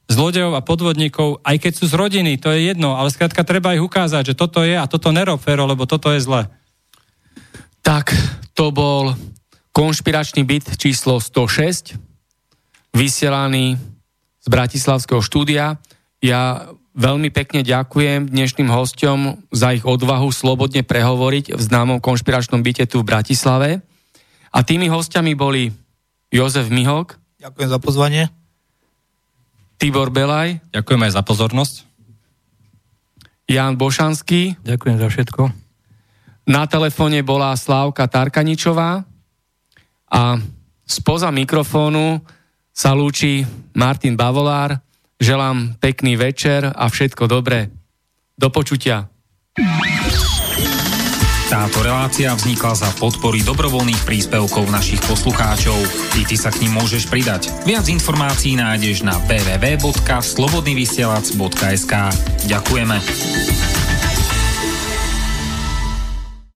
zlodejov 0.08 0.56
a 0.56 0.64
podvodníkov, 0.64 1.44
aj 1.44 1.58
keď 1.60 1.74
sú 1.76 1.86
z 1.92 1.96
rodiny, 2.00 2.40
to 2.40 2.48
je 2.56 2.72
jedno, 2.72 2.96
ale 2.96 3.12
skrátka 3.12 3.44
treba 3.44 3.76
ich 3.76 3.84
ukázať, 3.84 4.32
že 4.32 4.40
toto 4.40 4.64
je 4.64 4.80
a 4.80 4.88
toto 4.88 5.12
nerob, 5.12 5.44
Fero, 5.44 5.68
lebo 5.68 5.84
toto 5.84 6.16
je 6.16 6.24
zle. 6.24 6.48
Tak, 7.84 8.16
to 8.56 8.72
bol 8.72 9.20
konšpiračný 9.76 10.48
byt 10.48 10.80
číslo 10.80 11.20
106, 11.20 12.00
vysielaný 12.96 13.76
z 14.48 14.50
Bratislavského 14.50 15.20
štúdia. 15.20 15.76
Ja 16.24 16.72
Veľmi 16.98 17.30
pekne 17.30 17.62
ďakujem 17.62 18.26
dnešným 18.26 18.74
hostom 18.74 19.38
za 19.54 19.70
ich 19.70 19.86
odvahu 19.86 20.34
slobodne 20.34 20.82
prehovoriť 20.82 21.54
v 21.54 21.62
známom 21.62 22.02
konšpiračnom 22.02 22.66
byte 22.66 22.90
tu 22.90 23.06
v 23.06 23.10
Bratislave. 23.14 23.86
A 24.50 24.66
tými 24.66 24.90
hostiami 24.90 25.38
boli 25.38 25.70
Jozef 26.34 26.74
Mihok. 26.74 27.22
Ďakujem 27.38 27.70
za 27.70 27.78
pozvanie. 27.78 28.24
Tibor 29.78 30.10
Belaj. 30.10 30.58
Ďakujem 30.74 31.02
aj 31.06 31.12
za 31.14 31.22
pozornosť. 31.22 31.76
Jan 33.46 33.78
Bošanský. 33.78 34.58
Ďakujem 34.66 34.98
za 34.98 35.08
všetko. 35.14 35.54
Na 36.50 36.66
telefóne 36.66 37.22
bola 37.22 37.54
Slávka 37.54 38.10
Tarkaničová 38.10 39.06
a 40.10 40.22
spoza 40.82 41.30
mikrofónu 41.30 42.26
sa 42.78 42.94
lúči 42.94 43.42
Martin 43.74 44.14
Bavolár. 44.14 44.78
Želám 45.18 45.82
pekný 45.82 46.14
večer 46.14 46.70
a 46.70 46.86
všetko 46.86 47.26
dobré. 47.26 47.74
Do 48.38 48.54
počutia. 48.54 49.10
Táto 51.48 51.80
relácia 51.82 52.36
vznikla 52.38 52.76
za 52.78 52.94
podpory 53.02 53.42
dobrovoľných 53.42 54.06
príspevkov 54.06 54.70
našich 54.70 55.02
poslucháčov. 55.10 55.74
I 56.22 56.30
ty 56.30 56.38
sa 56.38 56.54
k 56.54 56.62
ním 56.68 56.76
môžeš 56.78 57.10
pridať. 57.10 57.50
Viac 57.66 57.90
informácií 57.90 58.54
nájdeš 58.60 59.02
na 59.02 59.18
www.slobodnyvysielac.sk 59.26 61.94
Ďakujeme. 62.46 62.98